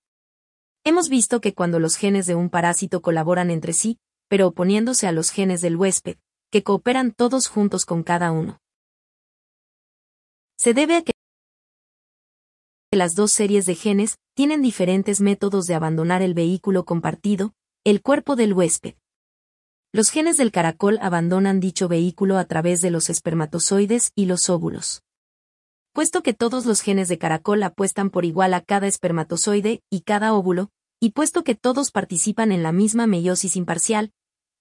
Hemos 0.83 1.09
visto 1.09 1.41
que 1.41 1.53
cuando 1.53 1.79
los 1.79 1.95
genes 1.95 2.27
de 2.27 2.35
un 2.35 2.49
parásito 2.49 3.01
colaboran 3.01 3.49
entre 3.49 3.73
sí, 3.73 3.97
pero 4.31 4.47
oponiéndose 4.47 5.07
a 5.07 5.11
los 5.11 5.29
genes 5.29 5.59
del 5.59 5.75
huésped, 5.75 6.15
que 6.51 6.63
cooperan 6.63 7.11
todos 7.11 7.47
juntos 7.47 7.85
con 7.85 8.01
cada 8.01 8.31
uno. 8.31 8.61
Se 10.57 10.73
debe 10.73 10.95
a 10.95 11.01
que 11.01 11.11
las 12.93 13.15
dos 13.15 13.33
series 13.33 13.65
de 13.65 13.75
genes 13.75 14.15
tienen 14.33 14.61
diferentes 14.61 15.19
métodos 15.19 15.67
de 15.67 15.75
abandonar 15.75 16.21
el 16.21 16.33
vehículo 16.33 16.85
compartido, 16.85 17.53
el 17.83 18.01
cuerpo 18.01 18.37
del 18.37 18.53
huésped. 18.53 18.95
Los 19.91 20.11
genes 20.11 20.37
del 20.37 20.53
caracol 20.53 20.97
abandonan 21.01 21.59
dicho 21.59 21.89
vehículo 21.89 22.37
a 22.37 22.45
través 22.45 22.79
de 22.79 22.89
los 22.89 23.09
espermatozoides 23.09 24.13
y 24.15 24.27
los 24.27 24.49
óvulos. 24.49 25.03
Puesto 25.91 26.23
que 26.23 26.33
todos 26.33 26.65
los 26.65 26.79
genes 26.79 27.09
de 27.09 27.17
caracol 27.17 27.61
apuestan 27.63 28.09
por 28.09 28.23
igual 28.23 28.53
a 28.53 28.61
cada 28.61 28.87
espermatozoide 28.87 29.83
y 29.89 30.03
cada 30.03 30.33
óvulo, 30.33 30.69
y 31.01 31.09
puesto 31.09 31.43
que 31.43 31.55
todos 31.55 31.91
participan 31.91 32.53
en 32.53 32.63
la 32.63 32.71
misma 32.71 33.07
meiosis 33.07 33.57
imparcial, 33.57 34.13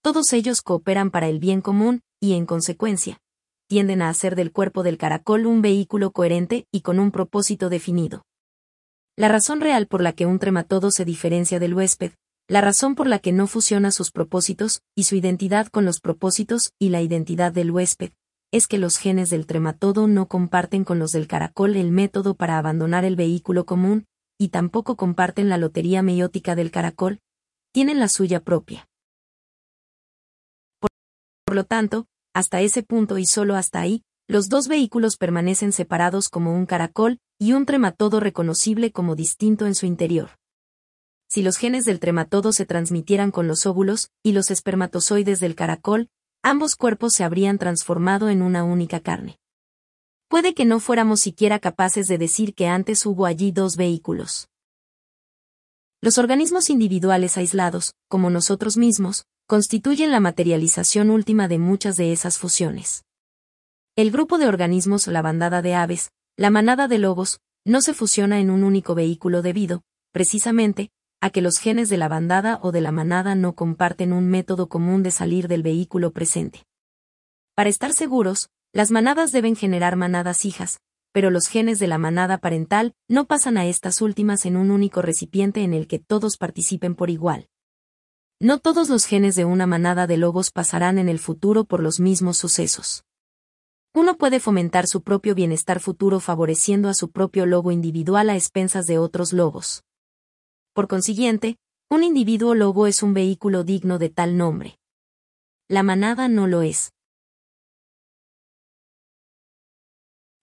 todos 0.03 0.32
ellos 0.32 0.62
cooperan 0.62 1.11
para 1.11 1.28
el 1.28 1.38
bien 1.38 1.61
común, 1.61 2.03
y 2.20 2.34
en 2.34 2.46
consecuencia, 2.46 3.20
tienden 3.68 4.03
a 4.03 4.09
hacer 4.09 4.34
del 4.34 4.53
cuerpo 4.53 4.82
del 4.82 4.98
caracol 4.98 5.46
un 5.46 5.62
vehículo 5.62 6.11
coherente 6.11 6.66
y 6.72 6.80
con 6.80 6.98
un 6.98 7.11
propósito 7.11 7.68
definido. 7.68 8.24
La 9.16 9.28
razón 9.28 9.61
real 9.61 9.86
por 9.86 10.03
la 10.03 10.12
que 10.12 10.26
un 10.26 10.38
trematodo 10.38 10.90
se 10.90 11.05
diferencia 11.05 11.59
del 11.59 11.74
huésped, 11.74 12.12
la 12.48 12.61
razón 12.61 12.96
por 12.96 13.07
la 13.07 13.20
que 13.20 13.32
no 13.32 13.46
fusiona 13.46 13.92
sus 13.92 14.11
propósitos 14.11 14.82
y 14.96 15.05
su 15.05 15.14
identidad 15.14 15.68
con 15.68 15.84
los 15.84 16.01
propósitos 16.01 16.72
y 16.80 16.88
la 16.88 17.01
identidad 17.01 17.53
del 17.53 17.70
huésped, 17.70 18.11
es 18.51 18.66
que 18.66 18.78
los 18.78 18.96
genes 18.96 19.30
del 19.30 19.46
trematodo 19.46 20.09
no 20.09 20.26
comparten 20.26 20.82
con 20.82 20.98
los 20.98 21.12
del 21.12 21.28
caracol 21.28 21.76
el 21.76 21.92
método 21.92 22.34
para 22.34 22.59
abandonar 22.59 23.05
el 23.05 23.14
vehículo 23.14 23.66
común, 23.66 24.07
y 24.36 24.48
tampoco 24.48 24.96
comparten 24.96 25.48
la 25.48 25.59
lotería 25.59 26.03
meiótica 26.03 26.57
del 26.57 26.72
caracol, 26.72 27.20
tienen 27.72 28.01
la 28.01 28.09
suya 28.09 28.40
propia. 28.40 28.89
Por, 31.51 31.57
lo 31.57 31.64
tanto, 31.64 32.07
hasta 32.32 32.61
ese 32.61 32.84
punto 32.84 33.18
y 33.18 33.26
solo 33.26 33.57
hasta 33.57 33.80
ahí, 33.80 34.05
los 34.28 34.48
dos 34.48 34.68
vehículos 34.68 35.16
permanecen 35.16 35.72
separados 35.72 36.28
como 36.28 36.55
un 36.55 36.64
caracol 36.64 37.18
y 37.40 37.55
un 37.55 37.66
trematodo 37.66 38.20
reconocible 38.20 38.92
como 38.92 39.16
distinto 39.16 39.66
en 39.66 39.74
su 39.74 39.84
interior. 39.84 40.30
Si 41.28 41.42
los 41.42 41.57
genes 41.57 41.84
del 41.86 41.98
trematodo 41.98 42.53
se 42.53 42.66
transmitieran 42.66 43.32
con 43.32 43.48
los 43.48 43.66
óvulos 43.66 44.12
y 44.22 44.30
los 44.30 44.53
espermatozoides 44.53 45.40
del 45.40 45.57
caracol, 45.57 46.09
ambos 46.40 46.76
cuerpos 46.76 47.14
se 47.14 47.24
habrían 47.24 47.59
transformado 47.59 48.28
en 48.28 48.42
una 48.42 48.62
única 48.62 49.01
carne. 49.01 49.40
Puede 50.28 50.55
que 50.55 50.64
no 50.64 50.78
fuéramos 50.78 51.18
siquiera 51.18 51.59
capaces 51.59 52.07
de 52.07 52.16
decir 52.16 52.55
que 52.55 52.68
antes 52.68 53.05
hubo 53.07 53.26
allí 53.26 53.51
dos 53.51 53.74
vehículos. 53.74 54.46
Los 56.01 56.16
organismos 56.16 56.70
individuales 56.70 57.36
aislados, 57.36 57.94
como 58.07 58.30
nosotros 58.30 58.76
mismos, 58.76 59.24
constituyen 59.51 60.12
la 60.12 60.20
materialización 60.20 61.11
última 61.11 61.48
de 61.48 61.59
muchas 61.59 61.96
de 61.96 62.12
esas 62.12 62.38
fusiones. 62.38 63.05
El 63.96 64.12
grupo 64.12 64.38
de 64.38 64.46
organismos 64.46 65.09
o 65.09 65.11
la 65.11 65.22
bandada 65.22 65.61
de 65.61 65.74
aves, 65.74 66.12
la 66.36 66.51
manada 66.51 66.86
de 66.86 66.98
lobos, 66.98 67.40
no 67.64 67.80
se 67.80 67.92
fusiona 67.92 68.38
en 68.38 68.48
un 68.48 68.62
único 68.62 68.94
vehículo 68.94 69.42
debido, 69.42 69.82
precisamente, 70.12 70.92
a 71.20 71.30
que 71.30 71.42
los 71.42 71.59
genes 71.59 71.88
de 71.88 71.96
la 71.96 72.07
bandada 72.07 72.61
o 72.62 72.70
de 72.70 72.80
la 72.80 72.92
manada 72.92 73.34
no 73.34 73.57
comparten 73.57 74.12
un 74.12 74.28
método 74.28 74.68
común 74.68 75.03
de 75.03 75.11
salir 75.11 75.48
del 75.48 75.64
vehículo 75.64 76.12
presente. 76.12 76.62
Para 77.57 77.70
estar 77.70 77.92
seguros, 77.92 78.51
las 78.72 78.92
manadas 78.92 79.32
deben 79.32 79.57
generar 79.57 79.96
manadas 79.96 80.44
hijas, 80.44 80.78
pero 81.11 81.28
los 81.28 81.48
genes 81.48 81.80
de 81.80 81.88
la 81.88 81.98
manada 81.98 82.38
parental 82.38 82.94
no 83.09 83.26
pasan 83.26 83.59
a 83.59 83.66
estas 83.66 84.01
últimas 84.01 84.46
en 84.46 84.57
un 84.57 84.70
único 84.70 85.03
recipiente 85.03 85.64
en 85.64 85.74
el 85.74 85.88
que 85.88 85.98
todos 85.98 86.36
participen 86.36 86.94
por 86.94 87.11
igual. 87.11 87.49
No 88.43 88.59
todos 88.59 88.88
los 88.88 89.05
genes 89.05 89.36
de 89.36 89.45
una 89.45 89.66
manada 89.66 90.07
de 90.07 90.16
lobos 90.16 90.51
pasarán 90.51 90.97
en 90.97 91.11
el 91.11 91.18
futuro 91.18 91.64
por 91.64 91.82
los 91.82 92.01
mismos 92.01 92.38
sucesos. 92.38 93.05
Uno 93.93 94.16
puede 94.16 94.41
fomentar 94.41 94.86
su 94.86 95.03
propio 95.03 95.34
bienestar 95.34 95.78
futuro 95.78 96.20
favoreciendo 96.20 96.88
a 96.88 96.95
su 96.95 97.11
propio 97.11 97.45
lobo 97.45 97.70
individual 97.70 98.30
a 98.30 98.36
expensas 98.36 98.86
de 98.86 98.97
otros 98.97 99.34
lobos. 99.34 99.84
Por 100.72 100.88
consiguiente, 100.88 101.59
un 101.91 102.03
individuo 102.03 102.55
lobo 102.55 102.86
es 102.86 103.03
un 103.03 103.12
vehículo 103.12 103.62
digno 103.62 103.99
de 103.99 104.09
tal 104.09 104.38
nombre. 104.38 104.78
La 105.68 105.82
manada 105.82 106.28
no 106.28 106.47
lo 106.47 106.62
es. 106.62 106.95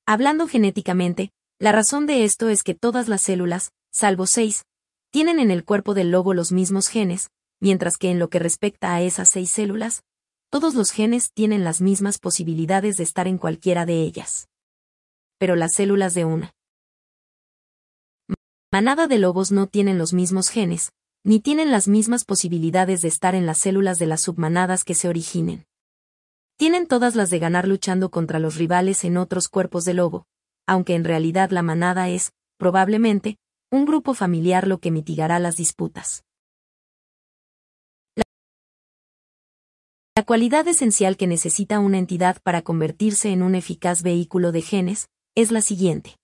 Hablando 0.05 0.47
genéticamente, 0.47 1.31
la 1.57 1.71
razón 1.71 2.05
de 2.05 2.25
esto 2.25 2.49
es 2.49 2.61
que 2.61 2.75
todas 2.75 3.07
las 3.07 3.23
células, 3.23 3.71
salvo 3.91 4.27
seis, 4.27 4.65
tienen 5.09 5.39
en 5.39 5.49
el 5.49 5.65
cuerpo 5.65 5.95
del 5.95 6.11
lobo 6.11 6.35
los 6.35 6.51
mismos 6.51 6.89
genes, 6.89 7.31
mientras 7.59 7.97
que 7.97 8.11
en 8.11 8.19
lo 8.19 8.29
que 8.29 8.39
respecta 8.39 8.93
a 8.93 9.01
esas 9.01 9.29
seis 9.29 9.49
células, 9.49 10.03
todos 10.49 10.75
los 10.75 10.91
genes 10.91 11.31
tienen 11.33 11.63
las 11.63 11.81
mismas 11.81 12.19
posibilidades 12.19 12.97
de 12.97 13.03
estar 13.03 13.27
en 13.27 13.37
cualquiera 13.37 13.85
de 13.85 14.01
ellas. 14.01 14.47
Pero 15.37 15.55
las 15.55 15.73
células 15.73 16.13
de 16.13 16.25
una 16.25 16.53
manada 18.71 19.07
de 19.07 19.17
lobos 19.17 19.51
no 19.51 19.67
tienen 19.67 19.97
los 19.97 20.13
mismos 20.13 20.49
genes, 20.49 20.91
ni 21.23 21.39
tienen 21.39 21.71
las 21.71 21.87
mismas 21.87 22.25
posibilidades 22.25 23.01
de 23.01 23.07
estar 23.07 23.35
en 23.35 23.45
las 23.45 23.57
células 23.57 23.99
de 23.99 24.05
las 24.05 24.21
submanadas 24.21 24.83
que 24.83 24.93
se 24.93 25.09
originen. 25.09 25.65
Tienen 26.57 26.87
todas 26.87 27.15
las 27.15 27.29
de 27.29 27.39
ganar 27.39 27.67
luchando 27.67 28.09
contra 28.09 28.39
los 28.39 28.55
rivales 28.55 29.03
en 29.03 29.17
otros 29.17 29.47
cuerpos 29.47 29.83
de 29.85 29.93
lobo, 29.93 30.25
aunque 30.65 30.95
en 30.95 31.03
realidad 31.03 31.51
la 31.51 31.61
manada 31.61 32.09
es, 32.09 32.31
probablemente, 32.57 33.37
un 33.71 33.85
grupo 33.85 34.13
familiar 34.13 34.67
lo 34.67 34.79
que 34.79 34.91
mitigará 34.91 35.39
las 35.39 35.57
disputas. 35.57 36.23
La 40.17 40.23
cualidad 40.23 40.67
esencial 40.67 41.15
que 41.15 41.27
necesita 41.27 41.77
una 41.77 41.99
entidad 41.99 42.41
para 42.41 42.63
convertirse 42.63 43.29
en 43.29 43.43
un 43.43 43.53
eficaz 43.53 44.01
vehículo 44.01 44.51
de 44.51 44.63
genes 44.63 45.09
es 45.35 45.51
la 45.51 45.61
siguiente 45.61 46.15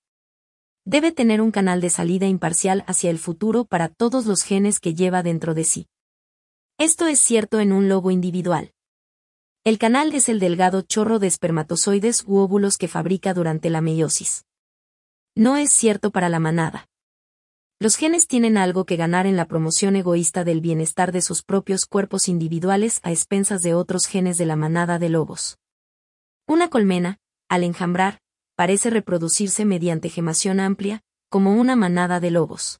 debe 0.83 1.11
tener 1.11 1.41
un 1.41 1.51
canal 1.51 1.79
de 1.79 1.91
salida 1.91 2.25
imparcial 2.25 2.83
hacia 2.87 3.11
el 3.11 3.19
futuro 3.19 3.65
para 3.65 3.89
todos 3.89 4.25
los 4.25 4.41
genes 4.41 4.79
que 4.79 4.95
lleva 4.95 5.21
dentro 5.21 5.53
de 5.53 5.63
sí. 5.63 5.87
Esto 6.79 7.05
es 7.05 7.19
cierto 7.19 7.59
en 7.59 7.71
un 7.71 7.87
lobo 7.87 8.09
individual. 8.09 8.73
El 9.63 9.77
canal 9.77 10.11
es 10.15 10.27
el 10.27 10.39
delgado 10.39 10.81
chorro 10.81 11.19
de 11.19 11.27
espermatozoides 11.27 12.23
u 12.25 12.37
óvulos 12.37 12.79
que 12.79 12.87
fabrica 12.87 13.35
durante 13.35 13.69
la 13.69 13.81
meiosis. 13.81 14.45
No 15.35 15.55
es 15.55 15.71
cierto 15.71 16.09
para 16.09 16.29
la 16.29 16.39
manada. 16.39 16.87
Los 17.83 17.97
genes 17.97 18.27
tienen 18.27 18.55
algo 18.55 18.85
que 18.85 18.95
ganar 18.95 19.27
en 19.27 19.35
la 19.35 19.45
promoción 19.45 19.97
egoísta 19.97 20.45
del 20.45 20.61
bienestar 20.61 21.11
de 21.11 21.21
sus 21.21 21.43
propios 21.43 21.85
cuerpos 21.85 22.29
individuales 22.29 23.01
a 23.03 23.11
expensas 23.11 23.61
de 23.61 23.73
otros 23.73 24.05
genes 24.05 24.37
de 24.37 24.45
la 24.45 24.55
manada 24.55 24.99
de 24.99 25.09
lobos. 25.09 25.57
Una 26.47 26.69
colmena, 26.69 27.19
al 27.49 27.65
enjambrar, 27.65 28.19
parece 28.55 28.89
reproducirse 28.89 29.65
mediante 29.65 30.07
gemación 30.07 30.61
amplia, 30.61 31.01
como 31.29 31.59
una 31.59 31.75
manada 31.75 32.21
de 32.21 32.31
lobos. 32.31 32.79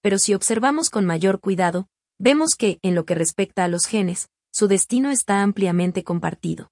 Pero 0.00 0.20
si 0.20 0.32
observamos 0.32 0.90
con 0.90 1.04
mayor 1.04 1.40
cuidado, 1.40 1.88
vemos 2.20 2.54
que, 2.54 2.78
en 2.82 2.94
lo 2.94 3.06
que 3.06 3.16
respecta 3.16 3.64
a 3.64 3.68
los 3.68 3.86
genes, 3.86 4.28
su 4.52 4.68
destino 4.68 5.10
está 5.10 5.42
ampliamente 5.42 6.04
compartido. 6.04 6.70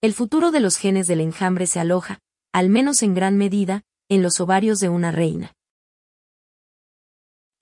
El 0.00 0.14
futuro 0.14 0.52
de 0.52 0.60
los 0.60 0.76
genes 0.76 1.08
del 1.08 1.20
enjambre 1.20 1.66
se 1.66 1.80
aloja, 1.80 2.20
al 2.52 2.68
menos 2.68 3.02
en 3.02 3.12
gran 3.14 3.36
medida, 3.36 3.82
en 4.08 4.22
los 4.22 4.38
ovarios 4.38 4.78
de 4.78 4.88
una 4.88 5.10
reina. 5.10 5.52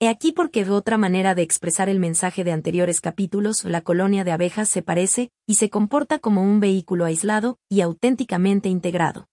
He 0.03 0.09
aquí 0.09 0.33
porque 0.33 0.65
de 0.65 0.71
otra 0.71 0.97
manera 0.97 1.33
de 1.33 1.43
expresar 1.43 1.87
el 1.87 1.97
mensaje 1.97 2.43
de 2.43 2.51
anteriores 2.51 2.99
capítulos, 2.99 3.63
la 3.63 3.79
colonia 3.79 4.25
de 4.25 4.33
abejas 4.33 4.67
se 4.67 4.81
parece 4.81 5.31
y 5.47 5.55
se 5.55 5.69
comporta 5.69 6.19
como 6.19 6.41
un 6.41 6.59
vehículo 6.59 7.05
aislado 7.05 7.57
y 7.69 7.79
auténticamente 7.79 8.67
integrado. 8.67 9.29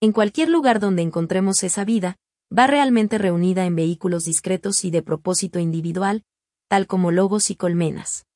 En 0.00 0.12
cualquier 0.12 0.50
lugar 0.50 0.78
donde 0.78 1.02
encontremos 1.02 1.64
esa 1.64 1.84
vida, 1.84 2.16
va 2.56 2.68
realmente 2.68 3.18
reunida 3.18 3.66
en 3.66 3.74
vehículos 3.74 4.24
discretos 4.24 4.84
y 4.84 4.92
de 4.92 5.02
propósito 5.02 5.58
individual, 5.58 6.22
tal 6.68 6.86
como 6.86 7.10
lobos 7.10 7.50
y 7.50 7.56
colmenas. 7.56 8.26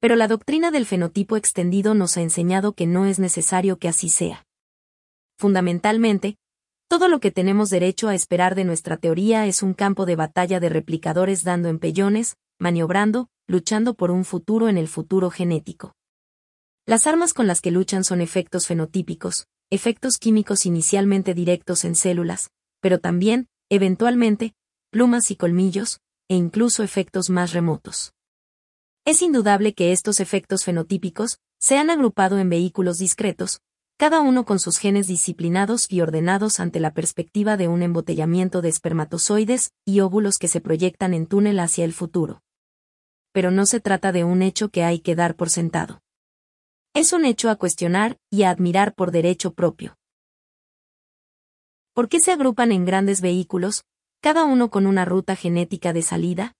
Pero 0.00 0.16
la 0.16 0.26
doctrina 0.26 0.72
del 0.72 0.84
fenotipo 0.84 1.36
extendido 1.36 1.94
nos 1.94 2.16
ha 2.16 2.22
enseñado 2.22 2.72
que 2.72 2.88
no 2.88 3.06
es 3.06 3.20
necesario 3.20 3.78
que 3.78 3.86
así 3.86 4.08
sea. 4.08 4.48
Fundamentalmente, 5.38 6.38
todo 6.88 7.08
lo 7.08 7.20
que 7.20 7.30
tenemos 7.30 7.68
derecho 7.68 8.08
a 8.08 8.14
esperar 8.14 8.54
de 8.54 8.64
nuestra 8.64 8.96
teoría 8.96 9.46
es 9.46 9.62
un 9.62 9.74
campo 9.74 10.06
de 10.06 10.16
batalla 10.16 10.58
de 10.58 10.70
replicadores 10.70 11.44
dando 11.44 11.68
empellones, 11.68 12.36
maniobrando, 12.58 13.28
luchando 13.46 13.94
por 13.94 14.10
un 14.10 14.24
futuro 14.24 14.68
en 14.68 14.78
el 14.78 14.88
futuro 14.88 15.30
genético. 15.30 15.94
Las 16.86 17.06
armas 17.06 17.34
con 17.34 17.46
las 17.46 17.60
que 17.60 17.70
luchan 17.70 18.04
son 18.04 18.22
efectos 18.22 18.66
fenotípicos, 18.66 19.46
efectos 19.68 20.16
químicos 20.16 20.64
inicialmente 20.64 21.34
directos 21.34 21.84
en 21.84 21.94
células, 21.94 22.50
pero 22.80 22.98
también, 22.98 23.48
eventualmente, 23.68 24.54
plumas 24.90 25.30
y 25.30 25.36
colmillos, 25.36 26.00
e 26.28 26.36
incluso 26.36 26.82
efectos 26.82 27.28
más 27.28 27.52
remotos. 27.52 28.14
Es 29.04 29.20
indudable 29.20 29.74
que 29.74 29.92
estos 29.92 30.20
efectos 30.20 30.64
fenotípicos 30.64 31.38
se 31.58 31.76
han 31.76 31.90
agrupado 31.90 32.38
en 32.38 32.48
vehículos 32.48 32.96
discretos, 32.96 33.60
cada 33.98 34.20
uno 34.20 34.44
con 34.44 34.60
sus 34.60 34.78
genes 34.78 35.08
disciplinados 35.08 35.90
y 35.90 36.00
ordenados 36.02 36.60
ante 36.60 36.78
la 36.78 36.94
perspectiva 36.94 37.56
de 37.56 37.66
un 37.66 37.82
embotellamiento 37.82 38.62
de 38.62 38.68
espermatozoides 38.68 39.72
y 39.84 39.98
óvulos 40.00 40.38
que 40.38 40.46
se 40.46 40.60
proyectan 40.60 41.14
en 41.14 41.26
túnel 41.26 41.58
hacia 41.58 41.84
el 41.84 41.92
futuro. 41.92 42.40
Pero 43.32 43.50
no 43.50 43.66
se 43.66 43.80
trata 43.80 44.12
de 44.12 44.22
un 44.22 44.40
hecho 44.40 44.68
que 44.68 44.84
hay 44.84 45.00
que 45.00 45.16
dar 45.16 45.34
por 45.34 45.50
sentado. 45.50 46.00
Es 46.94 47.12
un 47.12 47.24
hecho 47.24 47.50
a 47.50 47.56
cuestionar 47.56 48.18
y 48.30 48.44
a 48.44 48.50
admirar 48.50 48.94
por 48.94 49.10
derecho 49.10 49.52
propio. 49.52 49.98
¿Por 51.92 52.08
qué 52.08 52.20
se 52.20 52.30
agrupan 52.30 52.70
en 52.70 52.84
grandes 52.84 53.20
vehículos, 53.20 53.82
cada 54.20 54.44
uno 54.44 54.70
con 54.70 54.86
una 54.86 55.06
ruta 55.06 55.34
genética 55.34 55.92
de 55.92 56.02
salida? 56.02 56.54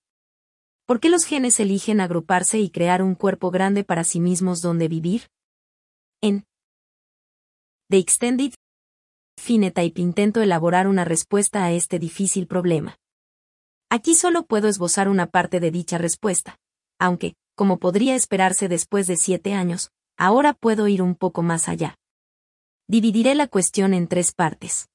¿Por 0.87 0.99
qué 0.99 1.09
los 1.09 1.25
genes 1.25 1.61
eligen 1.61 2.01
agruparse 2.01 2.59
y 2.59 2.69
crear 2.69 3.01
un 3.01 3.15
cuerpo 3.15 3.53
grande 3.53 3.85
para 3.85 4.03
sí 4.03 4.19
mismos 4.19 4.61
donde 4.61 4.89
vivir? 4.89 5.29
En 6.21 6.48
The 7.91 7.97
Extended 7.97 8.53
Phenotype 9.41 9.99
intento 9.99 10.43
elaborar 10.43 10.89
una 10.89 11.07
respuesta 11.07 11.65
a 11.65 11.73
este 11.73 11.99
difícil 11.99 12.47
problema. 12.47 12.99
Aquí 13.89 14.15
solo 14.15 14.45
puedo 14.45 14.69
esbozar 14.69 15.09
una 15.09 15.29
parte 15.29 15.59
de 15.59 15.71
dicha 15.71 15.97
respuesta, 15.97 16.59
aunque, 16.99 17.35
como 17.57 17.79
podría 17.79 18.15
esperarse 18.15 18.69
después 18.69 19.07
de 19.07 19.17
siete 19.17 19.55
años, 19.55 19.91
ahora 20.19 20.53
puedo 20.53 20.87
ir 20.87 21.01
un 21.01 21.15
poco 21.15 21.41
más 21.41 21.67
allá. 21.67 21.97
Dividiré 22.89 23.35
la 23.35 23.47
cuestión 23.47 23.95
en 23.95 24.07
tres 24.07 24.35
partes. 24.35 24.91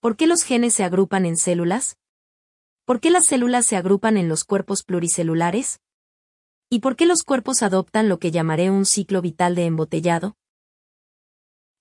¿Por 0.00 0.16
qué 0.16 0.26
los 0.26 0.42
genes 0.42 0.74
se 0.74 0.82
agrupan 0.82 1.26
en 1.26 1.36
células? 1.36 1.96
¿Por 2.86 2.98
qué 2.98 3.12
las 3.12 3.26
células 3.26 3.66
se 3.66 3.76
agrupan 3.76 4.16
en 4.16 4.28
los 4.28 4.42
cuerpos 4.42 4.82
pluricelulares? 4.82 5.78
¿Y 6.70 6.80
por 6.80 6.96
qué 6.96 7.06
los 7.06 7.22
cuerpos 7.22 7.62
adoptan 7.62 8.08
lo 8.08 8.18
que 8.18 8.32
llamaré 8.32 8.68
un 8.68 8.84
ciclo 8.84 9.22
vital 9.22 9.54
de 9.54 9.66
embotellado? 9.66 10.34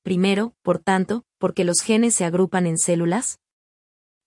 Primero, 0.03 0.53
por 0.61 0.79
tanto, 0.79 1.25
¿por 1.37 1.53
qué 1.53 1.63
los 1.63 1.81
genes 1.81 2.15
se 2.15 2.25
agrupan 2.25 2.65
en 2.65 2.77
células? 2.77 3.39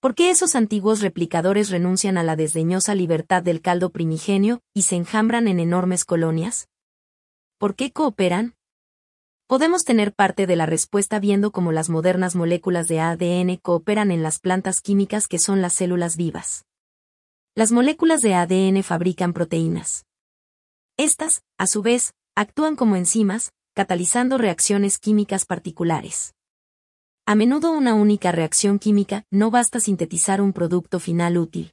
¿Por 0.01 0.15
qué 0.15 0.31
esos 0.31 0.55
antiguos 0.55 1.01
replicadores 1.01 1.71
renuncian 1.71 2.19
a 2.19 2.23
la 2.23 2.37
desdeñosa 2.37 2.95
libertad 2.95 3.43
del 3.43 3.61
caldo 3.61 3.91
primigenio 3.91 4.61
y 4.75 4.83
se 4.83 4.97
enjambran 4.97 5.49
en 5.49 5.61
enormes 5.61 6.05
colonias? 6.05 6.69
¿Por 7.59 7.77
qué 7.77 7.93
cooperan? 7.93 8.57
Podemos 9.47 9.85
tener 9.85 10.13
parte 10.13 10.47
de 10.47 10.57
la 10.57 10.67
respuesta 10.67 11.21
viendo 11.21 11.53
cómo 11.53 11.73
las 11.73 11.89
modernas 11.89 12.35
moléculas 12.35 12.89
de 12.89 13.01
ADN 13.01 13.59
cooperan 13.59 14.11
en 14.11 14.23
las 14.23 14.41
plantas 14.41 14.81
químicas 14.81 15.29
que 15.29 15.39
son 15.39 15.63
las 15.63 15.75
células 15.75 16.17
vivas. 16.17 16.65
Las 17.55 17.71
moléculas 17.71 18.23
de 18.23 18.35
ADN 18.35 18.83
fabrican 18.83 19.33
proteínas. 19.33 20.05
Estas, 20.97 21.43
a 21.59 21.67
su 21.67 21.83
vez, 21.83 22.13
actúan 22.35 22.77
como 22.77 22.97
enzimas, 22.97 23.53
catalizando 23.75 24.39
reacciones 24.39 24.99
químicas 24.99 25.47
particulares. 25.47 26.35
A 27.27 27.35
menudo 27.35 27.73
una 27.73 27.95
única 27.95 28.33
reacción 28.33 28.79
química 28.79 29.25
no 29.31 29.51
basta 29.51 29.81
sintetizar 29.81 30.41
un 30.41 30.53
producto 30.53 30.99
final 30.99 31.39
útil. 31.39 31.73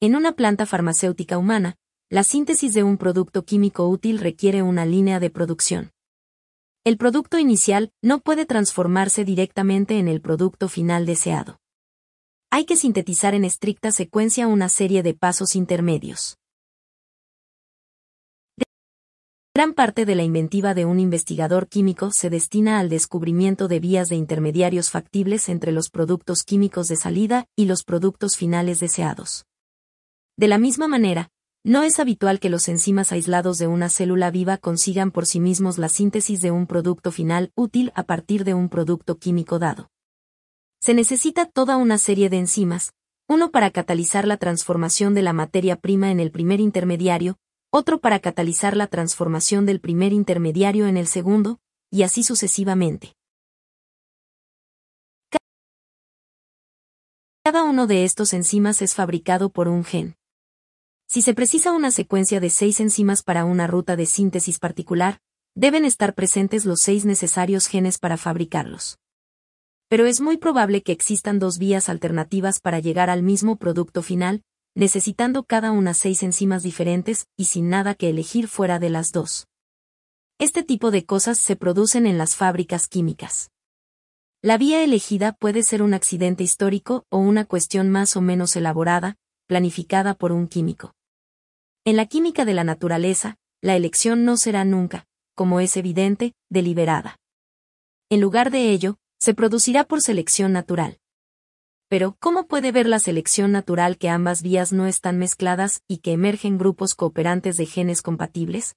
En 0.00 0.16
una 0.16 0.32
planta 0.32 0.66
farmacéutica 0.66 1.38
humana, 1.38 1.76
la 2.10 2.22
síntesis 2.22 2.74
de 2.74 2.82
un 2.82 2.98
producto 2.98 3.44
químico 3.44 3.88
útil 3.88 4.18
requiere 4.18 4.62
una 4.62 4.86
línea 4.86 5.20
de 5.20 5.30
producción. 5.30 5.92
El 6.84 6.96
producto 6.96 7.38
inicial 7.38 7.92
no 8.02 8.20
puede 8.20 8.46
transformarse 8.46 9.24
directamente 9.24 9.98
en 9.98 10.08
el 10.08 10.20
producto 10.20 10.68
final 10.68 11.06
deseado. 11.06 11.58
Hay 12.50 12.64
que 12.64 12.76
sintetizar 12.76 13.34
en 13.34 13.44
estricta 13.44 13.92
secuencia 13.92 14.46
una 14.46 14.68
serie 14.68 15.02
de 15.02 15.12
pasos 15.12 15.54
intermedios. 15.54 16.38
Gran 19.58 19.74
parte 19.74 20.06
de 20.06 20.14
la 20.14 20.22
inventiva 20.22 20.72
de 20.72 20.84
un 20.84 21.00
investigador 21.00 21.66
químico 21.66 22.12
se 22.12 22.30
destina 22.30 22.78
al 22.78 22.88
descubrimiento 22.88 23.66
de 23.66 23.80
vías 23.80 24.08
de 24.08 24.14
intermediarios 24.14 24.88
factibles 24.88 25.48
entre 25.48 25.72
los 25.72 25.90
productos 25.90 26.44
químicos 26.44 26.86
de 26.86 26.94
salida 26.94 27.44
y 27.56 27.64
los 27.64 27.82
productos 27.82 28.36
finales 28.36 28.78
deseados. 28.78 29.46
De 30.36 30.46
la 30.46 30.58
misma 30.58 30.86
manera, 30.86 31.30
no 31.64 31.82
es 31.82 31.98
habitual 31.98 32.38
que 32.38 32.50
los 32.50 32.68
enzimas 32.68 33.10
aislados 33.10 33.58
de 33.58 33.66
una 33.66 33.88
célula 33.88 34.30
viva 34.30 34.58
consigan 34.58 35.10
por 35.10 35.26
sí 35.26 35.40
mismos 35.40 35.76
la 35.76 35.88
síntesis 35.88 36.40
de 36.40 36.52
un 36.52 36.68
producto 36.68 37.10
final 37.10 37.50
útil 37.56 37.90
a 37.96 38.04
partir 38.04 38.44
de 38.44 38.54
un 38.54 38.68
producto 38.68 39.18
químico 39.18 39.58
dado. 39.58 39.90
Se 40.80 40.94
necesita 40.94 41.46
toda 41.46 41.78
una 41.78 41.98
serie 41.98 42.30
de 42.30 42.38
enzimas, 42.38 42.92
uno 43.26 43.50
para 43.50 43.72
catalizar 43.72 44.24
la 44.24 44.36
transformación 44.36 45.14
de 45.14 45.22
la 45.22 45.32
materia 45.32 45.74
prima 45.74 46.12
en 46.12 46.20
el 46.20 46.30
primer 46.30 46.60
intermediario, 46.60 47.38
otro 47.70 48.00
para 48.00 48.20
catalizar 48.20 48.76
la 48.76 48.86
transformación 48.86 49.66
del 49.66 49.80
primer 49.80 50.12
intermediario 50.12 50.86
en 50.86 50.96
el 50.96 51.06
segundo, 51.06 51.60
y 51.90 52.02
así 52.02 52.22
sucesivamente. 52.22 53.14
Cada 57.44 57.64
uno 57.64 57.86
de 57.86 58.04
estos 58.04 58.34
enzimas 58.34 58.82
es 58.82 58.94
fabricado 58.94 59.50
por 59.50 59.68
un 59.68 59.84
gen. 59.84 60.16
Si 61.06 61.22
se 61.22 61.32
precisa 61.32 61.72
una 61.72 61.90
secuencia 61.90 62.40
de 62.40 62.50
seis 62.50 62.80
enzimas 62.80 63.22
para 63.22 63.46
una 63.46 63.66
ruta 63.66 63.96
de 63.96 64.04
síntesis 64.04 64.58
particular, 64.58 65.20
deben 65.54 65.86
estar 65.86 66.14
presentes 66.14 66.66
los 66.66 66.80
seis 66.80 67.06
necesarios 67.06 67.66
genes 67.66 67.98
para 67.98 68.18
fabricarlos. 68.18 68.98
Pero 69.88 70.04
es 70.04 70.20
muy 70.20 70.36
probable 70.36 70.82
que 70.82 70.92
existan 70.92 71.38
dos 71.38 71.56
vías 71.56 71.88
alternativas 71.88 72.60
para 72.60 72.78
llegar 72.78 73.08
al 73.08 73.22
mismo 73.22 73.56
producto 73.56 74.02
final, 74.02 74.42
necesitando 74.78 75.42
cada 75.42 75.72
una 75.72 75.92
seis 75.92 76.22
enzimas 76.22 76.62
diferentes 76.62 77.26
y 77.36 77.46
sin 77.46 77.68
nada 77.68 77.96
que 77.96 78.10
elegir 78.10 78.46
fuera 78.46 78.78
de 78.78 78.90
las 78.90 79.10
dos. 79.10 79.48
Este 80.38 80.62
tipo 80.62 80.92
de 80.92 81.04
cosas 81.04 81.36
se 81.40 81.56
producen 81.56 82.06
en 82.06 82.16
las 82.16 82.36
fábricas 82.36 82.86
químicas. 82.86 83.50
La 84.40 84.56
vía 84.56 84.84
elegida 84.84 85.32
puede 85.32 85.64
ser 85.64 85.82
un 85.82 85.94
accidente 85.94 86.44
histórico 86.44 87.04
o 87.10 87.18
una 87.18 87.44
cuestión 87.44 87.90
más 87.90 88.16
o 88.16 88.20
menos 88.20 88.54
elaborada, 88.54 89.16
planificada 89.48 90.14
por 90.14 90.30
un 90.30 90.46
químico. 90.46 90.94
En 91.84 91.96
la 91.96 92.06
química 92.06 92.44
de 92.44 92.54
la 92.54 92.62
naturaleza, 92.62 93.34
la 93.60 93.74
elección 93.74 94.24
no 94.24 94.36
será 94.36 94.64
nunca, 94.64 95.06
como 95.34 95.58
es 95.58 95.76
evidente, 95.76 96.34
deliberada. 96.50 97.16
En 98.10 98.20
lugar 98.20 98.52
de 98.52 98.70
ello, 98.70 98.96
se 99.18 99.34
producirá 99.34 99.82
por 99.82 100.02
selección 100.02 100.52
natural. 100.52 101.00
Pero, 101.88 102.16
¿cómo 102.20 102.46
puede 102.46 102.70
ver 102.70 102.86
la 102.86 102.98
selección 102.98 103.50
natural 103.50 103.96
que 103.96 104.10
ambas 104.10 104.42
vías 104.42 104.74
no 104.74 104.86
están 104.86 105.18
mezcladas 105.18 105.82
y 105.88 105.98
que 105.98 106.12
emergen 106.12 106.58
grupos 106.58 106.94
cooperantes 106.94 107.56
de 107.56 107.64
genes 107.64 108.02
compatibles? 108.02 108.76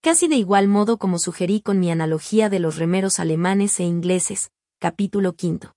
Casi 0.00 0.26
de 0.26 0.36
igual 0.36 0.66
modo 0.66 0.96
como 0.96 1.18
sugerí 1.18 1.60
con 1.60 1.80
mi 1.80 1.90
analogía 1.90 2.48
de 2.48 2.60
los 2.60 2.76
remeros 2.76 3.20
alemanes 3.20 3.78
e 3.78 3.84
ingleses, 3.84 4.50
capítulo 4.78 5.34
quinto. 5.34 5.74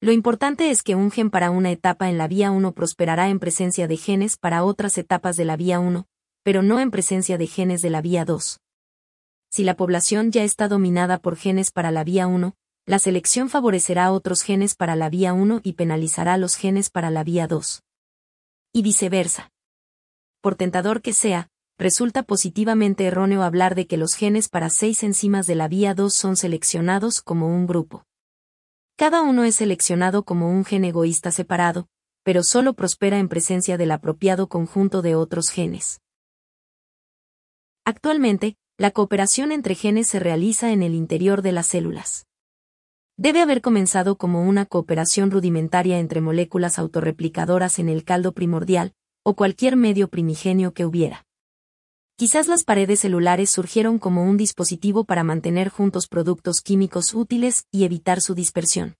Lo 0.00 0.12
importante 0.12 0.70
es 0.70 0.84
que 0.84 0.94
un 0.94 1.10
gen 1.10 1.30
para 1.30 1.50
una 1.50 1.72
etapa 1.72 2.08
en 2.08 2.18
la 2.18 2.28
vía 2.28 2.52
1 2.52 2.72
prosperará 2.74 3.30
en 3.30 3.40
presencia 3.40 3.88
de 3.88 3.96
genes 3.96 4.36
para 4.36 4.62
otras 4.62 4.98
etapas 4.98 5.36
de 5.36 5.46
la 5.46 5.56
vía 5.56 5.80
1, 5.80 6.06
pero 6.44 6.62
no 6.62 6.78
en 6.78 6.92
presencia 6.92 7.38
de 7.38 7.48
genes 7.48 7.82
de 7.82 7.90
la 7.90 8.02
vía 8.02 8.24
2. 8.24 8.60
Si 9.50 9.64
la 9.64 9.74
población 9.74 10.30
ya 10.30 10.44
está 10.44 10.68
dominada 10.68 11.18
por 11.18 11.36
genes 11.36 11.72
para 11.72 11.90
la 11.90 12.04
vía 12.04 12.26
1, 12.26 12.54
la 12.86 12.98
selección 12.98 13.48
favorecerá 13.48 14.12
otros 14.12 14.42
genes 14.42 14.74
para 14.74 14.94
la 14.94 15.08
vía 15.08 15.32
1 15.32 15.60
y 15.62 15.72
penalizará 15.72 16.36
los 16.36 16.56
genes 16.56 16.90
para 16.90 17.10
la 17.10 17.24
vía 17.24 17.46
2. 17.46 17.82
Y 18.74 18.82
viceversa. 18.82 19.50
Por 20.42 20.54
tentador 20.56 21.00
que 21.00 21.14
sea, 21.14 21.48
resulta 21.78 22.22
positivamente 22.22 23.06
erróneo 23.06 23.42
hablar 23.42 23.74
de 23.74 23.86
que 23.86 23.96
los 23.96 24.14
genes 24.14 24.50
para 24.50 24.68
seis 24.68 25.02
enzimas 25.02 25.46
de 25.46 25.54
la 25.54 25.66
vía 25.66 25.94
2 25.94 26.12
son 26.12 26.36
seleccionados 26.36 27.22
como 27.22 27.48
un 27.48 27.66
grupo. 27.66 28.04
Cada 28.96 29.22
uno 29.22 29.44
es 29.44 29.56
seleccionado 29.56 30.24
como 30.24 30.50
un 30.50 30.66
gen 30.66 30.84
egoísta 30.84 31.30
separado, 31.30 31.88
pero 32.22 32.42
solo 32.42 32.74
prospera 32.74 33.18
en 33.18 33.28
presencia 33.28 33.78
del 33.78 33.92
apropiado 33.92 34.48
conjunto 34.48 35.00
de 35.00 35.14
otros 35.14 35.48
genes. 35.48 36.00
Actualmente, 37.86 38.56
la 38.76 38.90
cooperación 38.90 39.52
entre 39.52 39.74
genes 39.74 40.08
se 40.08 40.18
realiza 40.18 40.70
en 40.70 40.82
el 40.82 40.94
interior 40.94 41.40
de 41.40 41.52
las 41.52 41.68
células. 41.68 42.26
Debe 43.16 43.42
haber 43.42 43.60
comenzado 43.60 44.16
como 44.16 44.42
una 44.42 44.66
cooperación 44.66 45.30
rudimentaria 45.30 46.00
entre 46.00 46.20
moléculas 46.20 46.80
autorreplicadoras 46.80 47.78
en 47.78 47.88
el 47.88 48.02
caldo 48.02 48.32
primordial, 48.32 48.92
o 49.22 49.36
cualquier 49.36 49.76
medio 49.76 50.08
primigenio 50.08 50.74
que 50.74 50.84
hubiera. 50.84 51.24
Quizás 52.16 52.48
las 52.48 52.64
paredes 52.64 53.00
celulares 53.00 53.50
surgieron 53.50 54.00
como 54.00 54.24
un 54.24 54.36
dispositivo 54.36 55.04
para 55.04 55.22
mantener 55.22 55.68
juntos 55.68 56.08
productos 56.08 56.60
químicos 56.60 57.14
útiles 57.14 57.66
y 57.70 57.84
evitar 57.84 58.20
su 58.20 58.34
dispersión. 58.34 58.96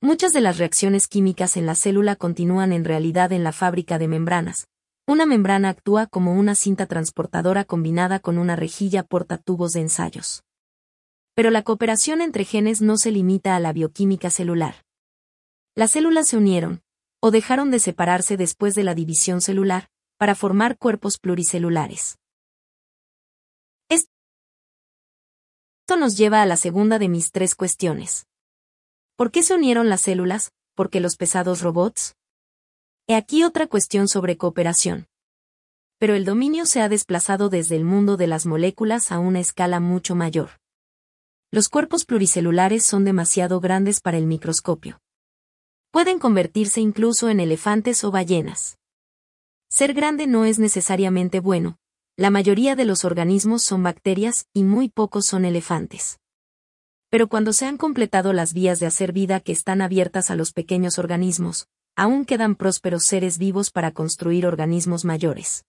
Muchas 0.00 0.32
de 0.32 0.40
las 0.40 0.58
reacciones 0.58 1.08
químicas 1.08 1.56
en 1.56 1.66
la 1.66 1.74
célula 1.74 2.14
continúan 2.14 2.72
en 2.72 2.84
realidad 2.84 3.32
en 3.32 3.42
la 3.42 3.52
fábrica 3.52 3.98
de 3.98 4.06
membranas. 4.06 4.68
Una 5.04 5.26
membrana 5.26 5.70
actúa 5.70 6.06
como 6.06 6.34
una 6.34 6.54
cinta 6.54 6.86
transportadora 6.86 7.64
combinada 7.64 8.20
con 8.20 8.38
una 8.38 8.54
rejilla 8.54 9.02
porta 9.02 9.36
tubos 9.36 9.72
de 9.72 9.80
ensayos. 9.80 10.44
Pero 11.36 11.50
la 11.50 11.62
cooperación 11.62 12.22
entre 12.22 12.46
genes 12.46 12.80
no 12.80 12.96
se 12.96 13.10
limita 13.12 13.56
a 13.56 13.60
la 13.60 13.74
bioquímica 13.74 14.30
celular. 14.30 14.86
Las 15.74 15.90
células 15.90 16.28
se 16.28 16.38
unieron, 16.38 16.82
o 17.20 17.30
dejaron 17.30 17.70
de 17.70 17.78
separarse 17.78 18.38
después 18.38 18.74
de 18.74 18.84
la 18.84 18.94
división 18.94 19.42
celular, 19.42 19.90
para 20.16 20.34
formar 20.34 20.78
cuerpos 20.78 21.18
pluricelulares. 21.18 22.18
Esto 23.90 24.08
nos 25.98 26.16
lleva 26.16 26.40
a 26.40 26.46
la 26.46 26.56
segunda 26.56 26.98
de 26.98 27.10
mis 27.10 27.30
tres 27.32 27.54
cuestiones. 27.54 28.26
¿Por 29.14 29.30
qué 29.30 29.42
se 29.42 29.54
unieron 29.54 29.90
las 29.90 30.00
células? 30.00 30.52
¿Por 30.74 30.88
qué 30.88 31.00
los 31.00 31.16
pesados 31.16 31.60
robots? 31.60 32.16
He 33.06 33.14
aquí 33.14 33.44
otra 33.44 33.66
cuestión 33.66 34.08
sobre 34.08 34.38
cooperación. 34.38 35.06
Pero 35.98 36.14
el 36.14 36.24
dominio 36.24 36.64
se 36.64 36.80
ha 36.80 36.88
desplazado 36.88 37.50
desde 37.50 37.76
el 37.76 37.84
mundo 37.84 38.16
de 38.16 38.26
las 38.26 38.46
moléculas 38.46 39.12
a 39.12 39.18
una 39.18 39.40
escala 39.40 39.80
mucho 39.80 40.14
mayor. 40.14 40.52
Los 41.56 41.70
cuerpos 41.70 42.04
pluricelulares 42.04 42.84
son 42.84 43.06
demasiado 43.06 43.60
grandes 43.60 44.02
para 44.02 44.18
el 44.18 44.26
microscopio. 44.26 45.00
Pueden 45.90 46.18
convertirse 46.18 46.82
incluso 46.82 47.30
en 47.30 47.40
elefantes 47.40 48.04
o 48.04 48.10
ballenas. 48.10 48.76
Ser 49.70 49.94
grande 49.94 50.26
no 50.26 50.44
es 50.44 50.58
necesariamente 50.58 51.40
bueno, 51.40 51.78
la 52.14 52.28
mayoría 52.28 52.76
de 52.76 52.84
los 52.84 53.06
organismos 53.06 53.62
son 53.62 53.82
bacterias 53.82 54.44
y 54.52 54.64
muy 54.64 54.90
pocos 54.90 55.24
son 55.24 55.46
elefantes. 55.46 56.18
Pero 57.08 57.26
cuando 57.26 57.54
se 57.54 57.64
han 57.64 57.78
completado 57.78 58.34
las 58.34 58.52
vías 58.52 58.78
de 58.78 58.84
hacer 58.84 59.12
vida 59.12 59.40
que 59.40 59.52
están 59.52 59.80
abiertas 59.80 60.30
a 60.30 60.36
los 60.36 60.52
pequeños 60.52 60.98
organismos, 60.98 61.68
aún 61.96 62.26
quedan 62.26 62.56
prósperos 62.56 63.04
seres 63.04 63.38
vivos 63.38 63.70
para 63.70 63.92
construir 63.92 64.46
organismos 64.46 65.06
mayores. 65.06 65.64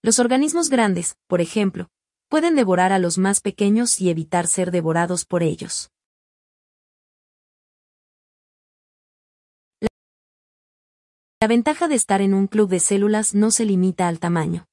Los 0.00 0.20
organismos 0.20 0.70
grandes, 0.70 1.16
por 1.26 1.40
ejemplo, 1.40 1.88
pueden 2.32 2.56
devorar 2.56 2.94
a 2.94 2.98
los 2.98 3.18
más 3.18 3.42
pequeños 3.42 4.00
y 4.00 4.08
evitar 4.08 4.46
ser 4.46 4.70
devorados 4.70 5.26
por 5.26 5.42
ellos. 5.42 5.90
La 11.42 11.46
ventaja 11.46 11.88
de 11.88 11.94
estar 11.94 12.22
en 12.22 12.32
un 12.32 12.46
club 12.46 12.70
de 12.70 12.80
células 12.80 13.34
no 13.34 13.50
se 13.50 13.66
limita 13.66 14.08
al 14.08 14.18
tamaño. 14.18 14.64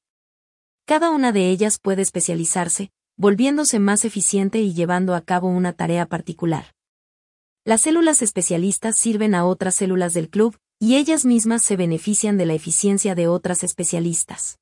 Cada 0.85 1.09
una 1.09 1.33
de 1.33 1.49
ellas 1.49 1.79
puede 1.79 2.01
especializarse, 2.01 2.91
volviéndose 3.17 3.77
más 3.79 4.05
eficiente 4.05 4.59
y 4.59 4.73
llevando 4.73 5.13
a 5.13 5.19
cabo 5.19 5.49
una 5.49 5.73
tarea 5.73 6.05
particular. 6.05 6.73
Las 7.65 7.81
células 7.81 8.21
especialistas 8.21 8.95
sirven 8.95 9.35
a 9.35 9.45
otras 9.45 9.75
células 9.75 10.13
del 10.13 10.29
club, 10.29 10.57
y 10.79 10.95
ellas 10.95 11.25
mismas 11.25 11.61
se 11.61 11.75
benefician 11.75 12.37
de 12.37 12.45
la 12.45 12.53
eficiencia 12.53 13.15
de 13.15 13.27
otras 13.27 13.65
especialistas. 13.65 14.59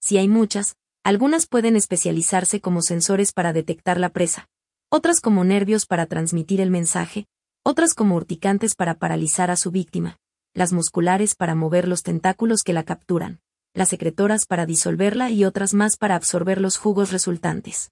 Si 0.00 0.18
hay 0.18 0.26
muchas, 0.26 0.74
algunas 1.02 1.46
pueden 1.46 1.76
especializarse 1.76 2.60
como 2.60 2.82
sensores 2.82 3.32
para 3.32 3.52
detectar 3.52 3.98
la 3.98 4.10
presa, 4.10 4.48
otras 4.90 5.20
como 5.20 5.44
nervios 5.44 5.86
para 5.86 6.06
transmitir 6.06 6.60
el 6.60 6.70
mensaje, 6.70 7.26
otras 7.64 7.94
como 7.94 8.16
urticantes 8.16 8.74
para 8.74 8.94
paralizar 8.94 9.50
a 9.50 9.56
su 9.56 9.70
víctima, 9.70 10.18
las 10.54 10.72
musculares 10.72 11.34
para 11.34 11.54
mover 11.54 11.88
los 11.88 12.02
tentáculos 12.02 12.62
que 12.62 12.72
la 12.72 12.84
capturan, 12.84 13.40
las 13.72 13.88
secretoras 13.88 14.46
para 14.46 14.66
disolverla 14.66 15.30
y 15.30 15.44
otras 15.44 15.74
más 15.74 15.96
para 15.96 16.16
absorber 16.16 16.60
los 16.60 16.76
jugos 16.76 17.12
resultantes. 17.12 17.90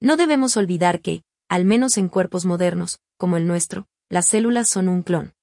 No 0.00 0.16
debemos 0.16 0.56
olvidar 0.56 1.00
que, 1.00 1.22
al 1.48 1.64
menos 1.64 1.98
en 1.98 2.08
cuerpos 2.08 2.44
modernos, 2.44 2.98
como 3.16 3.36
el 3.36 3.46
nuestro, 3.46 3.86
las 4.08 4.26
células 4.26 4.68
son 4.68 4.88
un 4.88 5.02
clon. 5.02 5.34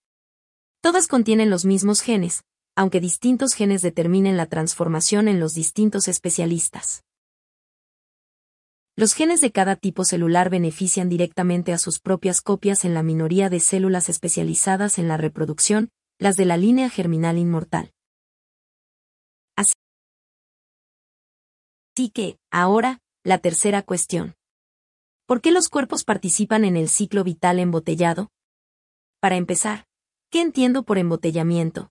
Todas 0.82 1.08
contienen 1.08 1.50
los 1.50 1.66
mismos 1.66 2.02
genes, 2.02 2.44
aunque 2.76 3.00
distintos 3.00 3.54
genes 3.54 3.82
determinen 3.82 4.38
la 4.38 4.48
transformación 4.48 5.28
en 5.28 5.40
los 5.40 5.54
distintos 5.54 6.08
especialistas. 6.08 7.04
Los 8.98 9.14
genes 9.14 9.42
de 9.42 9.52
cada 9.52 9.76
tipo 9.76 10.06
celular 10.06 10.50
benefician 10.50 11.10
directamente 11.10 11.74
a 11.74 11.78
sus 11.78 12.00
propias 12.00 12.42
copias 12.42 12.86
en 12.86 12.94
la 12.94 13.04
minoría 13.04 13.50
de 13.50 13.60
células 13.60 14.08
especializadas 14.10 15.00
en 15.00 15.08
la 15.08 15.18
reproducción, 15.18 15.90
las 16.18 16.38
de 16.38 16.46
la 16.46 16.56
línea 16.56 16.90
germinal 16.90 17.38
inmortal. 17.38 17.92
Así 19.58 19.74
que, 22.14 22.38
ahora, 22.52 23.00
la 23.24 23.38
tercera 23.40 23.82
cuestión. 23.82 24.36
¿Por 25.26 25.42
qué 25.42 25.52
los 25.52 25.70
cuerpos 25.70 26.04
participan 26.04 26.64
en 26.64 26.78
el 26.78 26.88
ciclo 26.88 27.24
vital 27.24 27.60
embotellado? 27.60 28.30
Para 29.20 29.38
empezar, 29.38 29.88
¿qué 30.30 30.42
entiendo 30.42 30.84
por 30.84 30.98
embotellamiento? 30.98 31.90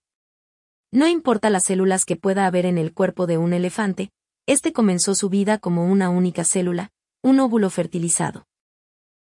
No 0.94 1.08
importa 1.08 1.50
las 1.50 1.64
células 1.64 2.04
que 2.04 2.14
pueda 2.14 2.46
haber 2.46 2.66
en 2.66 2.78
el 2.78 2.94
cuerpo 2.94 3.26
de 3.26 3.36
un 3.36 3.52
elefante, 3.52 4.12
este 4.46 4.72
comenzó 4.72 5.16
su 5.16 5.28
vida 5.28 5.58
como 5.58 5.86
una 5.86 6.08
única 6.08 6.44
célula, 6.44 6.92
un 7.20 7.40
óvulo 7.40 7.68
fertilizado. 7.68 8.46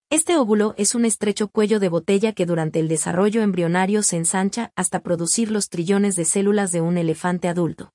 Este 0.09 0.36
óvulo 0.36 0.76
es 0.78 0.94
un 0.94 1.05
estrecho 1.05 1.48
cuello 1.48 1.80
de 1.80 1.88
botella 1.88 2.30
que 2.30 2.47
durante 2.47 2.78
el 2.78 2.86
desarrollo 2.86 3.43
embrionario 3.43 4.05
se 4.05 4.16
ensancha 4.16 4.70
hasta 4.76 5.01
producir 5.01 5.51
los 5.51 5.68
trillones 5.68 6.14
de 6.14 6.24
células 6.24 6.70
de 6.70 6.82
un 6.82 6.98
elefante 6.98 7.48
adulto. 7.48 7.90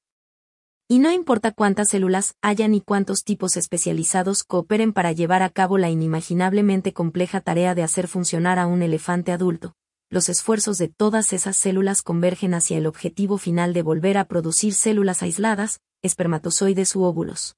Y 0.89 0.99
no 0.99 1.09
importa 1.09 1.53
cuántas 1.53 1.87
células 1.87 2.35
haya 2.41 2.67
ni 2.67 2.81
cuántos 2.81 3.23
tipos 3.23 3.55
especializados 3.55 4.43
cooperen 4.43 4.91
para 4.91 5.13
llevar 5.13 5.43
a 5.43 5.49
cabo 5.49 5.77
la 5.77 5.89
inimaginablemente 5.89 6.91
compleja 6.91 7.39
tarea 7.39 7.73
de 7.73 7.83
hacer 7.83 8.09
funcionar 8.09 8.59
a 8.59 8.67
un 8.67 8.81
elefante 8.81 9.31
adulto, 9.31 9.75
los 10.11 10.27
esfuerzos 10.27 10.77
de 10.77 10.89
todas 10.89 11.31
esas 11.31 11.55
células 11.55 12.01
convergen 12.01 12.53
hacia 12.53 12.77
el 12.77 12.85
objetivo 12.85 13.37
final 13.37 13.73
de 13.73 13.81
volver 13.81 14.17
a 14.17 14.25
producir 14.25 14.73
células 14.73 15.23
aisladas, 15.23 15.79
espermatozoides 16.01 16.97
u 16.97 17.03
óvulos. 17.03 17.55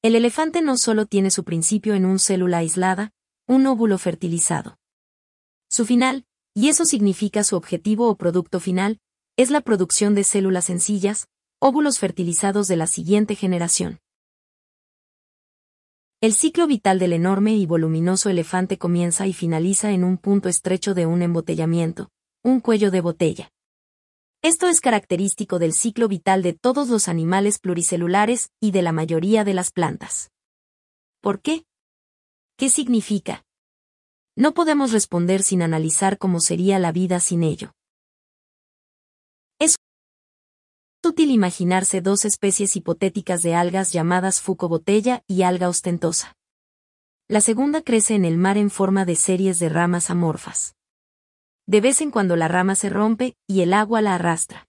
El 0.00 0.14
elefante 0.14 0.62
no 0.62 0.76
solo 0.76 1.06
tiene 1.06 1.32
su 1.32 1.42
principio 1.42 1.94
en 1.94 2.06
una 2.06 2.20
célula 2.20 2.58
aislada, 2.58 3.12
un 3.48 3.66
óvulo 3.66 3.98
fertilizado. 3.98 4.78
Su 5.68 5.84
final, 5.84 6.24
y 6.54 6.68
eso 6.68 6.84
significa 6.84 7.42
su 7.42 7.56
objetivo 7.56 8.08
o 8.08 8.16
producto 8.16 8.60
final, 8.60 9.00
es 9.36 9.50
la 9.50 9.60
producción 9.60 10.14
de 10.14 10.22
células 10.22 10.66
sencillas, 10.66 11.26
óvulos 11.58 11.98
fertilizados 11.98 12.68
de 12.68 12.76
la 12.76 12.86
siguiente 12.86 13.34
generación. 13.34 13.98
El 16.26 16.32
ciclo 16.32 16.66
vital 16.66 16.98
del 16.98 17.12
enorme 17.12 17.54
y 17.54 17.66
voluminoso 17.66 18.28
elefante 18.30 18.78
comienza 18.78 19.28
y 19.28 19.32
finaliza 19.32 19.92
en 19.92 20.02
un 20.02 20.18
punto 20.18 20.48
estrecho 20.48 20.92
de 20.92 21.06
un 21.06 21.22
embotellamiento, 21.22 22.10
un 22.42 22.58
cuello 22.58 22.90
de 22.90 23.00
botella. 23.00 23.52
Esto 24.42 24.66
es 24.66 24.80
característico 24.80 25.60
del 25.60 25.72
ciclo 25.72 26.08
vital 26.08 26.42
de 26.42 26.52
todos 26.52 26.88
los 26.88 27.06
animales 27.06 27.60
pluricelulares 27.60 28.50
y 28.60 28.72
de 28.72 28.82
la 28.82 28.90
mayoría 28.90 29.44
de 29.44 29.54
las 29.54 29.70
plantas. 29.70 30.32
¿Por 31.20 31.40
qué? 31.40 31.64
¿Qué 32.56 32.70
significa? 32.70 33.44
No 34.34 34.52
podemos 34.52 34.90
responder 34.90 35.44
sin 35.44 35.62
analizar 35.62 36.18
cómo 36.18 36.40
sería 36.40 36.80
la 36.80 36.90
vida 36.90 37.20
sin 37.20 37.44
ello. 37.44 37.70
Útil 41.06 41.30
imaginarse 41.30 42.00
dos 42.02 42.24
especies 42.24 42.76
hipotéticas 42.76 43.42
de 43.42 43.54
algas 43.54 43.92
llamadas 43.92 44.40
fucobotella 44.40 45.22
y 45.26 45.42
alga 45.42 45.68
ostentosa. 45.68 46.36
La 47.28 47.40
segunda 47.40 47.82
crece 47.82 48.14
en 48.14 48.24
el 48.24 48.36
mar 48.36 48.58
en 48.58 48.70
forma 48.70 49.04
de 49.04 49.16
series 49.16 49.58
de 49.58 49.68
ramas 49.68 50.10
amorfas. 50.10 50.74
De 51.66 51.80
vez 51.80 52.00
en 52.00 52.10
cuando 52.10 52.36
la 52.36 52.48
rama 52.48 52.74
se 52.74 52.90
rompe 52.90 53.36
y 53.46 53.62
el 53.62 53.72
agua 53.72 54.02
la 54.02 54.16
arrastra. 54.16 54.68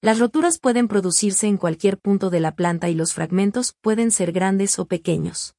Las 0.00 0.18
roturas 0.20 0.58
pueden 0.58 0.86
producirse 0.86 1.48
en 1.48 1.56
cualquier 1.56 1.98
punto 1.98 2.30
de 2.30 2.40
la 2.40 2.54
planta 2.54 2.88
y 2.88 2.94
los 2.94 3.12
fragmentos 3.12 3.74
pueden 3.80 4.12
ser 4.12 4.32
grandes 4.32 4.78
o 4.78 4.86
pequeños. 4.86 5.54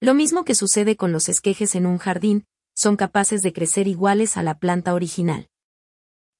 Lo 0.00 0.14
mismo 0.14 0.44
que 0.44 0.54
sucede 0.54 0.96
con 0.96 1.12
los 1.12 1.28
esquejes 1.28 1.74
en 1.74 1.86
un 1.86 1.98
jardín, 1.98 2.46
son 2.74 2.96
capaces 2.96 3.42
de 3.42 3.52
crecer 3.52 3.86
iguales 3.86 4.36
a 4.36 4.42
la 4.42 4.58
planta 4.58 4.94
original. 4.94 5.48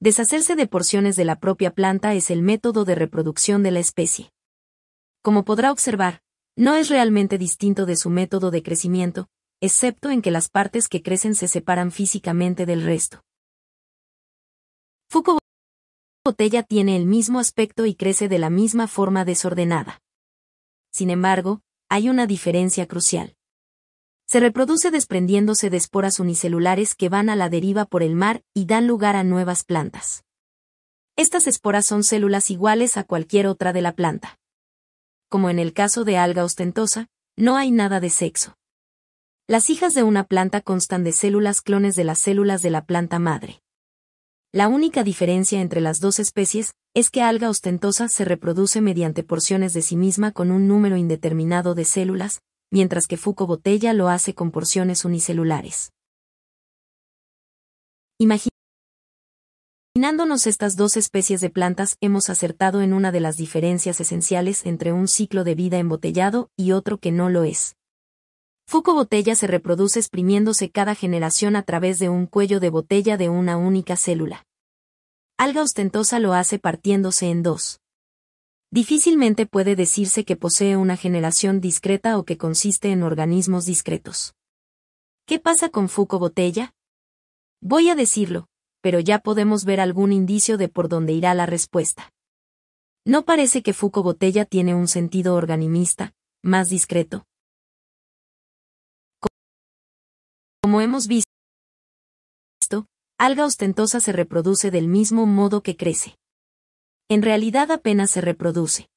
Deshacerse 0.02 0.56
de 0.56 0.66
porciones 0.66 1.14
de 1.14 1.24
la 1.24 1.38
propia 1.38 1.70
planta 1.70 2.12
es 2.14 2.32
el 2.32 2.42
método 2.42 2.84
de 2.84 2.96
reproducción 2.96 3.62
de 3.62 3.70
la 3.70 3.78
especie. 3.78 4.32
Como 5.22 5.44
podrá 5.44 5.70
observar, 5.70 6.22
no 6.56 6.74
es 6.74 6.88
realmente 6.88 7.38
distinto 7.38 7.86
de 7.86 7.94
su 7.94 8.10
método 8.10 8.50
de 8.50 8.64
crecimiento, 8.64 9.28
excepto 9.60 10.10
en 10.10 10.20
que 10.20 10.32
las 10.32 10.48
partes 10.48 10.88
que 10.88 11.04
crecen 11.04 11.36
se 11.36 11.46
separan 11.46 11.92
físicamente 11.92 12.66
del 12.66 12.82
resto. 12.82 13.22
Foucault 15.08 15.38
botella 16.24 16.64
tiene 16.64 16.96
el 16.96 17.06
mismo 17.06 17.38
aspecto 17.38 17.86
y 17.86 17.94
crece 17.94 18.28
de 18.28 18.40
la 18.40 18.50
misma 18.50 18.88
forma 18.88 19.24
desordenada. 19.24 20.00
Sin 20.90 21.10
embargo, 21.10 21.60
hay 21.88 22.08
una 22.08 22.26
diferencia 22.26 22.88
crucial 22.88 23.36
se 24.32 24.40
reproduce 24.40 24.90
desprendiéndose 24.90 25.68
de 25.68 25.76
esporas 25.76 26.18
unicelulares 26.18 26.94
que 26.94 27.10
van 27.10 27.28
a 27.28 27.36
la 27.36 27.50
deriva 27.50 27.84
por 27.84 28.02
el 28.02 28.14
mar 28.14 28.42
y 28.54 28.64
dan 28.64 28.86
lugar 28.86 29.14
a 29.14 29.24
nuevas 29.24 29.62
plantas. 29.62 30.24
Estas 31.16 31.46
esporas 31.46 31.84
son 31.84 32.02
células 32.02 32.50
iguales 32.50 32.96
a 32.96 33.04
cualquier 33.04 33.46
otra 33.46 33.74
de 33.74 33.82
la 33.82 33.92
planta. 33.92 34.38
Como 35.28 35.50
en 35.50 35.58
el 35.58 35.74
caso 35.74 36.04
de 36.04 36.16
alga 36.16 36.46
ostentosa, 36.46 37.08
no 37.36 37.58
hay 37.58 37.70
nada 37.72 38.00
de 38.00 38.08
sexo. 38.08 38.56
Las 39.46 39.68
hijas 39.68 39.92
de 39.92 40.02
una 40.02 40.24
planta 40.24 40.62
constan 40.62 41.04
de 41.04 41.12
células 41.12 41.60
clones 41.60 41.94
de 41.94 42.04
las 42.04 42.18
células 42.18 42.62
de 42.62 42.70
la 42.70 42.86
planta 42.86 43.18
madre. 43.18 43.60
La 44.50 44.68
única 44.68 45.04
diferencia 45.04 45.60
entre 45.60 45.82
las 45.82 46.00
dos 46.00 46.18
especies 46.18 46.72
es 46.94 47.10
que 47.10 47.20
alga 47.20 47.50
ostentosa 47.50 48.08
se 48.08 48.24
reproduce 48.24 48.80
mediante 48.80 49.24
porciones 49.24 49.74
de 49.74 49.82
sí 49.82 49.96
misma 49.96 50.32
con 50.32 50.50
un 50.50 50.68
número 50.68 50.96
indeterminado 50.96 51.74
de 51.74 51.84
células, 51.84 52.40
mientras 52.72 53.06
que 53.06 53.16
Fuco 53.16 53.46
Botella 53.46 53.92
lo 53.92 54.08
hace 54.08 54.34
con 54.34 54.50
porciones 54.50 55.04
unicelulares. 55.04 55.92
Imaginándonos 59.94 60.46
estas 60.46 60.74
dos 60.76 60.96
especies 60.96 61.40
de 61.42 61.50
plantas, 61.50 61.96
hemos 62.00 62.30
acertado 62.30 62.80
en 62.80 62.94
una 62.94 63.12
de 63.12 63.20
las 63.20 63.36
diferencias 63.36 64.00
esenciales 64.00 64.64
entre 64.64 64.90
un 64.92 65.06
ciclo 65.06 65.44
de 65.44 65.54
vida 65.54 65.78
embotellado 65.78 66.48
y 66.56 66.72
otro 66.72 66.98
que 66.98 67.12
no 67.12 67.28
lo 67.28 67.44
es. 67.44 67.76
Fuco 68.66 68.94
botella 68.94 69.34
se 69.34 69.46
reproduce 69.46 69.98
exprimiéndose 69.98 70.70
cada 70.70 70.94
generación 70.94 71.56
a 71.56 71.62
través 71.62 71.98
de 71.98 72.08
un 72.08 72.26
cuello 72.26 72.58
de 72.58 72.70
botella 72.70 73.18
de 73.18 73.28
una 73.28 73.58
única 73.58 73.96
célula. 73.96 74.46
Alga 75.36 75.60
ostentosa 75.60 76.20
lo 76.20 76.32
hace 76.32 76.58
partiéndose 76.58 77.28
en 77.28 77.42
dos. 77.42 77.81
Difícilmente 78.72 79.44
puede 79.44 79.76
decirse 79.76 80.24
que 80.24 80.34
posee 80.34 80.78
una 80.78 80.96
generación 80.96 81.60
discreta 81.60 82.16
o 82.16 82.24
que 82.24 82.38
consiste 82.38 82.90
en 82.90 83.02
organismos 83.02 83.66
discretos. 83.66 84.34
¿Qué 85.26 85.38
pasa 85.38 85.68
con 85.68 85.90
Fuco 85.90 86.18
botella? 86.18 86.72
Voy 87.60 87.90
a 87.90 87.94
decirlo, 87.94 88.48
pero 88.80 88.98
ya 88.98 89.18
podemos 89.18 89.66
ver 89.66 89.78
algún 89.78 90.10
indicio 90.10 90.56
de 90.56 90.70
por 90.70 90.88
dónde 90.88 91.12
irá 91.12 91.34
la 91.34 91.44
respuesta. 91.44 92.08
No 93.04 93.26
parece 93.26 93.62
que 93.62 93.74
Fuco 93.74 94.02
botella 94.02 94.46
tiene 94.46 94.74
un 94.74 94.88
sentido 94.88 95.34
organimista, 95.34 96.14
más 96.42 96.70
discreto. 96.70 97.26
Como 100.62 100.80
hemos 100.80 101.08
visto, 101.08 101.26
alga 103.18 103.44
ostentosa 103.44 104.00
se 104.00 104.12
reproduce 104.12 104.70
del 104.70 104.88
mismo 104.88 105.26
modo 105.26 105.62
que 105.62 105.76
crece. 105.76 106.16
En 107.12 107.20
realidad 107.20 107.70
apenas 107.70 108.10
se 108.10 108.22
reproduce. 108.22 108.88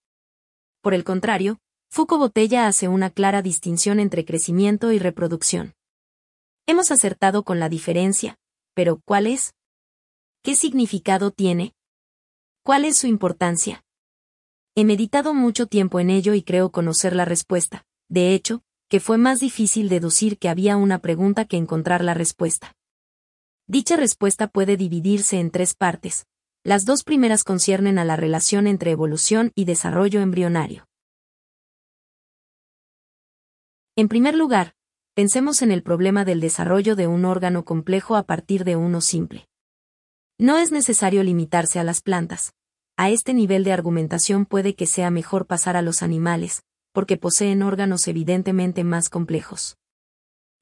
Por 0.79 0.93
el 0.93 1.03
contrario, 1.03 1.59
Fuco 1.89 2.17
Botella 2.17 2.65
hace 2.65 2.87
una 2.87 3.09
clara 3.09 3.41
distinción 3.41 3.99
entre 3.99 4.23
crecimiento 4.23 4.93
y 4.93 4.99
reproducción. 4.99 5.73
Hemos 6.65 6.91
acertado 6.91 7.43
con 7.43 7.59
la 7.59 7.67
diferencia, 7.67 8.37
pero 8.73 9.01
¿cuál 9.03 9.27
es? 9.27 9.53
¿Qué 10.43 10.55
significado 10.55 11.31
tiene? 11.31 11.73
¿Cuál 12.63 12.85
es 12.85 12.97
su 12.97 13.07
importancia? 13.07 13.83
He 14.75 14.85
meditado 14.85 15.33
mucho 15.33 15.67
tiempo 15.67 15.99
en 15.99 16.09
ello 16.09 16.35
y 16.35 16.41
creo 16.41 16.71
conocer 16.71 17.13
la 17.13 17.25
respuesta. 17.25 17.85
De 18.07 18.33
hecho, 18.33 18.63
que 18.87 19.01
fue 19.01 19.17
más 19.17 19.41
difícil 19.41 19.89
deducir 19.89 20.39
que 20.39 20.47
había 20.47 20.77
una 20.77 20.99
pregunta 20.99 21.43
que 21.43 21.57
encontrar 21.57 22.01
la 22.01 22.13
respuesta. 22.13 22.77
Dicha 23.67 23.97
respuesta 23.97 24.47
puede 24.47 24.77
dividirse 24.77 25.41
en 25.41 25.51
tres 25.51 25.73
partes. 25.73 26.25
Las 26.67 26.83
dos 26.83 27.03
primeras 27.03 27.43
conciernen 27.43 27.99
a 27.99 28.05
la 28.05 28.15
relación 28.15 28.65
entre 28.65 28.89
evolución 28.89 29.51
y 29.53 29.65
desarrollo 29.65 30.21
embrionario. 30.21 30.87
En 33.95 34.07
primer 34.07 34.33
lugar, 34.33 34.73
pensemos 35.13 35.61
en 35.61 35.71
el 35.71 35.83
problema 35.83 36.25
del 36.25 36.39
desarrollo 36.39 36.95
de 36.95 37.05
un 37.05 37.23
órgano 37.23 37.65
complejo 37.65 38.15
a 38.15 38.23
partir 38.23 38.63
de 38.63 38.75
uno 38.77 39.01
simple. 39.01 39.47
No 40.39 40.57
es 40.57 40.71
necesario 40.71 41.21
limitarse 41.21 41.77
a 41.77 41.83
las 41.83 42.01
plantas. 42.01 42.55
A 42.97 43.11
este 43.11 43.35
nivel 43.35 43.63
de 43.63 43.71
argumentación 43.71 44.47
puede 44.47 44.73
que 44.73 44.87
sea 44.87 45.11
mejor 45.11 45.45
pasar 45.45 45.77
a 45.77 45.83
los 45.83 46.01
animales, 46.01 46.63
porque 46.93 47.15
poseen 47.15 47.61
órganos 47.61 48.07
evidentemente 48.07 48.83
más 48.83 49.09
complejos. 49.09 49.77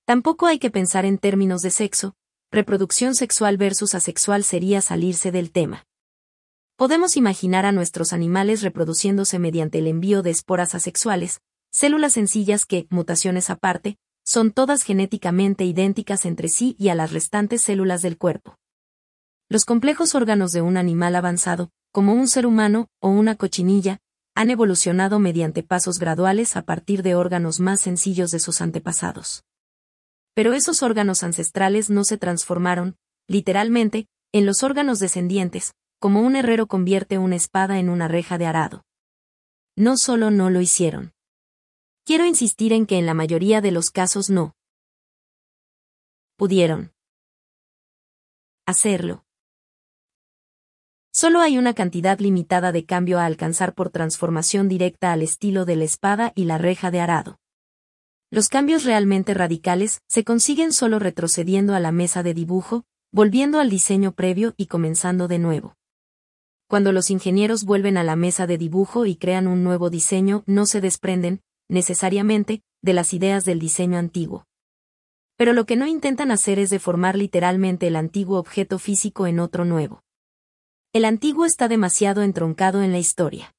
Tampoco 0.03 0.47
hay 0.47 0.59
que 0.59 0.69
pensar 0.69 1.05
en 1.05 1.17
términos 1.17 1.61
de 1.61 1.71
sexo, 1.71 2.13
reproducción 2.51 3.15
sexual 3.15 3.55
versus 3.55 3.95
asexual 3.95 4.43
sería 4.43 4.81
salirse 4.81 5.31
del 5.31 5.53
tema. 5.53 5.85
Podemos 6.75 7.17
imaginar 7.17 7.67
a 7.67 7.71
nuestros 7.71 8.13
animales 8.13 8.63
reproduciéndose 8.63 9.37
mediante 9.37 9.77
el 9.77 9.87
envío 9.87 10.23
de 10.23 10.31
esporas 10.31 10.73
asexuales, 10.73 11.39
células 11.71 12.13
sencillas 12.13 12.65
que, 12.65 12.87
mutaciones 12.89 13.51
aparte, 13.51 13.97
son 14.25 14.51
todas 14.51 14.81
genéticamente 14.81 15.65
idénticas 15.65 16.25
entre 16.25 16.49
sí 16.49 16.75
y 16.79 16.89
a 16.89 16.95
las 16.95 17.11
restantes 17.11 17.61
células 17.61 18.01
del 18.01 18.17
cuerpo. 18.17 18.57
Los 19.49 19.65
complejos 19.65 20.15
órganos 20.15 20.51
de 20.51 20.61
un 20.61 20.77
animal 20.77 21.15
avanzado, 21.15 21.69
como 21.91 22.13
un 22.13 22.27
ser 22.27 22.47
humano 22.47 22.87
o 22.99 23.09
una 23.09 23.35
cochinilla, 23.35 23.99
han 24.33 24.49
evolucionado 24.49 25.19
mediante 25.19 25.61
pasos 25.61 25.99
graduales 25.99 26.55
a 26.55 26.63
partir 26.63 27.03
de 27.03 27.13
órganos 27.13 27.59
más 27.59 27.81
sencillos 27.81 28.31
de 28.31 28.39
sus 28.39 28.61
antepasados. 28.61 29.43
Pero 30.33 30.53
esos 30.53 30.81
órganos 30.81 31.21
ancestrales 31.21 31.91
no 31.91 32.03
se 32.03 32.17
transformaron, 32.17 32.95
literalmente, 33.27 34.07
en 34.31 34.47
los 34.47 34.63
órganos 34.63 34.97
descendientes, 34.97 35.75
como 36.03 36.19
un 36.19 36.35
herrero 36.35 36.67
convierte 36.67 37.17
una 37.17 37.37
espada 37.37 37.79
en 37.79 37.87
una 37.87 38.09
reja 38.09 38.37
de 38.37 38.45
arado. 38.45 38.83
No 39.77 39.95
solo 39.95 40.31
no 40.31 40.49
lo 40.49 40.59
hicieron. 40.59 41.13
Quiero 42.03 42.25
insistir 42.25 42.73
en 42.73 42.85
que 42.85 42.97
en 42.97 43.05
la 43.05 43.13
mayoría 43.13 43.61
de 43.61 43.71
los 43.71 43.89
casos 43.89 44.29
no 44.29 44.53
pudieron 46.35 46.91
hacerlo. 48.65 49.23
Solo 51.13 51.39
hay 51.39 51.57
una 51.57 51.73
cantidad 51.73 52.19
limitada 52.19 52.73
de 52.73 52.83
cambio 52.83 53.17
a 53.17 53.25
alcanzar 53.25 53.73
por 53.73 53.89
transformación 53.89 54.67
directa 54.67 55.13
al 55.13 55.21
estilo 55.21 55.63
de 55.63 55.77
la 55.77 55.85
espada 55.85 56.33
y 56.35 56.43
la 56.43 56.57
reja 56.57 56.91
de 56.91 56.99
arado. 56.99 57.39
Los 58.29 58.49
cambios 58.49 58.83
realmente 58.83 59.33
radicales 59.33 60.01
se 60.09 60.25
consiguen 60.25 60.73
solo 60.73 60.99
retrocediendo 60.99 61.73
a 61.73 61.79
la 61.79 61.93
mesa 61.93 62.23
de 62.23 62.33
dibujo, 62.33 62.83
volviendo 63.13 63.61
al 63.61 63.69
diseño 63.69 64.11
previo 64.11 64.53
y 64.57 64.65
comenzando 64.65 65.29
de 65.29 65.39
nuevo. 65.39 65.77
Cuando 66.73 66.91
los 66.91 67.11
ingenieros 67.11 67.65
vuelven 67.65 67.97
a 67.97 68.03
la 68.03 68.15
mesa 68.15 68.47
de 68.47 68.57
dibujo 68.57 69.05
y 69.05 69.15
crean 69.15 69.45
un 69.45 69.63
nuevo 69.63 69.91
diseño, 69.91 70.41
no 70.47 70.65
se 70.65 70.81
desprenden, 70.81 71.43
necesariamente, 71.69 72.63
de 72.81 72.93
las 72.93 73.13
ideas 73.13 73.45
del 73.45 73.59
diseño 73.59 73.99
antiguo. 73.99 74.47
Pero 75.37 75.53
lo 75.53 75.67
que 75.67 75.75
no 75.75 75.85
intentan 75.85 76.31
hacer 76.31 76.57
es 76.57 76.71
deformar 76.71 77.15
literalmente 77.15 77.85
el 77.85 77.95
antiguo 77.95 78.39
objeto 78.39 78.79
físico 78.79 79.27
en 79.27 79.39
otro 79.39 79.65
nuevo. 79.65 80.01
El 80.93 81.05
antiguo 81.05 81.45
está 81.45 81.67
demasiado 81.67 82.23
entroncado 82.23 82.81
en 82.81 82.91
la 82.91 82.97
historia. 82.97 83.53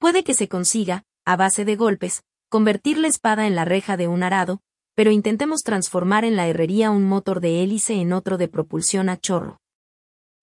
Puede 0.00 0.24
que 0.24 0.34
se 0.34 0.48
consiga, 0.48 1.04
a 1.24 1.36
base 1.36 1.64
de 1.64 1.76
golpes, 1.76 2.24
convertir 2.48 2.98
la 2.98 3.06
espada 3.06 3.46
en 3.46 3.54
la 3.54 3.64
reja 3.64 3.96
de 3.96 4.08
un 4.08 4.24
arado, 4.24 4.62
pero 4.96 5.12
intentemos 5.12 5.62
transformar 5.62 6.24
en 6.24 6.34
la 6.34 6.48
herrería 6.48 6.90
un 6.90 7.04
motor 7.04 7.38
de 7.38 7.62
hélice 7.62 7.94
en 8.00 8.12
otro 8.12 8.36
de 8.36 8.48
propulsión 8.48 9.10
a 9.10 9.16
chorro. 9.16 9.60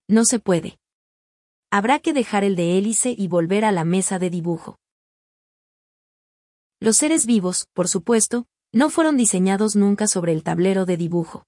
No 0.07 0.23
se 0.23 0.39
puede. 0.39 0.77
Habrá 1.76 1.98
que 1.98 2.14
dejar 2.14 2.44
el 2.44 2.56
de 2.56 2.78
hélice 2.78 3.16
y 3.18 3.28
volver 3.28 3.66
a 3.66 3.72
la 3.72 3.84
mesa 3.84 4.20
de 4.20 4.30
dibujo. 4.30 4.78
Los 6.80 6.98
seres 6.98 7.26
vivos, 7.26 7.66
por 7.74 7.88
supuesto, 7.88 8.45
no 8.72 8.91
fueron 8.91 9.18
diseñados 9.18 9.76
nunca 9.76 10.06
sobre 10.06 10.34
el 10.34 10.44
tablero 10.44 10.86
de 10.86 10.98
dibujo. 10.98 11.48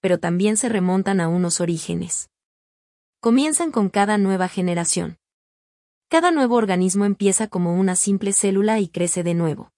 Pero 0.00 0.18
también 0.18 0.56
se 0.56 0.68
remontan 0.68 1.20
a 1.20 1.28
unos 1.28 1.60
orígenes. 1.60 2.30
Comienzan 3.20 3.70
con 3.70 3.90
cada 3.90 4.18
nueva 4.18 4.48
generación. 4.48 5.18
Cada 6.08 6.32
nuevo 6.32 6.56
organismo 6.56 7.04
empieza 7.04 7.46
como 7.46 7.78
una 7.78 7.94
simple 7.94 8.32
célula 8.32 8.80
y 8.80 8.88
crece 8.88 9.22
de 9.22 9.34
nuevo. 9.34 9.70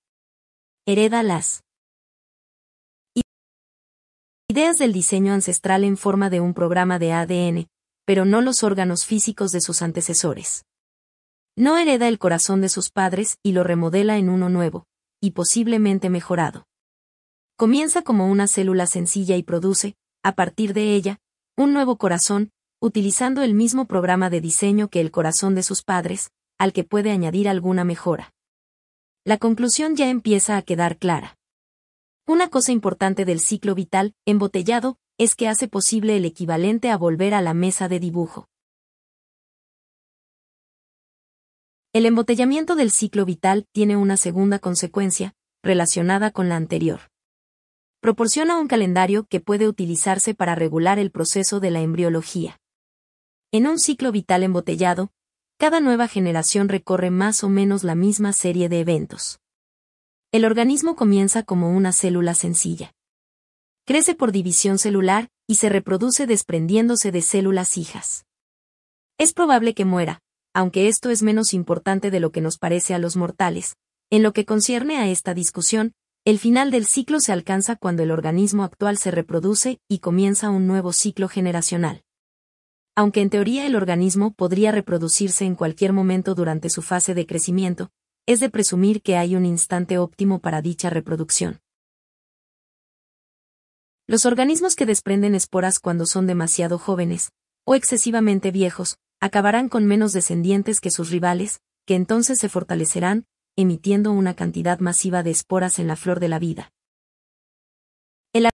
Hereda 0.86 1.22
las 1.22 1.64
ideas 4.48 4.78
del 4.78 4.94
diseño 4.94 5.34
ancestral 5.34 5.84
en 5.84 5.98
forma 5.98 6.30
de 6.30 6.40
un 6.40 6.54
programa 6.54 6.98
de 6.98 7.12
ADN, 7.12 7.68
pero 8.10 8.24
no 8.24 8.40
los 8.40 8.64
órganos 8.64 9.06
físicos 9.06 9.52
de 9.52 9.60
sus 9.60 9.82
antecesores. 9.82 10.64
No 11.54 11.78
hereda 11.78 12.08
el 12.08 12.18
corazón 12.18 12.60
de 12.60 12.68
sus 12.68 12.90
padres 12.90 13.38
y 13.40 13.52
lo 13.52 13.62
remodela 13.62 14.18
en 14.18 14.28
uno 14.28 14.48
nuevo, 14.48 14.88
y 15.20 15.30
posiblemente 15.30 16.10
mejorado. 16.10 16.66
Comienza 17.56 18.02
como 18.02 18.26
una 18.26 18.48
célula 18.48 18.88
sencilla 18.88 19.36
y 19.36 19.44
produce, 19.44 19.94
a 20.24 20.34
partir 20.34 20.74
de 20.74 20.96
ella, 20.96 21.20
un 21.56 21.72
nuevo 21.72 21.98
corazón, 21.98 22.50
utilizando 22.80 23.42
el 23.44 23.54
mismo 23.54 23.86
programa 23.86 24.28
de 24.28 24.40
diseño 24.40 24.88
que 24.88 25.00
el 25.00 25.12
corazón 25.12 25.54
de 25.54 25.62
sus 25.62 25.84
padres, 25.84 26.32
al 26.58 26.72
que 26.72 26.82
puede 26.82 27.12
añadir 27.12 27.48
alguna 27.48 27.84
mejora. 27.84 28.32
La 29.24 29.38
conclusión 29.38 29.94
ya 29.94 30.10
empieza 30.10 30.56
a 30.56 30.62
quedar 30.62 30.98
clara. 30.98 31.38
Una 32.26 32.48
cosa 32.48 32.72
importante 32.72 33.24
del 33.24 33.38
ciclo 33.38 33.76
vital, 33.76 34.16
embotellado, 34.26 34.98
es 35.20 35.34
que 35.34 35.48
hace 35.48 35.68
posible 35.68 36.16
el 36.16 36.24
equivalente 36.24 36.88
a 36.88 36.96
volver 36.96 37.34
a 37.34 37.42
la 37.42 37.52
mesa 37.52 37.88
de 37.88 38.00
dibujo. 38.00 38.48
El 41.92 42.06
embotellamiento 42.06 42.74
del 42.74 42.90
ciclo 42.90 43.26
vital 43.26 43.66
tiene 43.70 43.98
una 43.98 44.16
segunda 44.16 44.58
consecuencia, 44.58 45.34
relacionada 45.62 46.30
con 46.30 46.48
la 46.48 46.56
anterior. 46.56 47.10
Proporciona 48.00 48.58
un 48.58 48.66
calendario 48.66 49.26
que 49.26 49.40
puede 49.40 49.68
utilizarse 49.68 50.34
para 50.34 50.54
regular 50.54 50.98
el 50.98 51.10
proceso 51.10 51.60
de 51.60 51.70
la 51.70 51.82
embriología. 51.82 52.58
En 53.52 53.66
un 53.66 53.78
ciclo 53.78 54.12
vital 54.12 54.42
embotellado, 54.42 55.10
cada 55.58 55.80
nueva 55.80 56.08
generación 56.08 56.70
recorre 56.70 57.10
más 57.10 57.44
o 57.44 57.50
menos 57.50 57.84
la 57.84 57.94
misma 57.94 58.32
serie 58.32 58.70
de 58.70 58.80
eventos. 58.80 59.38
El 60.32 60.46
organismo 60.46 60.96
comienza 60.96 61.42
como 61.42 61.76
una 61.76 61.92
célula 61.92 62.32
sencilla. 62.32 62.94
Crece 63.90 64.14
por 64.14 64.30
división 64.30 64.78
celular 64.78 65.30
y 65.48 65.56
se 65.56 65.68
reproduce 65.68 66.28
desprendiéndose 66.28 67.10
de 67.10 67.22
células 67.22 67.76
hijas. 67.76 68.24
Es 69.18 69.32
probable 69.32 69.74
que 69.74 69.84
muera, 69.84 70.20
aunque 70.54 70.86
esto 70.86 71.10
es 71.10 71.24
menos 71.24 71.52
importante 71.52 72.12
de 72.12 72.20
lo 72.20 72.30
que 72.30 72.40
nos 72.40 72.56
parece 72.56 72.94
a 72.94 73.00
los 73.00 73.16
mortales. 73.16 73.74
En 74.08 74.22
lo 74.22 74.32
que 74.32 74.44
concierne 74.44 74.98
a 74.98 75.08
esta 75.08 75.34
discusión, 75.34 75.92
el 76.24 76.38
final 76.38 76.70
del 76.70 76.86
ciclo 76.86 77.18
se 77.18 77.32
alcanza 77.32 77.74
cuando 77.74 78.04
el 78.04 78.12
organismo 78.12 78.62
actual 78.62 78.96
se 78.96 79.10
reproduce 79.10 79.80
y 79.88 79.98
comienza 79.98 80.50
un 80.50 80.68
nuevo 80.68 80.92
ciclo 80.92 81.26
generacional. 81.26 82.04
Aunque 82.94 83.22
en 83.22 83.30
teoría 83.30 83.66
el 83.66 83.74
organismo 83.74 84.34
podría 84.34 84.70
reproducirse 84.70 85.46
en 85.46 85.56
cualquier 85.56 85.92
momento 85.92 86.36
durante 86.36 86.70
su 86.70 86.82
fase 86.82 87.12
de 87.14 87.26
crecimiento, 87.26 87.90
es 88.24 88.38
de 88.38 88.50
presumir 88.50 89.02
que 89.02 89.16
hay 89.16 89.34
un 89.34 89.44
instante 89.44 89.98
óptimo 89.98 90.38
para 90.38 90.62
dicha 90.62 90.90
reproducción. 90.90 91.58
Los 94.10 94.26
organismos 94.26 94.74
que 94.74 94.86
desprenden 94.86 95.36
esporas 95.36 95.78
cuando 95.78 96.04
son 96.04 96.26
demasiado 96.26 96.78
jóvenes, 96.78 97.30
o 97.64 97.76
excesivamente 97.76 98.50
viejos, 98.50 98.96
acabarán 99.20 99.68
con 99.68 99.86
menos 99.86 100.12
descendientes 100.12 100.80
que 100.80 100.90
sus 100.90 101.10
rivales, 101.10 101.60
que 101.86 101.94
entonces 101.94 102.40
se 102.40 102.48
fortalecerán, 102.48 103.26
emitiendo 103.54 104.10
una 104.10 104.34
cantidad 104.34 104.80
masiva 104.80 105.22
de 105.22 105.30
esporas 105.30 105.78
en 105.78 105.86
la 105.86 105.94
flor 105.94 106.18
de 106.18 106.26
la 106.26 106.40
vida. 106.40 106.72
El 108.32 108.48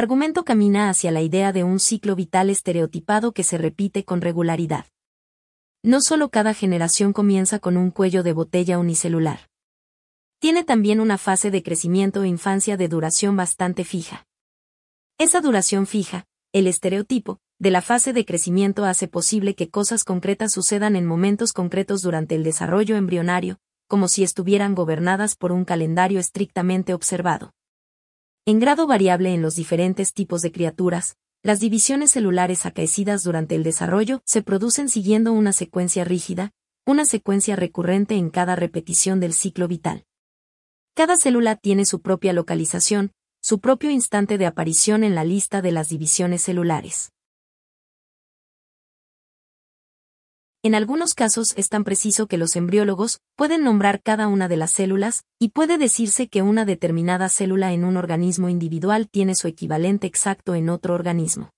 argumento 0.00 0.44
camina 0.44 0.90
hacia 0.90 1.12
la 1.12 1.22
idea 1.22 1.52
de 1.52 1.62
un 1.62 1.78
ciclo 1.78 2.16
vital 2.16 2.50
estereotipado 2.50 3.30
que 3.30 3.44
se 3.44 3.58
repite 3.58 4.04
con 4.04 4.22
regularidad. 4.22 4.86
No 5.84 6.00
solo 6.00 6.30
cada 6.30 6.52
generación 6.52 7.12
comienza 7.12 7.60
con 7.60 7.76
un 7.76 7.92
cuello 7.92 8.24
de 8.24 8.32
botella 8.32 8.76
unicelular. 8.76 9.53
Tiene 10.44 10.62
también 10.62 11.00
una 11.00 11.16
fase 11.16 11.50
de 11.50 11.62
crecimiento 11.62 12.22
e 12.22 12.28
infancia 12.28 12.76
de 12.76 12.86
duración 12.86 13.34
bastante 13.34 13.82
fija. 13.82 14.26
Esa 15.16 15.40
duración 15.40 15.86
fija, 15.86 16.26
el 16.52 16.66
estereotipo, 16.66 17.38
de 17.58 17.70
la 17.70 17.80
fase 17.80 18.12
de 18.12 18.26
crecimiento 18.26 18.84
hace 18.84 19.08
posible 19.08 19.54
que 19.54 19.70
cosas 19.70 20.04
concretas 20.04 20.52
sucedan 20.52 20.96
en 20.96 21.06
momentos 21.06 21.54
concretos 21.54 22.02
durante 22.02 22.34
el 22.34 22.44
desarrollo 22.44 22.96
embrionario, 22.96 23.56
como 23.88 24.06
si 24.06 24.22
estuvieran 24.22 24.74
gobernadas 24.74 25.34
por 25.34 25.50
un 25.50 25.64
calendario 25.64 26.20
estrictamente 26.20 26.92
observado. 26.92 27.54
En 28.44 28.60
grado 28.60 28.86
variable 28.86 29.32
en 29.32 29.40
los 29.40 29.54
diferentes 29.54 30.12
tipos 30.12 30.42
de 30.42 30.52
criaturas, 30.52 31.16
las 31.42 31.58
divisiones 31.58 32.10
celulares 32.10 32.66
acaecidas 32.66 33.22
durante 33.22 33.54
el 33.54 33.62
desarrollo 33.62 34.20
se 34.26 34.42
producen 34.42 34.90
siguiendo 34.90 35.32
una 35.32 35.54
secuencia 35.54 36.04
rígida, 36.04 36.52
una 36.84 37.06
secuencia 37.06 37.56
recurrente 37.56 38.16
en 38.16 38.28
cada 38.28 38.56
repetición 38.56 39.20
del 39.20 39.32
ciclo 39.32 39.68
vital. 39.68 40.04
Cada 40.96 41.16
célula 41.16 41.56
tiene 41.56 41.86
su 41.86 42.00
propia 42.00 42.32
localización, 42.32 43.10
su 43.42 43.58
propio 43.58 43.90
instante 43.90 44.38
de 44.38 44.46
aparición 44.46 45.02
en 45.02 45.16
la 45.16 45.24
lista 45.24 45.60
de 45.60 45.72
las 45.72 45.88
divisiones 45.88 46.42
celulares. 46.42 47.10
En 50.62 50.76
algunos 50.76 51.14
casos 51.14 51.52
es 51.58 51.68
tan 51.68 51.82
preciso 51.82 52.28
que 52.28 52.38
los 52.38 52.54
embriólogos 52.54 53.20
pueden 53.36 53.64
nombrar 53.64 54.02
cada 54.02 54.28
una 54.28 54.46
de 54.46 54.56
las 54.56 54.70
células, 54.70 55.24
y 55.40 55.48
puede 55.48 55.78
decirse 55.78 56.28
que 56.28 56.42
una 56.42 56.64
determinada 56.64 57.28
célula 57.28 57.72
en 57.72 57.84
un 57.84 57.96
organismo 57.96 58.48
individual 58.48 59.08
tiene 59.10 59.34
su 59.34 59.48
equivalente 59.48 60.06
exacto 60.06 60.54
en 60.54 60.70
otro 60.70 60.94
organismo. 60.94 61.50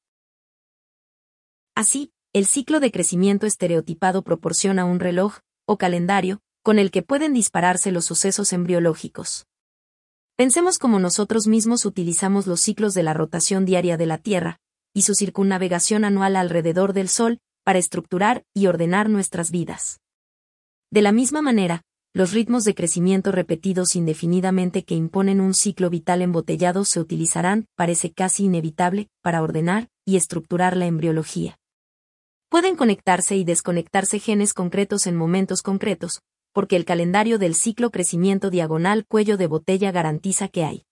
Así, 1.74 2.10
el 2.32 2.46
ciclo 2.46 2.80
de 2.80 2.90
crecimiento 2.90 3.46
estereotipado 3.46 4.22
proporciona 4.22 4.86
un 4.86 4.98
reloj, 4.98 5.40
o 5.66 5.76
calendario, 5.76 6.40
con 6.66 6.80
el 6.80 6.90
que 6.90 7.02
pueden 7.02 7.32
dispararse 7.32 7.92
los 7.92 8.06
sucesos 8.06 8.52
embriológicos. 8.52 9.46
Pensemos 10.34 10.78
como 10.78 10.98
nosotros 10.98 11.46
mismos 11.46 11.84
utilizamos 11.84 12.48
los 12.48 12.60
ciclos 12.60 12.92
de 12.92 13.04
la 13.04 13.14
rotación 13.14 13.64
diaria 13.64 13.96
de 13.96 14.06
la 14.06 14.18
Tierra, 14.18 14.58
y 14.92 15.02
su 15.02 15.14
circunnavegación 15.14 16.04
anual 16.04 16.34
alrededor 16.34 16.92
del 16.92 17.08
Sol, 17.08 17.38
para 17.62 17.78
estructurar 17.78 18.42
y 18.52 18.66
ordenar 18.66 19.08
nuestras 19.08 19.52
vidas. 19.52 20.00
De 20.90 21.02
la 21.02 21.12
misma 21.12 21.40
manera, 21.40 21.82
los 22.12 22.32
ritmos 22.32 22.64
de 22.64 22.74
crecimiento 22.74 23.30
repetidos 23.30 23.94
indefinidamente 23.94 24.82
que 24.82 24.96
imponen 24.96 25.40
un 25.40 25.54
ciclo 25.54 25.88
vital 25.88 26.20
embotellado 26.20 26.84
se 26.84 26.98
utilizarán, 26.98 27.68
parece 27.76 28.10
casi 28.10 28.46
inevitable, 28.46 29.06
para 29.22 29.40
ordenar 29.40 29.88
y 30.04 30.16
estructurar 30.16 30.76
la 30.76 30.86
embriología. 30.86 31.60
Pueden 32.48 32.74
conectarse 32.74 33.36
y 33.36 33.44
desconectarse 33.44 34.18
genes 34.18 34.52
concretos 34.52 35.06
en 35.06 35.14
momentos 35.14 35.62
concretos, 35.62 36.22
porque 36.56 36.76
el 36.76 36.86
calendario 36.86 37.38
del 37.38 37.54
ciclo 37.54 37.90
crecimiento 37.90 38.48
diagonal 38.48 39.04
cuello 39.04 39.36
de 39.36 39.46
botella 39.46 39.92
garantiza 39.92 40.48
que 40.48 40.64
hay. 40.64 40.86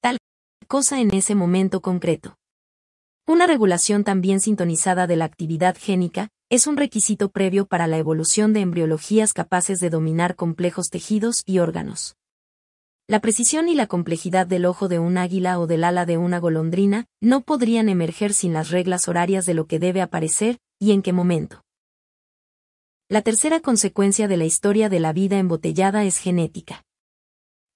Tal 0.00 0.18
cosa 0.68 1.00
en 1.00 1.12
ese 1.12 1.34
momento 1.34 1.80
concreto. 1.80 2.36
Una 3.26 3.48
regulación 3.48 4.04
también 4.04 4.38
sintonizada 4.38 5.08
de 5.08 5.16
la 5.16 5.24
actividad 5.24 5.76
génica 5.76 6.28
es 6.50 6.68
un 6.68 6.76
requisito 6.76 7.30
previo 7.30 7.66
para 7.66 7.88
la 7.88 7.98
evolución 7.98 8.52
de 8.52 8.60
embriologías 8.60 9.32
capaces 9.32 9.80
de 9.80 9.90
dominar 9.90 10.36
complejos 10.36 10.88
tejidos 10.88 11.42
y 11.46 11.58
órganos. 11.58 12.19
La 13.10 13.18
precisión 13.18 13.68
y 13.68 13.74
la 13.74 13.88
complejidad 13.88 14.46
del 14.46 14.64
ojo 14.64 14.86
de 14.86 15.00
un 15.00 15.18
águila 15.18 15.58
o 15.58 15.66
del 15.66 15.82
ala 15.82 16.06
de 16.06 16.16
una 16.16 16.38
golondrina 16.38 17.06
no 17.20 17.40
podrían 17.40 17.88
emerger 17.88 18.32
sin 18.32 18.52
las 18.52 18.70
reglas 18.70 19.08
horarias 19.08 19.46
de 19.46 19.54
lo 19.54 19.66
que 19.66 19.80
debe 19.80 20.00
aparecer 20.00 20.58
y 20.78 20.92
en 20.92 21.02
qué 21.02 21.12
momento. 21.12 21.64
La 23.08 23.22
tercera 23.22 23.58
consecuencia 23.58 24.28
de 24.28 24.36
la 24.36 24.44
historia 24.44 24.88
de 24.88 25.00
la 25.00 25.12
vida 25.12 25.40
embotellada 25.40 26.04
es 26.04 26.18
genética. 26.18 26.84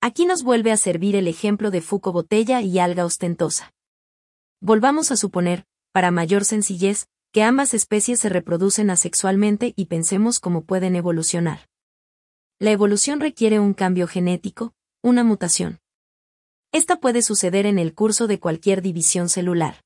Aquí 0.00 0.24
nos 0.24 0.44
vuelve 0.44 0.70
a 0.70 0.76
servir 0.76 1.16
el 1.16 1.26
ejemplo 1.26 1.72
de 1.72 1.80
Fuco 1.80 2.12
botella 2.12 2.60
y 2.60 2.78
alga 2.78 3.04
ostentosa. 3.04 3.72
Volvamos 4.60 5.10
a 5.10 5.16
suponer, 5.16 5.64
para 5.90 6.12
mayor 6.12 6.44
sencillez, 6.44 7.08
que 7.32 7.42
ambas 7.42 7.74
especies 7.74 8.20
se 8.20 8.28
reproducen 8.28 8.88
asexualmente 8.88 9.72
y 9.74 9.86
pensemos 9.86 10.38
cómo 10.38 10.62
pueden 10.62 10.94
evolucionar. 10.94 11.68
La 12.60 12.70
evolución 12.70 13.18
requiere 13.18 13.58
un 13.58 13.74
cambio 13.74 14.06
genético, 14.06 14.73
una 15.04 15.22
mutación. 15.22 15.80
Esta 16.72 16.96
puede 16.96 17.20
suceder 17.20 17.66
en 17.66 17.78
el 17.78 17.92
curso 17.94 18.26
de 18.26 18.40
cualquier 18.40 18.80
división 18.80 19.28
celular. 19.28 19.82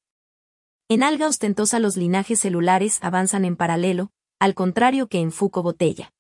En 0.89 1.03
alga 1.03 1.27
ostentosa 1.27 1.81
los 1.81 1.97
linajes 1.97 2.39
celulares 2.39 3.01
avanzan 3.03 3.45
en 3.45 3.57
paralelo, 3.57 4.13
al 4.39 4.55
contrario 4.55 5.09
que 5.09 5.19
en 5.19 5.33
fuco 5.33 5.65
botella. 5.65 6.13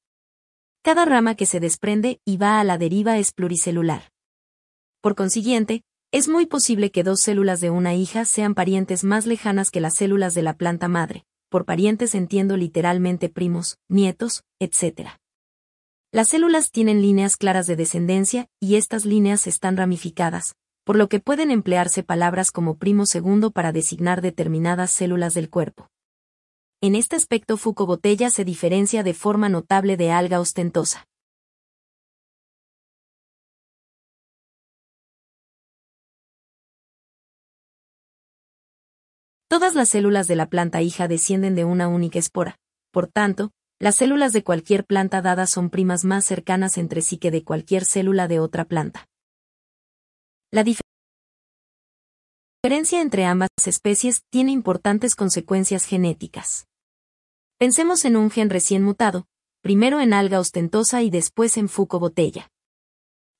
Cada 0.83 1.05
rama 1.05 1.37
que 1.37 1.47
se 1.47 1.61
desprende 1.61 2.21
y 2.25 2.39
va 2.39 2.59
a 2.59 2.65
la 2.65 2.77
deriva 2.77 3.19
es 3.19 3.31
pluricelular. 3.31 4.11
Por 5.01 5.15
consiguiente, 5.15 5.85
es 6.11 6.27
muy 6.27 6.47
posible 6.47 6.91
que 6.91 7.05
dos 7.05 7.21
células 7.21 7.61
de 7.61 7.71
una 7.71 7.95
hija 7.95 8.25
sean 8.25 8.57
parientes 8.57 9.05
más 9.05 9.27
lejanas 9.27 9.71
que 9.71 9.81
las 9.81 9.95
células 9.95 10.35
de 10.35 10.43
la 10.43 10.57
planta 10.57 10.89
madre, 10.89 11.25
por 11.51 11.67
parientes 11.67 12.17
entiendo 12.17 12.57
literalmente 12.57 13.29
primos, 13.29 13.79
nietos, 13.89 14.43
etc. 14.59 15.11
Las 16.11 16.29
células 16.29 16.71
tienen 16.71 17.03
líneas 17.03 17.37
claras 17.37 17.67
de 17.67 17.77
descendencia, 17.77 18.49
y 18.61 18.77
estas 18.77 19.05
líneas 19.05 19.47
están 19.47 19.77
ramificadas, 19.77 20.55
por 20.85 20.97
lo 20.97 21.11
que 21.11 21.21
pueden 21.21 21.51
emplearse 21.51 22.03
palabras 22.03 22.51
como 22.51 22.79
primo 22.79 23.05
segundo 23.05 23.51
para 23.51 23.73
designar 23.73 24.23
determinadas 24.23 24.91
células 24.91 25.35
del 25.35 25.51
cuerpo. 25.51 25.91
En 26.81 26.95
este 26.95 27.15
aspecto 27.15 27.59
Fuco-botella 27.59 28.31
se 28.31 28.47
diferencia 28.47 29.03
de 29.03 29.13
forma 29.13 29.51
notable 29.51 29.99
de 29.99 30.11
alga 30.11 30.41
ostentosa. 30.41 31.05
Todas 39.49 39.75
las 39.75 39.91
células 39.91 40.27
de 40.27 40.37
la 40.37 40.49
planta 40.49 40.81
hija 40.81 41.07
descienden 41.07 41.55
de 41.55 41.67
una 41.67 41.89
única 41.89 42.19
espora, 42.19 42.57
por 42.93 43.09
tanto, 43.09 43.51
las 43.81 43.97
células 43.97 44.33
de 44.33 44.43
cualquier 44.43 44.85
planta 44.85 45.23
dada 45.23 45.47
son 45.47 45.71
primas 45.71 46.05
más 46.05 46.25
cercanas 46.25 46.79
entre 46.79 47.01
sí 47.01 47.19
que 47.19 47.31
de 47.31 47.45
cualquier 47.45 47.85
célula 47.85 48.27
de 48.27 48.41
otra 48.41 48.65
planta. 48.65 49.09
La 50.51 50.65
diferencia 50.65 50.85
entre 53.01 53.25
ambas 53.25 53.51
especies 53.67 54.23
tiene 54.31 54.51
importantes 54.51 55.15
consecuencias 55.15 55.85
genéticas. 55.85 56.67
Pensemos 57.57 58.05
en 58.05 58.17
un 58.17 58.31
gen 58.31 58.51
recién 58.51 58.83
mutado, 58.83 59.27
primero 59.63 60.01
en 60.01 60.13
alga 60.13 60.41
ostentosa 60.41 61.03
y 61.03 61.11
después 61.11 61.57
en 61.57 61.69
fuco 61.69 62.01
botella. 62.01 62.51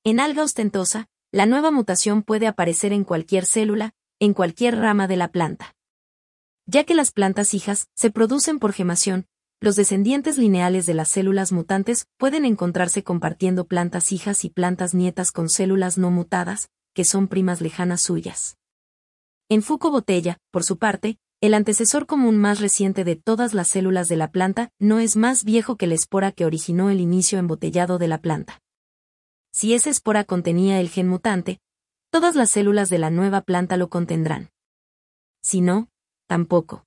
En 0.05 0.19
alga 0.19 0.43
ostentosa, 0.43 1.07
la 1.31 1.45
nueva 1.45 1.71
mutación 1.71 2.23
puede 2.23 2.47
aparecer 2.47 2.93
en 2.93 3.03
cualquier 3.03 3.45
célula, 3.45 3.93
en 4.19 4.33
cualquier 4.33 4.77
rama 4.77 5.07
de 5.07 5.17
la 5.17 5.31
planta. 5.31 5.75
Ya 6.65 6.85
que 6.85 6.93
las 6.93 7.11
plantas 7.11 7.53
hijas 7.53 7.87
se 7.95 8.11
producen 8.11 8.59
por 8.59 8.73
gemación, 8.73 9.25
los 9.61 9.75
descendientes 9.75 10.37
lineales 10.37 10.85
de 10.85 10.93
las 10.93 11.09
células 11.09 11.51
mutantes 11.51 12.07
pueden 12.17 12.45
encontrarse 12.45 13.03
compartiendo 13.03 13.65
plantas 13.65 14.13
hijas 14.13 14.45
y 14.45 14.49
plantas 14.49 14.93
nietas 14.93 15.33
con 15.33 15.49
células 15.49 15.97
no 15.97 16.11
mutadas, 16.11 16.69
que 16.93 17.03
son 17.03 17.27
primas 17.27 17.59
lejanas 17.59 18.01
suyas. 18.01 18.57
En 19.49 19.61
Fuco 19.61 19.91
botella, 19.91 20.37
por 20.51 20.63
su 20.63 20.77
parte, 20.77 21.17
el 21.41 21.53
antecesor 21.53 22.05
común 22.05 22.37
más 22.37 22.59
reciente 22.61 23.03
de 23.03 23.15
todas 23.17 23.53
las 23.53 23.67
células 23.67 24.07
de 24.07 24.15
la 24.15 24.31
planta 24.31 24.71
no 24.79 24.99
es 24.99 25.17
más 25.17 25.43
viejo 25.43 25.75
que 25.75 25.87
la 25.87 25.95
espora 25.95 26.31
que 26.31 26.45
originó 26.45 26.89
el 26.89 27.01
inicio 27.01 27.37
embotellado 27.37 27.97
de 27.97 28.07
la 28.07 28.21
planta. 28.21 28.61
Si 29.51 29.73
esa 29.73 29.89
espora 29.89 30.23
contenía 30.23 30.79
el 30.79 30.89
gen 30.89 31.07
mutante, 31.07 31.59
todas 32.11 32.35
las 32.35 32.49
células 32.49 32.89
de 32.89 32.99
la 32.99 33.09
nueva 33.09 33.41
planta 33.41 33.75
lo 33.75 33.89
contendrán. 33.89 34.51
Si 35.41 35.61
no, 35.61 35.89
tampoco. 36.27 36.85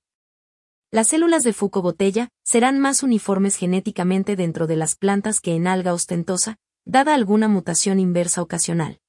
Las 0.93 1.07
células 1.07 1.43
de 1.43 1.53
Fuco 1.53 1.81
botella 1.81 2.29
serán 2.43 2.77
más 2.79 3.01
uniformes 3.01 3.55
genéticamente 3.55 4.35
dentro 4.35 4.67
de 4.67 4.75
las 4.75 4.95
plantas 4.95 5.39
que 5.39 5.55
en 5.55 5.65
alga 5.65 5.91
ostentosa, 5.91 6.57
dada 6.85 7.15
alguna 7.15 7.47
mutación 7.47 7.99
inversa 7.99 8.43
ocasional. 8.43 8.99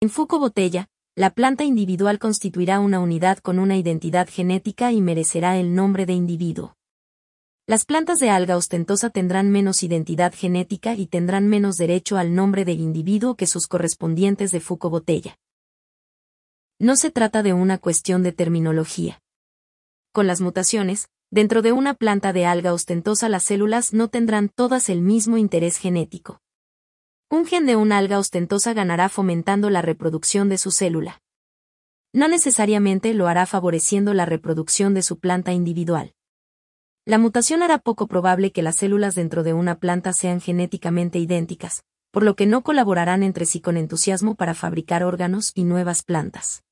En 0.00 0.10
Fuco 0.10 0.40
botella, 0.40 0.88
la 1.14 1.30
planta 1.30 1.62
individual 1.62 2.18
constituirá 2.18 2.80
una 2.80 2.98
unidad 2.98 3.38
con 3.38 3.60
una 3.60 3.76
identidad 3.76 4.28
genética 4.28 4.90
y 4.90 5.00
merecerá 5.00 5.58
el 5.58 5.76
nombre 5.76 6.06
de 6.06 6.14
individuo. 6.14 6.74
Las 7.68 7.84
plantas 7.84 8.18
de 8.18 8.30
alga 8.30 8.56
ostentosa 8.56 9.10
tendrán 9.10 9.48
menos 9.48 9.84
identidad 9.84 10.34
genética 10.34 10.96
y 10.96 11.06
tendrán 11.06 11.46
menos 11.46 11.76
derecho 11.76 12.16
al 12.16 12.34
nombre 12.34 12.64
de 12.64 12.72
individuo 12.72 13.36
que 13.36 13.46
sus 13.46 13.68
correspondientes 13.68 14.50
de 14.50 14.58
Foucault 14.58 14.90
Botella. 14.90 15.36
No 16.82 16.96
se 16.96 17.10
trata 17.10 17.42
de 17.42 17.52
una 17.52 17.76
cuestión 17.76 18.22
de 18.22 18.32
terminología. 18.32 19.20
Con 20.12 20.26
las 20.26 20.40
mutaciones, 20.40 21.10
dentro 21.30 21.60
de 21.60 21.72
una 21.72 21.92
planta 21.92 22.32
de 22.32 22.46
alga 22.46 22.72
ostentosa 22.72 23.28
las 23.28 23.42
células 23.42 23.92
no 23.92 24.08
tendrán 24.08 24.48
todas 24.48 24.88
el 24.88 25.02
mismo 25.02 25.36
interés 25.36 25.76
genético. 25.76 26.40
Un 27.28 27.44
gen 27.44 27.66
de 27.66 27.76
una 27.76 27.98
alga 27.98 28.18
ostentosa 28.18 28.72
ganará 28.72 29.10
fomentando 29.10 29.68
la 29.68 29.82
reproducción 29.82 30.48
de 30.48 30.56
su 30.56 30.70
célula. 30.70 31.20
No 32.14 32.28
necesariamente 32.28 33.12
lo 33.12 33.28
hará 33.28 33.44
favoreciendo 33.44 34.14
la 34.14 34.24
reproducción 34.24 34.94
de 34.94 35.02
su 35.02 35.18
planta 35.18 35.52
individual. 35.52 36.14
La 37.04 37.18
mutación 37.18 37.62
hará 37.62 37.76
poco 37.76 38.06
probable 38.06 38.52
que 38.52 38.62
las 38.62 38.76
células 38.76 39.14
dentro 39.14 39.42
de 39.42 39.52
una 39.52 39.78
planta 39.80 40.14
sean 40.14 40.40
genéticamente 40.40 41.18
idénticas, 41.18 41.84
por 42.10 42.22
lo 42.22 42.36
que 42.36 42.46
no 42.46 42.62
colaborarán 42.62 43.22
entre 43.22 43.44
sí 43.44 43.60
con 43.60 43.76
entusiasmo 43.76 44.34
para 44.34 44.54
fabricar 44.54 45.04
órganos 45.04 45.52
y 45.54 45.64
nuevas 45.64 46.02
plantas. 46.02 46.62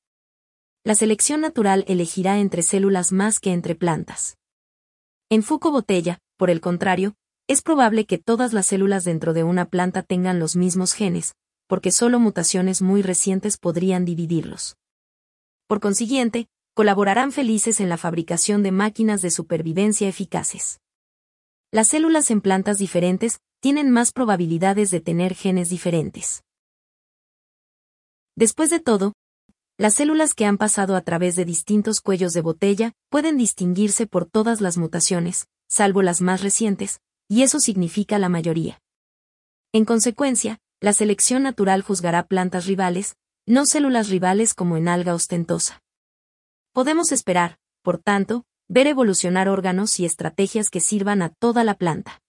La 0.85 0.95
selección 0.95 1.41
natural 1.41 1.83
elegirá 1.87 2.39
entre 2.39 2.63
células 2.63 3.11
más 3.11 3.39
que 3.39 3.51
entre 3.51 3.75
plantas. 3.75 4.37
En 5.29 5.43
Foucault 5.43 5.73
Botella, 5.73 6.19
por 6.37 6.49
el 6.49 6.61
contrario, 6.61 7.15
es 7.47 7.61
probable 7.61 8.05
que 8.05 8.17
todas 8.17 8.53
las 8.53 8.67
células 8.67 9.03
dentro 9.03 9.33
de 9.33 9.43
una 9.43 9.65
planta 9.65 10.03
tengan 10.03 10.39
los 10.39 10.55
mismos 10.55 10.93
genes, 10.93 11.35
porque 11.67 11.91
solo 11.91 12.19
mutaciones 12.19 12.81
muy 12.81 13.01
recientes 13.01 13.57
podrían 13.57 14.05
dividirlos. 14.05 14.77
Por 15.67 15.81
consiguiente, 15.81 16.47
colaborarán 16.73 17.33
felices 17.33 17.81
en 17.81 17.89
la 17.89 17.97
fabricación 17.97 18.63
de 18.63 18.71
máquinas 18.71 19.21
de 19.21 19.31
supervivencia 19.31 20.07
eficaces. 20.07 20.79
Las 21.71 21.89
células 21.89 22.31
en 22.31 22.39
plantas 22.39 22.77
diferentes 22.77 23.41
tienen 23.59 23.91
más 23.91 24.13
probabilidades 24.13 24.91
de 24.91 25.01
tener 25.01 25.35
genes 25.35 25.69
diferentes. 25.69 26.41
Después 28.35 28.69
de 28.69 28.79
todo, 28.79 29.13
las 29.79 29.93
células 29.93 30.33
que 30.33 30.45
han 30.45 30.57
pasado 30.57 30.97
a 30.97 31.01
través 31.01 31.37
de 31.37 31.45
distintos 31.45 32.01
cuellos 32.01 32.33
de 32.33 32.41
botella 32.41 32.91
pueden 33.07 33.37
distinguirse 33.37 34.07
por 34.07 34.25
todas 34.25 34.59
las 34.59 34.77
mutaciones, 34.77 35.47
salvo 35.69 36.01
las 36.01 36.19
más 36.19 36.41
recientes, 36.41 36.99
y 37.29 37.43
eso 37.43 37.61
significa 37.61 38.19
la 38.19 38.27
mayoría. 38.27 38.81
En 39.71 39.85
consecuencia, 39.85 40.59
la 40.81 40.91
selección 40.91 41.43
natural 41.43 41.81
juzgará 41.81 42.27
plantas 42.27 42.65
rivales, 42.65 43.15
no 43.45 43.65
células 43.65 44.09
rivales 44.09 44.53
como 44.53 44.75
en 44.75 44.89
alga 44.89 45.15
ostentosa. 45.15 45.81
Podemos 46.73 47.13
esperar, 47.13 47.57
por 47.81 47.99
tanto, 47.99 48.43
ver 48.67 48.85
evolucionar 48.85 49.47
órganos 49.47 49.97
y 50.01 50.05
estrategias 50.05 50.69
que 50.69 50.81
sirvan 50.81 51.21
a 51.21 51.29
toda 51.29 51.63
la 51.63 51.75
planta. 51.75 52.21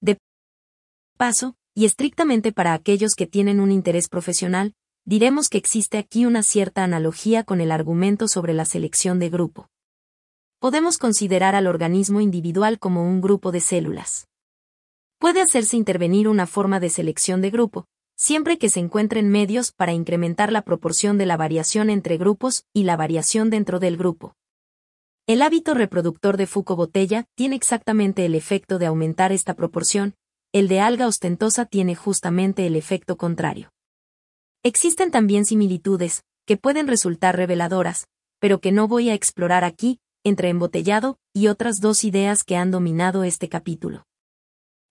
De 0.00 0.16
paso, 1.18 1.54
y 1.74 1.84
estrictamente 1.84 2.50
para 2.50 2.72
aquellos 2.72 3.14
que 3.14 3.26
tienen 3.26 3.60
un 3.60 3.72
interés 3.72 4.08
profesional, 4.08 4.74
diremos 5.08 5.48
que 5.48 5.58
existe 5.58 5.98
aquí 5.98 6.26
una 6.26 6.42
cierta 6.42 6.84
analogía 6.84 7.42
con 7.42 7.60
el 7.60 7.72
argumento 7.72 8.28
sobre 8.28 8.52
la 8.52 8.64
selección 8.64 9.18
de 9.18 9.30
grupo 9.30 9.68
podemos 10.58 10.98
considerar 10.98 11.54
al 11.54 11.68
organismo 11.68 12.20
individual 12.20 12.78
como 12.78 13.04
un 13.04 13.20
grupo 13.20 13.52
de 13.52 13.60
células. 13.60 14.26
Puede 15.18 15.40
hacerse 15.40 15.76
intervenir 15.76 16.28
una 16.28 16.46
forma 16.46 16.80
de 16.80 16.90
selección 16.90 17.40
de 17.40 17.50
grupo, 17.50 17.86
siempre 18.16 18.58
que 18.58 18.68
se 18.68 18.80
encuentren 18.80 19.28
medios 19.28 19.70
para 19.72 19.92
incrementar 19.92 20.50
la 20.50 20.62
proporción 20.62 21.16
de 21.16 21.26
la 21.26 21.36
variación 21.36 21.90
entre 21.90 22.16
grupos 22.18 22.64
y 22.72 22.84
la 22.84 22.96
variación 22.96 23.50
dentro 23.50 23.78
del 23.78 23.96
grupo. 23.96 24.34
El 25.26 25.42
hábito 25.42 25.74
reproductor 25.74 26.36
de 26.36 26.46
Foucault 26.46 26.76
botella 26.76 27.24
tiene 27.36 27.54
exactamente 27.54 28.24
el 28.24 28.34
efecto 28.34 28.78
de 28.78 28.86
aumentar 28.86 29.30
esta 29.30 29.54
proporción, 29.54 30.14
el 30.52 30.66
de 30.66 30.80
alga 30.80 31.06
ostentosa 31.06 31.66
tiene 31.66 31.94
justamente 31.94 32.66
el 32.66 32.74
efecto 32.74 33.16
contrario. 33.16 33.70
Existen 34.68 35.10
también 35.10 35.46
similitudes, 35.46 36.24
que 36.44 36.58
pueden 36.58 36.88
resultar 36.88 37.34
reveladoras, 37.34 38.06
pero 38.38 38.60
que 38.60 38.70
no 38.70 38.86
voy 38.86 39.08
a 39.08 39.14
explorar 39.14 39.64
aquí, 39.64 39.98
entre 40.24 40.50
embotellado 40.50 41.16
y 41.32 41.46
otras 41.46 41.80
dos 41.80 42.04
ideas 42.04 42.44
que 42.44 42.54
han 42.54 42.70
dominado 42.70 43.24
este 43.24 43.48
capítulo. 43.48 44.04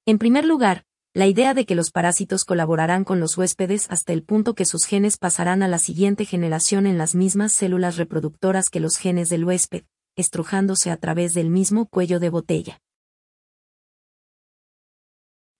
En 0.08 0.18
primer 0.18 0.46
lugar, 0.46 0.84
la 1.14 1.28
idea 1.28 1.54
de 1.54 1.68
que 1.68 1.76
los 1.76 1.92
parásitos 1.92 2.44
colaborarán 2.44 3.04
con 3.04 3.20
los 3.20 3.38
huéspedes 3.38 3.86
hasta 3.92 4.14
el 4.14 4.24
punto 4.24 4.56
que 4.56 4.66
sus 4.66 4.86
genes 4.86 5.20
pasarán 5.20 5.62
a 5.62 5.68
la 5.68 5.78
siguiente 5.78 6.26
generación 6.26 6.88
en 6.88 6.98
las 6.98 7.14
mismas 7.14 7.52
células 7.52 7.98
reproductoras 7.98 8.70
que 8.70 8.80
los 8.80 8.98
genes 8.98 9.30
del 9.30 9.46
huésped, 9.46 9.84
estrujándose 10.16 10.90
a 10.90 10.98
través 10.98 11.36
del 11.36 11.52
mismo 11.52 11.86
cuello 11.86 12.20
de 12.20 12.32
botella. 12.32 12.82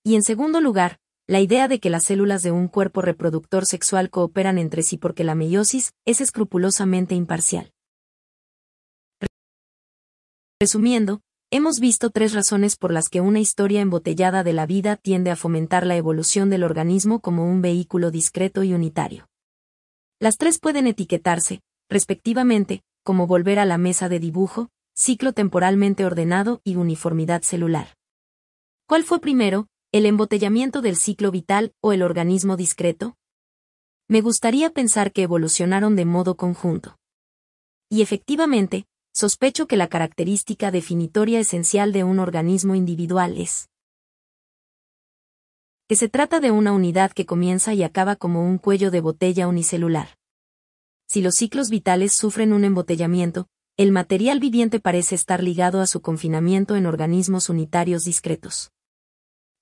Y 0.04 0.16
en 0.16 0.24
segundo 0.24 0.60
lugar, 0.60 0.98
la 1.30 1.42
idea 1.42 1.68
de 1.68 1.82
que 1.82 1.90
las 1.90 2.06
células 2.06 2.42
de 2.42 2.52
un 2.52 2.70
cuerpo 2.70 3.02
reproductor 3.02 3.66
sexual 3.66 4.10
cooperan 4.10 4.58
entre 4.58 4.82
sí 4.82 4.98
porque 4.98 5.26
la 5.26 5.36
meiosis 5.36 5.94
es 6.06 6.22
escrupulosamente 6.22 7.16
imparcial. 7.16 7.74
Resumiendo, 10.60 11.20
hemos 11.52 11.82
visto 11.82 12.12
tres 12.12 12.34
razones 12.34 12.78
por 12.78 12.94
las 12.94 13.10
que 13.10 13.20
una 13.20 13.42
historia 13.42 13.82
embotellada 13.82 14.46
de 14.46 14.54
la 14.54 14.66
vida 14.66 14.96
tiende 14.96 15.30
a 15.30 15.36
fomentar 15.36 15.86
la 15.86 15.98
evolución 15.98 16.50
del 16.50 16.64
organismo 16.64 17.20
como 17.20 17.44
un 17.46 17.62
vehículo 17.62 18.10
discreto 18.10 18.64
y 18.64 18.74
unitario. 18.74 19.28
Las 20.20 20.38
tres 20.38 20.60
pueden 20.60 20.88
etiquetarse, 20.88 21.60
respectivamente, 21.90 22.84
como 23.04 23.28
volver 23.28 23.60
a 23.60 23.66
la 23.66 23.78
mesa 23.78 24.08
de 24.08 24.20
dibujo, 24.20 24.70
ciclo 24.96 25.34
temporalmente 25.34 26.06
ordenado 26.06 26.62
y 26.64 26.78
uniformidad 26.78 27.42
celular. 27.42 27.90
¿Cuál 28.88 29.04
fue 29.04 29.20
primero, 29.20 29.68
el 29.94 30.06
embotellamiento 30.06 30.82
del 30.82 30.98
ciclo 30.98 31.32
vital 31.32 31.74
o 31.80 31.94
el 31.94 32.02
organismo 32.04 32.58
discreto? 32.58 33.16
Me 34.10 34.20
gustaría 34.20 34.70
pensar 34.70 35.14
que 35.14 35.24
evolucionaron 35.24 35.96
de 35.96 36.04
modo 36.04 36.36
conjunto. 36.36 36.98
Y 37.90 38.02
efectivamente, 38.02 38.86
sospecho 39.14 39.66
que 39.66 39.78
la 39.78 39.88
característica 39.88 40.72
definitoria 40.72 41.40
esencial 41.40 41.94
de 41.94 42.04
un 42.04 42.20
organismo 42.20 42.76
individual 42.76 43.38
es 43.38 43.70
que 45.88 45.96
se 45.96 46.10
trata 46.10 46.42
de 46.42 46.52
una 46.52 46.74
unidad 46.74 47.14
que 47.14 47.26
comienza 47.26 47.74
y 47.74 47.84
acaba 47.84 48.18
como 48.18 48.44
un 48.44 48.58
cuello 48.58 48.92
de 48.92 49.00
botella 49.00 49.48
unicelular. 49.48 50.18
Si 51.08 51.22
los 51.22 51.36
ciclos 51.36 51.70
vitales 51.70 52.12
sufren 52.12 52.52
un 52.52 52.66
embotellamiento, 52.66 53.48
el 53.78 53.94
material 53.94 54.42
viviente 54.42 54.82
parece 54.82 55.16
estar 55.16 55.42
ligado 55.42 55.80
a 55.80 55.88
su 55.88 56.02
confinamiento 56.02 56.76
en 56.76 56.88
organismos 56.88 57.48
unitarios 57.48 58.04
discretos. 58.04 58.72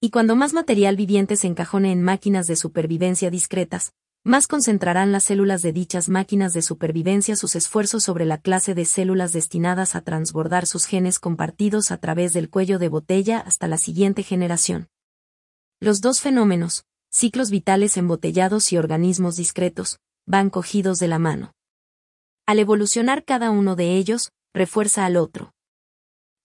Y 0.05 0.11
cuando 0.11 0.35
más 0.35 0.53
material 0.53 0.95
viviente 0.95 1.35
se 1.35 1.47
encajone 1.47 1.91
en 1.91 2.03
máquinas 2.03 2.45
de 2.45 2.55
supervivencia 2.55 3.31
discretas, 3.31 3.91
más 4.23 4.45
concentrarán 4.45 5.11
las 5.11 5.23
células 5.23 5.63
de 5.63 5.73
dichas 5.73 6.09
máquinas 6.09 6.53
de 6.53 6.61
supervivencia 6.61 7.35
sus 7.35 7.55
esfuerzos 7.55 8.03
sobre 8.03 8.25
la 8.25 8.37
clase 8.37 8.75
de 8.75 8.85
células 8.85 9.33
destinadas 9.33 9.95
a 9.95 10.01
transbordar 10.01 10.67
sus 10.67 10.85
genes 10.85 11.17
compartidos 11.17 11.89
a 11.89 11.97
través 11.97 12.33
del 12.33 12.51
cuello 12.51 12.77
de 12.77 12.87
botella 12.87 13.39
hasta 13.39 13.67
la 13.67 13.79
siguiente 13.79 14.21
generación. 14.21 14.89
Los 15.79 16.01
dos 16.01 16.21
fenómenos, 16.21 16.85
ciclos 17.09 17.49
vitales 17.49 17.97
embotellados 17.97 18.71
y 18.73 18.77
organismos 18.77 19.37
discretos, 19.37 19.97
van 20.27 20.51
cogidos 20.51 20.99
de 20.99 21.07
la 21.07 21.17
mano. 21.17 21.55
Al 22.45 22.59
evolucionar 22.59 23.25
cada 23.25 23.49
uno 23.49 23.75
de 23.75 23.95
ellos, 23.95 24.33
refuerza 24.53 25.03
al 25.07 25.17
otro. 25.17 25.55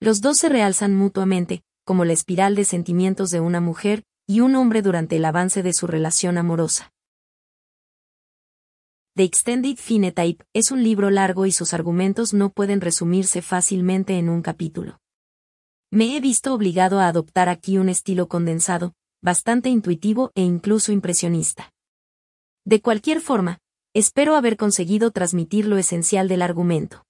Los 0.00 0.22
dos 0.22 0.38
se 0.38 0.48
realzan 0.48 0.94
mutuamente, 0.96 1.62
como 1.90 2.04
la 2.04 2.12
espiral 2.12 2.54
de 2.54 2.64
sentimientos 2.64 3.32
de 3.32 3.40
una 3.40 3.60
mujer 3.60 4.04
y 4.28 4.38
un 4.38 4.54
hombre 4.54 4.80
durante 4.80 5.16
el 5.16 5.24
avance 5.24 5.64
de 5.64 5.72
su 5.72 5.88
relación 5.88 6.38
amorosa. 6.38 6.92
The 9.16 9.24
Extended 9.24 9.76
Phenotype 9.76 10.44
es 10.54 10.70
un 10.70 10.84
libro 10.84 11.10
largo 11.10 11.46
y 11.46 11.50
sus 11.50 11.74
argumentos 11.74 12.32
no 12.32 12.50
pueden 12.50 12.80
resumirse 12.80 13.42
fácilmente 13.42 14.18
en 14.18 14.28
un 14.28 14.40
capítulo. 14.40 15.00
Me 15.90 16.16
he 16.16 16.20
visto 16.20 16.54
obligado 16.54 17.00
a 17.00 17.08
adoptar 17.08 17.48
aquí 17.48 17.76
un 17.76 17.88
estilo 17.88 18.28
condensado, 18.28 18.94
bastante 19.20 19.68
intuitivo 19.68 20.30
e 20.36 20.42
incluso 20.42 20.92
impresionista. 20.92 21.72
De 22.64 22.80
cualquier 22.80 23.20
forma, 23.20 23.58
espero 23.94 24.36
haber 24.36 24.56
conseguido 24.56 25.10
transmitir 25.10 25.66
lo 25.66 25.76
esencial 25.76 26.28
del 26.28 26.42
argumento. 26.42 27.04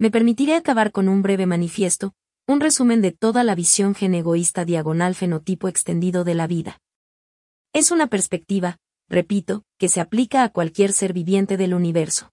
Me 0.00 0.10
permitiré 0.10 0.56
acabar 0.56 0.90
con 0.90 1.08
un 1.08 1.22
breve 1.22 1.46
manifiesto, 1.46 2.12
un 2.48 2.60
resumen 2.60 3.02
de 3.02 3.10
toda 3.10 3.42
la 3.42 3.56
visión 3.56 3.96
genegoísta 3.96 4.64
diagonal 4.64 5.16
fenotipo 5.16 5.66
extendido 5.66 6.22
de 6.22 6.36
la 6.36 6.46
vida. 6.46 6.80
Es 7.72 7.90
una 7.90 8.06
perspectiva, 8.06 8.78
repito, 9.08 9.64
que 9.78 9.88
se 9.88 10.00
aplica 10.00 10.44
a 10.44 10.50
cualquier 10.50 10.92
ser 10.92 11.12
viviente 11.12 11.56
del 11.56 11.74
universo. 11.74 12.30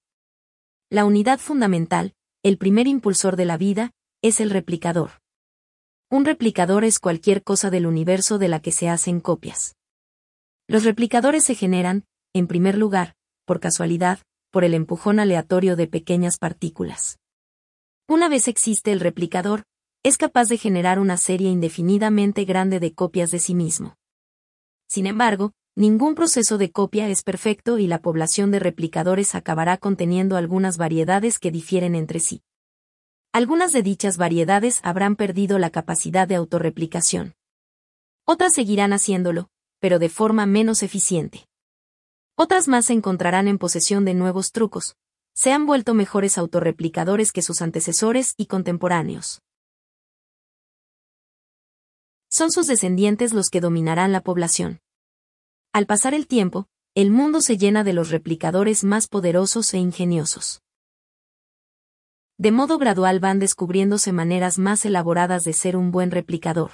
La 0.91 1.05
unidad 1.05 1.39
fundamental, 1.39 2.13
el 2.43 2.59
primer 2.59 2.87
impulsor 2.87 3.35
de 3.37 3.45
la 3.45 3.57
vida, 3.57 3.91
es 4.21 4.39
el 4.39 4.51
replicador. 4.51 5.21
Un 6.11 6.25
replicador 6.25 6.83
es 6.83 6.99
cualquier 6.99 7.41
cosa 7.41 7.71
del 7.71 7.87
universo 7.87 8.37
de 8.37 8.49
la 8.49 8.61
que 8.61 8.71
se 8.71 8.89
hacen 8.89 9.19
copias. 9.19 9.75
Los 10.67 10.83
replicadores 10.83 11.43
se 11.43 11.55
generan, 11.55 12.05
en 12.33 12.45
primer 12.45 12.77
lugar, 12.77 13.15
por 13.45 13.59
casualidad, 13.59 14.19
por 14.51 14.63
el 14.63 14.75
empujón 14.75 15.19
aleatorio 15.19 15.75
de 15.75 15.87
pequeñas 15.87 16.37
partículas. 16.37 17.17
Una 18.07 18.29
vez 18.29 18.47
existe 18.47 18.91
el 18.91 18.99
replicador, 18.99 19.63
es 20.03 20.17
capaz 20.17 20.49
de 20.49 20.57
generar 20.57 20.99
una 20.99 21.15
serie 21.15 21.49
indefinidamente 21.49 22.43
grande 22.43 22.81
de 22.81 22.93
copias 22.93 23.31
de 23.31 23.39
sí 23.39 23.55
mismo. 23.55 23.95
Sin 24.85 25.07
embargo, 25.07 25.53
ningún 25.75 26.13
proceso 26.13 26.57
de 26.57 26.71
copia 26.71 27.07
es 27.07 27.23
perfecto 27.23 27.79
y 27.79 27.87
la 27.87 28.01
población 28.01 28.51
de 28.51 28.59
replicadores 28.59 29.33
acabará 29.33 29.77
conteniendo 29.77 30.35
algunas 30.35 30.77
variedades 30.77 31.39
que 31.39 31.51
difieren 31.51 31.95
entre 31.95 32.19
sí. 32.19 32.43
Algunas 33.31 33.71
de 33.71 33.81
dichas 33.81 34.17
variedades 34.17 34.81
habrán 34.83 35.15
perdido 35.15 35.57
la 35.57 35.69
capacidad 35.69 36.27
de 36.27 36.35
autorreplicación. 36.35 37.35
Otras 38.25 38.53
seguirán 38.53 38.91
haciéndolo, 38.91 39.49
pero 39.79 39.99
de 39.99 40.09
forma 40.09 40.45
menos 40.45 40.83
eficiente. 40.83 41.47
Otras 42.35 42.67
más 42.67 42.85
se 42.85 42.93
encontrarán 42.93 43.47
en 43.47 43.57
posesión 43.57 44.03
de 44.03 44.13
nuevos 44.15 44.51
trucos, 44.51 44.97
se 45.33 45.53
han 45.53 45.65
vuelto 45.65 45.93
mejores 45.93 46.37
autorreplicadores 46.37 47.31
que 47.31 47.41
sus 47.41 47.61
antecesores 47.61 48.33
y 48.37 48.47
contemporáneos. 48.47 49.41
Son 52.33 52.51
sus 52.51 52.65
descendientes 52.65 53.31
los 53.31 53.51
que 53.51 53.61
dominarán 53.61 54.11
la 54.11 54.21
población. 54.21 54.81
Al 55.71 55.85
pasar 55.85 56.15
el 56.15 56.25
tiempo, 56.25 56.65
el 56.95 57.11
mundo 57.11 57.41
se 57.41 57.59
llena 57.59 57.83
de 57.83 57.93
los 57.93 58.09
replicadores 58.09 58.83
más 58.83 59.07
poderosos 59.07 59.71
e 59.75 59.77
ingeniosos. 59.77 60.63
De 62.39 62.51
modo 62.51 62.79
gradual 62.79 63.19
van 63.19 63.37
descubriéndose 63.37 64.13
maneras 64.13 64.57
más 64.57 64.83
elaboradas 64.83 65.43
de 65.43 65.53
ser 65.53 65.77
un 65.77 65.91
buen 65.91 66.09
replicador. 66.09 66.71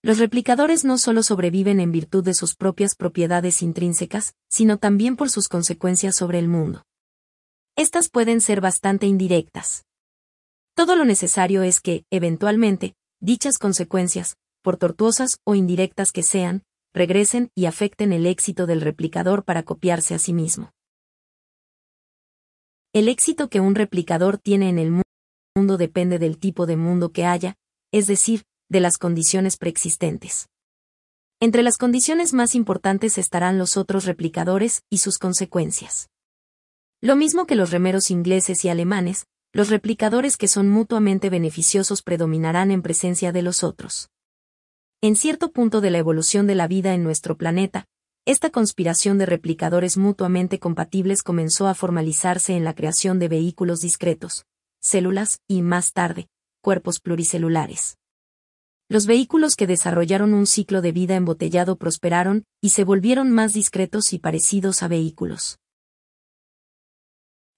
Los 0.00 0.18
replicadores 0.18 0.84
no 0.84 0.96
solo 0.96 1.24
sobreviven 1.24 1.80
en 1.80 1.90
virtud 1.90 2.22
de 2.22 2.34
sus 2.34 2.54
propias 2.54 2.94
propiedades 2.94 3.62
intrínsecas, 3.62 4.36
sino 4.48 4.78
también 4.78 5.16
por 5.16 5.28
sus 5.28 5.48
consecuencias 5.48 6.14
sobre 6.14 6.38
el 6.38 6.46
mundo. 6.46 6.84
Estas 7.74 8.08
pueden 8.08 8.40
ser 8.40 8.60
bastante 8.60 9.06
indirectas. 9.06 9.86
Todo 10.74 10.94
lo 10.94 11.04
necesario 11.04 11.64
es 11.64 11.80
que, 11.80 12.04
eventualmente, 12.10 12.94
dichas 13.18 13.58
consecuencias, 13.58 14.36
por 14.62 14.76
tortuosas 14.76 15.38
o 15.44 15.54
indirectas 15.54 16.12
que 16.12 16.22
sean, 16.22 16.62
regresen 16.94 17.50
y 17.54 17.66
afecten 17.66 18.12
el 18.12 18.26
éxito 18.26 18.66
del 18.66 18.80
replicador 18.80 19.44
para 19.44 19.62
copiarse 19.62 20.14
a 20.14 20.18
sí 20.18 20.32
mismo. 20.32 20.72
El 22.94 23.08
éxito 23.08 23.48
que 23.48 23.60
un 23.60 23.74
replicador 23.74 24.38
tiene 24.38 24.68
en 24.68 24.78
el 24.78 25.02
mundo 25.56 25.76
depende 25.76 26.18
del 26.18 26.38
tipo 26.38 26.66
de 26.66 26.76
mundo 26.76 27.10
que 27.10 27.24
haya, 27.24 27.56
es 27.90 28.06
decir, 28.06 28.44
de 28.68 28.80
las 28.80 28.98
condiciones 28.98 29.56
preexistentes. 29.56 30.48
Entre 31.40 31.64
las 31.64 31.76
condiciones 31.76 32.34
más 32.34 32.54
importantes 32.54 33.18
estarán 33.18 33.58
los 33.58 33.76
otros 33.76 34.04
replicadores 34.04 34.84
y 34.88 34.98
sus 34.98 35.18
consecuencias. 35.18 36.08
Lo 37.00 37.16
mismo 37.16 37.46
que 37.46 37.56
los 37.56 37.72
remeros 37.72 38.12
ingleses 38.12 38.64
y 38.64 38.68
alemanes, 38.68 39.26
los 39.52 39.68
replicadores 39.68 40.36
que 40.36 40.46
son 40.46 40.68
mutuamente 40.68 41.30
beneficiosos 41.30 42.02
predominarán 42.02 42.70
en 42.70 42.80
presencia 42.80 43.32
de 43.32 43.42
los 43.42 43.64
otros. 43.64 44.11
En 45.04 45.16
cierto 45.16 45.50
punto 45.50 45.80
de 45.80 45.90
la 45.90 45.98
evolución 45.98 46.46
de 46.46 46.54
la 46.54 46.68
vida 46.68 46.94
en 46.94 47.02
nuestro 47.02 47.36
planeta, 47.36 47.88
esta 48.24 48.50
conspiración 48.50 49.18
de 49.18 49.26
replicadores 49.26 49.96
mutuamente 49.96 50.60
compatibles 50.60 51.24
comenzó 51.24 51.66
a 51.66 51.74
formalizarse 51.74 52.54
en 52.54 52.62
la 52.62 52.72
creación 52.72 53.18
de 53.18 53.26
vehículos 53.26 53.80
discretos, 53.80 54.44
células 54.80 55.40
y, 55.48 55.62
más 55.62 55.92
tarde, 55.92 56.28
cuerpos 56.60 57.00
pluricelulares. 57.00 57.98
Los 58.88 59.06
vehículos 59.06 59.56
que 59.56 59.66
desarrollaron 59.66 60.34
un 60.34 60.46
ciclo 60.46 60.80
de 60.82 60.92
vida 60.92 61.16
embotellado 61.16 61.74
prosperaron 61.78 62.44
y 62.60 62.68
se 62.68 62.84
volvieron 62.84 63.32
más 63.32 63.54
discretos 63.54 64.12
y 64.12 64.20
parecidos 64.20 64.84
a 64.84 64.88
vehículos. 64.88 65.58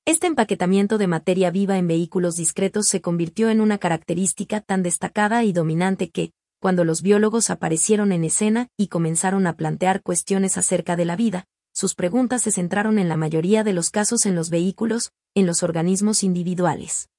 Este 0.07 0.29
empaquetamiento 0.29 0.97
de 0.97 1.09
materia 1.09 1.51
viva 1.51 1.77
en 1.77 1.89
vehículos 1.89 2.37
discretos 2.37 2.89
se 2.89 3.03
convirtió 3.03 3.51
en 3.51 3.61
una 3.61 3.77
característica 3.77 4.63
tan 4.63 4.83
destacada 4.83 5.45
y 5.45 5.53
dominante 5.53 6.09
que, 6.09 6.33
cuando 6.65 6.85
los 6.85 7.03
biólogos 7.03 7.51
aparecieron 7.51 8.11
en 8.11 8.25
escena 8.25 8.71
y 8.79 8.87
comenzaron 8.87 9.47
a 9.47 9.55
plantear 9.55 10.01
cuestiones 10.01 10.57
acerca 10.57 10.97
de 10.97 11.05
la 11.05 11.15
vida, 11.15 11.45
sus 11.75 11.95
preguntas 11.95 12.41
se 12.41 12.53
centraron 12.53 12.99
en 12.99 13.11
la 13.11 13.19
mayoría 13.19 13.65
de 13.65 13.75
los 13.75 13.91
casos 13.91 14.25
en 14.25 14.35
los 14.35 14.49
vehículos, 14.49 15.13
en 15.35 15.45
los 15.45 15.63
organismos 15.63 16.23
individuales. 16.23 17.11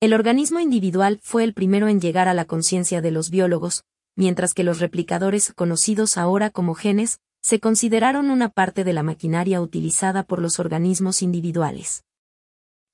El 0.00 0.14
organismo 0.14 0.60
individual 0.60 1.20
fue 1.22 1.44
el 1.44 1.52
primero 1.52 1.88
en 1.88 2.00
llegar 2.00 2.26
a 2.26 2.32
la 2.32 2.46
conciencia 2.46 3.02
de 3.02 3.10
los 3.10 3.28
biólogos, 3.28 3.84
mientras 4.16 4.54
que 4.54 4.64
los 4.64 4.80
replicadores 4.80 5.52
conocidos 5.52 6.16
ahora 6.16 6.48
como 6.48 6.72
genes, 6.72 7.20
se 7.42 7.60
consideraron 7.60 8.30
una 8.30 8.48
parte 8.48 8.82
de 8.82 8.94
la 8.94 9.02
maquinaria 9.02 9.60
utilizada 9.60 10.22
por 10.22 10.40
los 10.40 10.58
organismos 10.58 11.20
individuales. 11.20 12.02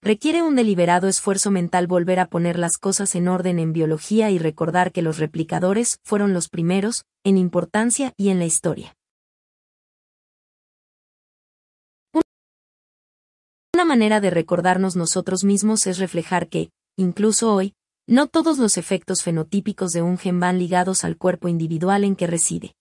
Requiere 0.02 0.42
un 0.42 0.56
deliberado 0.56 1.08
esfuerzo 1.08 1.50
mental 1.50 1.86
volver 1.86 2.20
a 2.20 2.26
poner 2.26 2.58
las 2.58 2.78
cosas 2.78 3.14
en 3.14 3.28
orden 3.28 3.58
en 3.58 3.74
biología 3.74 4.30
y 4.30 4.38
recordar 4.38 4.92
que 4.92 5.02
los 5.02 5.18
replicadores 5.18 5.98
fueron 6.04 6.32
los 6.32 6.48
primeros, 6.48 7.04
en 7.22 7.36
importancia 7.36 8.14
y 8.16 8.30
en 8.30 8.38
la 8.38 8.46
historia. 8.46 8.96
Una 13.74 13.84
manera 13.84 14.20
de 14.20 14.30
recordarnos 14.30 14.96
nosotros 14.96 15.44
mismos 15.44 15.86
es 15.86 15.98
reflejar 15.98 16.48
que, 16.48 16.70
incluso 16.96 17.54
hoy, 17.54 17.74
no 18.06 18.26
todos 18.26 18.58
los 18.58 18.78
efectos 18.78 19.22
fenotípicos 19.22 19.92
de 19.92 20.00
un 20.00 20.16
gen 20.16 20.40
van 20.40 20.58
ligados 20.58 21.04
al 21.04 21.18
cuerpo 21.18 21.46
individual 21.48 22.04
en 22.04 22.16
que 22.16 22.26
reside. 22.26 22.74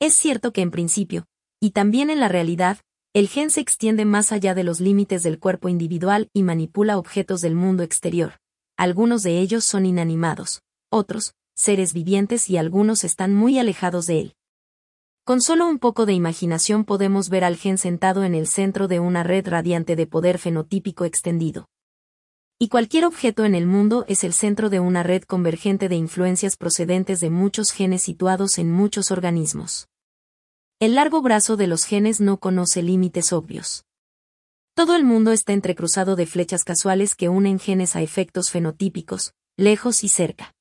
Es 0.00 0.14
cierto 0.14 0.52
que 0.52 0.62
en 0.62 0.72
principio, 0.72 1.26
y 1.60 1.70
también 1.70 2.10
en 2.10 2.18
la 2.18 2.28
realidad, 2.28 2.78
el 3.14 3.28
gen 3.28 3.48
se 3.50 3.60
extiende 3.60 4.04
más 4.04 4.32
allá 4.32 4.54
de 4.54 4.64
los 4.64 4.80
límites 4.80 5.22
del 5.22 5.38
cuerpo 5.38 5.68
individual 5.68 6.30
y 6.32 6.42
manipula 6.42 6.98
objetos 6.98 7.40
del 7.42 7.54
mundo 7.54 7.84
exterior. 7.84 8.40
Algunos 8.76 9.22
de 9.22 9.38
ellos 9.38 9.64
son 9.64 9.86
inanimados, 9.86 10.62
otros, 10.90 11.36
seres 11.54 11.94
vivientes 11.94 12.50
y 12.50 12.56
algunos 12.56 13.04
están 13.04 13.32
muy 13.32 13.60
alejados 13.60 14.06
de 14.06 14.20
él. 14.20 14.34
Con 15.24 15.40
solo 15.40 15.68
un 15.68 15.78
poco 15.78 16.06
de 16.06 16.12
imaginación 16.12 16.84
podemos 16.84 17.28
ver 17.28 17.44
al 17.44 17.56
gen 17.56 17.78
sentado 17.78 18.24
en 18.24 18.34
el 18.34 18.48
centro 18.48 18.88
de 18.88 18.98
una 18.98 19.22
red 19.22 19.46
radiante 19.46 19.94
de 19.94 20.08
poder 20.08 20.38
fenotípico 20.38 21.04
extendido. 21.04 21.68
Y 22.58 22.66
cualquier 22.66 23.04
objeto 23.04 23.44
en 23.44 23.54
el 23.54 23.66
mundo 23.66 24.04
es 24.08 24.24
el 24.24 24.32
centro 24.32 24.70
de 24.70 24.80
una 24.80 25.04
red 25.04 25.22
convergente 25.22 25.88
de 25.88 25.94
influencias 25.94 26.56
procedentes 26.56 27.20
de 27.20 27.30
muchos 27.30 27.70
genes 27.70 28.02
situados 28.02 28.58
en 28.58 28.72
muchos 28.72 29.12
organismos. 29.12 29.86
El 30.80 30.96
largo 30.96 31.22
brazo 31.22 31.56
de 31.56 31.68
los 31.68 31.84
genes 31.84 32.20
no 32.20 32.40
conoce 32.40 32.82
límites 32.82 33.32
obvios. 33.32 33.84
Todo 34.74 34.96
el 34.96 35.04
mundo 35.04 35.30
está 35.30 35.52
entrecruzado 35.52 36.16
de 36.16 36.26
flechas 36.26 36.64
casuales 36.64 37.14
que 37.14 37.28
unen 37.28 37.60
genes 37.60 37.94
a 37.94 38.02
efectos 38.02 38.50
fenotípicos, 38.50 39.34
lejos 39.56 40.02
y 40.02 40.08
cerca. 40.08 40.52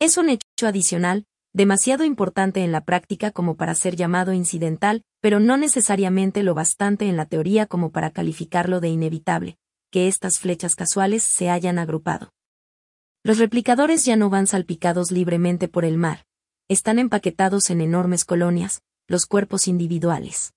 Es 0.00 0.16
un 0.16 0.30
hecho 0.30 0.66
adicional, 0.66 1.26
demasiado 1.52 2.04
importante 2.04 2.64
en 2.64 2.72
la 2.72 2.86
práctica 2.86 3.30
como 3.30 3.56
para 3.56 3.74
ser 3.74 3.96
llamado 3.96 4.32
incidental, 4.32 5.02
pero 5.20 5.40
no 5.40 5.58
necesariamente 5.58 6.42
lo 6.42 6.54
bastante 6.54 7.06
en 7.06 7.18
la 7.18 7.26
teoría 7.26 7.66
como 7.66 7.92
para 7.92 8.12
calificarlo 8.12 8.80
de 8.80 8.88
inevitable, 8.88 9.58
que 9.90 10.08
estas 10.08 10.38
flechas 10.38 10.74
casuales 10.74 11.22
se 11.22 11.50
hayan 11.50 11.78
agrupado. 11.78 12.30
Los 13.24 13.38
replicadores 13.38 14.04
ya 14.04 14.16
no 14.16 14.30
van 14.30 14.46
salpicados 14.46 15.10
libremente 15.10 15.68
por 15.68 15.84
el 15.84 15.98
mar, 15.98 16.24
están 16.68 16.98
empaquetados 16.98 17.70
en 17.70 17.80
enormes 17.80 18.24
colonias, 18.24 18.82
los 19.08 19.26
cuerpos 19.26 19.68
individuales. 19.68 20.54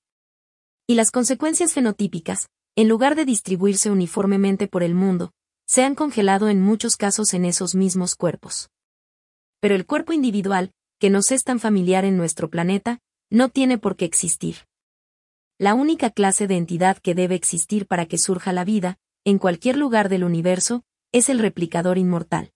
Y 0.88 0.96
las 0.96 1.12
consecuencias 1.12 1.74
fenotípicas, 1.74 2.50
en 2.76 2.88
lugar 2.88 3.16
de 3.16 3.26
distribuirse 3.26 3.90
uniformemente 3.90 4.68
por 4.68 4.84
el 4.84 4.94
mundo, 4.94 5.32
se 5.66 5.84
han 5.84 5.96
congelado 5.96 6.50
en 6.50 6.62
muchos 6.62 6.98
casos 6.98 7.34
en 7.34 7.46
esos 7.46 7.76
mismos 7.76 8.16
cuerpos. 8.16 8.70
Pero 9.60 9.74
el 9.76 9.86
cuerpo 9.86 10.14
individual, 10.14 10.72
que 11.00 11.10
nos 11.10 11.32
es 11.32 11.44
tan 11.44 11.60
familiar 11.60 12.06
en 12.06 12.18
nuestro 12.18 12.50
planeta, 12.50 13.00
no 13.30 13.50
tiene 13.50 13.78
por 13.78 13.96
qué 13.96 14.06
existir. 14.06 14.58
La 15.58 15.74
única 15.74 16.10
clase 16.10 16.48
de 16.48 16.58
entidad 16.58 16.98
que 16.98 17.16
debe 17.16 17.36
existir 17.36 17.88
para 17.88 18.06
que 18.06 18.18
surja 18.18 18.52
la 18.52 18.66
vida, 18.66 18.98
en 19.24 19.38
cualquier 19.38 19.78
lugar 19.78 20.10
del 20.10 20.24
universo, 20.24 20.84
es 21.14 21.28
el 21.28 21.40
replicador 21.40 21.98
inmortal. 21.98 22.54